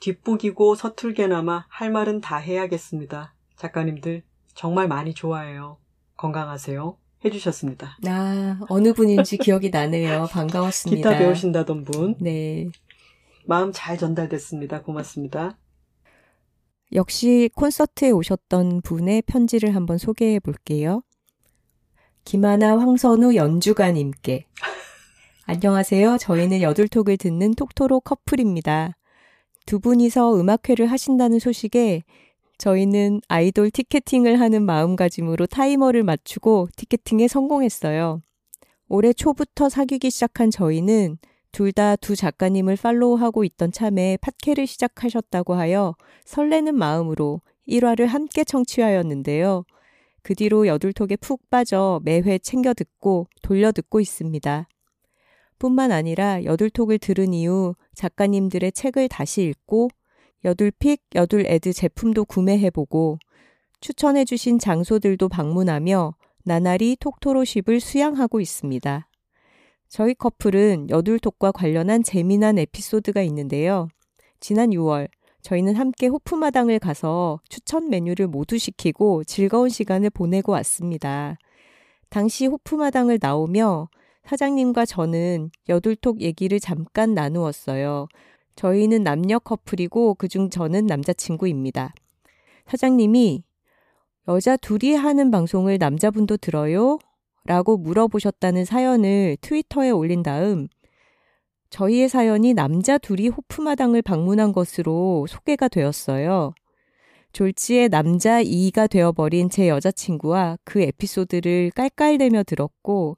뒷북이고 0.00 0.74
서툴게나마 0.74 1.66
할 1.68 1.92
말은 1.92 2.20
다 2.20 2.38
해야겠습니다. 2.38 3.36
작가님들 3.54 4.24
정말 4.52 4.88
많이 4.88 5.14
좋아해요. 5.14 5.78
건강하세요. 6.16 7.05
해주셨습니다. 7.24 7.98
아, 8.06 8.60
어느 8.68 8.92
분인지 8.92 9.38
기억이 9.38 9.70
나네요. 9.70 10.28
반가웠습니다. 10.30 11.10
기타 11.10 11.18
배우신다던 11.18 11.84
분. 11.84 12.16
네. 12.20 12.68
마음 13.46 13.72
잘 13.72 13.96
전달됐습니다. 13.96 14.82
고맙습니다. 14.82 15.56
역시 16.92 17.50
콘서트에 17.54 18.10
오셨던 18.10 18.82
분의 18.82 19.22
편지를 19.22 19.74
한번 19.74 19.98
소개해 19.98 20.40
볼게요. 20.40 21.02
김하나, 22.24 22.78
황선우, 22.78 23.34
연주가님께. 23.34 24.46
안녕하세요. 25.46 26.18
저희는 26.18 26.60
여둘톡을 26.62 27.16
듣는 27.16 27.54
톡토로 27.54 28.00
커플입니다. 28.00 28.96
두 29.64 29.80
분이서 29.80 30.40
음악회를 30.40 30.86
하신다는 30.86 31.38
소식에 31.38 32.02
저희는 32.58 33.20
아이돌 33.28 33.70
티켓팅을 33.70 34.40
하는 34.40 34.62
마음가짐으로 34.64 35.46
타이머를 35.46 36.02
맞추고 36.02 36.68
티켓팅에 36.76 37.28
성공했어요. 37.28 38.22
올해 38.88 39.12
초부터 39.12 39.68
사귀기 39.68 40.10
시작한 40.10 40.50
저희는 40.50 41.18
둘 41.52 41.72
다 41.72 41.96
두 41.96 42.14
작가님을 42.16 42.76
팔로우하고 42.76 43.44
있던 43.44 43.72
참에 43.72 44.18
팟캐를 44.20 44.66
시작하셨다고 44.66 45.54
하여 45.54 45.94
설레는 46.24 46.74
마음으로 46.74 47.40
1화를 47.66 48.06
함께 48.06 48.44
청취하였는데요. 48.44 49.64
그 50.22 50.34
뒤로 50.34 50.66
여둘톡에 50.66 51.16
푹 51.16 51.48
빠져 51.50 52.00
매회 52.04 52.38
챙겨 52.38 52.74
듣고 52.74 53.28
돌려 53.42 53.72
듣고 53.72 54.00
있습니다. 54.00 54.68
뿐만 55.58 55.92
아니라 55.92 56.44
여둘톡을 56.44 56.98
들은 56.98 57.32
이후 57.32 57.74
작가님들의 57.94 58.72
책을 58.72 59.08
다시 59.08 59.42
읽고 59.44 59.88
여둘픽, 60.46 61.02
여둘애드 61.14 61.72
제품도 61.72 62.24
구매해보고 62.24 63.18
추천해주신 63.80 64.60
장소들도 64.60 65.28
방문하며 65.28 66.14
나날이 66.44 66.96
톡토로십을 67.00 67.80
수양하고 67.80 68.40
있습니다. 68.40 69.08
저희 69.88 70.14
커플은 70.14 70.88
여둘톡과 70.88 71.50
관련한 71.50 72.04
재미난 72.04 72.58
에피소드가 72.58 73.22
있는데요. 73.22 73.88
지난 74.38 74.70
6월 74.70 75.08
저희는 75.42 75.74
함께 75.74 76.06
호프마당을 76.06 76.78
가서 76.78 77.40
추천 77.48 77.88
메뉴를 77.88 78.28
모두 78.28 78.56
시키고 78.56 79.24
즐거운 79.24 79.68
시간을 79.68 80.10
보내고 80.10 80.52
왔습니다. 80.52 81.38
당시 82.08 82.46
호프마당을 82.46 83.18
나오며 83.20 83.88
사장님과 84.24 84.86
저는 84.86 85.50
여둘톡 85.68 86.20
얘기를 86.20 86.60
잠깐 86.60 87.14
나누었어요. 87.14 88.06
저희는 88.56 89.02
남녀 89.02 89.38
커플이고 89.38 90.14
그중 90.14 90.50
저는 90.50 90.86
남자친구입니다. 90.86 91.94
사장님이 92.66 93.44
여자 94.28 94.56
둘이 94.56 94.94
하는 94.94 95.30
방송을 95.30 95.78
남자분도 95.78 96.38
들어요? 96.38 96.98
라고 97.44 97.76
물어보셨다는 97.76 98.64
사연을 98.64 99.36
트위터에 99.40 99.90
올린 99.90 100.22
다음 100.24 100.66
저희의 101.70 102.08
사연이 102.08 102.54
남자 102.54 102.98
둘이 102.98 103.28
호프마당을 103.28 104.02
방문한 104.02 104.52
것으로 104.52 105.26
소개가 105.28 105.68
되었어요. 105.68 106.54
졸지에 107.32 107.88
남자 107.88 108.42
2가 108.42 108.88
되어버린 108.88 109.50
제 109.50 109.68
여자친구와 109.68 110.56
그 110.64 110.80
에피소드를 110.80 111.70
깔깔대며 111.74 112.44
들었고 112.44 113.16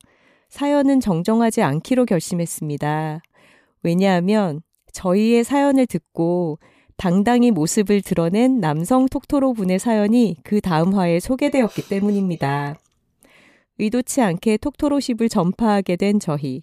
사연은 0.48 1.01
정정하지 1.01 1.62
않기로 1.62 2.05
결심했습니다. 2.05 3.20
왜냐하면 3.82 4.60
저희의 4.98 5.44
사연을 5.44 5.86
듣고 5.86 6.58
당당히 6.96 7.52
모습을 7.52 8.02
드러낸 8.02 8.58
남성 8.58 9.06
톡토로 9.06 9.52
분의 9.52 9.78
사연이 9.78 10.36
그 10.42 10.60
다음 10.60 10.92
화에 10.92 11.20
소개되었기 11.20 11.88
때문입니다. 11.88 12.76
의도치 13.78 14.20
않게 14.20 14.56
톡토로십을 14.56 15.28
전파하게 15.28 15.94
된 15.94 16.18
저희. 16.18 16.62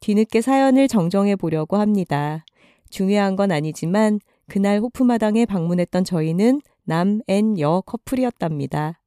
뒤늦게 0.00 0.42
사연을 0.42 0.88
정정해 0.88 1.36
보려고 1.36 1.78
합니다. 1.78 2.44
중요한 2.90 3.34
건 3.34 3.50
아니지만 3.50 4.20
그날 4.46 4.80
호프마당에 4.80 5.46
방문했던 5.46 6.04
저희는 6.04 6.60
남 6.84 7.22
and 7.28 7.58
여 7.58 7.82
커플이었답니다. 7.86 9.00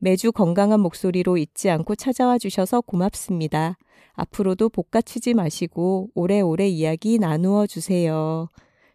매주 0.00 0.32
건강한 0.32 0.80
목소리로 0.80 1.36
잊지 1.36 1.70
않고 1.70 1.94
찾아와 1.94 2.38
주셔서 2.38 2.80
고맙습니다. 2.80 3.76
앞으로도 4.12 4.68
복가치지 4.68 5.34
마시고 5.34 6.10
오래오래 6.14 6.68
이야기 6.68 7.18
나누어 7.18 7.66
주세요. 7.66 8.48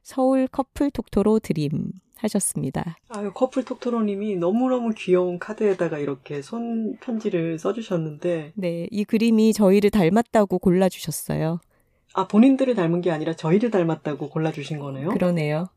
서울 0.03 0.47
커플 0.47 0.91
톡토로 0.91 1.39
드림 1.39 1.91
하셨습니다. 2.17 2.97
아유, 3.09 3.31
커플 3.33 3.63
톡토로님이 3.63 4.35
너무너무 4.35 4.91
귀여운 4.95 5.39
카드에다가 5.39 5.99
이렇게 5.99 6.41
손 6.41 6.97
편지를 6.99 7.57
써주셨는데. 7.57 8.53
네, 8.55 8.87
이 8.91 9.03
그림이 9.05 9.53
저희를 9.53 9.89
닮았다고 9.89 10.59
골라주셨어요. 10.59 11.59
아, 12.13 12.27
본인들을 12.27 12.75
닮은 12.75 13.01
게 13.01 13.11
아니라 13.11 13.35
저희를 13.35 13.71
닮았다고 13.71 14.29
골라주신 14.29 14.79
거네요? 14.79 15.09
그러네요. 15.09 15.67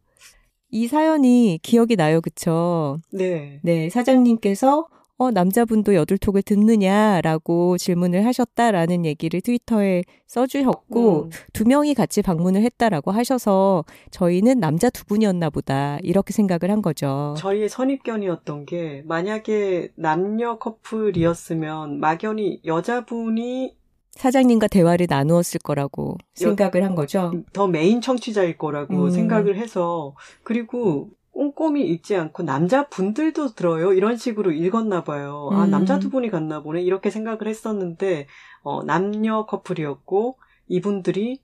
이 0.70 0.88
사연이 0.88 1.58
기억이 1.62 1.96
나요, 1.96 2.20
그쵸? 2.20 2.98
네. 3.12 3.60
네, 3.62 3.90
사장님께서 3.90 4.88
어, 5.22 5.30
남자분도 5.30 5.94
여둘톡을 5.94 6.42
듣느냐라고 6.42 7.78
질문을 7.78 8.26
하셨다라는 8.26 9.04
얘기를 9.04 9.40
트위터에 9.40 10.02
써주셨고, 10.26 11.24
음. 11.26 11.30
두 11.52 11.64
명이 11.64 11.94
같이 11.94 12.22
방문을 12.22 12.62
했다라고 12.62 13.12
하셔서 13.12 13.84
저희는 14.10 14.58
남자 14.58 14.90
두 14.90 15.04
분이었나 15.04 15.50
보다, 15.50 15.98
이렇게 16.02 16.32
생각을 16.32 16.72
한 16.72 16.82
거죠. 16.82 17.36
저희의 17.38 17.68
선입견이었던 17.68 18.66
게, 18.66 19.04
만약에 19.06 19.92
남녀 19.94 20.58
커플이었으면 20.58 22.00
막연히 22.00 22.60
여자분이 22.64 23.76
사장님과 24.10 24.66
대화를 24.66 25.06
나누었을 25.08 25.60
거라고 25.60 26.18
생각을 26.34 26.84
한 26.84 26.96
거죠. 26.96 27.32
더 27.52 27.68
메인 27.68 28.00
청취자일 28.00 28.58
거라고 28.58 29.04
음. 29.04 29.10
생각을 29.10 29.56
해서 29.56 30.16
그리고 30.42 31.10
꼼꼼히 31.32 31.86
읽지 31.86 32.14
않고 32.16 32.42
남자분들도 32.42 33.54
들어요. 33.54 33.92
이런 33.92 34.16
식으로 34.16 34.52
읽었나 34.52 35.02
봐요. 35.02 35.48
아, 35.50 35.54
음. 35.56 35.60
아, 35.60 35.66
남자 35.66 35.98
두 35.98 36.10
분이 36.10 36.30
갔나 36.30 36.62
보네. 36.62 36.82
이렇게 36.82 37.10
생각을 37.10 37.48
했었는데, 37.48 38.26
어, 38.62 38.84
남녀 38.84 39.46
커플이었고, 39.46 40.38
이분들이 40.68 41.40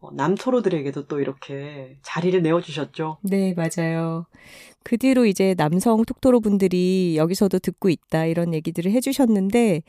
어, 0.00 0.10
남토로들에게도 0.12 1.06
또 1.06 1.20
이렇게 1.20 1.96
자리를 2.02 2.42
내어주셨죠. 2.42 3.18
네, 3.22 3.54
맞아요. 3.54 4.26
그 4.82 4.98
뒤로 4.98 5.24
이제 5.24 5.54
남성 5.54 6.04
톡토로 6.04 6.40
분들이 6.40 7.16
여기서도 7.16 7.58
듣고 7.58 7.88
있다, 7.88 8.26
이런 8.26 8.54
얘기들을 8.54 8.92
해주셨는데, 8.92 9.82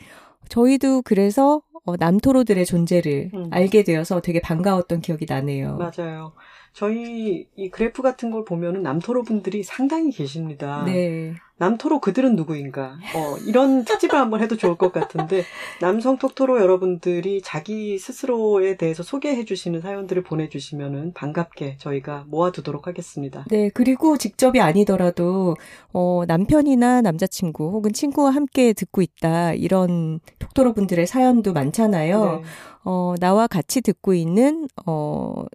저희도 0.50 1.02
그래서 1.04 1.62
어, 1.86 1.96
남토로들의 1.98 2.66
존재를 2.66 3.32
음. 3.34 3.50
알게 3.52 3.84
되어서 3.84 4.22
되게 4.22 4.40
반가웠던 4.40 5.02
기억이 5.02 5.26
나네요. 5.30 5.78
맞아요. 5.78 6.34
저희 6.76 7.48
이 7.56 7.70
그래프 7.70 8.02
같은 8.02 8.32
걸 8.32 8.44
보면은 8.44 8.84
남토로 8.84 9.24
분들이 9.24 9.64
상당히 9.64 10.12
계십니다. 10.12 10.84
네. 10.86 11.34
남토로 11.56 12.02
그들은 12.02 12.36
누구인가? 12.36 12.98
어, 13.16 13.38
이런 13.48 13.86
특집을 13.86 14.20
한번 14.20 14.42
해도 14.42 14.58
좋을 14.58 14.76
것 14.76 14.92
같은데 14.92 15.44
남성 15.80 16.18
톡토로 16.18 16.60
여러분들이 16.60 17.42
자기 17.42 17.98
스스로에 17.98 18.76
대해서 18.76 19.04
소개해 19.04 19.46
주시는 19.46 19.80
사연들을 19.80 20.24
보내 20.24 20.50
주시면은 20.50 21.14
반갑게 21.14 21.78
저희가 21.78 22.26
모아 22.28 22.52
두도록 22.52 22.88
하겠습니다. 22.88 23.46
네, 23.50 23.70
그리고 23.74 24.18
직접이 24.18 24.60
아니더라도 24.60 25.56
어, 25.94 26.24
남편이나 26.28 27.00
남자친구 27.00 27.70
혹은 27.72 27.94
친구와 27.94 28.32
함께 28.32 28.74
듣고 28.74 29.02
있다 29.02 29.54
이런 29.54 30.20
톡토로 30.40 30.74
분들의 30.74 31.08
사연도 31.08 31.54
많잖아요. 31.54 32.26
네. 32.26 32.42
어, 32.84 33.16
나와 33.22 33.48
같이 33.48 33.80
듣고 33.80 34.14
있는 34.14 34.68
어, 34.86 35.46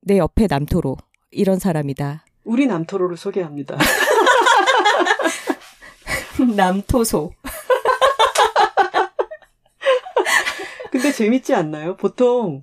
내 0.00 0.18
옆에 0.18 0.46
남토로 0.48 0.96
이런 1.30 1.58
사람이다. 1.58 2.24
우리 2.44 2.66
남토로를 2.66 3.16
소개합니다. 3.16 3.78
남토소. 6.56 7.32
근데 10.90 11.12
재밌지 11.12 11.54
않나요? 11.54 11.96
보통 11.96 12.62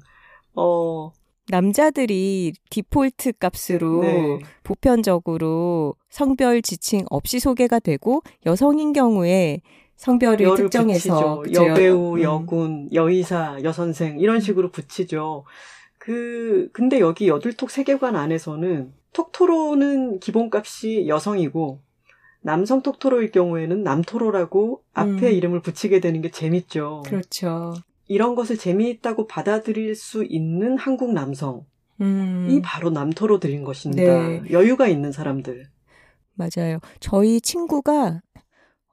어 0.55 1.11
남자들이 1.47 2.53
디폴트 2.69 3.33
값으로 3.33 4.01
네. 4.01 4.39
보편적으로 4.63 5.95
성별 6.09 6.63
지칭 6.63 7.05
없이 7.09 7.39
소개가 7.39 7.79
되고 7.79 8.21
여성인 8.45 8.93
경우에 8.93 9.61
성별을 9.95 10.55
특정해서 10.55 11.43
여배우, 11.53 12.17
음. 12.17 12.21
여군, 12.21 12.89
여의사, 12.93 13.57
여선생 13.63 14.19
이런 14.19 14.41
식으로 14.41 14.71
붙이죠. 14.71 15.45
그, 16.05 16.69
근데 16.71 16.99
여기 16.99 17.27
여둘톡 17.27 17.71
세계관 17.71 18.15
안에서는 18.15 18.93
톡토로는 19.11 20.19
기본값이 20.19 21.07
여성이고 21.07 21.79
남성 22.41 22.83
톡토로일 22.83 23.31
경우에는 23.31 23.81
남토로라고 23.81 24.83
앞에 24.93 25.09
음. 25.09 25.33
이름을 25.33 25.61
붙이게 25.61 25.99
되는 26.01 26.21
게 26.21 26.29
재밌죠. 26.29 27.01
그렇죠. 27.07 27.73
이런 28.07 28.35
것을 28.35 28.55
재미있다고 28.55 29.25
받아들일 29.25 29.95
수 29.95 30.23
있는 30.23 30.77
한국 30.77 31.11
남성이 31.11 31.63
음. 32.01 32.61
바로 32.63 32.91
남토로들인 32.91 33.63
것입니다. 33.63 34.27
네. 34.27 34.43
여유가 34.51 34.87
있는 34.87 35.11
사람들. 35.11 35.65
맞아요. 36.35 36.77
저희 36.99 37.41
친구가 37.41 38.21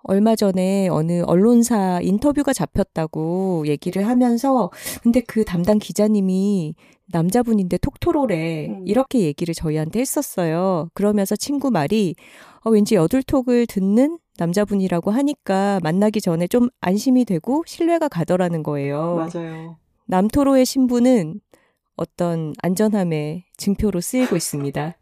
얼마 0.04 0.34
전에 0.34 0.88
어느 0.88 1.22
언론사 1.22 2.00
인터뷰가 2.02 2.54
잡혔다고 2.54 3.64
얘기를 3.66 4.06
하면서 4.06 4.70
근데 5.02 5.20
그 5.20 5.44
담당 5.44 5.78
기자님이 5.78 6.74
남자분인데 7.12 7.78
톡토로래 7.78 8.66
음. 8.68 8.84
이렇게 8.86 9.20
얘기를 9.20 9.54
저희한테 9.54 10.00
했었어요. 10.00 10.88
그러면서 10.94 11.36
친구 11.36 11.70
말이 11.70 12.14
어, 12.64 12.70
왠지 12.70 12.94
여둘톡을 12.94 13.66
듣는 13.66 14.18
남자분이라고 14.38 15.10
하니까 15.10 15.78
만나기 15.82 16.20
전에 16.20 16.46
좀 16.46 16.68
안심이 16.80 17.24
되고 17.24 17.62
신뢰가 17.66 18.08
가더라는 18.08 18.62
거예요. 18.62 19.28
맞아요. 19.32 19.76
남토로의 20.06 20.64
신부는 20.66 21.40
어떤 21.96 22.54
안전함의 22.62 23.44
증표로 23.56 24.00
쓰이고 24.00 24.34
있습니다. 24.34 24.96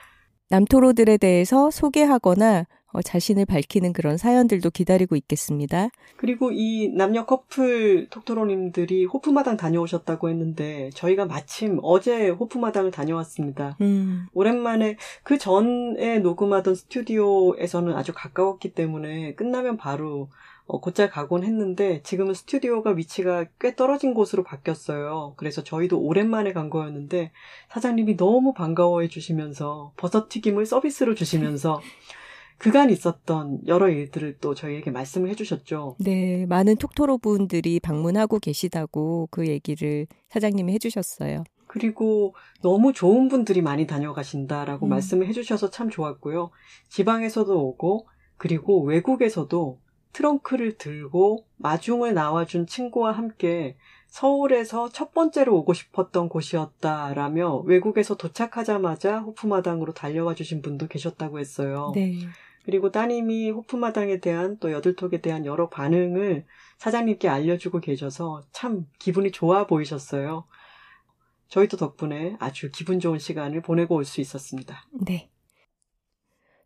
남토로들에 0.48 1.16
대해서 1.18 1.70
소개하거나 1.70 2.66
어, 2.92 3.02
자신을 3.02 3.46
밝히는 3.46 3.92
그런 3.92 4.16
사연들도 4.16 4.70
기다리고 4.70 5.16
있겠습니다. 5.16 5.88
그리고 6.16 6.50
이 6.52 6.88
남녀 6.88 7.26
커플 7.26 8.08
톡토로님들이 8.08 9.04
호프마당 9.04 9.56
다녀오셨다고 9.56 10.30
했는데 10.30 10.90
저희가 10.94 11.26
마침 11.26 11.78
어제 11.82 12.28
호프마당을 12.28 12.90
다녀왔습니다. 12.90 13.76
음. 13.80 14.26
오랜만에 14.32 14.96
그 15.22 15.36
전에 15.38 16.20
녹음하던 16.20 16.74
스튜디오에서는 16.74 17.94
아주 17.94 18.12
가까웠기 18.14 18.72
때문에 18.72 19.34
끝나면 19.34 19.76
바로 19.76 20.28
어, 20.68 20.80
곧잘 20.80 21.10
가곤 21.10 21.44
했는데 21.44 22.02
지금은 22.02 22.34
스튜디오가 22.34 22.90
위치가 22.90 23.44
꽤 23.60 23.76
떨어진 23.76 24.14
곳으로 24.14 24.42
바뀌었어요. 24.42 25.34
그래서 25.36 25.62
저희도 25.62 26.00
오랜만에 26.00 26.52
간 26.52 26.70
거였는데 26.70 27.30
사장님이 27.70 28.16
너무 28.16 28.52
반가워해 28.52 29.08
주시면서 29.08 29.92
버섯튀김을 29.96 30.66
서비스로 30.66 31.14
주시면서 31.14 31.80
그간 32.58 32.90
있었던 32.90 33.66
여러 33.66 33.88
일들을 33.88 34.38
또 34.40 34.54
저희에게 34.54 34.90
말씀을 34.90 35.28
해주셨죠. 35.30 35.96
네, 36.00 36.46
많은 36.46 36.76
톡토로 36.76 37.18
분들이 37.18 37.80
방문하고 37.80 38.38
계시다고 38.38 39.28
그 39.30 39.46
얘기를 39.46 40.06
사장님이 40.30 40.72
해주셨어요. 40.74 41.44
그리고 41.66 42.34
너무 42.62 42.92
좋은 42.92 43.28
분들이 43.28 43.60
많이 43.60 43.86
다녀가신다라고 43.86 44.86
음. 44.86 44.88
말씀을 44.88 45.26
해주셔서 45.26 45.70
참 45.70 45.90
좋았고요. 45.90 46.50
지방에서도 46.88 47.54
오고, 47.54 48.06
그리고 48.38 48.82
외국에서도 48.82 49.78
트렁크를 50.12 50.78
들고 50.78 51.44
마중을 51.56 52.14
나와준 52.14 52.66
친구와 52.66 53.12
함께 53.12 53.76
서울에서 54.08 54.90
첫 54.90 55.12
번째로 55.12 55.56
오고 55.58 55.74
싶었던 55.74 56.28
곳이었다라며 56.28 57.58
외국에서 57.66 58.16
도착하자마자 58.16 59.18
호프마당으로 59.20 59.92
달려와 59.92 60.34
주신 60.34 60.62
분도 60.62 60.86
계셨다고 60.86 61.38
했어요. 61.38 61.92
네. 61.94 62.18
그리고 62.64 62.90
따님이 62.90 63.50
호프마당에 63.50 64.18
대한 64.20 64.58
또 64.58 64.72
여들톡에 64.72 65.20
대한 65.20 65.46
여러 65.46 65.68
반응을 65.68 66.46
사장님께 66.78 67.28
알려주고 67.28 67.80
계셔서 67.80 68.42
참 68.52 68.86
기분이 68.98 69.30
좋아 69.30 69.66
보이셨어요. 69.66 70.44
저희도 71.48 71.76
덕분에 71.76 72.36
아주 72.40 72.70
기분 72.72 72.98
좋은 72.98 73.18
시간을 73.18 73.62
보내고 73.62 73.94
올 73.94 74.04
수 74.04 74.20
있었습니다. 74.20 74.84
네. 75.06 75.30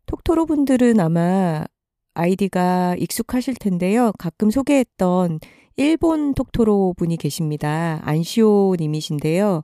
톡토로 0.07 0.45
분들은 0.45 0.99
아마 0.99 1.65
아이디가 2.15 2.95
익숙하실 2.97 3.55
텐데요. 3.59 4.11
가끔 4.17 4.49
소개했던 4.49 5.39
일본 5.77 6.33
톡토로 6.33 6.93
분이 6.97 7.17
계십니다. 7.17 7.99
안시오 8.03 8.75
님이신데요. 8.79 9.61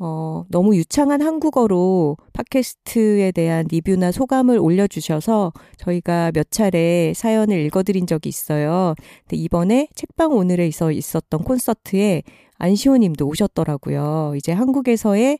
어, 0.00 0.44
너무 0.48 0.74
유창한 0.76 1.22
한국어로 1.22 2.16
팟캐스트에 2.32 3.30
대한 3.32 3.66
리뷰나 3.70 4.10
소감을 4.10 4.58
올려주셔서 4.58 5.52
저희가 5.76 6.32
몇 6.32 6.50
차례 6.50 7.12
사연을 7.14 7.60
읽어드린 7.66 8.06
적이 8.06 8.28
있어요. 8.28 8.94
근데 9.22 9.36
이번에 9.36 9.88
책방 9.94 10.32
오늘에 10.32 10.66
있어 10.66 10.90
있었던 10.90 11.44
콘서트에 11.44 12.22
안시호 12.58 12.96
님도 12.96 13.26
오셨더라고요. 13.26 14.34
이제 14.36 14.52
한국에서의 14.52 15.38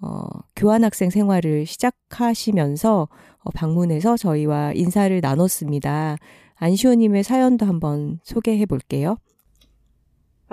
어, 0.00 0.24
교환학생 0.56 1.10
생활을 1.10 1.64
시작하시면서 1.64 3.08
어, 3.38 3.50
방문해서 3.54 4.16
저희와 4.16 4.72
인사를 4.74 5.20
나눴습니다. 5.20 6.16
안시호 6.56 6.94
님의 6.94 7.22
사연도 7.22 7.66
한번 7.66 8.18
소개해 8.24 8.66
볼게요. 8.66 9.16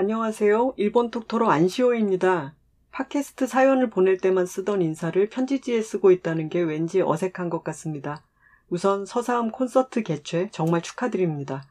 안녕하세요. 0.02 0.76
일본 0.78 1.12
톡토로 1.12 1.52
안시호입니다. 1.52 2.56
팟캐스트 2.92 3.48
사연을 3.48 3.90
보낼 3.90 4.18
때만 4.18 4.46
쓰던 4.46 4.82
인사를 4.82 5.28
편지지에 5.28 5.82
쓰고 5.82 6.12
있다는 6.12 6.48
게 6.48 6.62
왠지 6.62 7.02
어색한 7.02 7.50
것 7.50 7.66
같습니다. 7.66 8.24
우선 8.70 9.06
서사음 9.06 9.52
콘서트 9.52 10.04
개최 10.04 10.48
정말 10.54 10.82
축하드립니다. 10.82 11.68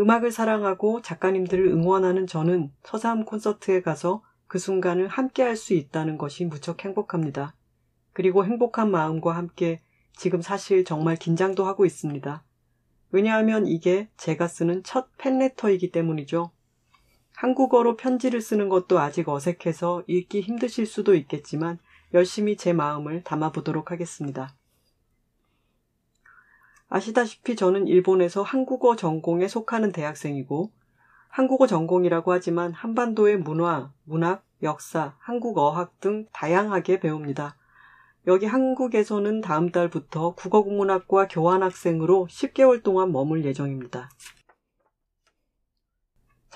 음악을 0.00 0.32
사랑하고 0.32 1.02
작가님들을 1.02 1.66
응원하는 1.66 2.26
저는 2.26 2.72
서사음 2.84 3.26
콘서트에 3.26 3.82
가서 3.82 4.22
그 4.46 4.58
순간을 4.58 5.08
함께 5.08 5.42
할 5.42 5.54
수 5.54 5.74
있다는 5.74 6.16
것이 6.16 6.46
무척 6.46 6.86
행복합니다. 6.86 7.54
그리고 8.14 8.46
행복한 8.46 8.90
마음과 8.90 9.36
함께 9.36 9.82
지금 10.16 10.40
사실 10.40 10.86
정말 10.86 11.16
긴장도 11.16 11.66
하고 11.66 11.84
있습니다. 11.84 12.42
왜냐하면 13.10 13.66
이게 13.66 14.08
제가 14.16 14.48
쓰는 14.48 14.82
첫 14.84 15.10
팬레터이기 15.18 15.92
때문이죠. 15.92 16.50
한국어로 17.38 17.96
편지를 17.96 18.40
쓰는 18.40 18.68
것도 18.68 18.98
아직 18.98 19.28
어색해서 19.28 20.02
읽기 20.08 20.40
힘드실 20.40 20.86
수도 20.86 21.14
있겠지만 21.14 21.78
열심히 22.12 22.56
제 22.56 22.72
마음을 22.72 23.22
담아보도록 23.22 23.92
하겠습니다. 23.92 24.56
아시다시피 26.88 27.54
저는 27.54 27.86
일본에서 27.86 28.42
한국어 28.42 28.96
전공에 28.96 29.46
속하는 29.46 29.92
대학생이고 29.92 30.72
한국어 31.28 31.68
전공이라고 31.68 32.32
하지만 32.32 32.72
한반도의 32.72 33.38
문화, 33.38 33.92
문학, 34.02 34.44
역사, 34.64 35.14
한국어학 35.20 36.00
등 36.00 36.26
다양하게 36.32 36.98
배웁니다. 36.98 37.56
여기 38.26 38.46
한국에서는 38.46 39.42
다음 39.42 39.70
달부터 39.70 40.34
국어국문학과 40.34 41.28
교환학생으로 41.28 42.26
10개월 42.28 42.82
동안 42.82 43.12
머물 43.12 43.44
예정입니다. 43.44 44.10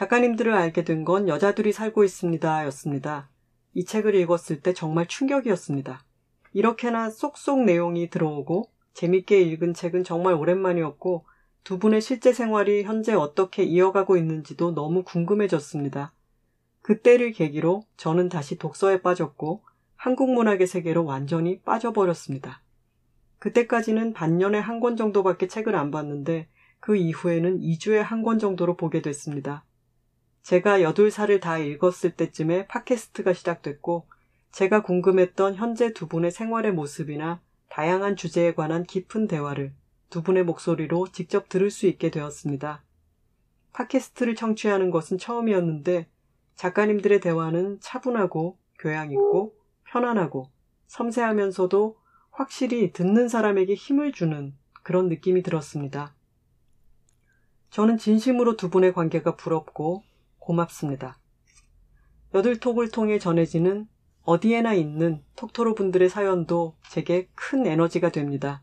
작가님들을 0.02 0.52
알게 0.52 0.82
된 0.82 1.04
건 1.04 1.28
여자들이 1.28 1.72
살고 1.72 2.02
있습니다. 2.02 2.64
였습니다. 2.66 3.28
이 3.72 3.84
책을 3.84 4.16
읽었을 4.16 4.60
때 4.60 4.72
정말 4.72 5.06
충격이었습니다. 5.06 6.02
이렇게나 6.54 7.10
쏙쏙 7.10 7.62
내용이 7.64 8.10
들어오고 8.10 8.68
재밌게 8.94 9.40
읽은 9.42 9.74
책은 9.74 10.02
정말 10.02 10.34
오랜만이었고 10.34 11.24
두 11.62 11.78
분의 11.78 12.00
실제 12.00 12.32
생활이 12.32 12.82
현재 12.82 13.14
어떻게 13.14 13.62
이어가고 13.62 14.16
있는지도 14.16 14.74
너무 14.74 15.04
궁금해졌습니다. 15.04 16.12
그때를 16.82 17.30
계기로 17.30 17.84
저는 17.96 18.28
다시 18.28 18.58
독서에 18.58 19.02
빠졌고 19.02 19.62
한국 19.94 20.32
문학의 20.32 20.66
세계로 20.66 21.04
완전히 21.04 21.60
빠져버렸습니다. 21.60 22.60
그때까지는 23.38 24.14
반년에 24.14 24.58
한 24.58 24.80
권 24.80 24.96
정도밖에 24.96 25.46
책을 25.46 25.76
안 25.76 25.92
봤는데 25.92 26.48
그 26.80 26.96
이후에는 26.96 27.60
2주에 27.60 27.98
한 27.98 28.24
권 28.24 28.40
정도로 28.40 28.76
보게 28.76 29.00
됐습니다. 29.00 29.64
제가 30.42 30.80
8살을 30.80 31.40
다 31.40 31.58
읽었을 31.58 32.16
때쯤에 32.16 32.66
팟캐스트가 32.66 33.32
시작됐고 33.32 34.06
제가 34.50 34.82
궁금했던 34.82 35.54
현재 35.54 35.92
두 35.92 36.08
분의 36.08 36.32
생활의 36.32 36.72
모습이나 36.72 37.40
다양한 37.68 38.16
주제에 38.16 38.52
관한 38.54 38.82
깊은 38.82 39.28
대화를 39.28 39.72
두 40.10 40.22
분의 40.22 40.44
목소리로 40.44 41.08
직접 41.12 41.48
들을 41.48 41.70
수 41.70 41.86
있게 41.86 42.10
되었습니다. 42.10 42.82
팟캐스트를 43.72 44.34
청취하는 44.34 44.90
것은 44.90 45.16
처음이었는데 45.16 46.08
작가님들의 46.56 47.20
대화는 47.20 47.78
차분하고 47.80 48.58
교양 48.78 49.10
있고 49.12 49.54
편안하고 49.84 50.50
섬세하면서도 50.88 51.96
확실히 52.30 52.92
듣는 52.92 53.28
사람에게 53.28 53.74
힘을 53.74 54.12
주는 54.12 54.54
그런 54.82 55.08
느낌이 55.08 55.42
들었습니다. 55.42 56.14
저는 57.70 57.96
진심으로 57.96 58.56
두 58.56 58.68
분의 58.68 58.92
관계가 58.92 59.36
부럽고 59.36 60.02
고맙습니다. 60.44 61.18
여들톡을 62.34 62.90
통해 62.90 63.18
전해지는 63.18 63.86
어디에나 64.22 64.74
있는 64.74 65.22
톡토로 65.36 65.74
분들의 65.74 66.08
사연도 66.08 66.76
제게 66.90 67.28
큰 67.34 67.66
에너지가 67.66 68.10
됩니다. 68.10 68.62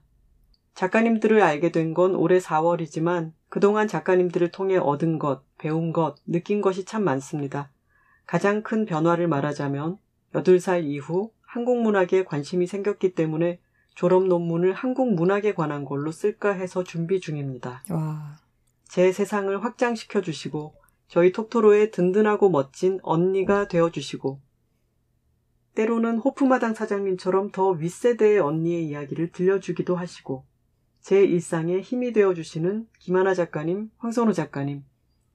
작가님들을 0.75 1.41
알게 1.41 1.71
된 1.71 1.93
건 1.93 2.15
올해 2.15 2.37
4월이지만 2.39 3.33
그동안 3.49 3.87
작가님들을 3.87 4.51
통해 4.51 4.77
얻은 4.77 5.19
것, 5.19 5.43
배운 5.57 5.91
것, 5.91 6.15
느낀 6.25 6.61
것이 6.61 6.85
참 6.85 7.03
많습니다. 7.03 7.71
가장 8.25 8.61
큰 8.63 8.85
변화를 8.85 9.27
말하자면 9.27 9.97
8살 10.33 10.83
이후 10.85 11.31
한국 11.41 11.81
문학에 11.81 12.23
관심이 12.23 12.67
생겼기 12.67 13.15
때문에 13.15 13.59
졸업 13.95 14.25
논문을 14.27 14.71
한국 14.73 15.13
문학에 15.13 15.53
관한 15.53 15.83
걸로 15.83 16.11
쓸까 16.11 16.51
해서 16.53 16.83
준비 16.83 17.19
중입니다. 17.19 17.83
와. 17.89 18.37
제 18.87 19.11
세상을 19.11 19.63
확장시켜 19.63 20.21
주시고 20.21 20.78
저희 21.09 21.31
톡토로의 21.31 21.89
든든하고 21.91 22.49
멋진 22.49 22.99
언니가 23.01 23.67
되어주시고 23.67 24.39
때로는 25.73 26.19
호프마당 26.19 26.75
사장님처럼 26.75 27.51
더 27.51 27.69
윗세대의 27.69 28.39
언니의 28.39 28.87
이야기를 28.87 29.31
들려주기도 29.31 29.95
하시고 29.95 30.45
제 31.01 31.23
일상에 31.23 31.79
힘이 31.79 32.13
되어주시는 32.13 32.87
김하나 32.99 33.33
작가님, 33.33 33.89
황선우 33.97 34.33
작가님 34.33 34.83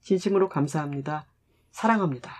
진심으로 0.01 0.49
감사합니다. 0.49 1.27
사랑합니다. 1.73 2.31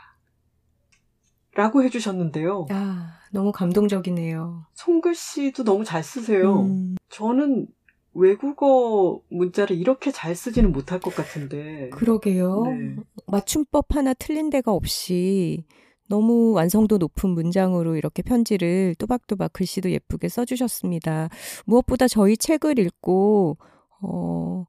라고 1.55 1.83
해주셨는데요. 1.83 2.67
아, 2.71 3.19
너무 3.33 3.51
감동적이네요. 3.53 4.67
송글씨도 4.75 5.65
너무 5.65 5.85
잘 5.85 6.05
쓰세요. 6.05 6.63
음. 6.63 6.97
저는 7.09 7.67
외국어 8.15 9.21
문자를 9.29 9.77
이렇게 9.77 10.11
잘 10.11 10.35
쓰지는 10.35 10.73
못할 10.73 11.01
것 11.01 11.15
같은데. 11.15 11.91
그러게요. 11.91 12.63
네. 12.67 12.97
맞춤법 13.27 13.95
하나 13.97 14.15
틀린 14.15 14.51
데가 14.51 14.73
없이 14.73 15.65
너무 16.09 16.53
완성도 16.53 16.99
높은 16.99 17.31
문장으로 17.31 17.97
이렇게 17.97 18.23
편지를 18.23 18.95
또박또박 18.99 19.53
글씨도 19.53 19.91
예쁘게 19.91 20.29
써주셨습니다. 20.29 21.29
무엇보다 21.65 22.09
저희 22.09 22.37
책을 22.37 22.79
읽고, 22.79 23.57
어, 24.03 24.67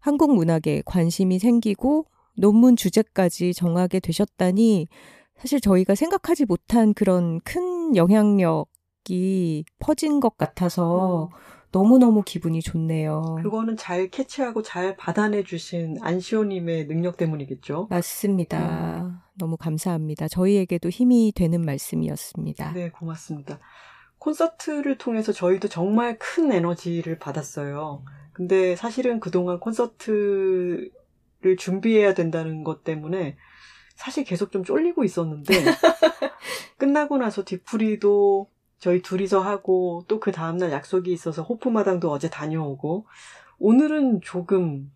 한국 0.00 0.34
문학에 0.34 0.82
관심이 0.84 1.38
생기고 1.38 2.06
논문 2.36 2.76
주제까지 2.76 3.54
정하게 3.54 4.00
되셨다니 4.00 4.88
사실 5.36 5.60
저희가 5.60 5.94
생각하지 5.94 6.44
못한 6.44 6.94
그런 6.94 7.40
큰 7.40 7.96
영향력이 7.96 9.64
퍼진 9.78 10.20
것 10.20 10.36
같아서 10.36 11.30
음. 11.32 11.63
너무너무 11.74 12.22
기분이 12.22 12.62
좋네요. 12.62 13.40
그거는 13.42 13.76
잘 13.76 14.08
캐치하고 14.08 14.62
잘 14.62 14.96
받아내 14.96 15.42
주신 15.42 15.96
안시호님의 16.00 16.86
능력 16.86 17.16
때문이겠죠? 17.16 17.88
맞습니다. 17.90 19.02
음. 19.02 19.18
너무 19.34 19.56
감사합니다. 19.56 20.28
저희에게도 20.28 20.88
힘이 20.88 21.32
되는 21.34 21.60
말씀이었습니다. 21.62 22.74
네, 22.74 22.90
고맙습니다. 22.90 23.58
콘서트를 24.18 24.98
통해서 24.98 25.32
저희도 25.32 25.66
정말 25.66 26.16
큰 26.20 26.52
에너지를 26.52 27.18
받았어요. 27.18 28.04
근데 28.32 28.76
사실은 28.76 29.18
그동안 29.18 29.58
콘서트를 29.58 30.92
준비해야 31.58 32.14
된다는 32.14 32.62
것 32.62 32.84
때문에 32.84 33.36
사실 33.96 34.22
계속 34.22 34.52
좀 34.52 34.62
쫄리고 34.62 35.02
있었는데 35.02 35.54
끝나고 36.78 37.18
나서 37.18 37.42
뒤풀이도 37.44 38.53
저희 38.78 39.00
둘이서 39.02 39.40
하고 39.40 40.04
또 40.08 40.20
그 40.20 40.32
다음날 40.32 40.72
약속이 40.72 41.12
있어서 41.12 41.42
호프마당도 41.42 42.10
어제 42.10 42.28
다녀오고 42.30 43.06
오늘은 43.58 44.20
조금 44.22 44.90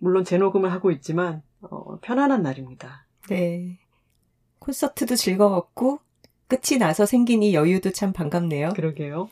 물론 0.00 0.24
재녹음을 0.24 0.70
하고 0.72 0.90
있지만 0.90 1.42
어, 1.62 1.98
편안한 2.00 2.42
날입니다. 2.42 3.06
네. 3.28 3.78
콘서트도 4.58 5.16
즐거웠고 5.16 6.00
끝이 6.48 6.78
나서 6.78 7.06
생긴 7.06 7.42
이 7.42 7.54
여유도 7.54 7.90
참 7.90 8.12
반갑네요. 8.12 8.70
그러게요. 8.70 9.28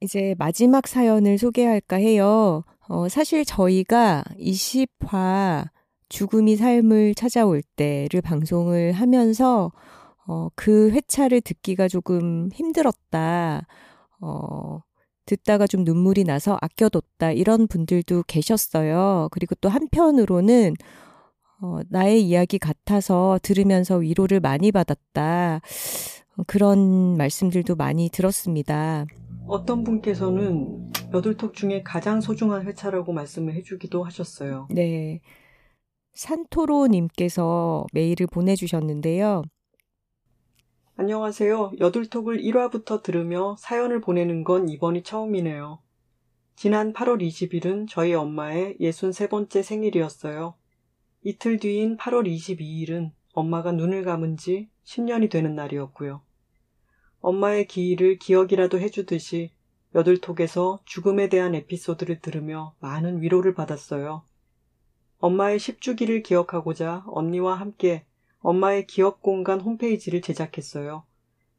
이제 0.00 0.34
마지막 0.38 0.86
사연을 0.86 1.38
소개할까 1.38 1.96
해요. 1.96 2.64
어, 2.88 3.08
사실 3.08 3.44
저희가 3.44 4.24
20화 4.38 5.68
죽음이 6.08 6.56
삶을 6.56 7.14
찾아올 7.14 7.62
때를 7.76 8.22
방송을 8.22 8.92
하면서 8.92 9.72
어, 10.28 10.50
그 10.54 10.90
회차를 10.90 11.40
듣기가 11.40 11.88
조금 11.88 12.50
힘들었다. 12.52 13.66
어, 14.20 14.80
듣다가 15.24 15.66
좀 15.66 15.84
눈물이 15.84 16.24
나서 16.24 16.58
아껴뒀다. 16.60 17.32
이런 17.32 17.66
분들도 17.66 18.24
계셨어요. 18.24 19.28
그리고 19.32 19.54
또 19.56 19.70
한편으로는 19.70 20.74
어, 21.62 21.80
나의 21.88 22.22
이야기 22.22 22.58
같아서 22.58 23.38
들으면서 23.42 23.96
위로를 23.96 24.40
많이 24.40 24.70
받았다. 24.70 25.60
그런 26.46 27.16
말씀들도 27.16 27.74
많이 27.74 28.10
들었습니다. 28.10 29.06
어떤 29.46 29.82
분께서는 29.82 30.92
여덟톡 31.14 31.54
중에 31.54 31.82
가장 31.82 32.20
소중한 32.20 32.66
회차라고 32.66 33.14
말씀을 33.14 33.54
해주기도 33.54 34.04
하셨어요. 34.04 34.68
네. 34.70 35.20
산토로님께서 36.12 37.86
메일을 37.94 38.26
보내주셨는데요. 38.26 39.42
안녕하세요. 41.00 41.74
여둘톡을 41.78 42.38
1화부터 42.38 43.04
들으며 43.04 43.54
사연을 43.60 44.00
보내는 44.00 44.42
건 44.42 44.68
이번이 44.68 45.04
처음이네요. 45.04 45.80
지난 46.56 46.92
8월 46.92 47.22
20일은 47.22 47.86
저희 47.88 48.14
엄마의 48.14 48.76
63번째 48.80 49.62
생일이었어요. 49.62 50.56
이틀 51.22 51.60
뒤인 51.60 51.96
8월 51.98 52.26
22일은 52.26 53.12
엄마가 53.32 53.70
눈을 53.70 54.02
감은 54.02 54.36
지 54.36 54.70
10년이 54.82 55.30
되는 55.30 55.54
날이었고요. 55.54 56.20
엄마의 57.20 57.68
기일을 57.68 58.18
기억이라도 58.18 58.80
해주듯이 58.80 59.52
여둘톡에서 59.94 60.80
죽음에 60.84 61.28
대한 61.28 61.54
에피소드를 61.54 62.20
들으며 62.20 62.74
많은 62.80 63.22
위로를 63.22 63.54
받았어요. 63.54 64.24
엄마의 65.18 65.60
10주기를 65.60 66.24
기억하고자 66.24 67.04
언니와 67.06 67.54
함께 67.54 68.04
엄마의 68.48 68.86
기억 68.86 69.20
공간 69.20 69.60
홈페이지를 69.60 70.22
제작했어요. 70.22 71.04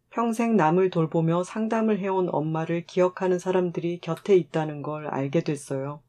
평생 0.09 0.55
남을 0.55 0.89
돌보며 0.89 1.43
상담을 1.43 1.99
해온 1.99 2.29
엄마를 2.31 2.87
기억하는 2.87 3.37
사람들이 3.37 3.99
곁에 3.99 4.35
있다는 4.35 4.81
걸 4.81 5.05
알게 5.05 5.43
됐어요. 5.43 6.01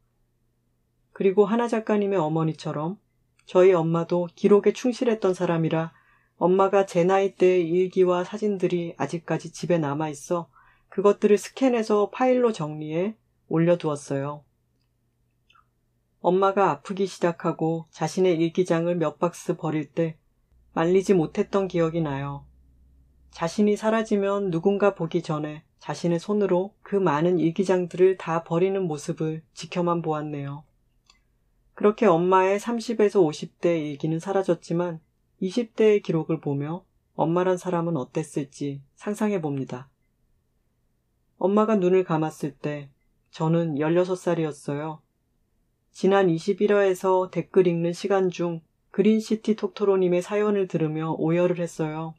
그리고 1.12 1.44
하나 1.44 1.68
작가님의 1.68 2.18
어머니처럼 2.18 2.98
저희 3.44 3.74
엄마도 3.74 4.26
기록에 4.34 4.72
충실했던 4.72 5.34
사람이라 5.34 5.92
엄마가 6.38 6.86
제 6.86 7.04
나이 7.04 7.34
때의 7.34 7.68
일기와 7.68 8.24
사진들이 8.24 8.94
아직까지 8.96 9.52
집에 9.52 9.76
남아 9.76 10.08
있어 10.08 10.48
그것들을 10.88 11.36
스캔해서 11.36 12.08
파일로 12.08 12.52
정리해 12.52 13.16
올려두었어요. 13.48 14.44
엄마가 16.20 16.70
아프기 16.70 17.06
시작하고 17.06 17.84
자신의 17.90 18.38
일기장을 18.38 18.96
몇 18.96 19.18
박스 19.18 19.58
버릴 19.58 19.92
때 19.92 20.16
말리지 20.72 21.14
못했던 21.14 21.68
기억이 21.68 22.00
나요. 22.00 22.44
자신이 23.30 23.76
사라지면 23.76 24.50
누군가 24.50 24.94
보기 24.94 25.22
전에 25.22 25.64
자신의 25.78 26.18
손으로 26.20 26.74
그 26.82 26.96
많은 26.96 27.38
일기장들을 27.38 28.18
다 28.18 28.44
버리는 28.44 28.80
모습을 28.82 29.42
지켜만 29.54 30.02
보았네요. 30.02 30.64
그렇게 31.74 32.06
엄마의 32.06 32.58
30에서 32.58 33.14
50대 33.14 33.80
일기는 33.80 34.18
사라졌지만 34.18 35.00
20대의 35.40 36.02
기록을 36.02 36.40
보며 36.40 36.84
엄마란 37.14 37.56
사람은 37.56 37.96
어땠을지 37.96 38.82
상상해 38.94 39.40
봅니다. 39.40 39.88
엄마가 41.38 41.76
눈을 41.76 42.04
감았을 42.04 42.52
때 42.52 42.90
저는 43.30 43.76
16살이었어요. 43.76 44.98
지난 45.90 46.28
21화에서 46.28 47.30
댓글 47.30 47.66
읽는 47.66 47.94
시간 47.94 48.28
중 48.28 48.60
그린시티 48.90 49.56
톡토로님의 49.56 50.22
사연을 50.22 50.66
들으며 50.66 51.12
오열을 51.12 51.58
했어요. 51.58 52.14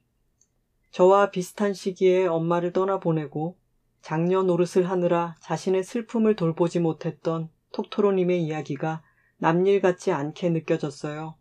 저와 0.92 1.32
비슷한 1.32 1.74
시기에 1.74 2.28
엄마를 2.28 2.74
떠나보내고 2.74 3.58
작년 4.02 4.48
노릇을 4.48 4.90
하느라 4.90 5.36
자신의 5.42 5.84
슬픔을 5.84 6.36
돌보지 6.36 6.80
못했던 6.80 7.50
톡토로님의 7.72 8.44
이야기가 8.44 9.04
남일 9.38 9.82
같지 9.82 10.12
않게 10.12 10.50
느껴졌어요. 10.50 11.36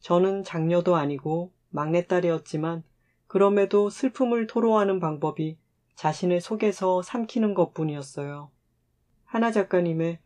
저는 0.00 0.44
장녀도 0.44 0.96
아니고 0.96 1.52
막내딸이었지만 1.70 2.82
그럼에도 3.26 3.90
슬픔을 3.90 4.46
토로하는 4.46 4.98
방법이 4.98 5.58
자신의 5.94 6.40
속에서 6.40 7.02
삼키는 7.02 7.54
것 7.54 7.74
뿐이었어요. 7.74 8.50
하나 9.24 9.52
작가님의 9.52 10.18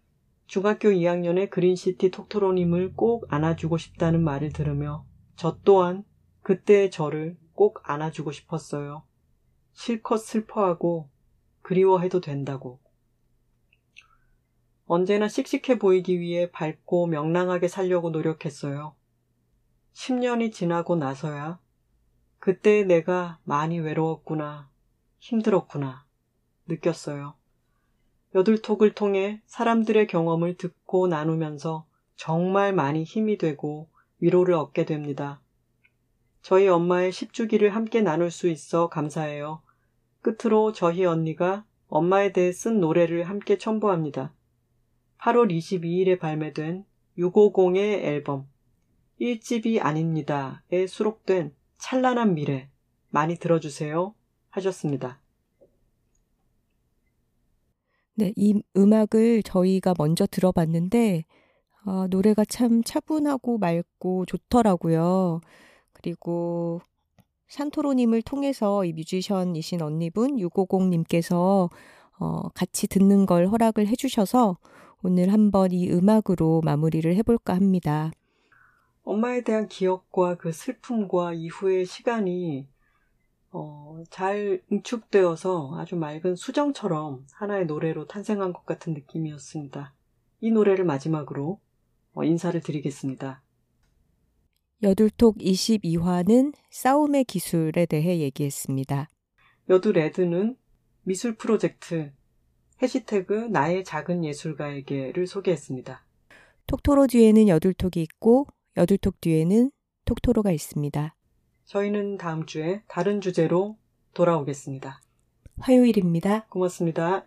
중학교 0.47 0.91
2학년의 0.91 1.51
그린시티 1.51 2.11
톡토로님을 2.11 2.95
꼭 2.95 3.27
안아주고 3.29 3.79
싶다는 3.79 4.23
말을 4.23 4.53
들으며 4.53 5.07
저 5.37 5.59
또한 5.65 6.05
그때의 6.43 6.91
저를 6.91 7.37
꼭 7.55 7.81
안아주고 7.85 8.31
싶었어요. 8.33 9.05
실컷 9.73 10.19
슬퍼하고 10.19 11.09
그리워해도 11.63 12.21
된다고. 12.21 12.81
언제나 14.87 15.29
씩씩해 15.29 15.79
보이기 15.79 16.21
위해 16.21 16.51
밝고 16.51 17.07
명랑하게 17.07 17.69
살려고 17.69 18.11
노력했어요. 18.11 18.95
10년이 19.95 20.53
지나고 20.53 20.97
나서야 20.97 21.59
그때 22.39 22.85
내가 22.85 23.39
많이 23.45 23.81
외로웠구나, 23.81 24.69
힘들었구나, 25.19 26.05
느꼈어요. 26.67 27.35
여둘톡을 28.35 28.95
통해 28.95 29.41
사람들의 29.47 30.07
경험을 30.09 30.57
듣고 30.57 31.07
나누면서 31.07 31.87
정말 32.17 32.73
많이 32.73 33.05
힘이 33.05 33.39
되고 33.39 33.89
위로를 34.19 34.55
얻게 34.55 34.85
됩니다. 34.85 35.41
저희 36.43 36.69
엄마의 36.69 37.13
10주기를 37.13 37.71
함께 37.71 38.01
나눌 38.01 38.31
수 38.31 38.49
있어 38.49 38.89
감사해요. 38.89 39.63
끝으로 40.21 40.73
저희 40.73 41.05
언니가 41.05 41.65
엄마에 41.89 42.33
대해 42.33 42.53
쓴 42.53 42.81
노래를 42.81 43.25
함께 43.25 43.57
첨부합니다. 43.57 44.35
8월 45.19 45.51
22일에 45.51 46.19
발매된 46.19 46.85
650의 47.19 48.05
앨범 48.05 48.49
1집이 49.21 49.83
아닙니다에 49.83 50.87
수록된 50.89 51.55
찬란한 51.79 52.35
미래 52.35 52.69
많이 53.11 53.37
들어주세요 53.37 54.15
하셨습니다. 54.51 55.21
네, 58.17 58.33
이 58.37 58.63
음악을 58.77 59.43
저희가 59.43 59.95
먼저 59.99 60.27
들어봤는데, 60.27 61.25
아, 61.85 62.07
노래가 62.11 62.45
참 62.45 62.83
차분하고 62.83 63.59
맑고 63.59 64.27
좋더라고요. 64.27 65.41
그리고 65.93 66.81
산토로님을 67.49 68.23
통해서 68.23 68.85
이 68.85 68.93
뮤지션이신 68.93 69.83
언니분 69.83 70.37
650님께서 70.37 71.71
어, 72.19 72.49
같이 72.55 72.87
듣는 72.87 73.27
걸 73.27 73.49
허락을 73.49 73.87
해주셔서 73.89 74.59
오늘 75.03 75.33
한번 75.33 75.73
이 75.73 75.91
음악으로 75.91 76.63
마무리를 76.65 77.15
해볼까 77.17 77.55
합니다. 77.55 78.11
엄마에 79.03 79.43
대한 79.43 79.69
기억과 79.69 80.37
그 80.37 80.53
슬픔과 80.53 81.35
이후의 81.35 81.85
시간이 81.85 82.67
어, 83.57 84.03
잘 84.11 84.61
응축되어서 84.73 85.77
아주 85.79 85.95
맑은 85.95 86.35
수정처럼 86.35 87.25
하나의 87.35 87.67
노래로 87.67 88.09
탄생한 88.09 88.53
것 88.53 88.67
같은 88.67 88.95
느낌이었습니다. 88.95 89.95
이 90.41 90.51
노래를 90.51 90.85
마지막으로 90.85 91.61
어, 92.15 92.25
인사를 92.25 92.61
드리겠습니다. 92.61 93.43
여둘톡 94.83 95.39
22화는 95.39 96.53
싸움의 96.71 97.25
기술에 97.27 97.87
대해 97.87 98.19
얘기했습니다. 98.19 99.09
여둘레드는 99.69 100.57
미술 101.05 101.37
프로젝트 101.37 102.11
해시태그 102.83 103.35
나의 103.53 103.85
작은 103.85 104.25
예술가에게를 104.25 105.29
소개했습니다. 105.29 106.05
톡토로 106.67 107.07
뒤에는 107.07 107.47
여둘톡이 107.47 108.03
있고 108.03 108.49
여둘톡 108.77 109.21
뒤에는 109.21 109.71
톡토로가 110.07 110.51
있습니다. 110.51 111.15
저희는 111.67 112.19
다음 112.19 112.47
주에 112.47 112.83
다른 112.89 113.21
주제로 113.21 113.77
돌아오겠습니다. 114.15 115.01
화요일입니다. 115.61 116.47
고맙습니다. 116.49 117.25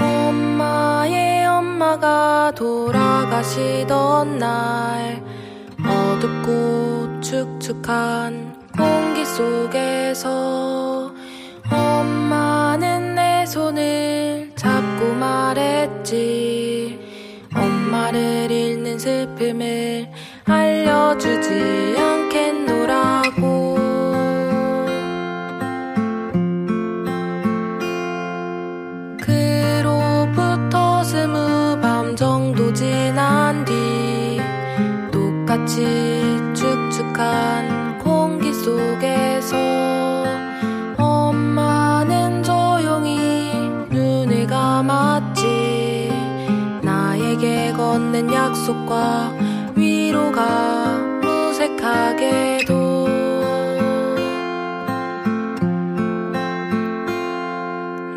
엄마의 0.00 1.46
엄마가 1.46 2.52
돌아가시던 2.56 4.38
날 4.38 5.22
어둡고 5.78 7.20
축축한 7.20 8.70
공기 8.76 9.24
속에서 9.24 11.12
엄마는 11.70 13.14
내 13.14 13.46
손을 13.46 14.52
잡고 14.56 15.14
말했지 15.14 16.98
엄마를 17.54 18.50
잃는 18.50 18.98
슬픔을 18.98 20.10
알려주지 20.44 21.96
않겠노라고 21.98 22.23
같이 35.64 35.82
축축한 36.52 37.98
공기 38.00 38.52
속에서 38.52 39.56
엄마는 40.98 42.42
조용히 42.42 43.50
눈을 43.88 44.46
감았지. 44.46 46.12
나에게 46.82 47.72
걷는 47.72 48.30
약속과 48.30 49.32
위로가 49.74 50.98
무색하게도. 51.22 52.74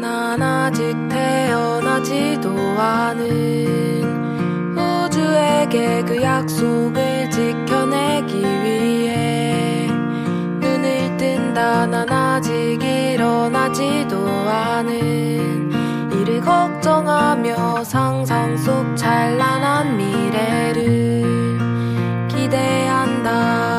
난 0.01 0.41
아직 0.41 0.93
태어나지도 1.07 2.49
않은 2.77 3.47
우주에게 4.75 6.03
그 6.05 6.21
약속을 6.21 7.16
일어나지도 13.77 14.27
않은 14.27 15.71
이를 16.11 16.41
걱정하며 16.41 17.83
상상 17.83 18.57
속 18.57 18.95
찬란한 18.95 19.95
미래를 19.95 21.21
기대한다. 22.27 23.76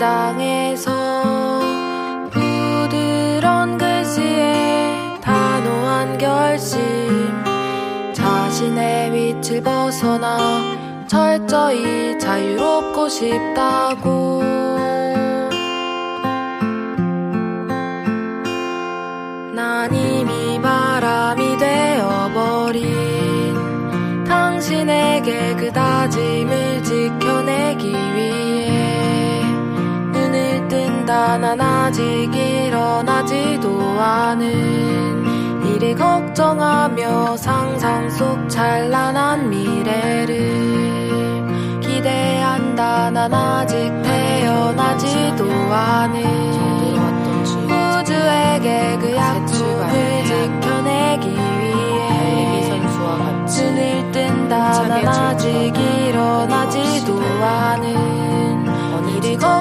일기장에서 0.00 1.60
부드러운 2.30 3.76
글씨에 3.76 5.18
단호한 5.20 6.16
결심. 6.16 6.80
자신의 8.14 9.12
위치를 9.12 9.62
벗어나 9.62 11.06
철저히 11.06 12.18
자유롭고 12.18 13.08
싶다고 13.10 14.59
난 31.50 31.60
아직 31.60 32.32
일어나지도 32.32 33.80
않은 33.98 35.66
이를 35.66 35.96
걱정하며 35.96 37.36
상상 37.36 38.08
속 38.08 38.48
찬란한 38.48 39.50
미래를 39.50 40.38
기대한다. 41.80 43.10
난 43.10 43.34
아직 43.34 43.76
태어나지도 44.00 45.44
않은 45.50 46.22
우주에게 47.66 48.98
그 49.00 49.16
약속을 49.16 50.24
지켜내기 50.26 51.30
위해 51.30 52.80
눈을 53.48 54.12
뜬다. 54.12 54.86
난 54.86 55.04
아직 55.08 55.76
일어나지도 55.76 57.20
않은 57.42 58.09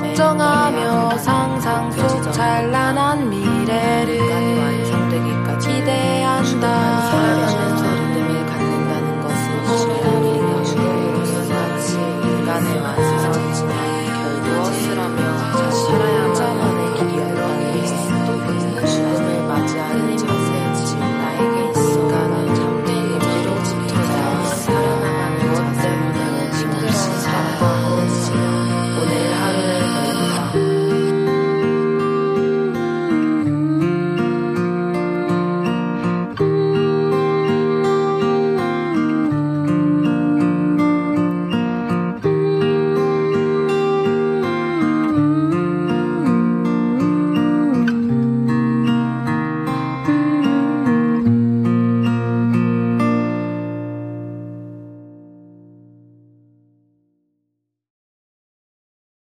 걱정하며 0.01 1.17
상상 1.17 1.91
속 1.91 2.07
그렇죠. 2.07 2.31
찬란한 2.31 3.29
미래를 3.29 4.19
기대한다. 5.59 6.88